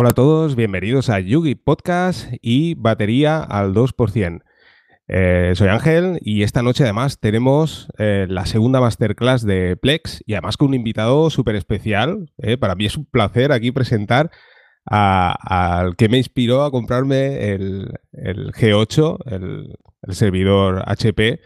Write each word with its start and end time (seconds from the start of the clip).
Hola 0.00 0.10
a 0.10 0.14
todos, 0.14 0.56
bienvenidos 0.56 1.10
a 1.10 1.20
Yugi 1.20 1.56
Podcast 1.56 2.32
y 2.40 2.72
batería 2.72 3.42
al 3.42 3.74
2%. 3.74 4.42
Eh, 5.08 5.52
soy 5.54 5.68
Ángel 5.68 6.18
y 6.22 6.42
esta 6.42 6.62
noche 6.62 6.84
además 6.84 7.20
tenemos 7.20 7.86
eh, 7.98 8.24
la 8.26 8.46
segunda 8.46 8.80
masterclass 8.80 9.44
de 9.44 9.76
Plex 9.76 10.22
y 10.24 10.32
además 10.32 10.56
con 10.56 10.68
un 10.68 10.74
invitado 10.74 11.28
súper 11.28 11.54
especial. 11.54 12.32
Eh, 12.38 12.56
para 12.56 12.76
mí 12.76 12.86
es 12.86 12.96
un 12.96 13.04
placer 13.04 13.52
aquí 13.52 13.72
presentar 13.72 14.30
al 14.86 15.96
que 15.96 16.08
me 16.08 16.16
inspiró 16.16 16.62
a 16.64 16.70
comprarme 16.70 17.52
el, 17.52 17.92
G8, 18.14 19.18
el, 19.26 19.76
el 20.00 20.14
servidor 20.14 20.82
HP 20.86 21.40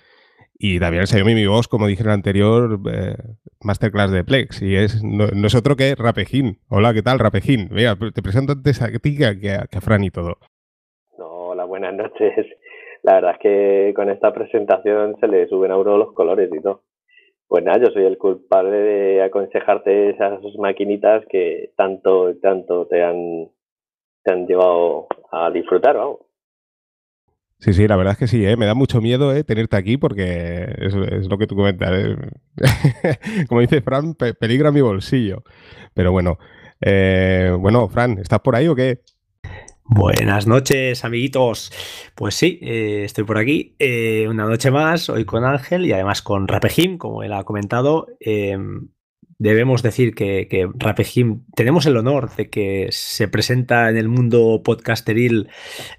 y 0.66 0.80
también 0.80 1.06
salió 1.06 1.26
mi 1.26 1.46
voz, 1.46 1.68
como 1.68 1.86
dije 1.86 2.02
en 2.02 2.08
el 2.08 2.14
anterior 2.14 2.80
eh, 2.90 3.16
masterclass 3.62 4.10
de 4.10 4.24
Plex. 4.24 4.62
Y 4.62 4.76
es, 4.76 5.04
no, 5.04 5.26
es 5.26 5.54
otro 5.54 5.76
que 5.76 5.94
Rapejín. 5.94 6.56
Hola, 6.70 6.94
¿qué 6.94 7.02
tal, 7.02 7.18
Rapejín? 7.18 7.68
Mira, 7.70 7.96
te 7.96 8.22
presento 8.22 8.52
antes 8.52 8.80
a 8.80 8.86
ti 8.98 9.18
que 9.18 9.26
a, 9.26 9.66
que 9.66 9.80
Fran 9.82 10.04
y 10.04 10.10
todo. 10.10 10.38
hola, 11.18 11.66
buenas 11.66 11.92
noches. 11.92 12.46
La 13.02 13.16
verdad 13.16 13.32
es 13.32 13.38
que 13.40 13.92
con 13.94 14.08
esta 14.08 14.32
presentación 14.32 15.16
se 15.20 15.28
le 15.28 15.46
suben 15.48 15.70
a 15.70 15.76
uno 15.76 15.98
los 15.98 16.14
colores 16.14 16.48
y 16.50 16.62
todo. 16.62 16.80
Pues 17.46 17.62
nada, 17.62 17.84
yo 17.84 17.92
soy 17.92 18.06
el 18.06 18.16
culpable 18.16 18.74
de 18.74 19.22
aconsejarte 19.22 20.08
esas 20.12 20.40
maquinitas 20.58 21.26
que 21.28 21.72
tanto, 21.76 22.34
tanto 22.40 22.86
te 22.86 23.02
han, 23.02 23.50
te 24.22 24.32
han 24.32 24.46
llevado 24.46 25.08
a 25.30 25.50
disfrutar, 25.50 25.98
vamos. 25.98 26.23
Sí, 27.64 27.72
sí, 27.72 27.88
la 27.88 27.96
verdad 27.96 28.12
es 28.12 28.18
que 28.18 28.26
sí, 28.26 28.44
¿eh? 28.44 28.58
me 28.58 28.66
da 28.66 28.74
mucho 28.74 29.00
miedo 29.00 29.34
¿eh? 29.34 29.42
tenerte 29.42 29.74
aquí 29.78 29.96
porque 29.96 30.68
es, 30.80 30.92
lo 30.94 31.38
que 31.38 31.46
tú 31.46 31.56
comentas. 31.56 31.90
¿eh? 31.94 32.16
Como 33.48 33.62
dice 33.62 33.80
Fran, 33.80 34.14
peligra 34.14 34.70
mi 34.70 34.82
bolsillo. 34.82 35.44
Pero 35.94 36.12
bueno, 36.12 36.36
bueno, 37.58 37.88
Fran, 37.88 38.18
¿estás 38.18 38.40
por 38.40 38.54
ahí 38.54 38.68
o 38.68 38.74
qué? 38.74 39.00
Buenas 39.86 40.46
noches, 40.46 41.06
amiguitos. 41.06 41.72
Pues 42.14 42.34
sí, 42.34 42.58
estoy 42.60 43.24
por 43.24 43.38
aquí. 43.38 43.74
una 44.28 44.44
noche 44.44 44.70
más, 44.70 45.08
hoy 45.08 45.24
con 45.24 45.46
Ángel 45.46 45.86
y 45.86 45.92
además 45.92 46.20
con 46.20 46.46
Rapejim, 46.46 46.98
como 46.98 47.22
él 47.22 47.32
ha 47.32 47.44
comentado. 47.44 48.08
Em, 49.44 49.50
debemos 49.50 49.82
decir 49.82 50.14
que, 50.14 50.48
que 50.48 50.68
Rapejim, 50.74 51.44
tenemos 51.54 51.86
el 51.86 51.96
honor 51.96 52.30
de 52.36 52.48
que 52.48 52.88
se 52.90 53.28
presenta 53.28 53.90
en 53.90 53.96
el 53.96 54.08
mundo 54.08 54.62
podcasteril 54.64 55.48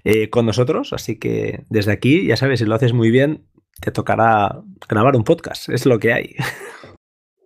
eh, 0.04 0.28
con 0.30 0.46
nosotros, 0.46 0.92
así 0.92 1.18
que 1.18 1.60
desde 1.70 1.92
aquí, 1.92 2.26
ya 2.26 2.36
sabes, 2.36 2.60
si 2.60 2.66
lo 2.66 2.74
haces 2.74 2.92
muy 2.92 3.10
bien, 3.10 3.46
te 3.80 3.92
tocará 3.92 4.62
grabar 4.88 5.16
un 5.16 5.24
podcast, 5.24 5.68
es 5.68 5.86
lo 5.86 5.98
que 5.98 6.12
hay. 6.12 6.34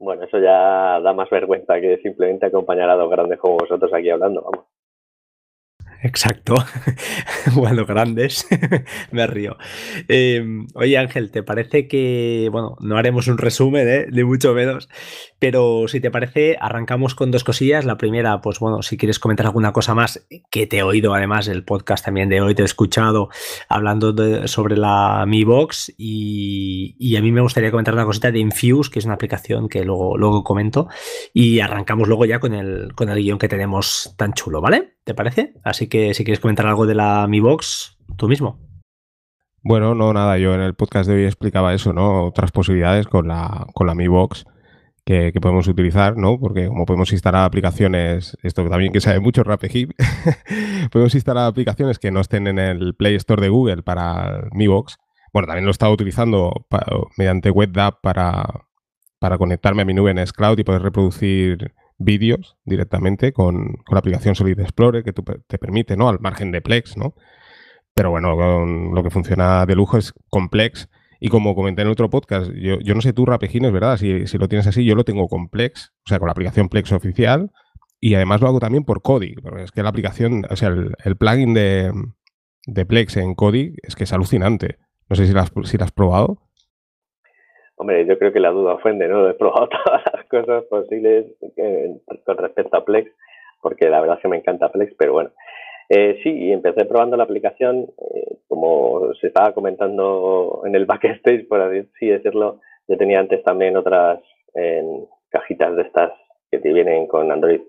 Bueno, 0.02 0.24
eso 0.24 0.38
ya 0.38 0.98
da 1.00 1.12
más 1.12 1.28
vergüenza 1.28 1.78
que 1.78 1.98
simplemente 1.98 2.46
acompañar 2.46 2.88
a 2.88 2.94
dos 2.94 3.10
grandes 3.10 3.38
como 3.38 3.58
vosotros 3.58 3.92
aquí 3.92 4.08
hablando, 4.08 4.42
vamos. 4.42 4.64
Exacto. 6.02 6.54
Cuando 7.54 7.84
grandes, 7.84 8.46
me 9.10 9.26
río. 9.26 9.56
Em, 10.08 10.66
oye 10.74 10.96
Ángel, 10.96 11.30
¿te 11.30 11.42
parece 11.42 11.88
que, 11.88 12.48
bueno, 12.50 12.76
no 12.80 12.96
haremos 12.96 13.28
un 13.28 13.38
resumen, 13.38 13.88
¿eh? 13.88 14.06
de 14.10 14.24
mucho 14.24 14.54
menos, 14.54 14.88
pero 15.38 15.88
si 15.88 16.00
te 16.00 16.10
parece, 16.10 16.56
arrancamos 16.60 17.14
con 17.14 17.30
dos 17.30 17.44
cosillas. 17.44 17.84
La 17.84 17.98
primera, 17.98 18.40
pues 18.40 18.58
bueno, 18.60 18.82
si 18.82 18.96
quieres 18.96 19.18
comentar 19.18 19.46
alguna 19.46 19.72
cosa 19.72 19.94
más, 19.94 20.26
que 20.50 20.66
te 20.66 20.78
he 20.78 20.82
oído 20.82 21.14
además 21.14 21.48
el 21.48 21.64
podcast 21.64 22.04
también 22.04 22.28
de 22.28 22.40
hoy, 22.40 22.54
te 22.54 22.62
he 22.62 22.64
escuchado 22.64 23.28
hablando 23.68 24.14
sobre 24.48 24.76
la 24.76 25.24
Mi 25.26 25.44
Box 25.44 25.92
y, 25.98 26.96
y, 26.98 27.16
a 27.16 27.22
mí 27.22 27.32
me 27.32 27.40
gustaría 27.40 27.70
comentar 27.70 27.94
una 27.94 28.04
cosita 28.04 28.30
de 28.30 28.38
Infuse, 28.38 28.90
que 28.90 28.98
es 28.98 29.04
una 29.04 29.14
aplicación 29.14 29.68
que 29.68 29.84
luego, 29.84 30.16
luego 30.16 30.44
comento, 30.44 30.88
y 31.34 31.60
arrancamos 31.60 32.08
luego 32.08 32.24
ya 32.24 32.40
con 32.40 32.54
el, 32.54 32.94
con 32.94 33.10
el 33.10 33.18
guion 33.18 33.38
que 33.38 33.48
tenemos 33.48 34.14
tan 34.16 34.32
chulo, 34.32 34.60
¿vale? 34.60 34.94
¿Te 35.04 35.14
parece? 35.14 35.54
Así 35.64 35.88
que 35.88 36.14
si 36.14 36.24
quieres 36.24 36.40
comentar 36.40 36.66
algo 36.66 36.86
de 36.86 36.94
la 36.94 37.26
Mi 37.26 37.40
Box, 37.40 37.98
tú 38.16 38.28
mismo. 38.28 38.58
Bueno, 39.62 39.94
no, 39.94 40.12
nada, 40.12 40.38
yo 40.38 40.54
en 40.54 40.60
el 40.60 40.74
podcast 40.74 41.08
de 41.08 41.16
hoy 41.16 41.24
explicaba 41.24 41.74
eso, 41.74 41.92
¿no? 41.92 42.24
Otras 42.26 42.50
posibilidades 42.50 43.06
con 43.06 43.28
la, 43.28 43.66
con 43.74 43.86
la 43.86 43.94
Mi 43.94 44.08
Box 44.08 44.44
que, 45.04 45.40
podemos 45.40 45.66
utilizar, 45.68 46.16
¿no? 46.16 46.38
Porque 46.38 46.68
como 46.68 46.86
podemos 46.86 47.12
instalar 47.12 47.44
aplicaciones, 47.44 48.36
esto 48.42 48.68
también 48.68 48.92
que 48.92 49.00
sabe 49.00 49.20
mucho 49.20 49.42
Rapid 49.42 49.90
podemos 50.92 51.14
instalar 51.14 51.46
aplicaciones 51.46 51.98
que 51.98 52.10
no 52.10 52.20
estén 52.20 52.46
en 52.46 52.58
el 52.58 52.94
Play 52.94 53.16
Store 53.16 53.42
de 53.42 53.48
Google 53.48 53.82
para 53.82 54.48
Mi 54.52 54.66
Box. 54.66 54.98
Bueno, 55.32 55.46
también 55.46 55.64
lo 55.64 55.70
he 55.70 55.72
estado 55.72 55.92
utilizando 55.92 56.66
mediante 57.16 57.50
WebDAV 57.50 58.00
para, 58.00 58.66
para 59.18 59.38
conectarme 59.38 59.82
a 59.82 59.84
mi 59.84 59.94
nube 59.94 60.10
en 60.10 60.18
S-Cloud 60.18 60.58
y 60.58 60.64
poder 60.64 60.82
reproducir 60.82 61.74
vídeos 62.00 62.56
directamente 62.64 63.32
con, 63.32 63.76
la 63.90 63.98
aplicación 63.98 64.34
Solid 64.34 64.58
Explorer 64.58 65.04
que 65.04 65.12
te 65.12 65.58
permite, 65.58 65.96
¿no? 65.96 66.08
Al 66.08 66.18
margen 66.18 66.50
de 66.50 66.60
Plex, 66.62 66.96
¿no? 66.96 67.14
Pero 67.94 68.10
bueno, 68.10 68.34
lo 68.34 69.02
que 69.02 69.10
funciona 69.10 69.66
de 69.66 69.76
lujo 69.76 69.98
es 69.98 70.12
Complex. 70.30 70.88
Y 71.20 71.28
como 71.28 71.54
comenté 71.54 71.82
en 71.82 71.88
otro 71.88 72.08
podcast, 72.08 72.50
yo, 72.52 72.94
no 72.94 73.02
sé 73.02 73.12
tú, 73.12 73.26
Rapejines, 73.26 73.72
¿verdad? 73.72 73.98
Si, 73.98 74.26
si, 74.26 74.38
lo 74.38 74.48
tienes 74.48 74.66
así, 74.66 74.84
yo 74.84 74.94
lo 74.94 75.04
tengo 75.04 75.28
Complex, 75.28 75.92
o 76.06 76.08
sea, 76.08 76.18
con 76.18 76.26
la 76.26 76.32
aplicación 76.32 76.70
Plex 76.70 76.92
oficial. 76.92 77.50
Y 78.00 78.14
además 78.14 78.40
lo 78.40 78.48
hago 78.48 78.60
también 78.60 78.84
por 78.84 79.02
Kodi, 79.02 79.34
porque 79.34 79.64
es 79.64 79.70
que 79.70 79.82
la 79.82 79.90
aplicación, 79.90 80.46
o 80.48 80.56
sea, 80.56 80.68
el, 80.68 81.16
plugin 81.16 81.52
de, 81.52 81.92
de, 82.66 82.86
Plex 82.86 83.18
en 83.18 83.34
Kodi 83.34 83.74
es 83.82 83.94
que 83.94 84.04
es 84.04 84.12
alucinante. 84.14 84.78
No 85.10 85.16
sé 85.16 85.24
si 85.24 85.28
si 85.28 85.76
lo 85.76 85.84
has 85.84 85.92
probado. 85.92 86.40
Hombre, 87.80 88.04
yo 88.04 88.18
creo 88.18 88.30
que 88.30 88.40
la 88.40 88.50
duda 88.50 88.74
ofende, 88.74 89.08
¿no? 89.08 89.26
He 89.26 89.32
probado 89.32 89.66
todas 89.84 90.02
las 90.12 90.26
cosas 90.26 90.64
posibles 90.64 91.24
eh, 91.56 91.96
con 92.26 92.36
respecto 92.36 92.76
a 92.76 92.84
Plex, 92.84 93.10
porque 93.62 93.88
la 93.88 94.02
verdad 94.02 94.16
es 94.16 94.22
que 94.22 94.28
me 94.28 94.36
encanta 94.36 94.70
Plex, 94.70 94.92
pero 94.98 95.14
bueno. 95.14 95.30
Eh, 95.88 96.20
sí, 96.22 96.52
empecé 96.52 96.84
probando 96.84 97.16
la 97.16 97.24
aplicación, 97.24 97.86
eh, 98.14 98.36
como 98.48 99.14
se 99.18 99.28
estaba 99.28 99.54
comentando 99.54 100.60
en 100.66 100.74
el 100.74 100.84
backstage, 100.84 101.48
por 101.48 101.62
así 101.62 102.06
decirlo, 102.06 102.60
yo 102.86 102.98
tenía 102.98 103.18
antes 103.18 103.42
también 103.44 103.74
otras 103.78 104.20
cajitas 105.30 105.74
de 105.74 105.82
estas 105.82 106.12
que 106.50 106.58
te 106.58 106.74
vienen 106.74 107.06
con 107.06 107.32
Android 107.32 107.62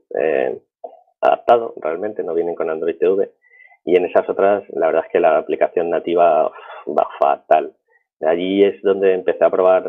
adaptado, 1.22 1.74
realmente 1.78 2.22
no 2.22 2.34
vienen 2.34 2.56
con 2.56 2.70
Android 2.70 2.98
TV, 2.98 3.30
y 3.86 3.96
en 3.96 4.06
esas 4.06 4.28
otras 4.28 4.64
la 4.72 4.88
verdad 4.88 5.06
es 5.06 5.12
que 5.12 5.22
la 5.22 5.38
aplicación 5.38 5.90
nativa 5.90 6.52
va 6.88 7.08
fatal 7.18 7.72
Allí 8.26 8.64
es 8.64 8.82
donde 8.84 9.14
empecé 9.14 9.44
a 9.44 9.50
probar 9.50 9.88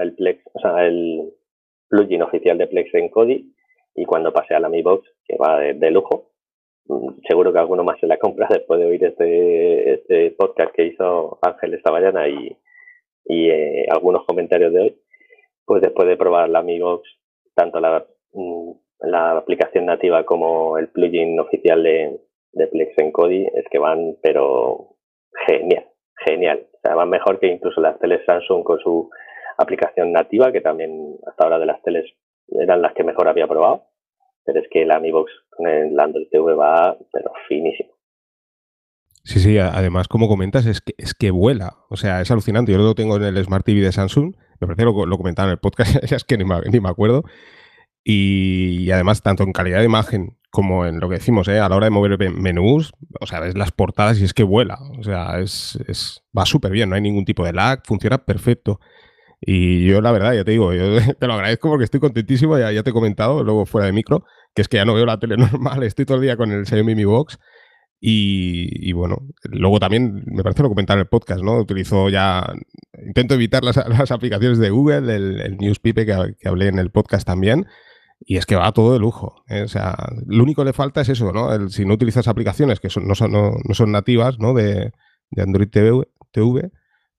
el 0.00 0.14
Plex, 0.14 0.42
o 0.54 0.60
sea, 0.60 0.86
el 0.86 1.32
plugin 1.88 2.22
oficial 2.22 2.56
de 2.56 2.66
Plex 2.66 2.94
en 2.94 3.08
Kodi 3.10 3.54
y 3.94 4.04
cuando 4.06 4.32
pasé 4.32 4.54
a 4.54 4.60
la 4.60 4.68
Mi 4.68 4.82
Box, 4.82 5.08
que 5.26 5.36
va 5.36 5.60
de, 5.60 5.90
lujo, 5.90 6.32
mm, 6.86 7.20
seguro 7.28 7.52
que 7.52 7.58
alguno 7.58 7.84
más 7.84 7.98
se 8.00 8.06
la 8.06 8.18
compra 8.18 8.48
después 8.50 8.80
de 8.80 8.86
oír 8.86 9.04
este, 9.04 9.94
este 9.94 10.30
podcast 10.32 10.74
que 10.74 10.86
hizo 10.86 11.38
Ángel 11.42 11.74
esta 11.74 11.92
mañana 11.92 12.28
y, 12.28 12.56
eh, 13.28 13.86
algunos 13.90 14.24
comentarios 14.26 14.72
de 14.72 14.80
hoy, 14.80 15.00
pues 15.64 15.82
después 15.82 16.08
de 16.08 16.16
probar 16.16 16.48
la 16.48 16.62
Mi 16.62 16.78
Box, 16.80 17.08
tanto 17.54 17.80
la, 17.80 18.06
mm, 18.32 18.72
la 19.00 19.36
aplicación 19.36 19.86
nativa 19.86 20.24
como 20.24 20.78
el 20.78 20.88
plugin 20.88 21.38
oficial 21.38 21.82
de, 21.82 22.20
de 22.52 22.66
Plex 22.68 22.98
en 22.98 23.12
Kodi, 23.12 23.46
es 23.54 23.64
que 23.70 23.78
van, 23.78 24.16
pero 24.22 24.96
genial, 25.46 25.86
genial 26.24 26.66
va 26.92 27.06
mejor 27.06 27.40
que 27.40 27.46
incluso 27.46 27.80
las 27.80 27.98
teles 27.98 28.24
Samsung 28.26 28.62
con 28.62 28.78
su 28.80 29.10
aplicación 29.56 30.12
nativa, 30.12 30.52
que 30.52 30.60
también 30.60 31.16
hasta 31.26 31.44
ahora 31.44 31.58
de 31.58 31.66
las 31.66 31.82
teles 31.82 32.04
eran 32.48 32.82
las 32.82 32.92
que 32.94 33.04
mejor 33.04 33.28
había 33.28 33.46
probado. 33.46 33.84
Pero 34.44 34.60
es 34.60 34.66
que 34.70 34.84
la 34.84 35.00
Mi 35.00 35.10
Box 35.10 35.32
con 35.50 35.66
el 35.66 35.98
Android 35.98 36.28
TV 36.30 36.54
va, 36.54 36.96
pero 37.12 37.32
finísimo. 37.48 37.90
Sí, 39.22 39.40
sí, 39.40 39.58
además, 39.58 40.06
como 40.06 40.28
comentas, 40.28 40.66
es 40.66 40.82
que, 40.82 40.92
es 40.98 41.14
que 41.14 41.30
vuela. 41.30 41.76
O 41.88 41.96
sea, 41.96 42.20
es 42.20 42.30
alucinante. 42.30 42.72
Yo 42.72 42.78
lo 42.78 42.94
tengo 42.94 43.16
en 43.16 43.22
el 43.22 43.42
Smart 43.42 43.64
TV 43.64 43.80
de 43.80 43.92
Samsung. 43.92 44.34
Me 44.60 44.66
parece 44.66 44.84
lo, 44.84 45.06
lo 45.06 45.16
comentaba 45.16 45.48
en 45.48 45.52
el 45.52 45.58
podcast, 45.58 45.96
es 46.12 46.24
que 46.24 46.36
ni 46.36 46.44
me 46.44 46.88
acuerdo. 46.88 47.22
Y, 48.04 48.90
además, 48.90 49.22
tanto 49.22 49.44
en 49.44 49.52
calidad 49.52 49.78
de 49.78 49.86
imagen 49.86 50.36
como 50.54 50.86
en 50.86 51.00
lo 51.00 51.08
que 51.08 51.16
decimos, 51.16 51.48
¿eh? 51.48 51.58
a 51.58 51.68
la 51.68 51.74
hora 51.74 51.86
de 51.86 51.90
mover 51.90 52.16
menús, 52.30 52.92
o 53.20 53.26
sea, 53.26 53.40
ves 53.40 53.58
las 53.58 53.72
portadas 53.72 54.20
y 54.20 54.24
es 54.24 54.32
que 54.32 54.44
vuela. 54.44 54.78
O 54.96 55.02
sea, 55.02 55.40
es, 55.40 55.76
es 55.88 56.22
va 56.36 56.46
súper 56.46 56.70
bien, 56.70 56.88
no 56.88 56.94
hay 56.94 57.02
ningún 57.02 57.24
tipo 57.24 57.44
de 57.44 57.52
lag, 57.52 57.82
funciona 57.84 58.18
perfecto. 58.18 58.78
Y 59.40 59.84
yo, 59.84 60.00
la 60.00 60.12
verdad, 60.12 60.32
ya 60.32 60.44
te 60.44 60.52
digo, 60.52 60.72
yo 60.72 60.96
te 61.18 61.26
lo 61.26 61.34
agradezco 61.34 61.70
porque 61.70 61.82
estoy 61.82 61.98
contentísimo, 61.98 62.56
ya, 62.56 62.70
ya 62.70 62.84
te 62.84 62.90
he 62.90 62.92
comentado, 62.92 63.42
luego 63.42 63.66
fuera 63.66 63.86
de 63.86 63.92
micro, 63.92 64.24
que 64.54 64.62
es 64.62 64.68
que 64.68 64.76
ya 64.76 64.84
no 64.84 64.94
veo 64.94 65.06
la 65.06 65.18
tele 65.18 65.36
normal, 65.38 65.82
estoy 65.82 66.04
todo 66.04 66.18
el 66.18 66.22
día 66.22 66.36
con 66.36 66.52
el 66.52 66.66
Xiaomi 66.66 66.94
Mi 66.94 67.04
Box. 67.04 67.36
Y, 68.00 68.92
bueno, 68.92 69.26
luego 69.44 69.80
también, 69.80 70.22
me 70.26 70.44
parece 70.44 70.62
lo 70.62 70.68
comentar 70.68 70.96
en 70.96 71.00
el 71.00 71.08
podcast, 71.08 71.42
¿no? 71.42 71.58
Utilizo 71.58 72.10
ya, 72.10 72.46
intento 73.04 73.34
evitar 73.34 73.64
las, 73.64 73.76
las 73.88 74.12
aplicaciones 74.12 74.58
de 74.58 74.70
Google, 74.70 75.16
el, 75.16 75.40
el 75.40 76.36
que 76.36 76.48
hablé 76.48 76.68
en 76.68 76.78
el 76.78 76.90
podcast 76.90 77.26
también, 77.26 77.66
y 78.26 78.36
es 78.36 78.46
que 78.46 78.56
va 78.56 78.72
todo 78.72 78.92
de 78.92 78.98
lujo. 78.98 79.42
¿eh? 79.48 79.62
O 79.62 79.68
sea, 79.68 79.96
lo 80.26 80.42
único 80.42 80.62
que 80.62 80.66
le 80.66 80.72
falta 80.72 81.00
es 81.02 81.08
eso, 81.08 81.32
¿no? 81.32 81.52
El, 81.52 81.70
si 81.70 81.84
no 81.84 81.94
utilizas 81.94 82.28
aplicaciones 82.28 82.80
que 82.80 82.90
son, 82.90 83.06
no, 83.06 83.14
son, 83.14 83.32
no, 83.32 83.52
son 83.72 83.92
nativas, 83.92 84.38
¿no? 84.38 84.54
De, 84.54 84.92
de, 85.30 85.42
Android 85.42 85.68
TV, 85.68 86.08
TV, 86.30 86.70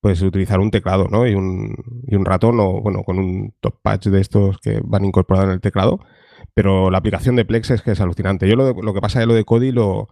pues 0.01 0.21
utilizar 0.21 0.59
un 0.59 0.71
teclado, 0.71 1.07
¿no? 1.09 1.27
Y 1.27 1.35
un, 1.35 1.75
y 2.07 2.15
un 2.15 2.25
ratón 2.25 2.59
o, 2.59 2.81
bueno, 2.81 3.03
con 3.03 3.19
un 3.19 3.53
top 3.59 3.75
patch 3.81 4.07
de 4.07 4.21
estos 4.21 4.57
que 4.59 4.81
van 4.83 5.05
incorporados 5.05 5.49
en 5.49 5.53
el 5.53 5.61
teclado. 5.61 5.99
Pero 6.53 6.89
la 6.89 6.99
aplicación 6.99 7.35
de 7.35 7.45
Plex 7.45 7.71
es 7.71 7.81
que 7.81 7.91
es 7.91 8.01
alucinante. 8.01 8.47
Yo 8.47 8.55
lo, 8.55 8.73
lo 8.73 8.93
que 8.93 9.01
pasa 9.01 9.21
es 9.21 9.27
lo 9.27 9.33
de 9.33 9.43
Kodi 9.45 9.71
lo, 9.71 10.09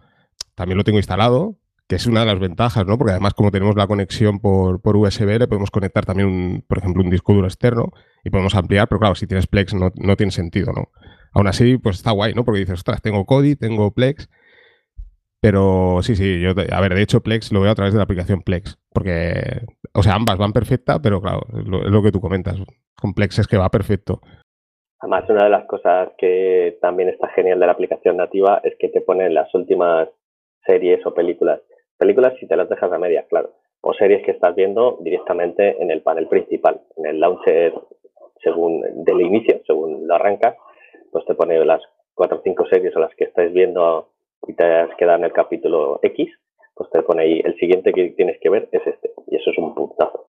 también 0.54 0.78
lo 0.78 0.84
tengo 0.84 0.98
instalado, 0.98 1.56
que 1.88 1.96
es 1.96 2.06
una 2.06 2.20
de 2.20 2.26
las 2.26 2.38
ventajas, 2.38 2.86
¿no? 2.86 2.96
Porque 2.96 3.12
además 3.12 3.34
como 3.34 3.50
tenemos 3.50 3.76
la 3.76 3.86
conexión 3.86 4.40
por, 4.40 4.80
por 4.80 4.96
USB, 4.96 5.38
le 5.38 5.48
podemos 5.48 5.70
conectar 5.70 6.06
también, 6.06 6.28
un, 6.28 6.64
por 6.66 6.78
ejemplo, 6.78 7.02
un 7.02 7.10
disco 7.10 7.34
duro 7.34 7.46
externo 7.46 7.92
y 8.24 8.30
podemos 8.30 8.54
ampliar, 8.54 8.88
pero 8.88 8.98
claro, 9.00 9.14
si 9.14 9.26
tienes 9.26 9.46
Plex 9.46 9.74
no, 9.74 9.90
no 9.96 10.16
tiene 10.16 10.32
sentido, 10.32 10.72
¿no? 10.72 10.88
Aún 11.32 11.46
así, 11.46 11.76
pues 11.78 11.96
está 11.96 12.12
guay, 12.12 12.32
¿no? 12.32 12.44
Porque 12.44 12.60
dices, 12.60 12.74
ostras, 12.74 13.02
tengo 13.02 13.26
Kodi, 13.26 13.56
tengo 13.56 13.92
Plex, 13.92 14.30
pero 15.40 15.98
sí, 16.02 16.16
sí, 16.16 16.40
yo, 16.40 16.50
a 16.50 16.80
ver, 16.80 16.94
de 16.94 17.02
hecho 17.02 17.22
Plex 17.22 17.52
lo 17.52 17.60
veo 17.60 17.70
a 17.70 17.74
través 17.74 17.92
de 17.92 17.98
la 17.98 18.04
aplicación 18.04 18.40
Plex, 18.40 18.78
porque, 18.90 19.60
o 19.92 20.02
sea, 20.02 20.14
ambas 20.14 20.38
van 20.38 20.54
perfecta, 20.54 21.02
pero 21.02 21.20
claro, 21.20 21.42
lo, 21.52 21.84
es 21.84 21.90
lo 21.90 22.02
que 22.02 22.12
tú 22.12 22.20
comentas, 22.20 22.56
con 22.96 23.12
Plex 23.12 23.40
es 23.40 23.46
que 23.46 23.58
va 23.58 23.68
perfecto. 23.68 24.22
Además, 25.00 25.28
una 25.28 25.44
de 25.44 25.50
las 25.50 25.66
cosas 25.66 26.08
que 26.16 26.78
también 26.80 27.10
está 27.10 27.28
genial 27.28 27.60
de 27.60 27.66
la 27.66 27.72
aplicación 27.72 28.16
nativa 28.16 28.62
es 28.64 28.74
que 28.78 28.88
te 28.88 29.02
pone 29.02 29.28
las 29.28 29.54
últimas 29.54 30.08
series 30.64 31.04
o 31.04 31.12
películas 31.12 31.60
Películas 31.98 32.34
si 32.40 32.46
te 32.46 32.56
las 32.56 32.68
dejas 32.68 32.92
a 32.92 32.98
medias, 32.98 33.26
claro. 33.28 33.52
O 33.80 33.92
series 33.94 34.24
que 34.24 34.32
estás 34.32 34.54
viendo 34.54 34.98
directamente 35.00 35.80
en 35.80 35.90
el 35.90 36.02
panel 36.02 36.28
principal, 36.28 36.80
en 36.96 37.06
el 37.06 37.20
launcher 37.20 37.72
según 38.42 38.82
del 39.04 39.20
inicio, 39.20 39.60
según 39.66 40.06
lo 40.06 40.14
arrancas, 40.14 40.56
pues 41.10 41.24
te 41.26 41.34
pone 41.34 41.64
las 41.64 41.80
cuatro 42.14 42.38
o 42.38 42.42
cinco 42.42 42.66
series 42.66 42.94
o 42.96 43.00
las 43.00 43.14
que 43.16 43.24
estés 43.24 43.52
viendo 43.52 44.10
y 44.46 44.54
te 44.54 44.64
has 44.64 44.94
quedado 44.96 45.18
en 45.18 45.24
el 45.24 45.32
capítulo 45.32 46.00
X, 46.02 46.28
pues 46.74 46.90
te 46.90 47.02
pone 47.02 47.22
ahí 47.22 47.40
el 47.44 47.56
siguiente 47.56 47.92
que 47.92 48.10
tienes 48.10 48.38
que 48.40 48.50
ver 48.50 48.68
es 48.72 48.86
este. 48.86 49.12
Y 49.28 49.36
eso 49.36 49.50
es 49.50 49.58
un 49.58 49.74
puntazo. 49.74 50.28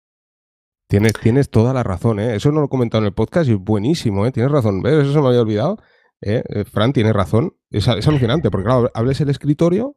Tienes, 0.88 1.14
tienes 1.14 1.50
toda 1.50 1.74
la 1.74 1.82
razón, 1.82 2.20
¿eh? 2.20 2.36
Eso 2.36 2.52
no 2.52 2.60
lo 2.60 2.68
he 2.68 2.70
comentado 2.70 3.02
en 3.02 3.08
el 3.08 3.14
podcast 3.14 3.50
y 3.50 3.54
es 3.54 3.60
buenísimo, 3.60 4.26
¿eh? 4.28 4.32
Tienes 4.32 4.52
razón. 4.52 4.84
¿Ves? 4.84 4.94
Eso 4.94 5.14
se 5.14 5.22
me 5.22 5.28
había 5.28 5.42
olvidado. 5.42 5.78
¿eh? 6.22 6.44
eh 6.48 6.66
Fran 6.66 6.94
tiene 6.94 7.14
razón. 7.14 7.54
Es, 7.72 7.88
es 7.88 8.08
alucinante, 8.08 8.52
porque 8.52 8.66
claro, 8.66 8.90
hables 8.94 9.20
el 9.22 9.30
escritorio 9.30 9.96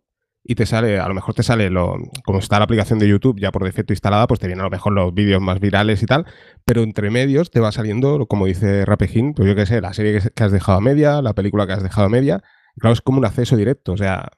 y 0.49 0.55
te 0.55 0.67
sale, 0.67 1.01
a 1.01 1.09
lo 1.09 1.15
mejor 1.15 1.35
te 1.35 1.43
sale 1.43 1.71
lo, 1.71 1.97
como 2.25 2.39
está 2.39 2.59
la 2.59 2.65
aplicación 2.65 2.99
de 2.99 3.09
YouTube 3.09 3.41
ya 3.41 3.51
por 3.51 3.65
defecto 3.65 3.93
instalada, 3.93 4.27
pues 4.27 4.39
te 4.39 4.47
vienen 4.47 4.61
a 4.61 4.65
lo 4.65 4.71
mejor 4.71 4.93
los 4.93 5.13
vídeos 5.13 5.43
más 5.43 5.59
virales 5.61 6.03
y 6.03 6.07
tal, 6.07 6.25
pero 6.65 6.83
entre 6.83 7.11
medios 7.11 7.51
te 7.51 7.61
va 7.61 7.73
saliendo, 7.73 8.27
como 8.27 8.47
dice 8.47 8.85
Rapejín, 8.85 9.35
pues 9.35 9.49
yo 9.49 9.57
qué 9.57 9.67
sé, 9.67 9.81
la 9.81 9.93
serie 9.93 10.21
que, 10.35 10.45
has 10.45 10.53
dejado 10.53 10.79
a 10.79 10.81
media, 10.81 11.21
la 11.21 11.35
película 11.35 11.67
que 11.67 11.73
has 11.73 11.83
dejado 11.83 12.07
a 12.07 12.11
media, 12.11 12.43
claro, 12.79 12.93
es 12.95 13.01
como 13.01 13.19
un 13.19 13.25
acceso 13.25 13.57
directo, 13.57 13.93
o 13.93 13.97
sea, 13.97 14.29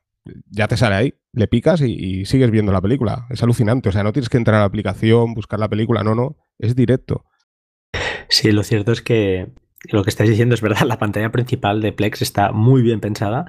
ya 0.50 0.66
te 0.66 0.76
sale 0.76 0.94
ahí, 0.94 1.14
le 1.32 1.46
picas 1.46 1.82
y, 1.82 1.92
y 1.92 2.24
sigues 2.24 2.50
viendo 2.50 2.72
la 2.72 2.80
película, 2.80 3.26
es 3.30 3.42
alucinante, 3.42 3.90
o 3.90 3.92
sea, 3.92 4.02
no 4.02 4.12
tienes 4.12 4.30
que 4.30 4.38
entrar 4.38 4.56
a 4.56 4.60
la 4.60 4.66
aplicación, 4.66 5.34
buscar 5.34 5.60
la 5.60 5.68
película, 5.68 6.02
no, 6.02 6.14
no, 6.14 6.36
es 6.58 6.74
directo. 6.74 7.24
Sí, 8.28 8.52
lo 8.52 8.62
cierto 8.62 8.92
es 8.92 9.02
que 9.02 9.52
lo 9.84 10.02
que 10.02 10.10
estáis 10.10 10.30
diciendo 10.30 10.54
es 10.54 10.60
verdad, 10.60 10.82
la 10.86 10.98
pantalla 10.98 11.30
principal 11.30 11.80
de 11.80 11.92
Plex 11.92 12.22
está 12.22 12.52
muy 12.52 12.82
bien 12.82 13.00
pensada 13.00 13.46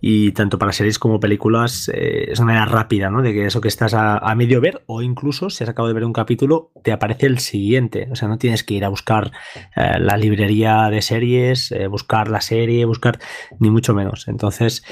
y 0.00 0.32
tanto 0.32 0.58
para 0.58 0.72
series 0.72 0.98
como 0.98 1.18
películas 1.18 1.90
eh, 1.92 2.30
es 2.30 2.38
una 2.38 2.54
manera 2.54 2.66
rápida, 2.66 3.10
¿no? 3.10 3.22
De 3.22 3.32
que 3.32 3.46
eso 3.46 3.60
que 3.60 3.68
estás 3.68 3.92
a, 3.94 4.34
medio 4.34 4.60
ver 4.60 4.82
o 4.86 5.02
incluso 5.02 5.50
si 5.50 5.62
has 5.62 5.70
acabado 5.70 5.88
de 5.88 5.94
ver 5.94 6.04
un 6.04 6.12
capítulo 6.12 6.72
te 6.82 6.92
aparece 6.92 7.26
el 7.26 7.38
siguiente, 7.38 8.08
o 8.10 8.16
sea, 8.16 8.28
no 8.28 8.38
tienes 8.38 8.64
que 8.64 8.74
ir 8.74 8.84
a 8.84 8.88
buscar 8.88 9.32
eh, 9.76 9.98
la 9.98 10.16
librería 10.16 10.88
de 10.90 11.02
series, 11.02 11.70
eh, 11.72 11.86
buscar 11.86 12.28
la 12.28 12.40
serie, 12.40 12.84
buscar 12.84 13.18
ni 13.58 13.70
mucho 13.70 13.94
menos. 13.94 14.28
Entonces, 14.28 14.84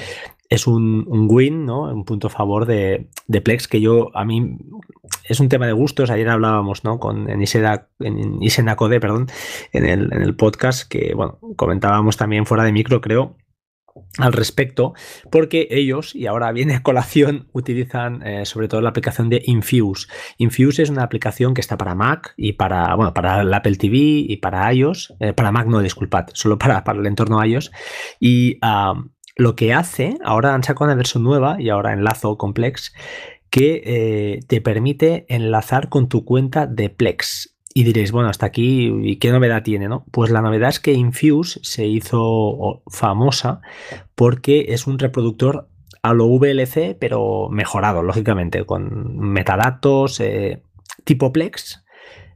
es 0.53 0.67
un, 0.67 1.27
win, 1.29 1.65
¿no? 1.65 1.83
Un 1.91 2.05
punto 2.05 2.27
a 2.27 2.29
favor 2.29 2.67
de, 2.67 3.09
Plex 3.43 3.67
que 3.67 3.81
yo, 3.81 4.15
a 4.15 4.23
mí, 4.23 4.57
es 5.27 5.39
un 5.39 5.49
tema 5.49 5.65
de 5.65 5.73
gustos. 5.73 6.11
Ayer 6.11 6.29
hablábamos, 6.29 6.83
¿no? 6.83 6.99
Con 6.99 7.27
en, 7.27 7.41
Iseda, 7.41 7.89
en 7.99 8.41
Isenacode, 8.41 8.99
perdón, 8.99 9.27
en 9.71 9.85
el, 9.85 10.13
en 10.13 10.21
el 10.21 10.35
podcast, 10.35 10.87
que, 10.87 11.13
bueno, 11.15 11.39
comentábamos 11.55 12.17
también 12.17 12.45
fuera 12.45 12.63
de 12.63 12.71
micro, 12.71 13.01
creo, 13.01 13.35
al 14.19 14.31
respecto, 14.31 14.93
porque 15.31 15.67
ellos, 15.71 16.13
y 16.13 16.27
ahora 16.27 16.51
viene 16.51 16.75
a 16.75 16.83
colación, 16.83 17.47
utilizan 17.53 18.21
eh, 18.21 18.45
sobre 18.45 18.67
todo 18.67 18.81
la 18.81 18.89
aplicación 18.89 19.29
de 19.29 19.41
Infuse. 19.45 20.07
Infuse 20.37 20.83
es 20.83 20.91
una 20.91 21.01
aplicación 21.01 21.55
que 21.55 21.61
está 21.61 21.77
para 21.77 21.95
Mac 21.95 22.35
y 22.37 22.53
para, 22.53 22.93
bueno, 22.93 23.11
para 23.15 23.41
el 23.41 23.51
Apple 23.51 23.75
TV 23.75 23.97
y 23.97 24.37
para 24.37 24.71
iOS, 24.71 25.15
eh, 25.19 25.33
para 25.33 25.51
Mac 25.51 25.65
no, 25.65 25.79
disculpad, 25.79 26.27
solo 26.33 26.59
para, 26.59 26.83
para 26.83 26.99
el 26.99 27.07
entorno 27.07 27.43
iOS. 27.43 27.71
Y 28.19 28.59
lo 29.35 29.55
que 29.55 29.73
hace, 29.73 30.17
ahora 30.23 30.53
han 30.53 30.63
sacado 30.63 30.85
una 30.85 30.95
versión 30.95 31.23
nueva 31.23 31.59
y 31.59 31.69
ahora 31.69 31.93
enlazo 31.93 32.37
con 32.37 32.53
Plex, 32.53 32.93
que 33.49 33.81
eh, 33.85 34.39
te 34.47 34.61
permite 34.61 35.25
enlazar 35.29 35.89
con 35.89 36.09
tu 36.09 36.25
cuenta 36.25 36.67
de 36.67 36.89
Plex. 36.89 37.55
Y 37.75 37.83
diréis, 37.83 38.11
bueno, 38.11 38.29
hasta 38.29 38.45
aquí, 38.45 38.91
¿y 39.01 39.15
qué 39.17 39.31
novedad 39.31 39.63
tiene? 39.63 39.87
No? 39.87 40.05
Pues 40.11 40.29
la 40.29 40.41
novedad 40.41 40.69
es 40.69 40.79
que 40.79 40.93
Infuse 40.93 41.59
se 41.63 41.87
hizo 41.87 42.83
famosa 42.87 43.61
porque 44.13 44.67
es 44.69 44.85
un 44.85 44.99
reproductor 44.99 45.69
a 46.03 46.13
lo 46.13 46.27
VLC, 46.27 46.95
pero 46.99 47.49
mejorado, 47.49 48.03
lógicamente, 48.03 48.65
con 48.65 49.17
metadatos 49.17 50.19
eh, 50.19 50.61
tipo 51.03 51.31
Plex, 51.31 51.82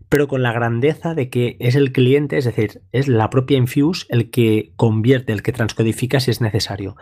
pero 0.09 0.27
con 0.27 0.41
la 0.41 0.53
grandeza 0.53 1.13
de 1.13 1.29
que 1.29 1.57
es 1.59 1.75
el 1.75 1.91
cliente, 1.91 2.37
es 2.37 2.45
decir, 2.45 2.81
es 2.91 3.07
la 3.07 3.29
propia 3.29 3.57
Infuse 3.57 4.05
el 4.09 4.29
que 4.29 4.73
convierte, 4.75 5.33
el 5.33 5.43
que 5.43 5.51
transcodifica 5.51 6.19
si 6.19 6.31
es 6.31 6.41
necesario. 6.41 6.95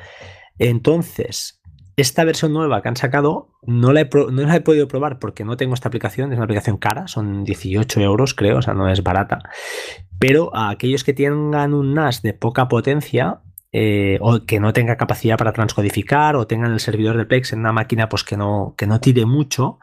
Entonces, 0.57 1.61
esta 1.97 2.23
versión 2.23 2.51
nueva 2.51 2.81
que 2.81 2.89
han 2.89 2.97
sacado 2.97 3.51
no 3.61 3.93
la, 3.93 4.01
he, 4.01 4.09
no 4.13 4.43
la 4.43 4.55
he 4.55 4.61
podido 4.61 4.87
probar 4.87 5.19
porque 5.19 5.45
no 5.45 5.55
tengo 5.55 5.73
esta 5.73 5.87
aplicación, 5.87 6.31
es 6.31 6.37
una 6.37 6.45
aplicación 6.45 6.77
cara, 6.77 7.07
son 7.07 7.43
18 7.43 8.01
euros 8.01 8.33
creo, 8.33 8.57
o 8.57 8.61
sea, 8.61 8.73
no 8.73 8.89
es 8.89 9.01
barata. 9.03 9.43
Pero 10.19 10.55
a 10.55 10.69
aquellos 10.69 11.03
que 11.03 11.13
tengan 11.13 11.73
un 11.73 11.93
NAS 11.93 12.21
de 12.21 12.33
poca 12.33 12.67
potencia, 12.67 13.41
eh, 13.77 14.19
o 14.21 14.45
que 14.45 14.61
no 14.61 14.71
tenga 14.71 14.95
capacidad 14.95 15.37
para 15.37 15.51
transcodificar 15.51 16.37
o 16.37 16.47
tengan 16.47 16.71
el 16.71 16.79
servidor 16.79 17.17
de 17.17 17.25
Plex 17.25 17.51
en 17.51 17.59
una 17.59 17.73
máquina 17.73 18.07
pues 18.07 18.23
que 18.23 18.37
no, 18.37 18.73
que 18.77 18.87
no 18.87 19.01
tire 19.01 19.25
mucho, 19.25 19.79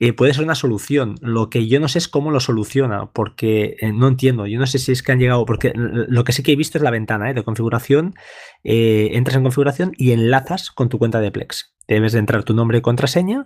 eh, 0.00 0.12
puede 0.12 0.34
ser 0.34 0.42
una 0.42 0.56
solución. 0.56 1.14
Lo 1.20 1.48
que 1.48 1.68
yo 1.68 1.78
no 1.78 1.86
sé 1.86 1.98
es 1.98 2.08
cómo 2.08 2.32
lo 2.32 2.40
soluciona, 2.40 3.12
porque 3.12 3.76
eh, 3.80 3.92
no 3.92 4.08
entiendo. 4.08 4.48
Yo 4.48 4.58
no 4.58 4.66
sé 4.66 4.80
si 4.80 4.90
es 4.90 5.04
que 5.04 5.12
han 5.12 5.20
llegado, 5.20 5.46
porque 5.46 5.72
lo 5.76 6.24
que 6.24 6.32
sí 6.32 6.42
que 6.42 6.50
he 6.50 6.56
visto 6.56 6.78
es 6.78 6.82
la 6.82 6.90
ventana 6.90 7.32
de 7.32 7.44
configuración. 7.44 8.16
entras 8.64 9.36
en 9.36 9.44
configuración 9.44 9.92
y 9.96 10.10
enlazas 10.10 10.72
con 10.72 10.88
tu 10.88 10.98
cuenta 10.98 11.20
de 11.20 11.30
Plex. 11.30 11.76
Debes 11.86 12.14
de 12.14 12.18
entrar 12.18 12.42
tu 12.42 12.54
nombre 12.54 12.78
y 12.78 12.80
contraseña 12.80 13.44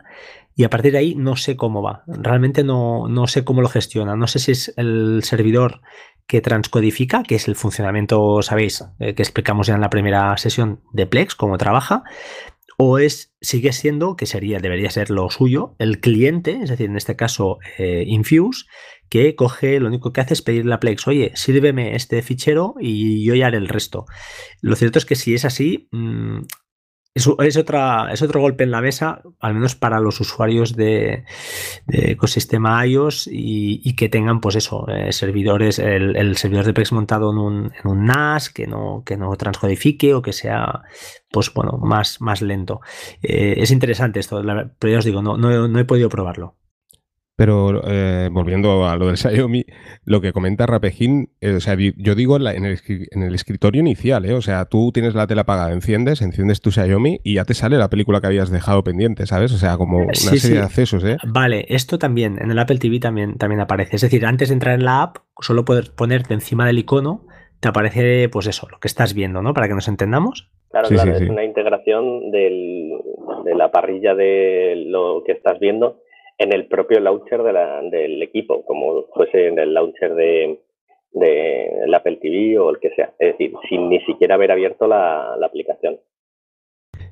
y 0.57 0.65
a 0.65 0.71
partir 0.71 0.93
de 0.93 0.99
ahí 0.99 1.15
no 1.15 1.37
sé 1.37 1.55
cómo 1.55 1.83
va. 1.83 2.03
Realmente 2.07 2.65
no, 2.65 3.09
no 3.09 3.27
sé 3.27 3.45
cómo 3.45 3.61
lo 3.61 3.69
gestiona. 3.69 4.17
No 4.17 4.27
sé 4.27 4.39
si 4.39 4.53
es 4.53 4.73
el 4.79 5.21
servidor 5.23 5.83
que 6.27 6.41
transcodifica, 6.41 7.23
que 7.23 7.35
es 7.35 7.49
el 7.49 7.57
funcionamiento, 7.57 8.43
sabéis, 8.43 8.85
eh, 8.99 9.15
que 9.15 9.23
explicamos 9.23 9.67
ya 9.67 9.75
en 9.75 9.81
la 9.81 9.91
primera 9.91 10.37
sesión 10.37 10.81
de 10.93 11.07
Plex, 11.07 11.35
cómo 11.35 11.59
trabaja, 11.59 12.05
o 12.79 12.99
es, 12.99 13.35
sigue 13.41 13.73
siendo, 13.73 14.17
que 14.17 14.27
sería, 14.27 14.59
debería 14.59 14.91
ser 14.91 15.11
lo 15.11 15.31
suyo, 15.31 15.77
el 15.79 16.01
cliente, 16.01 16.61
es 16.63 16.71
decir, 16.71 16.87
en 16.87 16.97
este 16.97 17.17
caso 17.17 17.59
eh, 17.79 18.05
Infuse, 18.07 18.65
que 19.09 19.37
coge, 19.37 19.79
lo 19.79 19.89
único 19.89 20.13
que 20.13 20.23
hace 20.23 20.35
es 20.35 20.43
pedirle 20.43 20.75
a 20.75 20.81
Plex, 20.81 21.07
oye, 21.07 21.33
sírveme 21.35 21.95
este 21.95 22.23
fichero 22.23 22.75
y 22.81 23.25
yo 23.25 23.35
ya 23.35 23.49
haré 23.49 23.59
el 23.59 23.69
resto. 23.69 24.07
Lo 24.63 24.75
cierto 24.75 24.99
es 24.99 25.05
que 25.05 25.17
si 25.17 25.35
es 25.35 25.45
así, 25.45 25.89
mm, 25.93 26.41
es, 27.15 27.57
otra, 27.57 28.11
es 28.13 28.23
otro 28.23 28.41
golpe 28.41 28.65
en 28.65 28.71
la 28.71 28.81
mesa, 28.81 29.23
al 29.41 29.55
menos 29.55 29.75
para 29.75 30.01
los 30.01 30.21
usuarios 30.21 30.75
de, 30.75 31.25
ecosistema 31.89 32.87
iOS 32.87 33.29
y, 33.31 33.95
que 33.97 34.09
tengan, 34.09 34.41
pues 34.41 34.57
eso, 34.57 34.89
eh, 34.89 35.13
servidores, 35.13 35.79
el, 35.79 36.37
servidor 36.37 36.65
de 36.65 36.73
Plex 36.73 36.93
montado 36.93 37.31
en 37.31 37.39
un, 37.39 37.73
en 37.83 37.91
un, 37.91 38.07
NAS 38.07 38.51
que 38.51 38.67
no, 38.67 39.03
que 39.05 39.17
no 39.17 39.37
transcodifique 39.37 40.15
o 40.15 40.23
que 40.23 40.33
sea, 40.33 40.83
pues 41.31 41.53
bueno, 41.53 41.79
más, 41.79 42.21
más 42.21 42.41
lento. 42.41 42.81
Eh, 43.23 43.55
es 43.59 43.71
interesante 43.71 44.21
esto, 44.21 44.43
pero 44.79 44.93
ya 44.93 44.99
os 44.99 45.05
digo, 45.05 45.23
no, 45.23 45.37
no 45.37 45.79
he 45.79 45.85
podido 45.85 46.09
probarlo. 46.09 46.57
Pero 47.43 47.83
eh, 47.89 48.29
volviendo 48.31 48.87
a 48.87 48.95
lo 48.95 49.09
del 49.09 49.17
Xiaomi, 49.17 49.65
lo 50.05 50.21
que 50.21 50.33
comenta 50.33 50.65
Rapejín, 50.65 51.31
eh, 51.41 51.55
o 51.55 51.61
sea, 51.61 51.77
yo 51.77 52.15
digo 52.15 52.37
en 52.37 52.65
el, 52.65 53.35
escritorio 53.35 53.81
inicial, 53.81 54.25
¿eh? 54.27 54.35
o 54.35 54.41
sea, 54.41 54.67
tú 54.67 54.93
tienes 54.93 55.17
la 55.17 55.27
tela 55.27 55.41
apagada, 55.41 55.73
enciendes, 55.73 56.23
enciendes 56.23 56.61
tu 56.61 56.71
Xiaomi 56.71 57.19
y 57.25 57.35
ya 57.35 57.45
te 57.45 57.55
sale 57.55 57.79
la 57.79 57.91
película 57.91 58.21
que 58.21 58.29
habías 58.29 58.53
dejado 58.53 58.85
pendiente, 58.85 59.27
¿sabes? 59.27 59.53
O 59.53 59.59
sea, 59.59 59.77
como 59.77 60.05
una 60.05 60.15
serie 60.15 60.59
de 60.59 60.63
accesos, 60.63 61.03
¿eh? 61.03 61.17
Vale, 61.27 61.67
esto 61.69 61.99
también, 61.99 62.39
en 62.41 62.53
el 62.53 62.59
Apple 62.61 62.79
TV 62.79 63.01
también, 63.01 63.37
también 63.39 63.61
aparece. 63.61 63.97
Es 63.97 64.03
decir, 64.03 64.25
antes 64.25 64.51
de 64.51 64.53
entrar 64.53 64.77
en 64.77 64.85
la 64.85 65.03
app, 65.03 65.17
solo 65.41 65.65
puedes 65.65 65.89
ponerte 65.89 66.35
encima 66.35 66.65
del 66.65 66.79
icono, 66.79 67.27
te 67.59 67.67
aparece, 67.67 68.29
pues 68.29 68.47
eso, 68.47 68.69
lo 68.71 68.79
que 68.79 68.87
estás 68.87 69.15
viendo, 69.15 69.43
¿no? 69.43 69.53
Para 69.53 69.67
que 69.67 69.75
nos 69.75 69.89
entendamos. 69.89 70.49
Claro, 70.71 70.91
claro, 70.91 71.17
es 71.17 71.29
una 71.29 71.43
integración 71.43 72.31
de 72.31 73.01
la 73.57 73.73
parrilla 73.73 74.15
de 74.15 74.85
lo 74.87 75.25
que 75.27 75.33
estás 75.33 75.59
viendo 75.59 75.99
en 76.39 76.53
el 76.53 76.67
propio 76.67 77.01
launcher 77.01 77.43
de 77.43 77.53
la, 77.53 77.83
del 77.83 78.23
equipo, 78.23 78.65
como 78.65 79.07
fuese 79.15 79.49
en 79.49 79.59
el 79.59 79.75
launcher 79.75 80.15
de, 80.15 80.61
de 81.13 81.95
Apple 81.95 82.19
TV 82.21 82.59
o 82.59 82.71
el 82.71 82.81
que 82.81 82.91
sea. 82.95 83.13
Es 83.19 83.33
decir, 83.33 83.53
sin 83.69 83.89
ni 83.89 84.01
siquiera 84.01 84.35
haber 84.35 84.53
abierto 84.53 84.87
la, 84.87 85.35
aplicación. 85.35 86.01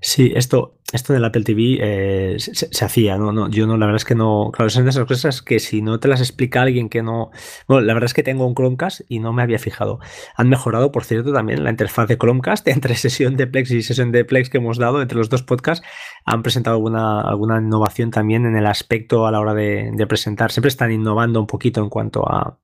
Sí, 0.01 0.33
esto 0.35 0.75
esto 0.93 1.13
del 1.13 1.25
Apple 1.25 1.45
TV 1.45 1.79
eh, 1.81 2.37
se, 2.39 2.85
hacía, 2.85 3.17
¿no? 3.17 3.33
¿no? 3.33 3.49
Yo 3.49 3.67
no, 3.67 3.77
la 3.77 3.87
verdad 3.87 3.99
es 3.99 4.05
que 4.05 4.15
no. 4.15 4.51
Claro, 4.53 4.71
son 4.71 4.85
de 4.85 4.91
esas 4.91 5.07
cosas 5.07 5.41
que 5.43 5.61
si 5.61 5.83
no 5.83 6.01
te 6.01 6.09
las 6.09 6.21
explica 6.21 6.63
alguien 6.63 6.89
que 6.89 7.03
no. 7.03 7.31
Bueno, 7.69 7.87
la 7.87 7.95
verdad 7.95 8.07
es 8.07 8.15
que 8.15 8.23
tengo 8.23 8.47
un 8.47 8.55
Chromecast 8.55 9.03
y 9.09 9.21
no 9.21 9.33
me 9.33 9.43
había 9.43 9.59
fijado. 9.59 10.01
Han 10.35 10.49
mejorado, 10.49 10.91
por 10.91 11.05
cierto, 11.05 11.33
también 11.33 11.63
la 11.63 11.71
interfaz 11.71 12.09
de 12.09 12.19
Chromecast 12.19 12.67
entre 12.69 12.97
sesión 12.97 13.37
de 13.37 13.47
Plex 13.47 13.71
y 13.71 13.83
sesión 13.83 14.11
de 14.11 14.25
Plex 14.25 14.51
que 14.51 14.59
hemos 14.59 14.79
dado 14.79 15.01
entre 15.01 15.17
los 15.17 15.29
dos 15.29 15.43
podcasts. 15.43 15.87
Han 16.25 16.43
presentado 16.43 16.77
alguna, 16.77 17.21
alguna 17.21 17.59
innovación 17.61 18.11
también 18.11 18.45
en 18.47 18.57
el 18.57 18.67
aspecto 18.67 19.27
a 19.27 19.31
la 19.31 19.41
hora 19.41 19.55
de, 19.55 20.07
presentar. 20.09 20.51
Siempre 20.51 20.71
están 20.71 20.91
innovando 20.91 21.39
un 21.41 21.47
poquito 21.47 21.81
en 21.81 21.89
cuanto 21.89 22.29
a, 22.29 22.59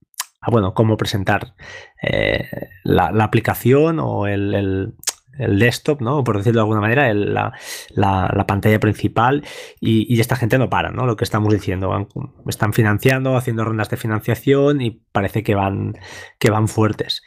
bueno, 0.51 0.75
cómo 0.75 0.97
presentar 0.97 1.55
eh, 2.03 2.45
la, 2.83 3.09
aplicación 3.23 4.01
o 4.01 4.27
el, 4.27 4.55
el 4.55 4.95
desktop, 5.39 6.01
¿no? 6.01 6.25
Por 6.25 6.39
decirlo 6.39 6.61
de 6.61 6.63
alguna 6.63 6.81
manera, 6.81 7.13
la, 7.15 8.45
pantalla 8.47 8.81
principal 8.81 9.45
y, 9.81 10.21
esta 10.21 10.37
gente 10.37 10.59
no 10.59 10.71
para, 10.71 10.91
¿no? 10.91 11.07
Lo 11.07 11.17
que 11.17 11.25
estamos 11.25 11.53
diciendo, 11.53 12.09
están 12.47 12.73
financiando, 12.73 13.37
haciendo 13.37 13.65
rondas 13.65 13.91
de 13.91 13.97
financiación 13.97 14.81
y 14.81 15.03
parece 15.13 15.43
que 15.43 15.55
van, 15.55 15.95
que 16.39 16.51
van 16.51 16.69
fuertes. 16.69 17.23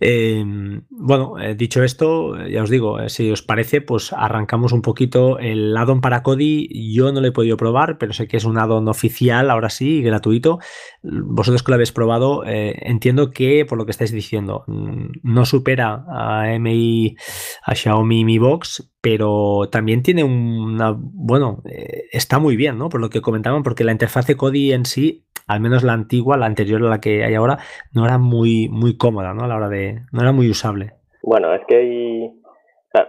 Em, 0.00 0.82
bueno, 0.90 1.38
eh, 1.40 1.54
dicho 1.54 1.82
esto, 1.82 2.36
ya 2.46 2.62
os 2.62 2.70
digo, 2.70 3.00
eh, 3.00 3.08
si 3.08 3.30
os 3.30 3.42
parece, 3.42 3.80
pues 3.80 4.12
arrancamos 4.12 4.72
un 4.72 4.82
poquito 4.82 5.38
el 5.38 5.76
addon 5.76 6.00
para 6.00 6.22
Kodi. 6.22 6.92
Yo 6.94 7.12
no 7.12 7.20
lo 7.20 7.28
he 7.28 7.32
podido 7.32 7.56
probar, 7.56 7.98
pero 7.98 8.12
sé 8.12 8.26
que 8.28 8.36
es 8.36 8.44
un 8.44 8.58
addon 8.58 8.88
oficial, 8.88 9.50
ahora 9.50 9.70
sí, 9.70 10.02
gratuito. 10.02 10.58
Vosotros 11.02 11.62
que 11.62 11.70
lo 11.70 11.74
habéis 11.74 11.92
probado, 11.92 12.44
eh, 12.46 12.74
entiendo 12.82 13.30
que, 13.30 13.64
por 13.64 13.78
lo 13.78 13.84
que 13.84 13.90
estáis 13.90 14.12
diciendo, 14.12 14.64
mm, 14.66 15.06
no 15.22 15.44
supera 15.44 16.04
a 16.08 16.52
MI 16.54 17.16
a 17.64 17.74
Xiaomi 17.74 18.24
Mi 18.24 18.38
Box, 18.38 18.92
pero 19.00 19.68
también 19.70 20.02
tiene 20.02 20.24
una, 20.24 20.96
bueno, 20.96 21.62
eh, 21.68 22.04
está 22.12 22.38
muy 22.38 22.56
bien, 22.56 22.78
¿no? 22.78 22.88
Por 22.88 23.00
lo 23.00 23.10
que 23.10 23.20
comentaban, 23.20 23.62
porque 23.62 23.84
la 23.84 23.92
interfaz 23.92 24.26
de 24.26 24.36
Kodi 24.36 24.72
en 24.72 24.84
sí, 24.84 25.24
al 25.46 25.60
menos 25.60 25.82
la 25.82 25.92
antigua, 25.92 26.36
la 26.36 26.46
anterior 26.46 26.84
a 26.84 26.90
la 26.90 27.00
que 27.00 27.24
hay 27.24 27.34
ahora, 27.34 27.58
no 27.92 28.04
era 28.04 28.18
muy, 28.18 28.68
muy 28.68 28.96
cómoda, 28.96 29.34
¿no? 29.34 29.44
A 29.44 29.48
la 29.48 29.56
hora 29.56 29.68
de, 29.68 30.02
no 30.12 30.22
era 30.22 30.32
muy 30.32 30.48
usable. 30.48 30.92
Bueno, 31.22 31.54
es 31.54 31.62
que 31.68 31.76
hay, 31.76 32.32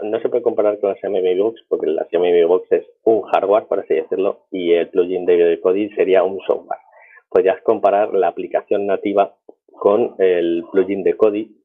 no 0.04 0.20
se 0.20 0.30
puede 0.30 0.44
comparar 0.44 0.80
con 0.80 0.90
la 0.90 0.96
Xiaomi 0.96 1.22
Mi 1.22 1.38
Box, 1.38 1.62
porque 1.68 1.88
la 1.88 2.06
Xiaomi 2.10 2.32
Mi 2.32 2.44
Box 2.44 2.72
es 2.72 2.86
un 3.04 3.22
hardware, 3.24 3.66
por 3.66 3.80
así 3.80 3.96
decirlo, 3.96 4.46
y 4.52 4.74
el 4.74 4.90
plugin 4.90 5.26
de 5.26 5.60
Kodi 5.62 5.90
sería 5.92 6.24
un 6.24 6.40
software. 6.48 6.80
Podrías 7.30 7.62
comparar 7.64 8.14
la 8.14 8.28
aplicación 8.28 8.86
nativa 8.86 9.36
con 9.72 10.16
el 10.20 10.64
plugin 10.72 11.04
de 11.04 11.18
Kodi 11.18 11.63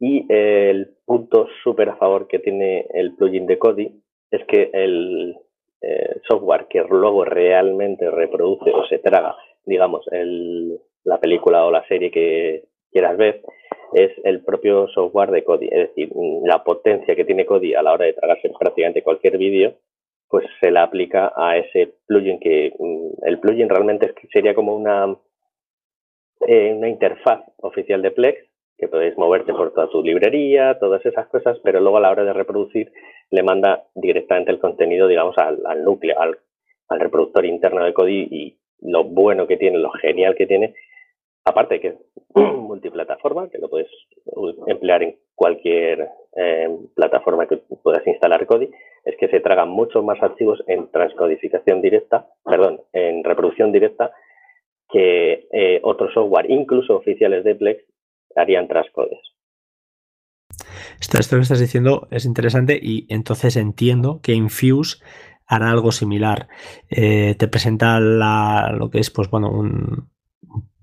y 0.00 0.26
el 0.28 0.96
punto 1.04 1.48
súper 1.62 1.90
a 1.90 1.96
favor 1.96 2.26
que 2.26 2.38
tiene 2.38 2.86
el 2.92 3.14
plugin 3.14 3.46
de 3.46 3.58
Kodi 3.58 4.02
es 4.30 4.44
que 4.46 4.70
el 4.72 5.36
eh, 5.80 6.20
software 6.28 6.66
que 6.68 6.82
luego 6.88 7.24
realmente 7.24 8.10
reproduce 8.10 8.70
o 8.70 8.86
se 8.86 8.98
traga, 8.98 9.36
digamos, 9.64 10.06
el, 10.10 10.78
la 11.04 11.18
película 11.20 11.64
o 11.64 11.70
la 11.70 11.86
serie 11.86 12.10
que 12.10 12.64
quieras 12.90 13.16
ver, 13.16 13.42
es 13.92 14.10
el 14.24 14.42
propio 14.44 14.88
software 14.88 15.30
de 15.30 15.44
Kodi. 15.44 15.68
Es 15.70 15.88
decir, 15.88 16.10
la 16.44 16.64
potencia 16.64 17.14
que 17.14 17.24
tiene 17.24 17.46
Kodi 17.46 17.74
a 17.74 17.82
la 17.82 17.92
hora 17.92 18.06
de 18.06 18.14
tragarse 18.14 18.50
prácticamente 18.58 19.02
cualquier 19.02 19.38
vídeo, 19.38 19.74
pues 20.28 20.46
se 20.60 20.70
la 20.70 20.82
aplica 20.82 21.32
a 21.36 21.56
ese 21.58 21.94
plugin 22.06 22.40
que 22.40 22.74
mm, 22.78 23.26
el 23.26 23.38
plugin 23.38 23.68
realmente 23.68 24.12
sería 24.32 24.54
como 24.54 24.74
una, 24.74 25.16
eh, 26.46 26.74
una 26.76 26.88
interfaz 26.88 27.44
oficial 27.58 28.02
de 28.02 28.10
Plex 28.10 28.53
que 28.78 28.88
podéis 28.88 29.16
moverte 29.16 29.52
por 29.52 29.72
toda 29.72 29.88
tu 29.88 30.02
librería, 30.02 30.78
todas 30.78 31.04
esas 31.06 31.28
cosas, 31.28 31.58
pero 31.62 31.80
luego 31.80 31.98
a 31.98 32.00
la 32.00 32.10
hora 32.10 32.24
de 32.24 32.32
reproducir 32.32 32.92
le 33.30 33.42
manda 33.42 33.84
directamente 33.94 34.50
el 34.50 34.58
contenido, 34.58 35.06
digamos, 35.06 35.36
al, 35.38 35.84
núcleo, 35.84 36.16
al, 36.20 36.36
reproductor 37.00 37.44
interno 37.44 37.84
de 37.84 37.92
Kodi 37.92 38.28
y 38.30 38.58
lo 38.80 39.04
bueno 39.04 39.46
que 39.46 39.56
tiene, 39.56 39.78
lo 39.78 39.90
genial 39.90 40.34
que 40.34 40.46
tiene, 40.46 40.74
aparte 41.44 41.74
de 41.74 41.80
que 41.80 41.88
es 41.88 41.96
multiplataforma, 42.34 43.48
que 43.48 43.58
lo 43.58 43.68
puedes 43.68 43.88
emplear 44.66 45.02
en 45.02 45.16
cualquier 45.34 46.08
eh, 46.36 46.68
plataforma 46.94 47.46
que 47.46 47.58
puedas 47.82 48.06
instalar 48.06 48.46
Kodi, 48.46 48.70
es 49.04 49.16
que 49.16 49.28
se 49.28 49.40
tragan 49.40 49.68
muchos 49.68 50.04
más 50.04 50.22
archivos 50.22 50.62
en 50.66 50.90
transcodificación 50.90 51.80
directa, 51.80 52.26
perdón, 52.44 52.80
en 52.92 53.22
reproducción 53.22 53.72
directa 53.72 54.12
que 54.90 55.48
eh, 55.52 55.80
otros 55.82 56.12
software, 56.14 56.50
incluso 56.50 56.96
oficiales 56.96 57.44
de 57.44 57.54
Plex, 57.54 57.83
harían 58.36 58.68
trascodes. 58.68 59.20
Esto, 61.00 61.18
esto 61.18 61.36
que 61.36 61.42
estás 61.42 61.60
diciendo 61.60 62.08
es 62.10 62.24
interesante 62.24 62.78
y 62.80 63.06
entonces 63.08 63.56
entiendo 63.56 64.20
que 64.22 64.34
Infuse 64.34 64.98
hará 65.46 65.70
algo 65.70 65.92
similar. 65.92 66.48
Eh, 66.88 67.34
te 67.38 67.48
presenta 67.48 68.00
lo 68.00 68.90
que 68.90 68.98
es, 68.98 69.10
pues 69.10 69.28
bueno, 69.28 69.50
un, 69.50 70.08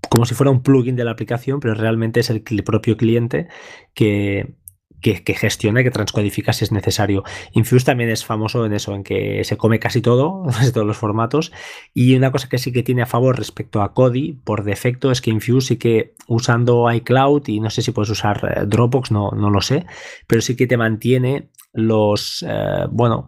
como 0.09 0.25
si 0.25 0.35
fuera 0.35 0.51
un 0.51 0.61
plugin 0.61 0.95
de 0.95 1.05
la 1.05 1.11
aplicación, 1.11 1.59
pero 1.59 1.73
realmente 1.73 2.19
es 2.19 2.29
el 2.29 2.43
propio 2.63 2.97
cliente 2.97 3.47
que, 3.93 4.55
que, 5.01 5.33
gestiona 5.33 5.83
que 5.83 5.91
transcodifica 5.91 6.53
si 6.53 6.63
es 6.63 6.71
necesario. 6.71 7.23
Infuse 7.53 7.85
también 7.85 8.09
es 8.09 8.23
famoso 8.23 8.65
en 8.65 8.73
eso, 8.73 8.95
en 8.95 9.03
que 9.03 9.43
se 9.43 9.57
come 9.57 9.79
casi 9.79 10.01
todo, 10.01 10.43
casi 10.47 10.71
todos 10.71 10.87
los 10.87 10.97
formatos. 10.97 11.51
Y 11.93 12.15
una 12.15 12.31
cosa 12.31 12.47
que 12.47 12.57
sí 12.57 12.71
que 12.71 12.83
tiene 12.83 13.01
a 13.01 13.07
favor 13.07 13.37
respecto 13.37 13.81
a 13.81 13.93
Kodi, 13.93 14.33
por 14.43 14.63
defecto, 14.63 15.11
es 15.11 15.21
que 15.21 15.31
Infuse 15.31 15.67
sí 15.67 15.77
que 15.77 16.13
usando 16.27 16.91
iCloud, 16.91 17.47
y 17.47 17.59
no 17.59 17.69
sé 17.69 17.81
si 17.81 17.91
puedes 17.91 18.09
usar 18.09 18.55
eh, 18.55 18.65
Dropbox, 18.65 19.11
no, 19.11 19.31
no 19.31 19.49
lo 19.49 19.61
sé, 19.61 19.85
pero 20.27 20.41
sí 20.41 20.55
que 20.55 20.67
te 20.67 20.77
mantiene 20.77 21.49
los, 21.73 22.45
eh, 22.47 22.85
bueno, 22.91 23.27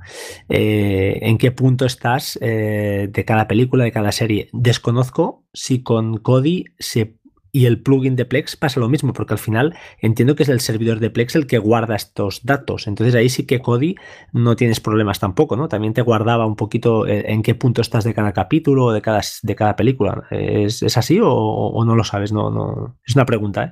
eh, 0.50 1.20
en 1.22 1.38
qué 1.38 1.52
punto 1.52 1.86
estás 1.86 2.38
de 2.42 3.24
cada 3.26 3.48
película, 3.48 3.84
de 3.86 3.92
cada 3.92 4.12
serie. 4.12 4.50
Desconozco 4.52 5.46
si 5.54 5.82
con 5.82 6.18
Kodi 6.18 6.66
se 6.78 7.16
y 7.56 7.68
el 7.68 7.82
plugin 7.82 8.16
de 8.16 8.26
Plex 8.26 8.58
pasa 8.58 8.80
lo 8.80 8.90
mismo, 8.90 9.14
porque 9.14 9.36
al 9.36 9.40
final 9.40 9.76
entiendo 10.02 10.36
que 10.36 10.42
es 10.42 10.50
el 10.50 10.60
servidor 10.60 11.00
de 11.00 11.12
Plex 11.12 11.36
el 11.36 11.46
que 11.46 11.60
guarda 11.60 11.96
estos 11.96 12.44
datos. 12.44 12.88
Entonces 12.88 13.14
ahí 13.14 13.30
sí 13.30 13.46
que 13.46 13.60
Kodi 13.60 13.96
no 14.34 14.56
tienes 14.56 14.80
problemas 14.80 15.20
tampoco, 15.20 15.56
¿no? 15.56 15.68
También 15.68 15.94
te 15.94 16.02
guardaba 16.02 16.48
un 16.48 16.56
poquito 16.56 17.06
eh, 17.06 17.26
en 17.28 17.44
qué 17.44 17.54
punto 17.54 17.82
estás 17.82 18.06
de 18.06 18.16
cada 18.16 18.34
capítulo 18.34 18.86
o 18.86 18.92
de 18.92 19.04
cada, 19.04 19.22
de 19.44 19.56
cada 19.56 19.76
película. 19.76 20.24
¿Es, 20.32 20.82
así 20.98 21.20
o, 21.22 21.84
no 21.86 21.96
lo 21.96 22.04
sabes? 22.04 22.34
No, 22.34 22.50
no. 22.50 22.96
Es 23.06 23.16
una 23.16 23.26
pregunta, 23.26 23.66
¿eh? 23.66 23.72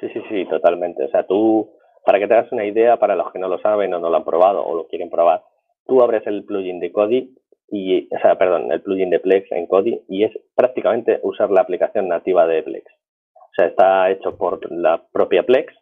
Sí, 0.00 0.08
sí, 0.12 0.20
sí, 0.28 0.44
totalmente. 0.50 1.04
O 1.04 1.08
sea, 1.08 1.24
tú, 1.24 1.70
para 2.04 2.18
que 2.18 2.26
te 2.26 2.34
hagas 2.34 2.50
una 2.50 2.66
idea, 2.66 2.96
para 2.96 3.14
los 3.14 3.30
que 3.30 3.38
no 3.38 3.46
lo 3.46 3.60
saben 3.60 3.94
o 3.94 4.00
no 4.00 4.10
lo 4.10 4.16
han 4.16 4.24
probado 4.24 4.64
o 4.66 4.74
lo 4.74 4.88
quieren 4.88 5.08
probar, 5.08 5.44
tú 5.86 6.02
abres 6.02 6.26
el 6.26 6.44
plugin 6.44 6.80
de 6.80 6.90
Kodi 6.90 7.32
y, 7.72 8.06
o 8.14 8.18
sea, 8.20 8.36
perdón, 8.36 8.70
el 8.70 8.82
plugin 8.82 9.08
de 9.08 9.18
Plex 9.18 9.50
en 9.50 9.66
Kodi 9.66 10.02
y 10.06 10.24
es 10.24 10.32
prácticamente 10.54 11.18
usar 11.22 11.50
la 11.50 11.62
aplicación 11.62 12.06
nativa 12.06 12.46
de 12.46 12.62
Plex. 12.62 12.84
O 13.34 13.54
sea, 13.56 13.66
está 13.66 14.10
hecho 14.10 14.36
por 14.36 14.70
la 14.70 15.02
propia 15.10 15.42
Plex, 15.42 15.72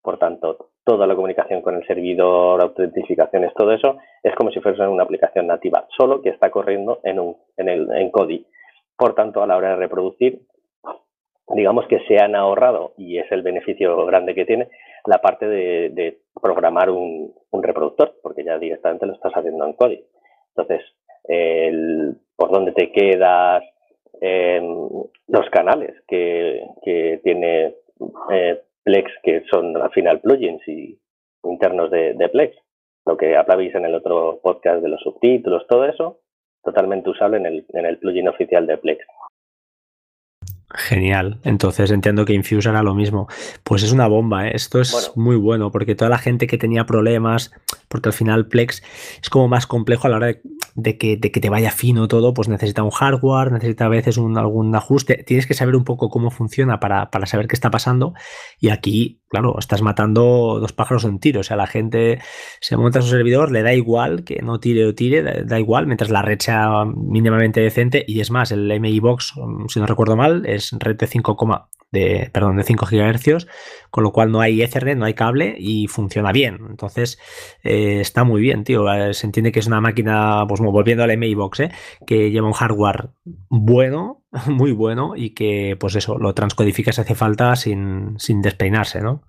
por 0.00 0.16
tanto, 0.18 0.70
toda 0.84 1.08
la 1.08 1.16
comunicación 1.16 1.60
con 1.60 1.74
el 1.74 1.84
servidor, 1.88 2.62
autentificaciones, 2.62 3.52
todo 3.54 3.72
eso, 3.72 3.98
es 4.22 4.32
como 4.36 4.52
si 4.52 4.60
fuese 4.60 4.86
una 4.86 5.02
aplicación 5.02 5.48
nativa, 5.48 5.88
solo 5.98 6.22
que 6.22 6.28
está 6.30 6.50
corriendo 6.50 7.00
en, 7.02 7.18
un, 7.18 7.36
en, 7.56 7.68
el, 7.68 7.90
en 7.96 8.10
Kodi. 8.12 8.46
Por 8.96 9.16
tanto, 9.16 9.42
a 9.42 9.46
la 9.48 9.56
hora 9.56 9.70
de 9.70 9.76
reproducir, 9.76 10.42
digamos 11.48 11.88
que 11.88 11.98
se 12.06 12.22
han 12.22 12.36
ahorrado, 12.36 12.92
y 12.96 13.18
es 13.18 13.30
el 13.32 13.42
beneficio 13.42 14.06
grande 14.06 14.36
que 14.36 14.44
tiene, 14.44 14.68
la 15.04 15.20
parte 15.20 15.48
de, 15.48 15.90
de 15.90 16.20
programar 16.40 16.90
un, 16.90 17.34
un 17.50 17.62
reproductor, 17.62 18.14
porque 18.22 18.44
ya 18.44 18.56
directamente 18.56 19.06
lo 19.06 19.14
estás 19.14 19.32
haciendo 19.32 19.66
en 19.66 19.72
Kodi. 19.72 20.04
Entonces, 20.54 20.82
el, 21.30 22.16
por 22.36 22.50
dónde 22.50 22.72
te 22.72 22.90
quedas, 22.92 23.62
los 25.28 25.48
canales 25.50 25.94
que, 26.06 27.20
tiene 27.22 27.74
eh, 28.32 28.60
Plex, 28.84 29.10
que 29.22 29.44
son 29.50 29.76
al 29.76 29.90
final 29.90 30.20
plugins 30.20 30.66
y 30.68 30.98
internos 31.44 31.90
de, 31.90 32.28
Plex. 32.32 32.56
Lo 33.06 33.16
que 33.16 33.36
hablabais 33.36 33.74
en 33.74 33.86
el 33.86 33.94
otro 33.94 34.40
podcast 34.42 34.82
de 34.82 34.88
los 34.88 35.00
subtítulos, 35.00 35.66
todo 35.66 35.86
eso, 35.86 36.20
totalmente 36.62 37.08
usable 37.08 37.38
en 37.38 37.46
el, 37.46 37.66
en 37.72 37.86
el 37.86 37.98
plugin 37.98 38.28
oficial 38.28 38.66
de 38.66 38.76
Plex. 38.76 39.04
Genial. 40.72 41.40
Entonces 41.42 41.90
entiendo 41.90 42.24
que 42.24 42.32
Infuse 42.32 42.68
hará 42.68 42.82
lo 42.82 42.94
mismo. 42.94 43.28
Pues 43.64 43.82
es 43.82 43.92
una 43.92 44.06
bomba, 44.06 44.48
¿eh? 44.48 44.52
esto 44.54 44.80
es 44.80 45.12
muy 45.16 45.36
bueno, 45.36 45.70
porque 45.70 45.94
toda 45.94 46.08
la 46.08 46.18
gente 46.18 46.46
que 46.46 46.58
tenía 46.58 46.86
problemas, 46.86 47.50
porque 47.88 48.10
al 48.10 48.12
final 48.12 48.46
Plex 48.46 48.82
es 49.20 49.30
como 49.30 49.48
más 49.48 49.66
complejo 49.66 50.06
a 50.06 50.10
la 50.10 50.16
hora 50.16 50.26
de 50.28 50.42
de 50.74 50.98
que, 50.98 51.16
te 51.16 51.50
vaya 51.50 51.70
fino 51.70 52.08
todo, 52.08 52.34
pues 52.34 52.48
necesita 52.48 52.82
un 52.82 52.90
hardware, 52.90 53.52
necesita 53.52 53.86
a 53.86 53.88
veces 53.88 54.16
un, 54.16 54.38
algún 54.38 54.74
ajuste. 54.74 55.22
Tienes 55.26 55.46
que 55.46 55.54
saber 55.54 55.76
un 55.76 55.84
poco 55.84 56.08
cómo 56.08 56.30
funciona 56.30 56.80
para, 56.80 57.08
saber 57.26 57.48
qué 57.48 57.54
está 57.54 57.70
pasando. 57.70 58.14
Y 58.58 58.70
aquí, 58.70 59.19
claro, 59.30 59.56
estás 59.58 59.80
matando 59.80 60.58
dos 60.60 60.72
pájaros 60.72 61.04
en 61.04 61.20
tiro. 61.20 61.40
O 61.40 61.42
sea, 61.44 61.56
la 61.56 61.66
gente 61.66 62.20
se 62.60 62.76
monta 62.76 63.00
su 63.00 63.08
servidor, 63.08 63.50
le 63.50 63.62
da 63.62 63.72
igual 63.72 64.24
que 64.24 64.42
no 64.42 64.60
tire 64.60 64.84
o 64.86 64.94
tire, 64.94 65.44
da, 65.44 65.58
igual, 65.58 65.86
mientras 65.86 66.10
la 66.10 66.20
red 66.20 66.40
sea 66.40 66.84
mínimamente 66.84 67.60
decente. 67.60 68.04
Y 68.06 68.20
es 68.20 68.30
más, 68.30 68.50
el 68.52 68.70
MI 68.70 68.98
Box, 69.00 69.34
si 69.68 69.80
no 69.80 69.86
recuerdo 69.86 70.16
mal, 70.16 70.44
es 70.46 70.72
red 70.78 70.96
de 70.96 71.06
5, 71.06 71.36
de, 71.92 72.30
perdón, 72.32 72.56
de 72.56 72.64
5 72.64 72.86
GHz, 72.86 73.46
con 73.90 74.04
lo 74.04 74.12
cual 74.12 74.32
no 74.32 74.40
hay 74.40 74.62
Ethernet, 74.62 74.98
no 74.98 75.06
hay 75.06 75.14
cable 75.14 75.54
y 75.58 75.86
funciona 75.86 76.32
bien. 76.32 76.58
Entonces, 76.68 77.18
eh, 77.62 78.00
está 78.00 78.24
muy 78.24 78.40
bien, 78.40 78.64
tío. 78.64 78.92
Eh, 78.92 79.14
se 79.14 79.26
entiende 79.26 79.52
que 79.52 79.60
es 79.60 79.66
una 79.68 79.80
máquina, 79.80 80.44
pues 80.48 80.60
volviendo 80.60 81.04
al 81.04 81.16
MI 81.16 81.34
Box, 81.34 81.60
¿eh? 81.60 81.70
que 82.04 82.30
lleva 82.30 82.48
un 82.48 82.52
hardware 82.52 83.10
bueno, 83.48 84.19
muy 84.46 84.72
bueno 84.72 85.12
y 85.16 85.30
que, 85.30 85.76
pues 85.78 85.94
eso, 85.96 86.18
lo 86.18 86.34
transcodifica 86.34 86.92
si 86.92 87.00
hace 87.00 87.14
falta 87.14 87.56
sin, 87.56 88.18
sin 88.18 88.42
despeinarse, 88.42 89.00
¿no? 89.00 89.22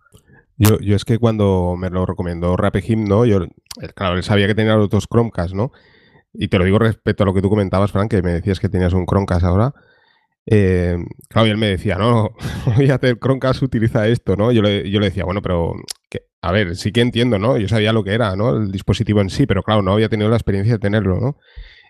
Yo, 0.58 0.80
yo 0.80 0.96
es 0.96 1.06
que 1.06 1.18
cuando 1.18 1.76
me 1.78 1.90
lo 1.90 2.06
recomendó 2.06 2.56
Rapehim, 2.56 3.06
¿no? 3.06 3.26
Yo, 3.26 3.48
claro, 3.96 4.16
él 4.18 4.24
sabía 4.24 4.48
que 4.48 4.54
tenía 4.54 4.76
los 4.76 4.90
dos 4.90 5.08
Chromecast, 5.08 5.56
¿no? 5.56 5.72
Y 6.34 6.50
te 6.50 6.60
lo 6.60 6.66
digo 6.66 6.78
respecto 6.78 7.24
a 7.24 7.26
lo 7.26 7.34
que 7.34 7.42
tú 7.42 7.50
comentabas, 7.50 7.92
Frank, 7.92 8.12
que 8.12 8.22
me 8.22 8.34
decías 8.34 8.60
que 8.60 8.70
tenías 8.70 8.94
un 8.94 9.06
Chromecast 9.06 9.44
ahora. 9.44 9.74
Eh, 10.46 10.98
claro, 11.30 11.48
y 11.48 11.52
él 11.52 11.58
me 11.58 11.68
decía, 11.68 11.96
no, 11.96 12.36
fíjate, 12.78 13.10
el 13.10 13.20
Chromecast 13.20 13.64
utiliza 13.64 14.08
esto, 14.08 14.36
¿no? 14.36 14.52
Yo 14.52 14.62
le, 14.62 14.90
yo 14.90 15.00
le 15.00 15.08
decía, 15.08 15.26
bueno, 15.26 15.42
pero, 15.42 15.74
a 16.42 16.52
ver, 16.52 16.76
sí 16.76 16.92
que 16.92 17.02
entiendo, 17.02 17.40
¿no? 17.40 17.58
Yo 17.58 17.68
sabía 17.68 17.94
lo 17.94 18.04
que 18.04 18.14
era, 18.14 18.36
¿no? 18.36 18.56
El 18.58 18.72
dispositivo 18.72 19.22
en 19.22 19.30
sí, 19.32 19.48
pero 19.48 19.64
claro, 19.64 19.82
no 19.82 19.94
había 19.94 20.10
tenido 20.10 20.30
la 20.30 20.36
experiencia 20.36 20.74
de 20.74 20.80
tenerlo, 20.80 21.20
¿no? 21.20 21.38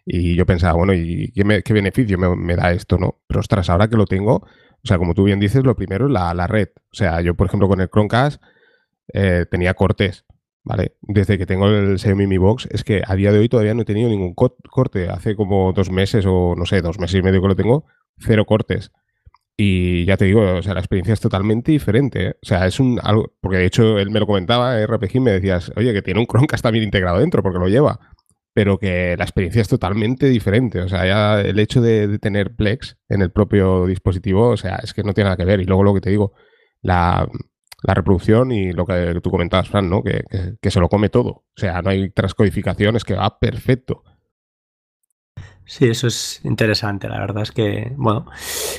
Y 0.05 0.36
yo 0.36 0.46
pensaba, 0.46 0.74
bueno, 0.74 0.93
¿y 0.93 1.31
qué, 1.31 1.74
beneficio 1.74 2.17
me, 2.17 2.55
da 2.55 2.72
esto, 2.72 2.98
no? 2.98 3.22
Pero 3.27 3.39
ostras, 3.39 3.70
ahora 3.70 3.88
que 3.88 3.98
lo 3.98 4.05
tengo, 4.05 4.36
o 4.36 4.88
sea, 4.88 4.98
como 4.98 5.13
tú 5.13 5.25
bien 5.25 5.39
dices, 5.39 5.63
lo 5.63 5.75
primero 5.75 6.08
es 6.08 6.12
la, 6.12 6.34
la 6.34 6.48
red. 6.48 6.70
O 6.75 6.96
sea, 6.96 7.22
yo, 7.22 7.36
por 7.36 7.48
ejemplo, 7.48 7.67
con 7.67 7.81
el 7.81 7.89
Chromecast 7.89 8.41
eh, 9.13 9.46
tenía 9.50 9.74
cortes, 9.74 10.25
¿vale? 10.63 10.96
Desde 11.01 11.38
que 11.38 11.46
tengo 11.46 11.67
el 11.67 12.00
Xiaomi 12.00 12.27
Mi 12.27 12.38
Box, 12.38 12.67
es 12.72 12.84
que 12.84 13.01
a 13.05 13.15
día 13.15 13.31
de 13.31 13.39
hoy 13.39 13.50
todavía 13.50 13.74
no 13.74 13.84
he 13.84 13.86
tenido 13.86 14.10
ningún 14.10 14.34
corte. 14.34 15.10
Hace 15.10 15.36
como 15.36 15.74
dos 15.74 15.91
meses 15.91 16.25
o, 16.27 16.55
no 16.58 16.65
sé, 16.65 16.81
dos 16.81 17.00
meses 17.00 17.20
y 17.20 17.24
medio 17.24 17.41
que 17.41 17.48
lo 17.48 17.55
tengo, 17.55 17.86
cero 18.17 18.46
cortes. 18.46 18.91
Y 19.58 20.05
ya 20.05 20.17
te 20.17 20.25
digo, 20.25 20.41
o 20.41 20.62
sea, 20.63 20.74
la 20.74 20.79
experiencia 20.79 21.13
es 21.13 21.20
totalmente 21.20 21.72
diferente. 21.72 22.27
¿eh? 22.29 22.36
O 22.41 22.46
sea, 22.46 22.65
es 22.65 22.79
un 22.79 23.00
algo, 23.03 23.34
porque 23.41 23.58
de 23.58 23.65
hecho 23.65 24.00
él 24.00 24.10
me 24.10 24.20
lo 24.20 24.25
comentaba, 24.25 24.79
eh, 24.79 24.88
RPG, 24.88 25.22
me 25.22 25.31
decías, 25.31 25.72
oye, 25.75 25.93
que 25.93 26.01
tiene 26.01 26.20
un 26.20 26.25
Chromecast 26.25 26.63
también 26.63 26.84
integrado 26.84 27.20
dentro, 27.20 27.43
porque 27.43 27.60
lo 27.60 27.67
lleva. 27.67 28.00
Pero 28.53 28.77
que 28.77 29.15
la 29.17 29.24
experiencia 29.24 29.62
es 29.62 29.70
totalmente 29.70 30.27
diferente. 30.27 30.81
O 30.81 30.89
sea, 30.89 31.05
ya 31.05 31.41
el 31.41 31.58
hecho 31.60 31.81
de, 31.81 32.20
tener 32.20 32.55
Plex 32.55 32.98
en 33.08 33.22
el 33.22 33.31
propio 33.31 33.86
dispositivo, 33.86 34.50
o 34.50 34.58
sea, 34.58 34.79
es 34.84 34.93
que 34.93 35.03
no 35.03 35.13
tiene 35.13 35.29
nada 35.29 35.38
que 35.38 35.46
ver. 35.46 35.62
Y 35.62 35.65
luego 35.65 35.84
lo 35.84 35.93
que 35.93 36.01
te 36.01 36.10
digo, 36.10 36.34
la, 36.81 37.29
la 37.84 37.93
reproducción 37.93 38.51
y 38.51 38.74
lo 38.74 38.86
que 38.86 39.20
tú 39.22 39.31
comentabas, 39.31 39.70
Fran, 39.70 39.89
¿no? 39.89 40.03
Que, 40.03 40.70
se 40.70 40.79
lo 40.79 40.89
come 40.89 41.10
todo. 41.10 41.29
O 41.29 41.53
sea, 41.55 41.81
no 41.81 41.89
hay 41.89 42.10
transcodificación, 42.12 42.96
es 42.96 43.03
que 43.03 43.15
va 43.15 43.39
perfecto. 43.39 44.03
Sí, 45.65 45.88
eso 45.88 46.08
es 46.08 46.41
interesante. 46.43 47.08
La 47.08 47.20
verdad 47.20 47.43
es 47.43 47.51
que, 47.51 47.93
bueno, 47.96 48.25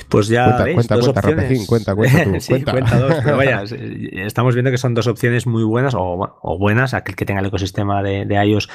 pues 0.09 0.27
ya 0.27 0.45
cuenta, 0.45 0.63
veis, 0.63 0.75
cuenta, 0.75 0.95
dos 0.95 1.05
cuenta, 1.05 1.19
opciones. 1.21 1.67
cuenta, 1.67 1.95
cuenta, 1.95 2.23
tú, 2.23 2.31
sí, 2.39 2.63
cuenta. 2.63 2.99
dos. 2.99 3.15
Pero 3.23 3.37
vaya, 3.37 3.63
estamos 4.11 4.53
viendo 4.53 4.69
que 4.69 4.77
son 4.77 4.93
dos 4.93 5.07
opciones 5.07 5.47
muy 5.47 5.63
buenas 5.63 5.95
o, 5.95 6.39
o 6.41 6.59
buenas. 6.59 6.93
Aquel 6.93 7.15
que 7.15 7.25
tenga 7.25 7.39
el 7.39 7.47
ecosistema 7.47 8.03
de, 8.03 8.25
de 8.25 8.45
iOS 8.45 8.69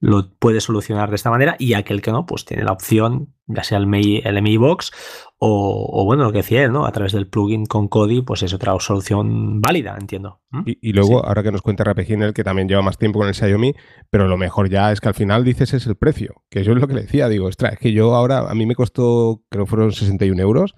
lo 0.00 0.30
puede 0.38 0.60
solucionar 0.60 1.10
de 1.10 1.16
esta 1.16 1.30
manera 1.30 1.56
y 1.58 1.74
aquel 1.74 2.00
que 2.00 2.10
no, 2.10 2.24
pues 2.24 2.46
tiene 2.46 2.64
la 2.64 2.72
opción, 2.72 3.34
ya 3.46 3.62
sea 3.62 3.76
el 3.76 3.86
MI, 3.86 4.22
el 4.24 4.40
MI 4.40 4.56
Box 4.56 4.92
o, 5.42 6.04
bueno, 6.04 6.24
lo 6.24 6.32
que 6.32 6.38
decía 6.38 6.64
él, 6.64 6.72
¿no? 6.72 6.84
A 6.84 6.92
través 6.92 7.12
del 7.12 7.26
plugin 7.26 7.64
con 7.64 7.88
Kodi, 7.88 8.20
pues 8.20 8.42
es 8.42 8.52
otra 8.52 8.78
solución 8.78 9.62
válida, 9.62 9.96
entiendo. 9.98 10.40
Y, 10.66 10.92
luego, 10.92 11.24
ahora 11.24 11.42
que 11.42 11.50
nos 11.50 11.62
cuenta 11.62 11.82
el 11.82 12.34
que 12.34 12.44
también 12.44 12.68
lleva 12.68 12.82
más 12.82 12.98
tiempo 12.98 13.18
con 13.18 13.28
el 13.28 13.34
Xiaomi, 13.34 13.74
pero 14.10 14.28
lo 14.28 14.36
mejor 14.36 14.68
ya 14.68 14.92
es 14.92 15.00
que 15.00 15.08
al 15.08 15.14
final 15.14 15.44
dices 15.44 15.72
es 15.72 15.86
el 15.86 15.96
precio, 15.96 16.42
que 16.50 16.62
yo 16.62 16.72
es 16.72 16.78
lo 16.78 16.86
que 16.86 16.94
le 16.94 17.02
decía, 17.02 17.28
digo, 17.28 17.46
ostras, 17.46 17.74
es 17.74 17.78
que 17.78 17.92
yo 17.92 18.14
ahora, 18.14 18.50
a 18.50 18.54
mí 18.54 18.66
me 18.66 18.74
costó, 18.74 19.42
creo 19.48 19.64
que 19.64 19.70
fueron 19.70 19.92
61 19.92 20.40
euros 20.42 20.74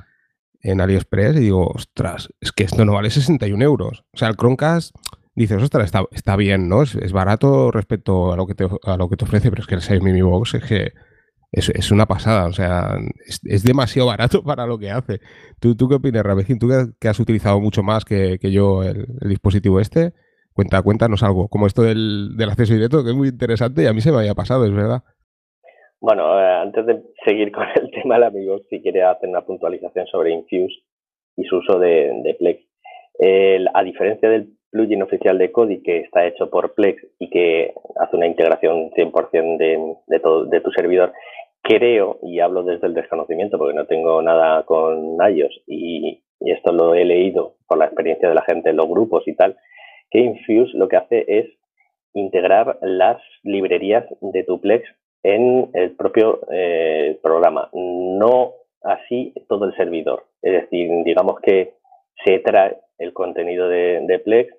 en 0.61 0.81
AliExpress 0.81 1.37
y 1.37 1.41
digo, 1.41 1.67
ostras, 1.67 2.29
es 2.41 2.53
que 2.53 2.63
esto 2.63 2.85
no 2.85 2.93
vale 2.93 3.11
61 3.11 3.65
euros. 3.65 4.05
O 4.13 4.17
sea, 4.17 4.29
el 4.29 4.37
Chromecast 4.37 4.95
dices, 5.35 5.63
ostras, 5.63 5.87
está, 5.87 6.05
está 6.13 6.37
bien, 6.37 6.69
¿no? 6.69 6.83
Es, 6.83 7.13
barato 7.13 7.71
respecto 7.71 8.33
a 8.33 8.37
lo, 8.37 8.47
que 8.47 8.55
te, 8.55 8.65
a 8.65 8.97
lo 8.97 9.09
que 9.09 9.17
te 9.17 9.25
ofrece, 9.25 9.51
pero 9.51 9.63
es 9.63 9.67
que 9.67 9.75
el 9.75 9.81
Xiaomi 9.81 10.13
Mi 10.13 10.23
Box 10.23 10.55
es 10.55 10.65
que 10.65 10.93
es, 11.53 11.91
una 11.91 12.07
pasada, 12.07 12.47
o 12.47 12.53
sea, 12.53 12.97
es, 13.45 13.63
demasiado 13.63 14.09
barato 14.09 14.43
para 14.45 14.67
lo 14.67 14.79
que 14.79 14.91
hace. 14.91 15.21
¿Tú, 15.61 15.77
tú 15.77 15.89
qué 15.89 15.97
opinas, 15.97 16.23
Rabejín? 16.23 16.59
Tú 16.59 16.69
que, 16.99 17.09
has 17.09 17.21
utilizado 17.21 17.61
mucho 17.61 17.83
más 17.83 18.05
que, 18.05 18.39
yo 18.41 18.83
el, 18.83 19.07
dispositivo 19.29 19.81
este, 19.81 20.13
cuenta, 20.55 20.83
cuéntanos 20.83 21.23
algo, 21.23 21.49
como 21.49 21.67
esto 21.67 21.83
del, 21.83 22.37
del, 22.37 22.51
acceso 22.51 22.75
directo, 22.75 23.05
que 23.05 23.11
es 23.11 23.17
muy 23.17 23.29
interesante 23.29 23.83
y 23.83 23.87
a 23.87 23.93
mí 23.93 24.01
se 24.01 24.13
me 24.13 24.19
había 24.19 24.35
pasado, 24.35 24.65
es 24.65 24.75
verdad. 24.75 25.03
Bueno, 26.01 26.41
eh, 26.41 26.63
antes 26.63 26.85
de 26.87 27.03
seguir 27.25 27.53
con 27.53 27.65
el 27.75 27.91
tema 28.03 28.15
del 28.15 28.25
amigo, 28.25 28.61
si 28.71 28.81
quiere 28.81 29.03
hacer 29.03 29.29
una 29.29 29.45
puntualización 29.45 30.07
sobre 30.07 30.33
Infuse 30.33 30.83
y 31.37 31.45
su 31.45 31.59
uso 31.59 31.79
de, 31.79 32.11
de 32.25 32.35
Plex. 32.35 32.65
a 33.75 33.83
diferencia 33.83 34.29
del 34.29 34.57
plugin 34.73 35.03
oficial 35.03 35.39
de 35.39 35.53
Kodi 35.53 35.83
que 35.83 35.99
está 35.99 36.27
hecho 36.27 36.51
por 36.51 36.75
Plex 36.75 37.07
y 37.19 37.29
que 37.29 37.75
hace 38.01 38.17
una 38.17 38.27
integración 38.27 38.91
100% 38.91 39.59
de, 39.59 39.97
de, 40.07 40.21
todo, 40.21 40.47
de 40.47 40.61
tu 40.61 40.73
servidor, 40.73 41.13
creo, 41.63 42.19
y 42.23 42.41
hablo 42.41 42.65
desde 42.65 42.87
el 42.87 42.95
desconocimiento 42.95 43.59
porque 43.59 43.75
no 43.75 43.87
tengo 43.87 44.21
nada 44.23 44.65
con 44.65 45.19
iOS 45.21 45.63
y, 45.69 46.21
esto 46.45 46.73
lo 46.73 46.97
he 46.97 47.05
leído 47.05 47.55
por 47.69 47.79
la 47.79 47.85
experiencia 47.85 48.29
de 48.29 48.35
la 48.35 48.43
gente 48.43 48.71
en 48.71 48.77
los 48.77 48.89
grupos 48.89 49.23
y 49.29 49.37
tal, 49.37 49.57
que 50.11 50.19
Infuse 50.19 50.77
lo 50.77 50.89
que 50.89 50.97
hace 50.97 51.25
es 51.29 51.47
integrar 52.15 52.79
las 52.83 53.23
librerías 53.45 54.05
de 54.21 54.43
tu 54.43 54.61
Plex 54.61 54.83
en 55.23 55.71
el 55.73 55.93
propio 55.93 56.41
eh, 56.51 57.17
programa, 57.23 57.71
no 57.73 58.55
así 58.83 59.33
todo 59.49 59.67
el 59.67 59.77
servidor. 59.77 60.25
Es 60.43 60.63
decir, 60.63 60.91
digamos 61.05 61.39
que 61.41 61.75
se 62.25 62.41
trae 62.41 62.77
el 62.99 63.13
contenido 63.13 63.69
de 63.69 64.21
Plex 64.25 64.53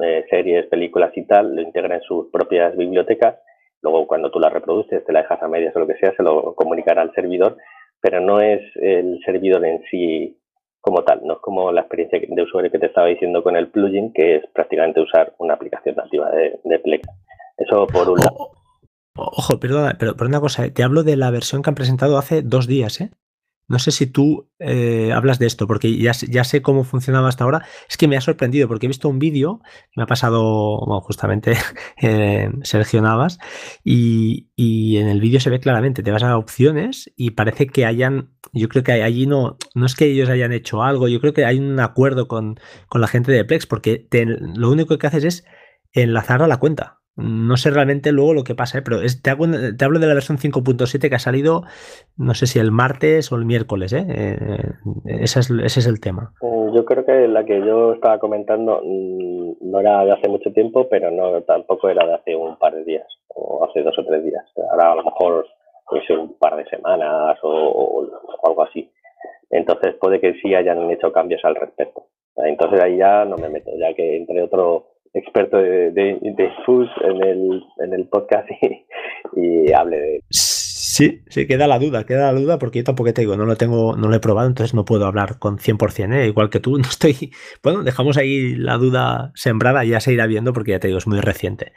eh, 0.00 0.24
series, 0.30 0.66
películas 0.66 1.12
y 1.16 1.26
tal, 1.26 1.54
lo 1.54 1.62
integra 1.62 1.96
en 1.96 2.02
sus 2.02 2.28
propias 2.30 2.76
bibliotecas. 2.76 3.36
Luego, 3.82 4.06
cuando 4.06 4.30
tú 4.30 4.38
la 4.38 4.48
reproduces, 4.48 5.04
te 5.04 5.12
la 5.12 5.22
dejas 5.22 5.42
a 5.42 5.48
medias 5.48 5.74
o 5.74 5.80
lo 5.80 5.86
que 5.86 5.96
sea, 5.96 6.14
se 6.16 6.22
lo 6.22 6.54
comunicará 6.54 7.02
al 7.02 7.12
servidor, 7.14 7.56
pero 8.00 8.20
no 8.20 8.40
es 8.40 8.60
el 8.76 9.20
servidor 9.24 9.64
en 9.64 9.82
sí 9.90 10.38
como 10.80 11.04
tal, 11.04 11.20
no 11.24 11.34
es 11.34 11.38
como 11.40 11.70
la 11.70 11.82
experiencia 11.82 12.20
de 12.20 12.42
usuario 12.42 12.70
que 12.70 12.78
te 12.78 12.86
estaba 12.86 13.06
diciendo 13.06 13.42
con 13.42 13.56
el 13.56 13.68
plugin, 13.68 14.12
que 14.12 14.36
es 14.36 14.42
prácticamente 14.52 15.00
usar 15.00 15.32
una 15.38 15.54
aplicación 15.54 15.94
nativa 15.94 16.30
de, 16.30 16.58
de 16.64 16.78
Plex. 16.80 17.08
Eso 17.56 17.86
por 17.86 18.08
un 18.08 18.18
lado. 18.18 18.50
Ojo, 19.14 19.60
perdona, 19.60 19.96
pero 19.98 20.16
por 20.16 20.26
una 20.26 20.40
cosa, 20.40 20.68
te 20.72 20.82
hablo 20.82 21.02
de 21.02 21.16
la 21.16 21.30
versión 21.30 21.62
que 21.62 21.70
han 21.70 21.76
presentado 21.76 22.18
hace 22.18 22.42
dos 22.42 22.66
días, 22.66 23.00
¿eh? 23.00 23.10
No 23.72 23.78
sé 23.78 23.90
si 23.90 24.06
tú 24.06 24.50
eh, 24.58 25.12
hablas 25.14 25.38
de 25.38 25.46
esto, 25.46 25.66
porque 25.66 25.96
ya, 25.96 26.12
sé 26.12 26.60
cómo 26.60 26.84
funcionaba 26.84 27.30
hasta 27.30 27.44
ahora. 27.44 27.64
Es 27.88 27.96
que 27.96 28.06
me 28.06 28.18
ha 28.18 28.20
sorprendido, 28.20 28.68
porque 28.68 28.84
he 28.84 28.88
visto 28.88 29.08
un 29.08 29.18
vídeo, 29.18 29.62
me 29.96 30.02
ha 30.02 30.06
pasado 30.06 30.76
justamente 31.00 31.54
Sergio 32.64 33.00
Navas, 33.00 33.38
y, 33.82 34.48
en 34.98 35.08
el 35.08 35.22
vídeo 35.22 35.40
se 35.40 35.48
ve 35.48 35.58
claramente, 35.58 36.02
te 36.02 36.10
vas 36.10 36.22
a 36.22 36.36
opciones 36.36 37.10
y 37.16 37.30
parece 37.30 37.66
que 37.66 37.86
hayan, 37.86 38.34
yo 38.52 38.68
creo 38.68 38.84
que 38.84 38.92
allí 38.92 39.26
no, 39.26 39.56
no 39.74 39.86
es 39.86 39.94
que 39.94 40.04
ellos 40.04 40.28
hayan 40.28 40.52
hecho 40.52 40.82
algo, 40.82 41.08
yo 41.08 41.18
creo 41.22 41.32
que 41.32 41.46
hay 41.46 41.58
un 41.58 41.80
acuerdo 41.80 42.28
con, 42.28 42.60
con 42.90 43.00
la 43.00 43.08
gente 43.08 43.32
de 43.32 43.46
Plex, 43.46 43.66
porque 43.66 44.06
lo 44.54 44.70
único 44.70 44.98
que 44.98 45.06
haces 45.06 45.24
es 45.24 45.44
enlazar 45.92 46.42
a 46.42 46.46
la 46.46 46.58
cuenta. 46.58 47.01
No 47.16 47.58
sé 47.58 47.70
realmente 47.70 48.10
luego 48.10 48.32
lo 48.32 48.42
que 48.42 48.54
pasa, 48.54 48.78
¿eh? 48.78 48.82
pero 48.82 48.98
te, 49.22 49.30
hablo 49.30 49.98
de 49.98 50.06
la 50.06 50.14
versión 50.14 50.38
5.7 50.38 51.10
que 51.10 51.14
ha 51.14 51.18
salido, 51.18 51.62
no 52.16 52.32
sé 52.32 52.46
si 52.46 52.58
el 52.58 52.72
martes 52.72 53.30
o 53.30 53.36
el 53.36 53.44
miércoles, 53.44 53.92
¿eh? 53.92 54.06
eh 54.08 54.56
ese, 55.04 55.40
es, 55.40 55.86
el 55.86 56.00
tema. 56.00 56.32
Mm, 56.40 56.74
yo 56.74 56.84
creo 56.86 57.04
que 57.04 57.28
la 57.28 57.44
que 57.44 57.58
yo 57.60 57.92
estaba 57.92 58.18
comentando 58.18 58.80
mm, 58.82 59.70
no 59.70 59.80
era 59.80 60.04
de 60.06 60.12
hace 60.12 60.28
mucho 60.28 60.52
tiempo, 60.52 60.88
pero 60.88 61.10
no 61.10 61.42
tampoco 61.42 61.90
era 61.90 62.06
de 62.06 62.14
hace 62.14 62.34
un 62.34 62.56
par 62.56 62.74
de 62.74 62.84
días, 62.84 63.06
o 63.28 63.62
hace 63.64 63.82
dos 63.82 63.98
o 63.98 64.04
tres 64.06 64.24
días. 64.24 64.44
Ahora 64.70 64.92
a 64.92 64.96
lo 64.96 65.04
mejor 65.04 65.46
puede 65.86 66.06
ser 66.06 66.18
un 66.18 66.38
par 66.38 66.56
de 66.56 66.64
semanas 66.64 67.38
o 67.42 68.08
algo 68.42 68.62
así. 68.62 68.90
Entonces 69.50 69.94
puede 70.00 70.18
que 70.18 70.32
sí 70.40 70.54
hayan 70.54 70.90
hecho 70.90 71.12
cambios 71.12 71.44
al 71.44 71.56
respecto. 71.56 72.06
Entonces 72.36 72.80
ahí 72.80 72.96
ya 72.96 73.26
no 73.26 73.36
me 73.36 73.50
meto, 73.50 73.70
ya 73.78 73.92
que 73.94 74.16
entre 74.16 74.42
otro 74.42 74.91
experto 75.14 75.58
de, 75.58 75.90
de, 75.90 76.18
en 77.02 77.22
el, 77.22 77.64
en 77.78 77.92
el 77.92 78.06
podcast 78.06 78.48
y, 79.36 79.72
hable 79.72 79.98
de 79.98 80.22
Sí, 80.92 81.22
sí, 81.28 81.46
queda 81.46 81.66
la 81.66 81.78
duda, 81.78 82.04
queda 82.04 82.30
la 82.30 82.38
duda 82.38 82.58
porque 82.58 82.80
yo 82.80 82.84
tampoco 82.84 83.14
te 83.14 83.22
digo, 83.22 83.34
no 83.34 83.46
lo 83.46 83.56
tengo, 83.56 83.96
no 83.96 84.08
lo 84.08 84.14
he 84.14 84.20
probado, 84.20 84.46
entonces 84.46 84.74
no 84.74 84.84
puedo 84.84 85.06
hablar 85.06 85.38
con 85.38 85.56
100%, 85.56 86.12
¿eh? 86.12 86.26
igual 86.26 86.50
que 86.50 86.60
tú, 86.60 86.72
no 86.76 86.82
estoy, 86.82 87.30
bueno, 87.62 87.82
dejamos 87.82 88.18
ahí 88.18 88.54
la 88.56 88.76
duda 88.76 89.30
sembrada, 89.34 89.84
ya 89.84 90.00
se 90.00 90.12
irá 90.12 90.26
viendo 90.26 90.52
porque 90.52 90.72
ya 90.72 90.80
te 90.80 90.88
digo, 90.88 90.98
es 90.98 91.06
muy 91.06 91.18
reciente. 91.20 91.72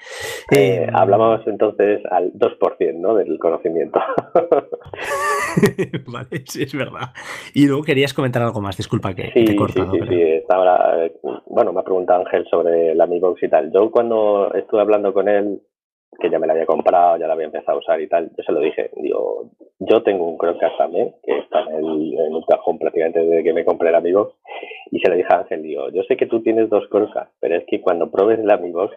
Eh, 0.51 0.83
eh, 0.83 0.87
hablamos 0.91 1.47
entonces 1.47 2.01
al 2.11 2.33
2%, 2.33 2.99
¿no? 2.99 3.15
Del 3.15 3.39
conocimiento. 3.39 4.01
vale, 6.07 6.43
sí, 6.45 6.63
es 6.63 6.75
verdad. 6.75 7.13
Y 7.53 7.67
luego 7.67 7.83
querías 7.83 8.13
comentar 8.13 8.41
algo 8.41 8.59
más, 8.59 8.75
disculpa 8.75 9.13
que, 9.13 9.31
te 9.31 9.49
he 9.49 9.55
cortado. 9.55 9.93
Sí, 9.93 9.99
sí, 10.01 10.07
sí, 10.09 10.21
estaba, 10.21 11.07
bueno, 11.45 11.71
me 11.71 11.79
ha 11.79 11.83
preguntado 11.83 12.19
Ángel 12.19 12.45
sobre 12.51 12.93
la 12.93 13.07
Mi 13.07 13.21
Box 13.21 13.43
y 13.43 13.47
tal. 13.47 13.71
Yo 13.71 13.89
cuando 13.91 14.53
estuve 14.53 14.81
hablando 14.81 15.13
con 15.13 15.29
él 15.29 15.61
que 16.19 16.29
ya 16.29 16.39
me 16.39 16.47
la 16.47 16.53
había 16.53 16.65
comprado, 16.65 17.17
ya 17.17 17.27
la 17.27 17.33
había 17.33 17.45
empezado 17.45 17.77
a 17.77 17.81
usar 17.81 18.01
y 18.01 18.07
tal, 18.07 18.29
yo 18.35 18.43
se 18.43 18.51
lo 18.51 18.59
dije, 18.59 18.91
digo, 18.97 19.49
yo 19.79 20.03
tengo 20.03 20.27
un 20.27 20.37
Chromecast 20.37 20.77
también, 20.77 21.13
que 21.23 21.37
está 21.39 21.61
en, 21.61 21.85
el, 21.85 22.19
en 22.19 22.35
un 22.35 22.43
cajón 22.43 22.79
prácticamente 22.79 23.19
desde 23.19 23.43
que 23.43 23.53
me 23.53 23.65
compré 23.65 23.89
el 23.89 23.95
Amibox, 23.95 24.33
y 24.91 24.99
se 24.99 25.09
lo 25.09 25.15
dije 25.15 25.27
a 25.31 25.39
Ángel, 25.39 25.63
digo, 25.63 25.89
yo 25.89 26.03
sé 26.03 26.17
que 26.17 26.27
tú 26.27 26.41
tienes 26.41 26.69
dos 26.69 26.87
Chromecast, 26.89 27.31
pero 27.39 27.55
es 27.55 27.65
que 27.67 27.81
cuando 27.81 28.11
pruebes 28.11 28.39
el 28.39 28.51
Amibox, 28.51 28.95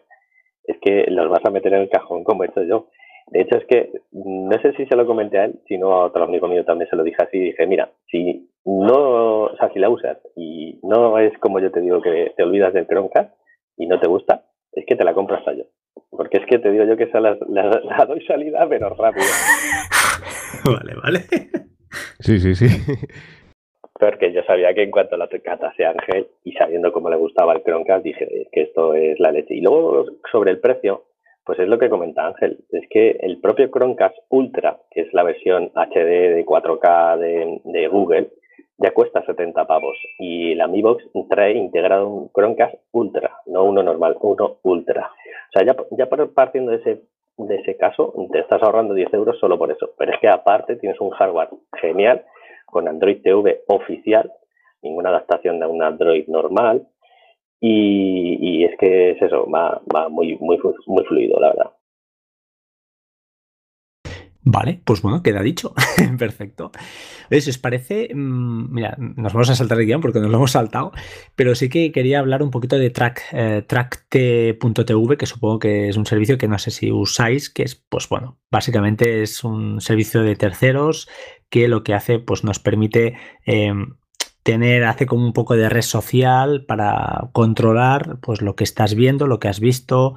es 0.68 0.76
que 0.80 1.06
los 1.10 1.28
vas 1.30 1.44
a 1.44 1.50
meter 1.50 1.72
en 1.72 1.82
el 1.82 1.88
cajón 1.88 2.22
como 2.24 2.44
he 2.44 2.48
hecho 2.48 2.62
yo. 2.62 2.88
De 3.30 3.40
hecho, 3.40 3.56
es 3.56 3.64
que 3.66 3.90
no 4.12 4.58
sé 4.60 4.72
si 4.74 4.86
se 4.86 4.96
lo 4.96 5.06
comenté 5.06 5.38
a 5.38 5.44
él, 5.46 5.60
sino 5.66 5.92
a 5.92 6.04
otro 6.06 6.24
amigo 6.24 6.46
mío 6.46 6.64
también 6.64 6.88
se 6.88 6.96
lo 6.96 7.02
dije 7.02 7.22
así. 7.22 7.38
Dije, 7.38 7.66
mira, 7.66 7.90
si 8.10 8.50
no, 8.64 9.44
o 9.44 9.56
sea, 9.56 9.70
si 9.72 9.78
la 9.78 9.90
usas 9.90 10.18
y 10.36 10.78
no 10.82 11.18
es 11.18 11.36
como 11.38 11.58
yo 11.60 11.70
te 11.70 11.80
digo 11.80 12.00
que 12.00 12.32
te 12.36 12.42
olvidas 12.42 12.72
del 12.72 12.86
Chromecast 12.86 13.34
y 13.76 13.86
no 13.86 13.98
te 13.98 14.08
gusta, 14.08 14.44
es 14.72 14.84
que 14.86 14.96
te 14.96 15.04
la 15.04 15.14
compras 15.14 15.46
a 15.46 15.54
yo. 15.54 15.64
Porque 16.10 16.38
es 16.38 16.46
que 16.46 16.58
te 16.58 16.70
digo 16.70 16.84
yo 16.84 16.96
que 16.96 17.04
esa 17.04 17.20
la, 17.20 17.36
la, 17.48 18.04
doy 18.06 18.24
salida, 18.26 18.66
pero 18.68 18.90
rápido. 18.90 19.26
vale, 20.64 20.94
vale. 21.02 21.20
Sí, 22.20 22.38
sí, 22.38 22.54
sí. 22.54 22.66
Porque 23.98 24.32
yo 24.32 24.42
sabía 24.44 24.72
que 24.74 24.84
en 24.84 24.90
cuanto 24.90 25.16
la 25.16 25.28
catase 25.28 25.84
Ángel 25.84 26.28
y 26.44 26.52
sabiendo 26.52 26.92
cómo 26.92 27.10
le 27.10 27.16
gustaba 27.16 27.52
el 27.52 27.62
Chromecast, 27.62 28.04
dije 28.04 28.48
que 28.52 28.62
esto 28.62 28.94
es 28.94 29.18
la 29.18 29.32
leche. 29.32 29.54
Y 29.54 29.60
luego 29.60 30.06
sobre 30.30 30.52
el 30.52 30.60
precio, 30.60 31.04
pues 31.44 31.58
es 31.58 31.68
lo 31.68 31.78
que 31.78 31.90
comenta 31.90 32.26
Ángel. 32.26 32.64
Es 32.70 32.84
que 32.88 33.18
el 33.20 33.40
propio 33.40 33.70
Chromecast 33.70 34.16
Ultra, 34.28 34.78
que 34.90 35.02
es 35.02 35.12
la 35.12 35.24
versión 35.24 35.72
HD 35.74 36.34
de 36.34 36.44
4K 36.46 37.18
de, 37.18 37.60
de 37.64 37.88
Google, 37.88 38.30
ya 38.78 38.92
cuesta 38.92 39.24
70 39.24 39.66
pavos. 39.66 39.98
Y 40.18 40.54
la 40.54 40.68
Mi 40.68 40.80
Box 40.80 41.04
trae 41.28 41.54
integrado 41.54 42.08
un 42.08 42.30
Chromecast 42.32 42.74
Ultra, 42.92 43.36
no 43.46 43.64
uno 43.64 43.82
normal, 43.82 44.16
uno 44.20 44.58
Ultra. 44.62 45.10
O 45.48 45.52
sea, 45.52 45.64
ya, 45.64 45.76
ya 45.96 46.08
partiendo 46.34 46.72
de 46.72 46.78
ese, 46.78 47.02
de 47.38 47.54
ese 47.56 47.76
caso, 47.76 48.12
te 48.32 48.40
estás 48.40 48.62
ahorrando 48.62 48.94
10 48.94 49.12
euros 49.14 49.38
solo 49.38 49.58
por 49.58 49.70
eso. 49.70 49.90
Pero 49.96 50.12
es 50.12 50.20
que 50.20 50.28
aparte 50.28 50.76
tienes 50.76 51.00
un 51.00 51.10
hardware 51.10 51.48
genial 51.80 52.24
con 52.66 52.88
Android 52.88 53.22
TV 53.22 53.62
oficial, 53.68 54.30
ninguna 54.82 55.10
adaptación 55.10 55.58
de 55.58 55.66
un 55.66 55.82
Android 55.82 56.26
normal. 56.28 56.86
Y, 57.60 58.38
y 58.40 58.64
es 58.64 58.78
que 58.78 59.10
es 59.12 59.22
eso, 59.22 59.50
va, 59.50 59.80
va 59.94 60.08
muy, 60.08 60.36
muy, 60.40 60.60
muy 60.86 61.04
fluido, 61.04 61.40
la 61.40 61.48
verdad. 61.48 61.70
Vale, 64.50 64.80
pues 64.82 65.02
bueno, 65.02 65.22
queda 65.22 65.42
dicho. 65.42 65.74
Perfecto. 66.18 66.72
Si 67.30 67.50
os 67.50 67.58
parece, 67.58 68.08
mm, 68.14 68.72
mira, 68.72 68.96
nos 68.96 69.34
vamos 69.34 69.50
a 69.50 69.54
saltar 69.54 69.78
el 69.78 69.84
guion 69.84 70.00
porque 70.00 70.20
nos 70.20 70.30
lo 70.30 70.38
hemos 70.38 70.52
saltado, 70.52 70.92
pero 71.36 71.54
sí 71.54 71.68
que 71.68 71.92
quería 71.92 72.18
hablar 72.18 72.42
un 72.42 72.50
poquito 72.50 72.78
de 72.78 72.88
track, 72.88 73.24
eh, 73.32 73.66
que 74.08 75.26
supongo 75.26 75.58
que 75.58 75.90
es 75.90 75.98
un 75.98 76.06
servicio 76.06 76.38
que 76.38 76.48
no 76.48 76.58
sé 76.58 76.70
si 76.70 76.90
usáis, 76.90 77.50
que 77.50 77.62
es, 77.62 77.74
pues 77.74 78.08
bueno, 78.08 78.38
básicamente 78.50 79.22
es 79.22 79.44
un 79.44 79.82
servicio 79.82 80.22
de 80.22 80.34
terceros 80.34 81.10
que 81.50 81.68
lo 81.68 81.84
que 81.84 81.92
hace, 81.92 82.18
pues 82.18 82.42
nos 82.42 82.58
permite 82.58 83.18
em, 83.44 83.96
tener, 84.48 84.84
hace 84.84 85.04
como 85.04 85.26
un 85.26 85.34
poco 85.34 85.56
de 85.56 85.68
red 85.68 85.82
social 85.82 86.64
para 86.64 87.28
controlar 87.32 88.18
pues 88.22 88.40
lo 88.40 88.56
que 88.56 88.64
estás 88.64 88.94
viendo, 88.94 89.26
lo 89.26 89.38
que 89.38 89.48
has 89.48 89.60
visto, 89.60 90.14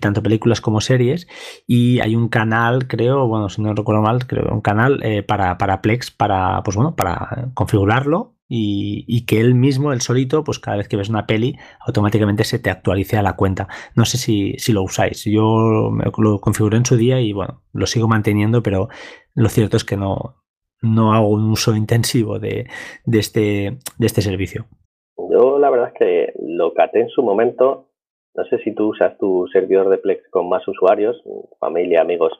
tanto 0.00 0.22
películas 0.22 0.62
como 0.62 0.80
series. 0.80 1.28
Y 1.66 2.00
hay 2.00 2.16
un 2.16 2.30
canal, 2.30 2.88
creo, 2.88 3.28
bueno, 3.28 3.50
si 3.50 3.60
no 3.60 3.74
recuerdo 3.74 4.00
mal, 4.00 4.26
creo 4.26 4.50
un 4.50 4.62
canal 4.62 5.02
eh, 5.02 5.22
para, 5.22 5.58
para 5.58 5.82
Plex, 5.82 6.10
para, 6.10 6.62
pues 6.62 6.76
bueno, 6.76 6.96
para 6.96 7.50
configurarlo 7.52 8.36
y, 8.48 9.26
que 9.26 9.38
él 9.38 9.54
mismo, 9.54 9.92
el 9.92 10.00
solito, 10.00 10.44
pues 10.44 10.58
cada 10.58 10.78
vez 10.78 10.88
que 10.88 10.96
ves 10.96 11.10
una 11.10 11.26
peli, 11.26 11.58
automáticamente 11.86 12.44
se 12.44 12.58
te 12.58 12.70
actualice 12.70 13.18
a 13.18 13.22
la 13.22 13.36
cuenta. 13.36 13.68
No 13.94 14.06
sé 14.06 14.16
si, 14.16 14.54
si 14.56 14.72
lo 14.72 14.82
usáis. 14.82 15.24
Yo 15.26 15.90
lo 16.16 16.40
configuré 16.40 16.78
en 16.78 16.86
su 16.86 16.96
día 16.96 17.20
y 17.20 17.34
bueno, 17.34 17.62
lo 17.74 17.86
sigo 17.86 18.08
manteniendo, 18.08 18.62
pero 18.62 18.88
lo 19.34 19.50
cierto 19.50 19.76
es 19.76 19.84
que 19.84 19.98
no, 19.98 20.43
no 20.84 21.14
hago 21.14 21.28
un 21.28 21.50
uso 21.50 21.74
intensivo 21.74 22.38
de, 22.38 22.66
este, 23.10 23.78
de 23.98 24.06
este 24.06 24.22
servicio. 24.22 24.66
Yo 25.30 25.58
la 25.58 25.70
verdad 25.70 25.88
es 25.92 25.98
que 25.98 26.32
lo 26.40 26.74
caté 26.74 27.00
en 27.00 27.08
su 27.08 27.22
momento. 27.22 27.88
No 28.34 28.44
sé 28.44 28.58
si 28.58 28.74
tú 28.74 28.88
usas 28.88 29.16
tu 29.18 29.46
servidor 29.52 29.88
de 29.88 29.98
Plex 29.98 30.28
con 30.30 30.48
más 30.48 30.66
usuarios, 30.66 31.22
familia, 31.58 32.00
amigos, 32.00 32.32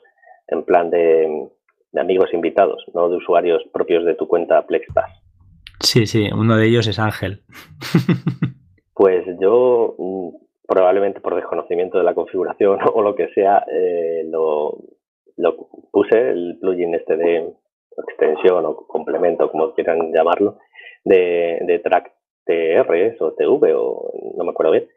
en 0.47 0.63
plan 0.63 0.89
de, 0.89 1.49
amigos 1.97 2.33
invitados, 2.33 2.83
no 2.93 3.09
de 3.09 3.15
usuarios 3.15 3.63
propios 3.73 4.05
de 4.05 4.15
tu 4.15 4.27
cuenta 4.27 4.65
PlexPass. 4.67 5.09
Sí, 5.79 6.05
sí, 6.05 6.29
uno 6.31 6.57
de 6.57 6.67
ellos 6.67 6.87
es 6.87 6.99
Ángel. 6.99 7.43
pues 8.93 9.25
yo, 9.39 9.95
probablemente 10.67 11.21
por 11.21 11.35
desconocimiento 11.35 11.97
de 11.97 12.03
la 12.03 12.13
configuración 12.13 12.79
o 12.93 13.01
lo 13.01 13.15
que 13.15 13.29
sea, 13.29 13.63
eh, 13.71 14.23
lo, 14.29 14.77
lo 15.37 15.55
puse 15.91 16.31
el 16.31 16.57
plugin 16.59 16.95
este 16.95 17.15
de, 17.17 17.53
extensión 18.07 18.65
o 18.65 18.75
complemento, 18.87 19.49
como 19.51 19.73
quieran 19.73 20.11
llamarlo, 20.13 20.57
de, 21.03 21.59
de 21.61 21.79
track 21.79 22.11
TR 22.45 23.15
o 23.19 23.33
TV 23.33 23.73
o 23.73 24.11
no 24.37 24.43
me 24.43 24.51
acuerdo 24.51 24.71
bien. 24.71 24.87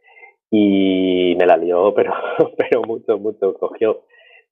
Y 0.50 1.34
me 1.38 1.46
la 1.46 1.56
lió, 1.56 1.94
pero, 1.96 2.12
pero 2.56 2.82
mucho, 2.82 3.18
mucho. 3.18 3.54
Cogió 3.54 4.02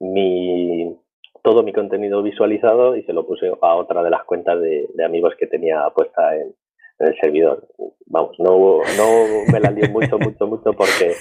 mi, 0.00 0.96
todo 1.42 1.62
mi 1.62 1.72
contenido 1.72 2.22
visualizado 2.22 2.96
y 2.96 3.02
se 3.04 3.12
lo 3.12 3.26
puse 3.26 3.50
a 3.60 3.74
otra 3.76 4.02
de 4.02 4.10
las 4.10 4.24
cuentas 4.24 4.60
de, 4.60 4.88
amigos 5.04 5.34
que 5.38 5.46
tenía 5.46 5.88
puesta 5.94 6.36
en, 6.36 6.54
el 6.98 7.14
servidor. 7.20 7.68
Vamos, 8.06 8.36
no, 8.38 8.80
no 8.96 9.52
me 9.52 9.60
la 9.60 9.70
lió 9.70 9.86
mucho, 9.90 10.18
mucho, 10.18 10.46
mucho 10.46 10.72
porque 10.72 11.12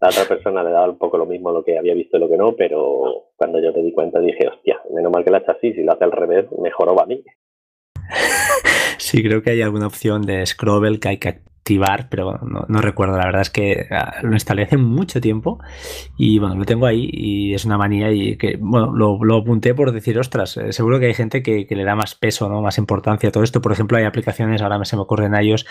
la 0.00 0.08
otra 0.08 0.24
persona 0.26 0.62
le 0.62 0.70
daba 0.70 0.88
un 0.88 0.98
poco 0.98 1.18
lo 1.18 1.26
mismo 1.26 1.50
lo 1.50 1.64
que 1.64 1.78
había 1.78 1.94
visto 1.94 2.16
y 2.16 2.20
lo 2.20 2.28
que 2.28 2.36
no, 2.36 2.54
pero 2.54 3.30
cuando 3.36 3.60
yo 3.60 3.72
te 3.72 3.82
di 3.82 3.92
cuenta 3.92 4.20
dije, 4.20 4.46
hostia, 4.48 4.80
menos 4.94 5.12
mal 5.12 5.24
que 5.24 5.30
la 5.30 5.38
hecho 5.38 5.52
así, 5.52 5.72
si 5.72 5.82
lo 5.82 5.92
hace 5.92 6.04
al 6.04 6.12
revés, 6.12 6.46
mejoró 6.60 6.94
para 6.94 7.06
mí. 7.06 7.22
Sí, 9.00 9.22
creo 9.22 9.42
que 9.42 9.50
hay 9.50 9.62
alguna 9.62 9.86
opción 9.86 10.22
de 10.22 10.44
scrobble 10.44 10.98
que 10.98 11.08
hay 11.08 11.18
que 11.18 11.28
pero 12.10 12.38
no, 12.68 12.80
recuerdo. 12.80 13.16
La 13.16 13.26
verdad 13.26 13.42
es 13.42 13.50
que 13.50 13.86
ah, 13.90 14.16
lo 14.22 14.32
instalé 14.32 14.62
hace 14.62 14.76
mucho 14.76 15.20
tiempo 15.20 15.58
y 16.16 16.38
bueno, 16.38 16.56
lo 16.56 16.64
tengo 16.64 16.86
ahí 16.86 17.08
y 17.12 17.54
es 17.54 17.64
una 17.64 17.76
manía 17.76 18.10
y 18.10 18.36
que, 18.36 18.56
bueno, 18.60 18.92
lo, 18.92 19.36
apunté 19.36 19.74
por 19.74 19.92
decir, 19.92 20.18
ostras, 20.18 20.56
eh, 20.56 20.72
seguro 20.72 20.98
que 20.98 21.06
hay 21.06 21.14
gente 21.14 21.42
que, 21.42 21.66
le 21.68 21.84
da 21.84 21.94
más 21.94 22.14
peso, 22.14 22.48
¿no? 22.48 22.62
Más 22.62 22.78
importancia 22.78 23.28
a 23.28 23.32
todo 23.32 23.44
esto. 23.44 23.60
Por 23.60 23.72
ejemplo, 23.72 23.98
hay 23.98 24.04
aplicaciones, 24.04 24.62
ahora 24.62 24.84
se 24.84 24.96
me 24.96 25.02
ocurren 25.02 25.34
a 25.34 25.42
ellos, 25.42 25.66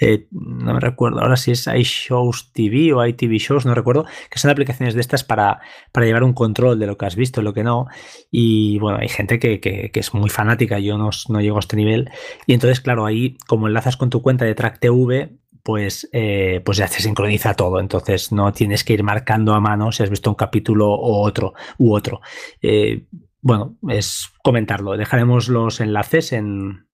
eh, 0.00 0.26
no 0.30 0.74
me 0.74 0.80
recuerdo 0.80 1.20
ahora 1.20 1.36
si 1.36 1.50
es 1.50 1.66
iShows 1.66 2.52
TV 2.52 2.92
o 2.92 3.04
iTV 3.04 3.32
Shows, 3.38 3.66
no 3.66 3.74
recuerdo, 3.74 4.06
que 4.30 4.38
son 4.38 4.50
aplicaciones 4.50 4.94
de 4.94 5.00
estas 5.00 5.24
para, 5.24 5.60
para 5.92 6.06
llevar 6.06 6.22
un 6.22 6.32
control 6.32 6.78
de 6.78 6.86
lo 6.86 6.96
que 6.96 7.06
has 7.06 7.16
visto 7.16 7.42
lo 7.42 7.52
que 7.52 7.64
no. 7.64 7.86
Y 8.30 8.78
bueno, 8.78 8.98
hay 9.00 9.08
gente 9.08 9.38
que, 9.38 9.60
que, 9.60 9.90
es 9.92 10.14
muy 10.14 10.30
fanática, 10.30 10.78
yo 10.78 10.96
no, 10.96 11.10
no 11.28 11.40
llego 11.40 11.56
a 11.56 11.60
este 11.60 11.76
nivel. 11.76 12.10
Y 12.46 12.54
entonces, 12.54 12.80
claro, 12.80 13.04
ahí 13.04 13.36
como 13.46 13.66
enlazas 13.66 13.96
con 13.96 14.08
tu 14.08 14.22
cuenta 14.22 14.44
de 14.44 14.54
TrackTV, 14.54 15.39
pues, 15.62 16.08
eh, 16.12 16.60
pues 16.64 16.78
ya 16.78 16.88
se 16.88 17.02
sincroniza 17.02 17.54
todo. 17.54 17.80
Entonces 17.80 18.32
no 18.32 18.52
tienes 18.52 18.84
que 18.84 18.94
ir 18.94 19.02
marcando 19.02 19.54
a 19.54 19.60
mano 19.60 19.92
si 19.92 20.02
has 20.02 20.10
visto 20.10 20.30
un 20.30 20.36
capítulo 20.36 20.88
o 20.90 21.22
otro 21.22 21.54
u 21.78 21.94
otro. 21.94 22.20
Eh, 22.62 23.06
bueno, 23.40 23.76
es 23.88 24.30
comentarlo. 24.42 24.96
Dejaremos 24.96 25.48
los 25.48 25.80
enlaces 25.80 26.32
en, 26.32 26.86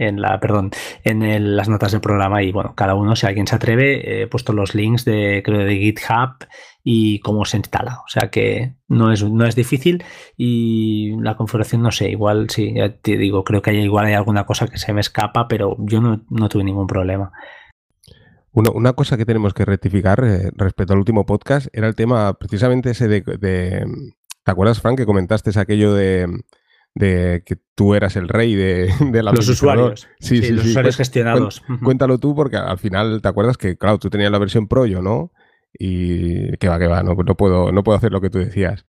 en 0.00 0.20
la, 0.20 0.40
perdón, 0.40 0.70
en 1.04 1.56
las 1.56 1.68
notas 1.68 1.92
del 1.92 2.00
programa 2.00 2.42
y 2.42 2.52
bueno, 2.52 2.74
cada 2.74 2.94
uno, 2.94 3.14
si 3.16 3.26
alguien 3.26 3.46
se 3.46 3.56
atreve, 3.56 4.22
he 4.22 4.26
puesto 4.26 4.52
los 4.52 4.74
links 4.74 5.04
de, 5.04 5.42
de 5.42 5.76
GitHub 5.76 6.46
y 6.82 7.20
cómo 7.20 7.44
se 7.44 7.58
instala. 7.58 8.00
O 8.06 8.08
sea 8.08 8.30
que 8.30 8.74
no 8.88 9.12
es, 9.12 9.22
no 9.22 9.44
es 9.44 9.54
difícil 9.54 10.02
y 10.36 11.14
la 11.20 11.36
configuración 11.36 11.82
no 11.82 11.90
sé, 11.90 12.10
igual 12.10 12.48
sí, 12.48 12.72
ya 12.74 12.96
te 12.96 13.18
digo, 13.18 13.44
creo 13.44 13.60
que 13.60 13.70
hay, 13.70 13.78
igual 13.78 14.06
hay 14.06 14.14
alguna 14.14 14.46
cosa 14.46 14.68
que 14.68 14.78
se 14.78 14.92
me 14.94 15.00
escapa, 15.02 15.48
pero 15.48 15.76
yo 15.80 16.00
no, 16.00 16.22
no 16.30 16.48
tuve 16.48 16.64
ningún 16.64 16.86
problema 16.86 17.32
una 18.52 18.92
cosa 18.94 19.16
que 19.16 19.24
tenemos 19.24 19.54
que 19.54 19.64
rectificar 19.64 20.24
eh, 20.24 20.50
respecto 20.56 20.92
al 20.92 20.98
último 20.98 21.24
podcast 21.24 21.68
era 21.72 21.86
el 21.86 21.94
tema 21.94 22.34
precisamente 22.34 22.90
ese 22.90 23.08
de, 23.08 23.22
¿Te 23.22 24.50
acuerdas, 24.50 24.80
Frank, 24.80 24.98
que 24.98 25.06
comentaste 25.06 25.58
aquello 25.58 25.94
de, 25.94 26.42
que 26.96 27.56
tú 27.74 27.94
eras 27.94 28.16
el 28.16 28.28
rey 28.28 28.54
de, 28.54 28.92
la 29.22 29.32
Los 29.32 29.48
usuarios. 29.48 30.08
Sí, 30.18 30.42
sí, 30.42 30.52
los 30.52 30.66
usuarios 30.66 30.96
gestionados. 30.96 31.62
Cuéntalo 31.82 32.18
tú 32.18 32.34
porque 32.34 32.56
al 32.56 32.78
final 32.78 33.22
te 33.22 33.28
acuerdas 33.28 33.56
que, 33.56 33.76
claro, 33.76 33.98
tú 33.98 34.10
tenías 34.10 34.32
la 34.32 34.38
versión 34.38 34.66
Pro, 34.66 34.86
yo 34.86 35.02
no. 35.02 35.32
Y 35.78 36.56
que 36.56 36.68
va, 36.68 36.80
que 36.80 36.88
va, 36.88 37.04
no, 37.04 37.14
no, 37.14 37.36
puedo, 37.36 37.70
no 37.70 37.84
puedo 37.84 37.96
hacer 37.96 38.10
lo 38.10 38.20
que 38.20 38.30
tú 38.30 38.38
decías. 38.38 38.86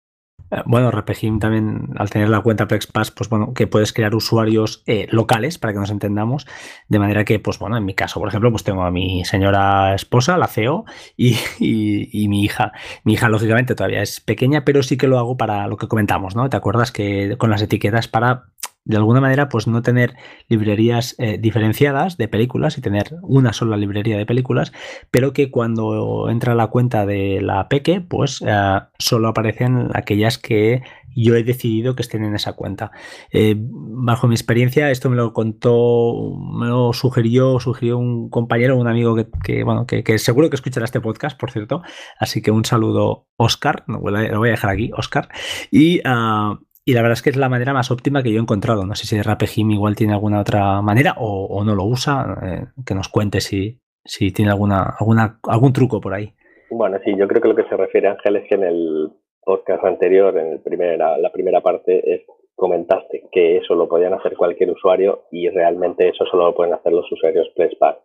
Eh, 0.51 0.62
bueno, 0.65 0.91
Repegim 0.91 1.39
también, 1.39 1.89
al 1.97 2.10
tener 2.10 2.29
la 2.29 2.41
cuenta 2.41 2.67
PlexPass, 2.67 3.12
pues 3.12 3.29
bueno, 3.29 3.53
que 3.53 3.67
puedes 3.67 3.93
crear 3.93 4.15
usuarios 4.15 4.84
eh, 4.86 5.08
locales 5.10 5.58
para 5.58 5.73
que 5.73 5.79
nos 5.79 5.89
entendamos, 5.89 6.45
de 6.88 6.99
manera 6.99 7.25
que, 7.25 7.39
pues 7.39 7.60
bueno, 7.60 7.77
en 7.77 7.86
mi 7.86 7.93
caso, 7.93 8.19
por 8.19 8.29
ejemplo, 8.29 8.51
pues 8.51 8.63
tengo 8.63 8.84
a 8.84 8.91
mi 8.91 9.25
señora 9.25 9.95
esposa, 9.95 10.38
la 10.38 10.47
CEO, 10.47 10.86
y, 11.17 11.38
y, 11.60 12.27
mi 12.27 12.43
hija. 12.43 12.71
Mi 13.03 13.13
hija, 13.13 13.29
lógicamente, 13.29 13.75
todavía 13.75 14.01
es 14.01 14.19
pequeña, 14.19 14.65
pero 14.65 14.84
sí 14.84 14.97
que 14.97 15.08
lo 15.08 15.19
hago 15.19 15.38
para 15.38 15.67
lo 15.67 15.77
que 15.77 15.88
comentamos, 15.88 16.36
¿no? 16.36 16.49
¿Te 16.49 16.58
acuerdas 16.58 16.91
que 16.91 17.36
con 17.38 17.49
las 17.49 17.62
etiquetas 17.62 18.08
para 18.08 18.45
de 18.86 18.98
alguna 18.98 19.19
manera, 19.19 19.50
pues 19.50 19.67
no 19.67 19.82
tener 19.82 20.15
librerías 20.48 21.15
eh, 21.17 21.38
diferenciadas 21.39 22.17
de 22.17 22.28
películas 22.28 22.78
y 22.78 22.82
tener 22.82 23.15
una 23.24 23.52
sola 23.52 23.78
librería 23.78 24.17
de 24.17 24.26
películas, 24.26 24.71
pero 25.12 25.34
que 25.34 25.50
cuando 25.50 26.30
entra 26.30 26.54
la 26.54 26.67
cuenta 26.67 27.06
de 27.06 27.41
la 27.41 27.67
Peque, 27.67 28.00
pues 28.02 28.43
eh, 28.45 28.80
solo 29.00 29.28
aparecen 29.28 29.89
aquellas 29.93 30.38
que 30.38 30.84
yo 31.15 31.36
he 31.36 31.43
decidido 31.43 31.95
que 31.95 32.04
estén 32.04 32.24
en 32.24 32.36
esa 32.36 32.54
cuenta. 32.54 32.91
Eh, 33.32 33.56
bajo 33.58 34.28
mi 34.28 34.36
experiencia, 34.36 34.91
esto 34.91 35.10
me 35.10 35.15
lo 35.15 35.34
contó, 35.34 36.36
me 36.54 36.67
lo 36.67 36.93
sugirió, 36.93 37.60
sugirió 37.60 37.98
un 37.98 38.30
compañero, 38.30 38.78
un 38.78 38.88
amigo 38.88 39.15
que, 39.15 39.63
bueno, 39.63 39.88
que, 39.88 40.19
seguro 40.19 40.50
que 40.50 40.58
escuchará 40.58 40.86
este 40.86 41.02
podcast, 41.02 41.39
por 41.39 41.52
cierto. 41.52 41.82
Así 42.19 42.41
que 42.41 42.52
un 42.52 42.65
saludo, 42.65 43.28
Oscar, 43.38 43.84
lo 43.88 44.00
voy 44.00 44.50
a 44.50 44.52
dejar 44.52 44.69
aquí, 44.69 44.91
Oscar. 44.95 45.30
Y 45.71 46.00
uh, 46.08 46.60
y 46.86 46.93
la 46.93 47.02
verdad 47.02 47.13
es 47.13 47.24
que 47.24 47.32
es 47.32 47.36
la 47.36 47.50
manera 47.50 47.74
más 47.74 47.89
óptima 47.89 48.21
que 48.21 48.32
yo 48.32 48.38
he 48.38 48.41
encontrado. 48.41 48.86
No 48.86 48.93
sé 48.93 49.08
si 49.08 49.19
Rapejim 49.19 49.71
igual 49.71 49.95
tiene 49.95 50.13
alguna 50.13 50.39
otra 50.39 50.82
manera 50.84 51.15
o, 51.17 51.63
no 51.65 51.74
lo 51.74 51.84
usa. 51.84 52.38
Eh, 52.43 52.65
que 52.86 52.93
nos 52.93 53.10
cuente 53.10 53.41
si, 53.41 53.80
si 54.04 54.32
tiene 54.32 54.52
alguna, 54.52 54.95
algún 55.43 55.74
truco 55.74 56.00
por 56.00 56.13
ahí. 56.13 56.32
Bueno, 56.69 57.00
sí, 57.04 57.15
yo 57.17 57.28
creo 57.28 57.41
que 57.41 57.48
lo 57.48 57.56
que 57.56 57.67
se 57.67 57.76
refiere 57.76 58.08
Ángel 58.08 58.36
es 58.36 58.48
que 58.48 58.56
en 58.56 58.63
el 58.63 59.10
podcast 59.43 59.84
anterior, 59.84 60.38
en 60.38 60.54
el 60.54 60.60
primera, 60.60 61.17
la 61.17 61.32
primera 61.32 61.62
parte, 61.62 62.26
comentaste 62.56 63.24
que 63.32 63.58
eso 63.58 63.76
lo 63.76 63.88
podían 63.88 64.13
hacer 64.13 64.36
cualquier 64.36 64.71
usuario 64.71 65.24
y 65.32 65.50
realmente 65.50 66.08
eso 66.08 66.26
solo 66.26 66.45
lo 66.45 66.56
pueden 66.56 66.74
hacer 66.74 66.93
los 66.93 67.12
usuarios 67.12 67.48
PlexPass. 67.56 67.98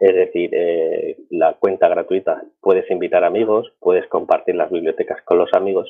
Es 0.00 0.14
decir, 0.14 0.50
eh, 0.52 1.16
la 1.30 1.54
cuenta 1.54 1.88
gratuita, 1.88 2.42
puedes 2.60 2.90
invitar 2.90 3.24
amigos, 3.24 3.72
puedes 3.80 4.06
compartir 4.08 4.54
las 4.54 4.70
bibliotecas 4.70 5.22
con 5.24 5.38
los 5.38 5.52
amigos, 5.54 5.88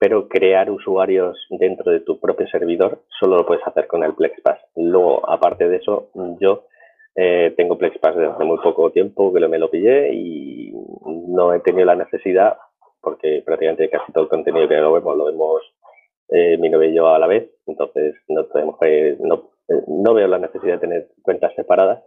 pero 0.00 0.28
crear 0.28 0.70
usuarios 0.70 1.46
dentro 1.50 1.92
de 1.92 2.00
tu 2.00 2.18
propio 2.18 2.48
servidor 2.48 3.02
solo 3.20 3.36
lo 3.36 3.46
puedes 3.46 3.66
hacer 3.66 3.86
con 3.86 4.02
el 4.02 4.14
PlexPass. 4.14 4.58
Luego, 4.74 5.28
aparte 5.30 5.68
de 5.68 5.76
eso, 5.76 6.08
yo 6.40 6.64
eh, 7.14 7.52
tengo 7.54 7.76
PlexPass 7.76 8.16
desde 8.16 8.32
hace 8.32 8.44
muy 8.44 8.56
poco 8.60 8.90
tiempo 8.92 9.30
que 9.30 9.46
me 9.46 9.58
lo 9.58 9.70
pillé 9.70 10.10
y 10.14 10.72
no 11.04 11.52
he 11.52 11.60
tenido 11.60 11.84
la 11.84 11.96
necesidad, 11.96 12.56
porque 13.02 13.42
prácticamente 13.44 13.90
casi 13.90 14.10
todo 14.12 14.24
el 14.24 14.30
contenido 14.30 14.66
que 14.66 14.76
lo 14.76 14.94
vemos 14.94 15.16
lo 15.18 15.26
vemos 15.26 15.60
eh, 16.30 16.56
mi 16.56 16.70
novio 16.70 16.88
y 16.88 16.94
yo 16.94 17.08
a 17.08 17.18
la 17.18 17.26
vez, 17.26 17.50
entonces 17.66 18.14
no, 18.28 18.46
tenemos 18.46 18.76
no, 19.20 19.50
no 19.86 20.14
veo 20.14 20.28
la 20.28 20.38
necesidad 20.38 20.74
de 20.74 20.86
tener 20.86 21.08
cuentas 21.20 21.52
separadas, 21.56 22.02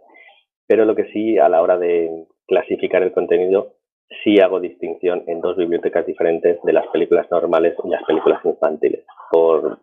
pero 0.66 0.84
lo 0.84 0.96
que 0.96 1.12
sí, 1.12 1.38
a 1.38 1.48
la 1.48 1.62
hora 1.62 1.78
de 1.78 2.26
clasificar 2.48 3.04
el 3.04 3.12
contenido, 3.12 3.73
sí 4.22 4.40
hago 4.40 4.60
distinción 4.60 5.24
en 5.26 5.40
dos 5.40 5.56
bibliotecas 5.56 6.06
diferentes 6.06 6.60
de 6.62 6.72
las 6.72 6.86
películas 6.88 7.30
normales 7.30 7.74
y 7.84 7.88
las 7.88 8.02
películas 8.04 8.44
infantiles, 8.44 9.04
por, 9.30 9.78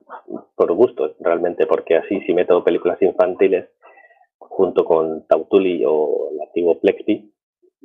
gusto 0.74 1.16
realmente, 1.20 1.66
porque 1.66 1.98
así 1.98 2.22
si 2.22 2.34
meto 2.34 2.64
películas 2.64 3.02
infantiles 3.02 3.68
junto 4.38 4.86
con 4.86 5.28
Tautuli 5.28 5.84
o 5.86 6.30
el 6.32 6.42
antiguo 6.42 6.80
Plexpi, 6.80 7.32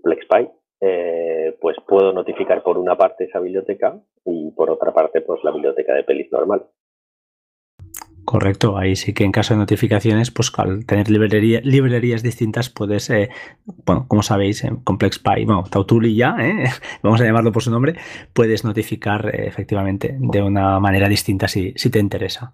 Plexpy, 0.03 0.49
eh, 0.81 1.57
pues 1.61 1.77
puedo 1.87 2.13
notificar 2.13 2.63
por 2.63 2.79
una 2.79 2.97
parte 2.97 3.25
esa 3.25 3.41
biblioteca 3.41 3.99
y 4.25 4.51
por 4.53 4.71
otra 4.71 4.93
parte 4.93 5.21
pues 5.21 5.43
la 5.43 5.51
biblioteca 5.51 5.95
de 5.95 6.05
pelis 6.05 6.31
normal. 6.31 6.67
Correcto, 8.27 8.77
ahí 8.77 8.97
sí 8.97 9.13
que 9.15 9.23
en 9.23 9.31
caso 9.31 9.55
de 9.55 9.59
notificaciones, 9.59 10.33
pues 10.33 10.51
al 10.57 10.85
tener 10.85 11.09
librerías 11.09 12.25
distintas 12.25 12.69
puedes, 12.71 13.09
eh, 13.09 13.31
bueno, 13.85 14.07
como 14.09 14.25
sabéis, 14.25 14.65
en 14.65 14.79
ComplexPy, 14.79 15.45
bueno, 15.45 15.63
Tautuli 15.71 16.17
ya, 16.17 16.35
¿eh? 16.41 16.65
vamos 17.05 17.21
a 17.21 17.25
llamarlo 17.25 17.53
por 17.53 17.63
su 17.63 17.71
nombre, 17.71 17.95
puedes 18.33 18.65
notificar 18.65 19.33
eh, 19.33 19.47
efectivamente 19.47 20.17
de 20.19 20.43
una 20.43 20.81
manera 20.81 21.09
distinta 21.09 21.47
si, 21.47 21.73
si 21.77 21.89
te 21.89 22.01
interesa. 22.01 22.53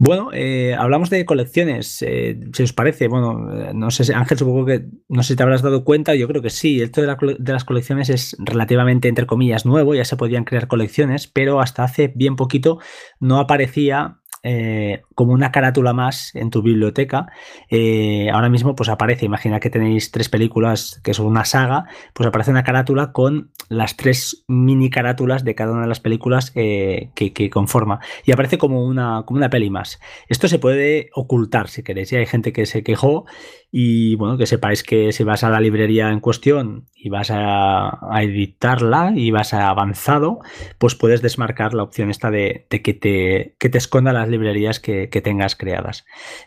Bueno, 0.00 0.30
hablamos 0.78 1.10
de 1.10 1.26
colecciones, 1.26 1.98
si 1.98 2.62
os 2.62 2.72
parece, 2.72 3.06
bueno, 3.06 3.34
no 3.74 3.90
sé, 3.90 4.12
Ángel, 4.14 4.38
supongo 4.38 4.64
que, 4.64 4.86
no 5.10 5.22
sé 5.22 5.34
si 5.34 5.36
te 5.36 5.42
habrás 5.42 5.60
dado 5.60 5.84
cuenta, 5.84 6.14
yo 6.14 6.26
creo 6.26 6.40
que 6.40 6.48
sí, 6.48 6.80
esto 6.80 7.02
de 7.02 7.52
las 7.52 7.64
colecciones 7.64 8.08
es 8.08 8.34
relativamente, 8.38 9.08
entre 9.08 9.26
comillas, 9.26 9.66
nuevo, 9.66 9.94
ya 9.94 10.06
se 10.06 10.16
podían 10.16 10.44
crear 10.44 10.68
colecciones, 10.68 11.26
pero 11.26 11.60
hasta 11.60 11.84
hace 11.84 12.10
bien 12.16 12.36
poquito 12.36 12.78
no 13.20 13.40
aparecía 13.40 14.19
eh, 14.42 15.02
como 15.14 15.32
una 15.32 15.52
carátula 15.52 15.92
más 15.92 16.34
en 16.34 16.50
tu 16.50 16.62
biblioteca. 16.62 17.26
Eh, 17.68 18.30
ahora 18.32 18.48
mismo 18.48 18.74
pues 18.74 18.88
aparece, 18.88 19.26
imagina 19.26 19.60
que 19.60 19.68
tenéis 19.68 20.10
tres 20.10 20.28
películas 20.28 21.00
que 21.04 21.12
son 21.12 21.26
una 21.26 21.44
saga, 21.44 21.84
pues 22.14 22.26
aparece 22.26 22.50
una 22.50 22.64
carátula 22.64 23.12
con 23.12 23.50
las 23.68 23.96
tres 23.96 24.44
mini 24.48 24.88
carátulas 24.88 25.44
de 25.44 25.54
cada 25.54 25.72
una 25.72 25.82
de 25.82 25.88
las 25.88 26.00
películas 26.00 26.52
eh, 26.54 27.10
que, 27.14 27.50
conforma. 27.50 28.00
Y 28.24 28.32
aparece 28.32 28.58
como 28.58 28.84
una, 28.84 29.24
como 29.26 29.38
una 29.38 29.50
peli 29.50 29.70
más. 29.70 30.00
Esto 30.28 30.48
se 30.48 30.58
puede 30.58 31.10
ocultar 31.14 31.68
si 31.68 31.82
queréis. 31.82 32.12
Y 32.12 32.16
hay 32.16 32.26
gente 32.26 32.52
que 32.52 32.64
se 32.66 32.82
quejó 32.82 33.26
y 33.72 34.16
bueno, 34.16 34.36
que 34.36 34.46
sepáis 34.46 34.82
que 34.82 35.12
si 35.12 35.22
vas 35.22 35.44
a 35.44 35.50
la 35.50 35.60
librería 35.60 36.10
en 36.10 36.20
cuestión 36.20 36.86
y 36.94 37.08
vas 37.08 37.30
a, 37.30 38.00
editarla 38.20 39.12
y 39.14 39.30
vas 39.30 39.54
a 39.54 39.68
avanzado, 39.68 40.40
pues 40.78 40.94
puedes 40.94 41.22
desmarcar 41.22 41.74
la 41.74 41.84
opción 41.84 42.10
esta 42.10 42.30
de, 42.30 42.66
que, 42.68 42.94
te, 42.94 43.54
que 43.58 43.68
te 43.68 43.78
esconda 43.78 44.12
las 44.12 44.28
librerías 44.30 44.80
que, 44.80 45.08
tengas 45.08 45.56
creadas. 45.56 46.04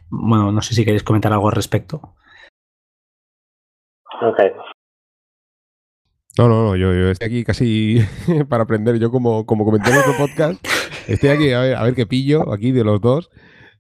Bueno, 0.10 0.52
no 0.52 0.62
sé 0.62 0.74
si 0.74 0.86
queréis 0.86 1.04
comentar 1.04 1.32
algo 1.34 1.48
al 1.48 1.56
respecto. 1.56 2.16
No, 6.38 6.48
no, 6.48 6.64
no, 6.64 6.76
yo, 6.76 6.92
estoy 7.10 7.28
aquí 7.28 7.44
casi 7.44 8.00
para 8.50 8.64
aprender. 8.64 8.98
Yo 8.98 9.12
como, 9.12 9.46
como 9.46 9.66
comenté 9.66 9.92
en 9.92 9.98
otro 9.98 10.14
podcast, 10.18 10.66
estoy 11.08 11.30
aquí 11.30 11.52
a 11.52 11.60
ver, 11.60 11.76
a 11.76 11.84
ver 11.84 11.94
qué 11.94 12.06
pillo 12.06 12.52
aquí 12.52 12.72
de 12.72 12.84
los 12.84 13.02
dos. 13.02 13.30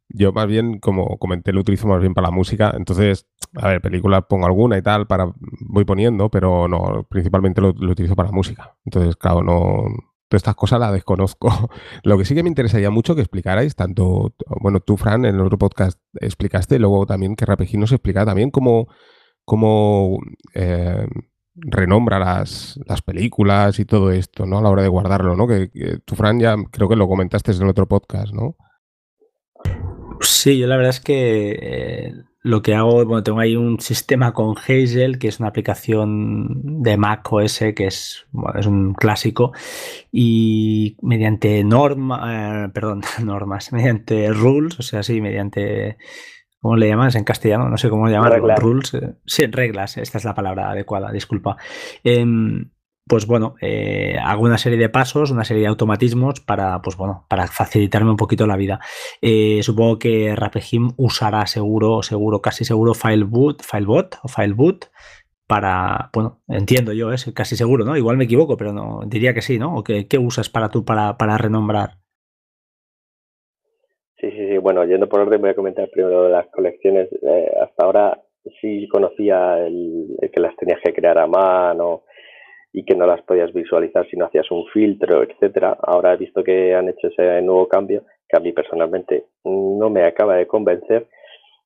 Yo 0.10 0.32
más 0.32 0.48
bien, 0.48 0.80
como 0.80 1.18
comenté, 1.18 1.52
lo 1.54 1.62
utilizo 1.62 1.88
más 1.88 2.00
bien 2.00 2.14
para 2.14 2.28
la 2.28 2.32
música. 2.32 2.74
Entonces, 2.78 3.28
a 3.56 3.70
ver, 3.70 3.82
películas 3.82 4.26
pongo 4.30 4.46
alguna 4.46 4.78
y 4.78 4.82
tal, 4.82 5.08
para 5.08 5.34
voy 5.62 5.86
poniendo, 5.86 6.30
pero 6.30 6.68
no, 6.68 7.06
principalmente 7.10 7.62
lo, 7.62 7.70
utilizo 7.70 8.16
para 8.16 8.32
música. 8.32 8.76
Entonces, 8.86 9.16
claro, 9.16 9.42
no, 9.42 9.86
estas 10.38 10.56
cosas 10.56 10.80
las 10.80 10.92
desconozco. 10.92 11.50
Lo 12.04 12.18
que 12.18 12.26
sí 12.26 12.36
que 12.36 12.44
me 12.44 12.50
interesaría 12.50 12.90
mucho 12.90 13.16
que 13.16 13.22
explicarais, 13.22 13.76
tanto, 13.76 14.34
bueno, 14.62 14.80
tú, 14.80 14.98
Fran, 14.98 15.26
en 15.26 15.36
el 15.36 15.42
otro 15.42 15.58
podcast 15.58 16.00
explicaste, 16.20 16.80
luego 16.80 17.06
también 17.06 17.36
que 17.36 17.46
Rapegín 17.46 17.80
nos 17.80 17.92
explica 17.92 18.26
también 18.26 18.52
cómo, 18.52 18.88
cómo 19.46 20.20
eh, 20.54 21.08
renombra 21.56 22.20
las, 22.20 22.80
las, 22.88 23.02
películas 23.02 23.80
y 23.80 23.86
todo 23.86 24.12
esto, 24.12 24.46
¿no? 24.46 24.60
A 24.60 24.62
la 24.62 24.70
hora 24.70 24.84
de 24.84 24.90
guardarlo, 24.90 25.36
¿no? 25.36 25.48
Que, 25.48 25.70
que 25.70 26.00
tú, 26.06 26.16
Fran, 26.16 26.40
ya 26.40 26.56
creo 26.72 26.90
que 26.90 26.96
lo 26.96 27.08
comentaste 27.08 27.52
en 27.52 27.62
el 27.64 27.70
otro 27.70 27.88
podcast, 27.88 28.34
¿no? 28.34 28.56
Sí, 30.22 30.58
yo 30.58 30.68
la 30.68 30.78
verdad 30.78 30.92
es 30.92 31.00
que 31.00 31.52
eh, 31.62 32.14
lo 32.44 32.62
que 32.62 32.76
hago, 32.76 33.06
bueno, 33.06 33.24
tengo 33.24 33.40
ahí 33.40 33.56
un 33.56 33.80
sistema 33.80 34.34
con 34.34 34.56
Hazel, 34.58 35.18
que 35.18 35.30
es 35.30 35.40
una 35.40 35.48
aplicación 35.48 36.84
de 36.84 36.98
Mac 36.98 37.32
OS, 37.32 37.60
que 37.74 37.88
es, 37.88 38.28
es 38.56 38.66
un 38.66 38.94
clásico, 38.94 39.54
y 40.12 40.98
mediante 41.02 41.64
norma, 41.64 42.66
eh, 42.66 42.70
perdón, 42.70 43.02
normas, 43.24 43.72
mediante 43.72 44.30
rules, 44.34 44.78
o 44.78 44.84
sea, 44.84 45.04
sí, 45.04 45.22
mediante, 45.22 45.98
¿cómo 46.60 46.76
le 46.76 46.90
llamas 46.90 47.16
en 47.16 47.24
castellano? 47.24 47.70
No 47.70 47.78
sé 47.78 47.90
cómo 47.90 48.10
llamarlo, 48.10 48.56
rules, 48.58 48.94
eh, 48.96 49.16
sí, 49.26 49.46
reglas, 49.46 49.96
esta 49.96 50.18
es 50.18 50.26
la 50.26 50.36
palabra 50.36 50.70
adecuada, 50.70 51.14
disculpa. 51.14 51.56
Em, 52.04 52.72
pues 53.08 53.28
bueno, 53.28 53.56
eh, 53.62 54.16
hago 54.24 54.44
una 54.44 54.58
serie 54.58 54.78
de 54.78 54.90
pasos, 54.90 55.32
una 55.32 55.44
serie 55.44 55.64
de 55.64 55.68
automatismos 55.68 56.40
para, 56.40 56.82
pues 56.82 56.96
bueno, 56.96 57.26
para 57.30 57.48
facilitarme 57.48 58.12
un 58.12 58.18
poquito 58.18 58.48
la 58.48 58.56
vida. 58.56 58.80
Eh, 59.22 59.60
supongo 59.62 60.00
que 60.00 60.34
Rapegim 60.36 60.92
usará 60.98 61.46
seguro, 61.46 62.02
seguro, 62.02 62.42
casi 62.42 62.64
seguro 62.64 62.94
Fileboot, 62.94 63.62
Filebot 63.62 64.18
o 64.24 64.28
Fileboot 64.28 64.86
para, 65.48 66.10
bueno, 66.14 66.42
entiendo 66.48 66.94
yo, 66.94 67.12
es 67.12 67.32
casi 67.36 67.56
seguro, 67.56 67.84
¿no? 67.84 67.98
Igual 67.98 68.18
me 68.18 68.24
equivoco, 68.24 68.56
pero 68.56 68.72
no, 68.72 69.02
diría 69.06 69.34
que 69.34 69.42
sí, 69.42 69.60
¿no? 69.60 69.76
¿O 69.76 69.84
qué, 69.84 70.08
usas 70.18 70.50
para 70.50 70.70
tú 70.70 70.86
para, 70.86 71.18
para 71.18 71.38
renombrar? 71.38 71.98
Sí, 74.18 74.32
sí, 74.32 74.48
sí. 74.50 74.58
Bueno, 74.58 74.86
yendo 74.86 75.10
por 75.10 75.20
orden, 75.20 75.42
voy 75.42 75.50
a 75.50 75.56
comentar 75.56 75.90
primero 75.90 76.30
las 76.30 76.48
colecciones. 76.48 77.10
Eh, 77.12 77.52
hasta 77.62 77.86
ahora 77.86 78.22
sí 78.62 78.88
conocía 78.88 79.60
el, 79.60 80.18
que 80.32 80.40
las 80.40 80.56
tenías 80.56 80.80
que 80.84 80.94
crear 80.94 81.18
a 81.18 81.28
mano 81.28 82.04
y 82.74 82.84
que 82.84 82.96
no 82.96 83.06
las 83.06 83.22
podías 83.22 83.54
visualizar 83.54 84.10
si 84.10 84.18
no 84.18 84.26
hacías 84.26 84.50
un 84.50 84.66
filtro, 84.74 85.22
etcétera. 85.24 85.78
Ahora 85.84 86.14
he 86.14 86.18
visto 86.18 86.44
que 86.44 86.74
han 86.74 86.90
hecho 86.90 87.08
ese 87.08 87.42
nuevo 87.44 87.68
cambio 87.68 88.04
que 88.28 88.36
a 88.36 88.40
mí 88.40 88.52
personalmente 88.52 89.26
no 89.44 89.92
me 89.92 90.04
acaba 90.04 90.36
de 90.36 90.48
convencer. 90.48 91.08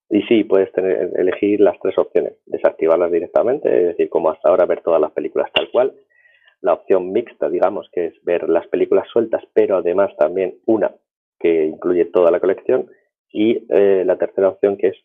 Y 0.09 0.21
sí, 0.23 0.43
puedes 0.43 0.69
elegir 0.75 1.61
las 1.61 1.79
tres 1.79 1.97
opciones. 1.97 2.33
Desactivarlas 2.45 3.11
directamente, 3.11 3.69
es 3.69 3.87
decir, 3.87 4.09
como 4.09 4.29
hasta 4.29 4.49
ahora 4.49 4.65
ver 4.65 4.81
todas 4.81 4.99
las 4.99 5.11
películas 5.11 5.49
tal 5.53 5.69
cual. 5.71 5.93
La 6.61 6.73
opción 6.73 7.11
mixta, 7.13 7.49
digamos, 7.49 7.89
que 7.93 8.07
es 8.07 8.23
ver 8.23 8.49
las 8.49 8.67
películas 8.67 9.07
sueltas, 9.11 9.43
pero 9.53 9.77
además 9.77 10.11
también 10.17 10.55
una 10.65 10.93
que 11.39 11.65
incluye 11.65 12.05
toda 12.05 12.31
la 12.31 12.41
colección. 12.41 12.89
Y 13.31 13.65
eh, 13.69 14.03
la 14.05 14.17
tercera 14.17 14.49
opción 14.49 14.75
que 14.77 14.87
es 14.87 14.97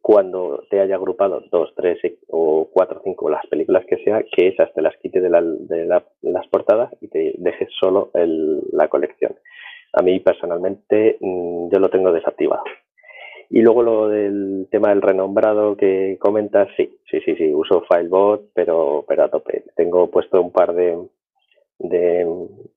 cuando 0.00 0.64
te 0.70 0.80
haya 0.80 0.94
agrupado 0.94 1.42
dos, 1.50 1.72
tres 1.74 1.98
o 2.28 2.68
cuatro, 2.72 3.00
cinco, 3.02 3.28
las 3.28 3.46
películas 3.46 3.84
que 3.86 3.96
sea, 4.04 4.22
que 4.22 4.48
esas 4.48 4.72
te 4.72 4.82
las 4.82 4.96
quite 4.98 5.20
de, 5.20 5.28
las 5.30 6.46
portadas 6.48 6.92
y 7.00 7.08
te 7.08 7.34
dejes 7.38 7.68
solo 7.80 8.10
la 8.14 8.88
colección. 8.88 9.34
a 9.92 10.02
mí 10.02 10.20
personalmente 10.20 11.16
mm, 11.20 11.70
yo 11.72 11.78
lo 11.78 11.88
tengo 11.88 12.12
desactivado. 12.12 12.62
Y 13.48 13.62
luego 13.62 13.82
lo 13.82 14.08
del 14.08 14.66
tema 14.70 14.88
del 14.88 15.02
renombrado 15.02 15.76
que 15.76 16.18
comentas, 16.20 16.68
sí, 16.76 16.98
sí, 17.10 17.20
sí, 17.24 17.36
sí, 17.36 17.54
uso 17.54 17.84
Filebot, 17.88 18.50
pero, 18.52 19.04
pero 19.06 19.24
a 19.24 19.28
tope. 19.28 19.64
Tengo 19.76 20.10
puesto 20.10 20.40
un 20.40 20.50
par 20.50 20.74
de, 20.74 20.98
de 21.78 22.26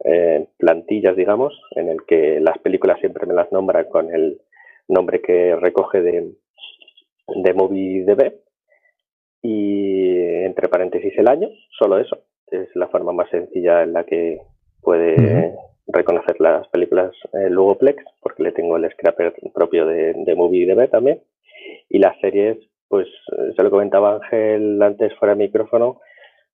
eh, 0.04 0.48
plantillas, 0.58 1.16
digamos, 1.16 1.60
en 1.76 1.90
el 1.90 2.04
que 2.06 2.40
las 2.40 2.58
películas 2.60 3.00
siempre 3.00 3.26
me 3.26 3.34
las 3.34 3.52
nombran 3.52 3.86
con 3.86 4.14
el 4.14 4.42
nombre 4.88 5.22
que 5.22 5.56
recoge 5.56 6.02
de, 6.02 6.32
de 7.36 7.54
MovieDB 7.54 8.34
y 9.42 10.44
entre 10.44 10.68
paréntesis 10.68 11.14
el 11.18 11.28
año, 11.28 11.50
solo 11.78 11.98
eso. 11.98 12.20
Es 12.48 12.68
la 12.76 12.88
forma 12.88 13.14
más 13.14 13.30
sencilla 13.30 13.84
en 13.84 13.94
la 13.94 14.04
que 14.04 14.40
puede 14.82 15.56
reconocer 15.88 16.40
las 16.40 16.68
películas 16.70 17.12
eh, 17.34 17.50
luego 17.50 17.78
Plex, 17.78 18.04
porque 18.22 18.44
le 18.44 18.52
tengo 18.52 18.78
el 18.78 18.90
scrapper 18.92 19.34
propio 19.54 19.86
de, 19.86 20.14
de 20.14 20.36
MovieDB 20.36 20.90
también. 20.90 21.22
Y 21.90 22.00
las 22.00 22.20
series, 22.20 22.58
pues 22.88 23.08
se 23.56 23.64
lo 23.64 23.70
comentaba 23.70 24.16
Ángel 24.16 24.82
antes 24.82 25.14
fuera 25.16 25.36
de 25.36 25.44
micrófono, 25.44 26.00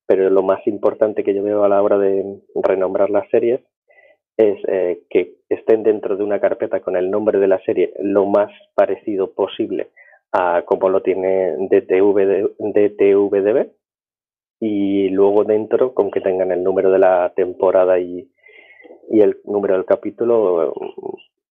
pero 0.05 0.29
lo 0.29 0.43
más 0.43 0.65
importante 0.67 1.23
que 1.23 1.33
yo 1.33 1.43
veo 1.43 1.63
a 1.63 1.69
la 1.69 1.81
hora 1.81 1.97
de 1.97 2.39
renombrar 2.55 3.09
las 3.09 3.29
series 3.29 3.61
es 4.37 4.57
eh, 4.67 5.01
que 5.09 5.35
estén 5.49 5.83
dentro 5.83 6.17
de 6.17 6.23
una 6.23 6.39
carpeta 6.39 6.81
con 6.81 6.97
el 6.97 7.09
nombre 7.09 7.39
de 7.39 7.47
la 7.47 7.59
serie 7.63 7.93
lo 8.01 8.25
más 8.25 8.51
parecido 8.75 9.33
posible 9.33 9.87
a 10.37 10.63
como 10.65 10.89
lo 10.89 11.01
tiene 11.01 11.55
DTV, 11.57 12.55
DTVDB 12.59 13.71
y 14.59 15.09
luego 15.09 15.43
dentro 15.45 15.93
con 15.93 16.11
que 16.11 16.19
tengan 16.19 16.51
el 16.51 16.63
número 16.63 16.91
de 16.91 16.99
la 16.99 17.31
temporada 17.35 17.99
y, 17.99 18.29
el 19.09 19.39
número 19.45 19.75
del 19.75 19.85
capítulo 19.85 20.73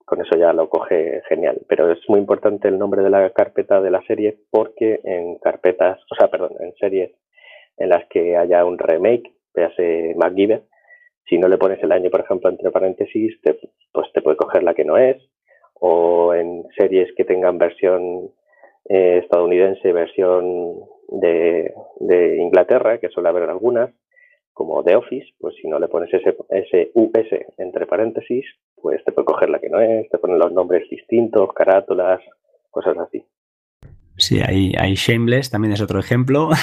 con 0.05 0.21
eso 0.21 0.35
ya 0.37 0.51
lo 0.53 0.69
coge 0.69 1.21
genial. 1.29 1.61
Pero 1.67 1.91
es 1.91 1.99
muy 2.09 2.19
importante 2.19 2.67
el 2.67 2.77
nombre 2.77 3.03
de 3.03 3.09
la 3.09 3.29
carpeta 3.29 3.79
de 3.79 3.91
la 3.91 4.01
serie 4.07 4.37
porque 4.49 4.99
en 5.03 5.37
carpetas 5.37 5.99
o 6.11 6.15
sea 6.15 6.27
perdón 6.29 6.53
en 6.59 6.73
series 6.75 7.11
en 7.77 7.89
las 7.89 8.05
que 8.09 8.35
haya 8.35 8.65
un 8.65 8.77
remake, 8.77 9.33
véase 9.55 10.13
MacGyver, 10.17 10.63
si 11.25 11.37
no 11.37 11.47
le 11.47 11.57
pones 11.57 11.81
el 11.81 11.91
año, 11.91 12.09
por 12.09 12.19
ejemplo, 12.19 12.49
entre 12.49 12.69
paréntesis, 12.69 13.39
pues 13.91 14.11
te 14.13 14.21
puede 14.21 14.37
coger 14.37 14.61
la 14.61 14.73
que 14.73 14.85
no 14.85 14.97
es, 14.97 15.17
o 15.75 16.33
en 16.33 16.65
series 16.77 17.13
que 17.15 17.25
tengan 17.25 17.57
versión 17.57 18.29
eh, 18.89 19.19
estadounidense, 19.23 19.91
versión 19.93 20.79
de, 21.09 21.73
Inglaterra, 22.39 22.99
que 22.99 23.09
suele 23.09 23.29
haber 23.29 23.49
algunas, 23.49 23.91
como 24.53 24.83
The 24.83 24.95
Office, 24.95 25.27
pues 25.39 25.55
si 25.61 25.67
no 25.67 25.79
le 25.79 25.87
pones 25.87 26.13
ese, 26.13 26.35
ese 26.49 26.91
US 26.93 27.27
entre 27.57 27.87
paréntesis, 27.87 28.45
pues 28.75 29.03
te 29.03 29.11
puede 29.11 29.25
coger 29.25 29.49
la 29.49 29.59
que 29.59 29.69
no 29.69 29.79
es, 29.79 30.09
te 30.09 30.17
ponen 30.17 30.39
los 30.39 30.51
nombres 30.51 30.87
distintos, 30.89 31.53
carátulas, 31.53 32.21
cosas 32.69 32.97
así. 32.97 33.25
Sí, 34.17 34.39
hay, 34.41 34.73
hay 34.77 34.93
Shameless, 34.93 35.49
también 35.49 35.73
es 35.73 35.81
otro 35.81 35.99
ejemplo. 35.99 36.49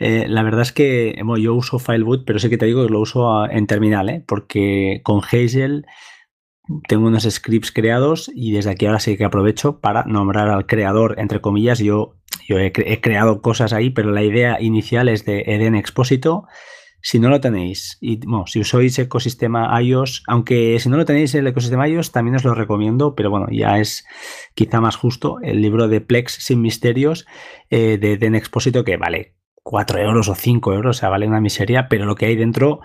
Eh, 0.00 0.26
la 0.28 0.44
verdad 0.44 0.60
es 0.60 0.70
que 0.70 1.16
yo 1.40 1.54
uso 1.54 1.80
Fileboot, 1.80 2.24
pero 2.24 2.38
sí 2.38 2.48
que 2.48 2.56
te 2.56 2.66
digo 2.66 2.86
que 2.86 2.92
lo 2.92 3.00
uso 3.00 3.50
en 3.50 3.66
terminal, 3.66 4.08
¿eh? 4.08 4.22
porque 4.24 5.00
con 5.02 5.18
Hazel 5.18 5.86
tengo 6.86 7.06
unos 7.06 7.24
scripts 7.24 7.72
creados 7.72 8.30
y 8.34 8.52
desde 8.52 8.70
aquí 8.70 8.86
ahora 8.86 9.00
sí 9.00 9.16
que 9.16 9.24
aprovecho 9.24 9.80
para 9.80 10.04
nombrar 10.04 10.48
al 10.48 10.66
creador, 10.66 11.16
entre 11.18 11.40
comillas. 11.40 11.78
Yo, 11.78 12.16
yo 12.46 12.58
he, 12.58 12.72
creado 12.72 13.40
cosas 13.40 13.72
ahí, 13.72 13.90
pero 13.90 14.10
la 14.10 14.22
idea 14.22 14.60
inicial 14.60 15.08
es 15.08 15.24
de 15.24 15.44
Eden 15.46 15.74
Expósito 15.74 16.46
si 17.00 17.20
no 17.20 17.28
lo 17.28 17.40
tenéis, 17.40 17.96
y 18.00 18.18
bueno, 18.26 18.46
si 18.46 18.58
usáis 18.58 18.98
ecosistema 18.98 19.80
iOS, 19.80 20.24
aunque 20.26 20.78
si 20.80 20.88
no 20.88 20.96
lo 20.96 21.04
tenéis 21.04 21.32
el 21.36 21.46
ecosistema 21.46 21.88
iOS, 21.88 22.10
también 22.10 22.34
os 22.34 22.44
lo 22.44 22.54
recomiendo, 22.54 23.14
pero 23.14 23.30
bueno, 23.30 23.46
ya 23.52 23.78
es 23.78 24.04
quizá 24.54 24.80
más 24.80 24.96
justo 24.96 25.38
el 25.42 25.62
libro 25.62 25.86
de 25.86 26.00
Plex 26.00 26.32
sin 26.32 26.60
misterios 26.60 27.24
eh, 27.70 27.98
de 27.98 28.16
Den 28.16 28.34
Expósito, 28.34 28.82
que 28.84 28.96
vale 28.96 29.36
4 29.62 30.00
euros 30.00 30.28
o 30.28 30.34
5 30.34 30.72
euros, 30.74 30.96
o 30.96 30.98
sea, 30.98 31.08
vale 31.08 31.28
una 31.28 31.40
miseria, 31.40 31.88
pero 31.88 32.04
lo 32.04 32.16
que 32.16 32.26
hay 32.26 32.36
dentro 32.36 32.80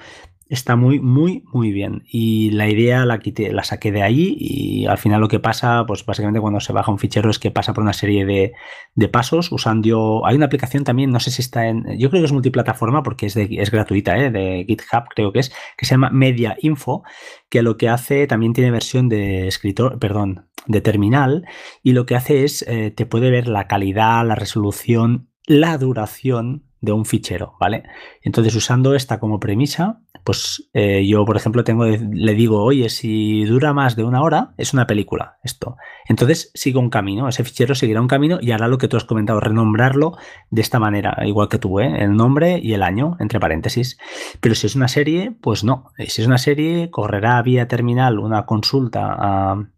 está 0.54 0.76
muy, 0.76 1.00
muy, 1.00 1.44
muy 1.52 1.72
bien. 1.72 2.04
Y 2.08 2.52
la 2.52 2.70
idea 2.70 3.06
la, 3.06 3.20
quité, 3.20 3.52
la 3.52 3.63
saqué 3.63 3.92
de 3.92 4.04
ahí 4.04 4.36
y 4.39 4.86
al 4.86 4.98
final 4.98 5.20
lo 5.20 5.28
que 5.28 5.39
pasa, 5.39 5.86
pues 5.88 6.06
básicamente 6.06 6.39
cuando 6.39 6.60
se 6.60 6.74
baja 6.74 6.92
un 6.92 7.00
fichero 7.00 7.30
es 7.30 7.39
que 7.39 7.52
pasa 7.52 7.74
por 7.74 7.84
una 7.84 7.94
serie 7.94 8.26
de, 8.26 8.54
de 8.96 9.08
pasos 9.10 9.52
usando... 9.52 10.26
Hay 10.26 10.36
una 10.36 10.46
aplicación 10.46 10.84
también, 10.84 11.12
no 11.12 11.20
sé 11.20 11.32
si 11.32 11.42
está 11.42 11.68
en... 11.68 11.98
Yo 11.98 12.10
creo 12.10 12.22
que 12.22 12.26
es 12.26 12.32
multiplataforma 12.32 13.04
porque 13.04 13.26
es, 13.26 13.34
de, 13.34 13.48
es 13.52 13.72
gratuita, 13.72 14.18
¿eh? 14.18 14.32
de 14.32 14.66
GitHub 14.68 15.06
creo 15.13 15.34
que 15.34 15.39
es, 15.39 15.52
que 15.78 15.86
se 15.86 15.96
llama 15.96 16.12
Media 16.12 16.56
Info, 16.62 17.04
que 17.50 17.63
lo 17.63 17.78
que 17.78 17.89
hace 17.89 18.28
también 18.28 18.54
tiene 18.54 18.72
versión 18.72 19.10
de 19.10 19.48
escritor, 19.48 19.98
perdón, 20.00 20.50
de 20.68 20.82
terminal 20.82 21.46
y 21.82 21.94
lo 21.94 22.06
que 22.06 22.16
hace 22.16 22.44
es, 22.44 22.63
eh, 22.68 22.92
te 22.92 23.06
puede 23.06 23.32
ver 23.32 23.48
la 23.48 23.68
calidad, 23.68 24.26
la 24.26 24.36
resolución, 24.36 25.30
la 25.46 25.78
duración 25.78 26.66
de 26.84 26.91
un 26.91 27.06
fichero, 27.06 27.56
¿vale? 27.62 27.84
Entonces, 28.22 28.54
usando 28.56 28.93
esta 28.93 29.17
como 29.17 29.39
premisa, 29.39 30.02
pues 30.26 30.69
eh, 30.74 31.08
yo, 31.08 31.24
por 31.24 31.38
ejemplo, 31.38 31.63
tengo, 31.63 31.86
le 31.86 32.34
digo, 32.34 32.62
oye, 32.62 32.89
si 32.89 33.46
dura 33.46 33.74
más 33.74 33.96
de 33.96 34.04
una 34.04 34.22
hora, 34.22 34.54
es 34.58 34.74
una 34.74 34.86
película, 34.86 35.38
esto. 35.43 35.78
Entonces, 36.10 36.52
sigo 36.54 36.82
un 36.82 36.89
camino, 36.89 37.30
ese 37.30 37.46
fichero 37.46 37.74
seguirá 37.74 38.02
un 38.02 38.10
camino 38.10 38.38
y 38.41 38.52
hará 38.52 38.67
lo 38.67 38.78
que 38.78 38.89
tú 38.89 38.98
has 38.98 39.06
comentado, 39.06 39.39
renombrarlo 39.39 40.17
de 40.50 40.62
esta 40.62 40.78
manera, 40.78 41.17
igual 41.26 41.48
que 41.48 41.58
tú, 41.58 41.80
¿eh? 41.80 42.04
El 42.04 42.17
nombre 42.17 42.60
y 42.62 42.74
el 42.74 42.84
año, 42.84 43.15
entre 43.22 43.39
paréntesis. 43.39 43.98
Pero 44.41 44.54
si 44.54 44.67
es 44.67 44.76
una 44.76 44.89
serie, 44.89 45.34
pues 45.39 45.63
no. 45.63 45.86
Si 45.98 46.22
es 46.22 46.28
una 46.28 46.38
serie, 46.38 46.89
correrá 46.91 47.41
vía 47.41 47.69
terminal 47.69 48.19
una 48.19 48.46
consulta 48.46 49.15
a, 49.17 49.69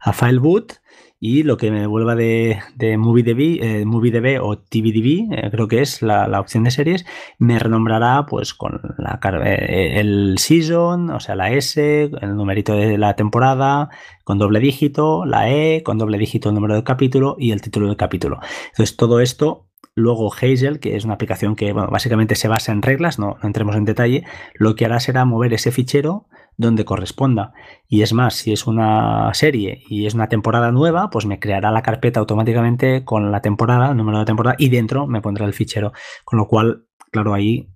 a 0.00 0.12
FileBoot 0.12 0.79
y 1.22 1.42
lo 1.42 1.58
que 1.58 1.70
me 1.70 1.80
devuelva 1.80 2.16
de, 2.16 2.60
de 2.76 2.96
MovieDB, 2.96 3.62
eh, 3.62 3.84
MovieDB 3.84 4.42
o 4.42 4.56
TVDB, 4.56 5.32
eh, 5.32 5.50
creo 5.50 5.68
que 5.68 5.82
es 5.82 6.00
la, 6.00 6.26
la, 6.26 6.40
opción 6.40 6.64
de 6.64 6.70
series, 6.70 7.04
me 7.38 7.58
renombrará 7.58 8.24
pues 8.24 8.54
con 8.54 8.80
la, 8.96 9.20
eh, 9.44 10.00
el 10.00 10.38
season, 10.38 11.10
o 11.10 11.20
sea, 11.20 11.36
la 11.36 11.52
S, 11.52 12.04
el 12.04 12.36
numerito 12.36 12.72
de 12.72 12.96
la 12.96 13.16
temporada, 13.16 13.90
con 14.24 14.38
doble 14.38 14.60
dígito, 14.60 15.26
la 15.26 15.50
E, 15.50 15.82
con 15.82 15.98
doble 15.98 16.16
dígito 16.16 16.48
el 16.48 16.54
número 16.54 16.74
del 16.74 16.84
capítulo 16.84 17.36
y 17.38 17.52
el 17.52 17.60
título 17.60 17.88
del 17.88 17.98
capítulo. 17.98 18.40
Entonces, 18.70 18.96
todo 18.96 19.20
esto 19.20 19.66
Luego 19.96 20.32
Hazel, 20.32 20.78
que 20.78 20.96
es 20.96 21.04
una 21.04 21.14
aplicación 21.14 21.56
que 21.56 21.72
bueno, 21.72 21.88
básicamente 21.90 22.36
se 22.36 22.48
basa 22.48 22.72
en 22.72 22.80
reglas, 22.80 23.18
no, 23.18 23.36
no, 23.42 23.46
entremos 23.46 23.74
en 23.76 23.84
detalle, 23.84 24.24
lo 24.54 24.74
que 24.76 24.84
hará 24.84 25.00
será 25.00 25.24
mover 25.24 25.52
ese 25.52 25.72
fichero 25.72 26.26
donde 26.60 26.84
corresponda. 26.84 27.52
Y 27.88 28.02
es 28.02 28.12
más, 28.12 28.34
si 28.34 28.52
es 28.52 28.66
una 28.66 29.32
serie 29.32 29.82
y 29.88 30.06
es 30.06 30.14
una 30.14 30.28
temporada 30.28 30.70
nueva, 30.70 31.08
pues 31.08 31.24
me 31.24 31.40
creará 31.40 31.70
la 31.70 31.82
carpeta 31.82 32.20
automáticamente 32.20 33.04
con 33.04 33.32
la 33.32 33.40
temporada, 33.40 33.90
el 33.90 33.96
número 33.96 34.18
de 34.18 34.26
temporada, 34.26 34.56
y 34.58 34.68
dentro 34.68 35.06
me 35.06 35.22
pondrá 35.22 35.46
el 35.46 35.54
fichero. 35.54 35.92
Con 36.24 36.38
lo 36.38 36.46
cual, 36.46 36.84
claro, 37.10 37.32
ahí 37.32 37.70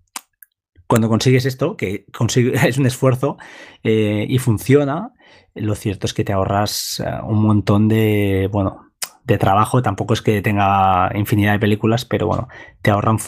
cuando 0.87 1.09
consigues 1.09 1.47
esto, 1.47 1.77
que 1.77 2.05
es 2.66 2.79
un 2.79 2.87
esfuerzo 2.87 3.38
eh, 3.83 4.27
y 4.29 4.38
funciona, 4.38 5.12
lo 5.55 5.75
cierto 5.75 6.07
es 6.07 6.12
que 6.12 6.25
te 6.25 6.35
ahorras 6.35 7.03
eh, 7.05 7.11
un 7.27 7.42
montón 7.42 7.88
de, 7.88 8.51
bueno, 8.53 8.92
de 9.25 9.39
trabajo. 9.39 9.83
Tampoco 9.83 10.15
es 10.15 10.23
que 10.23 10.43
tenga 10.43 11.11
infinidad 11.15 11.53
de 11.53 11.59
películas, 11.59 12.05
pero 12.05 12.27
bueno, 12.27 12.49
te 12.83 12.91
ahorran 12.91 13.19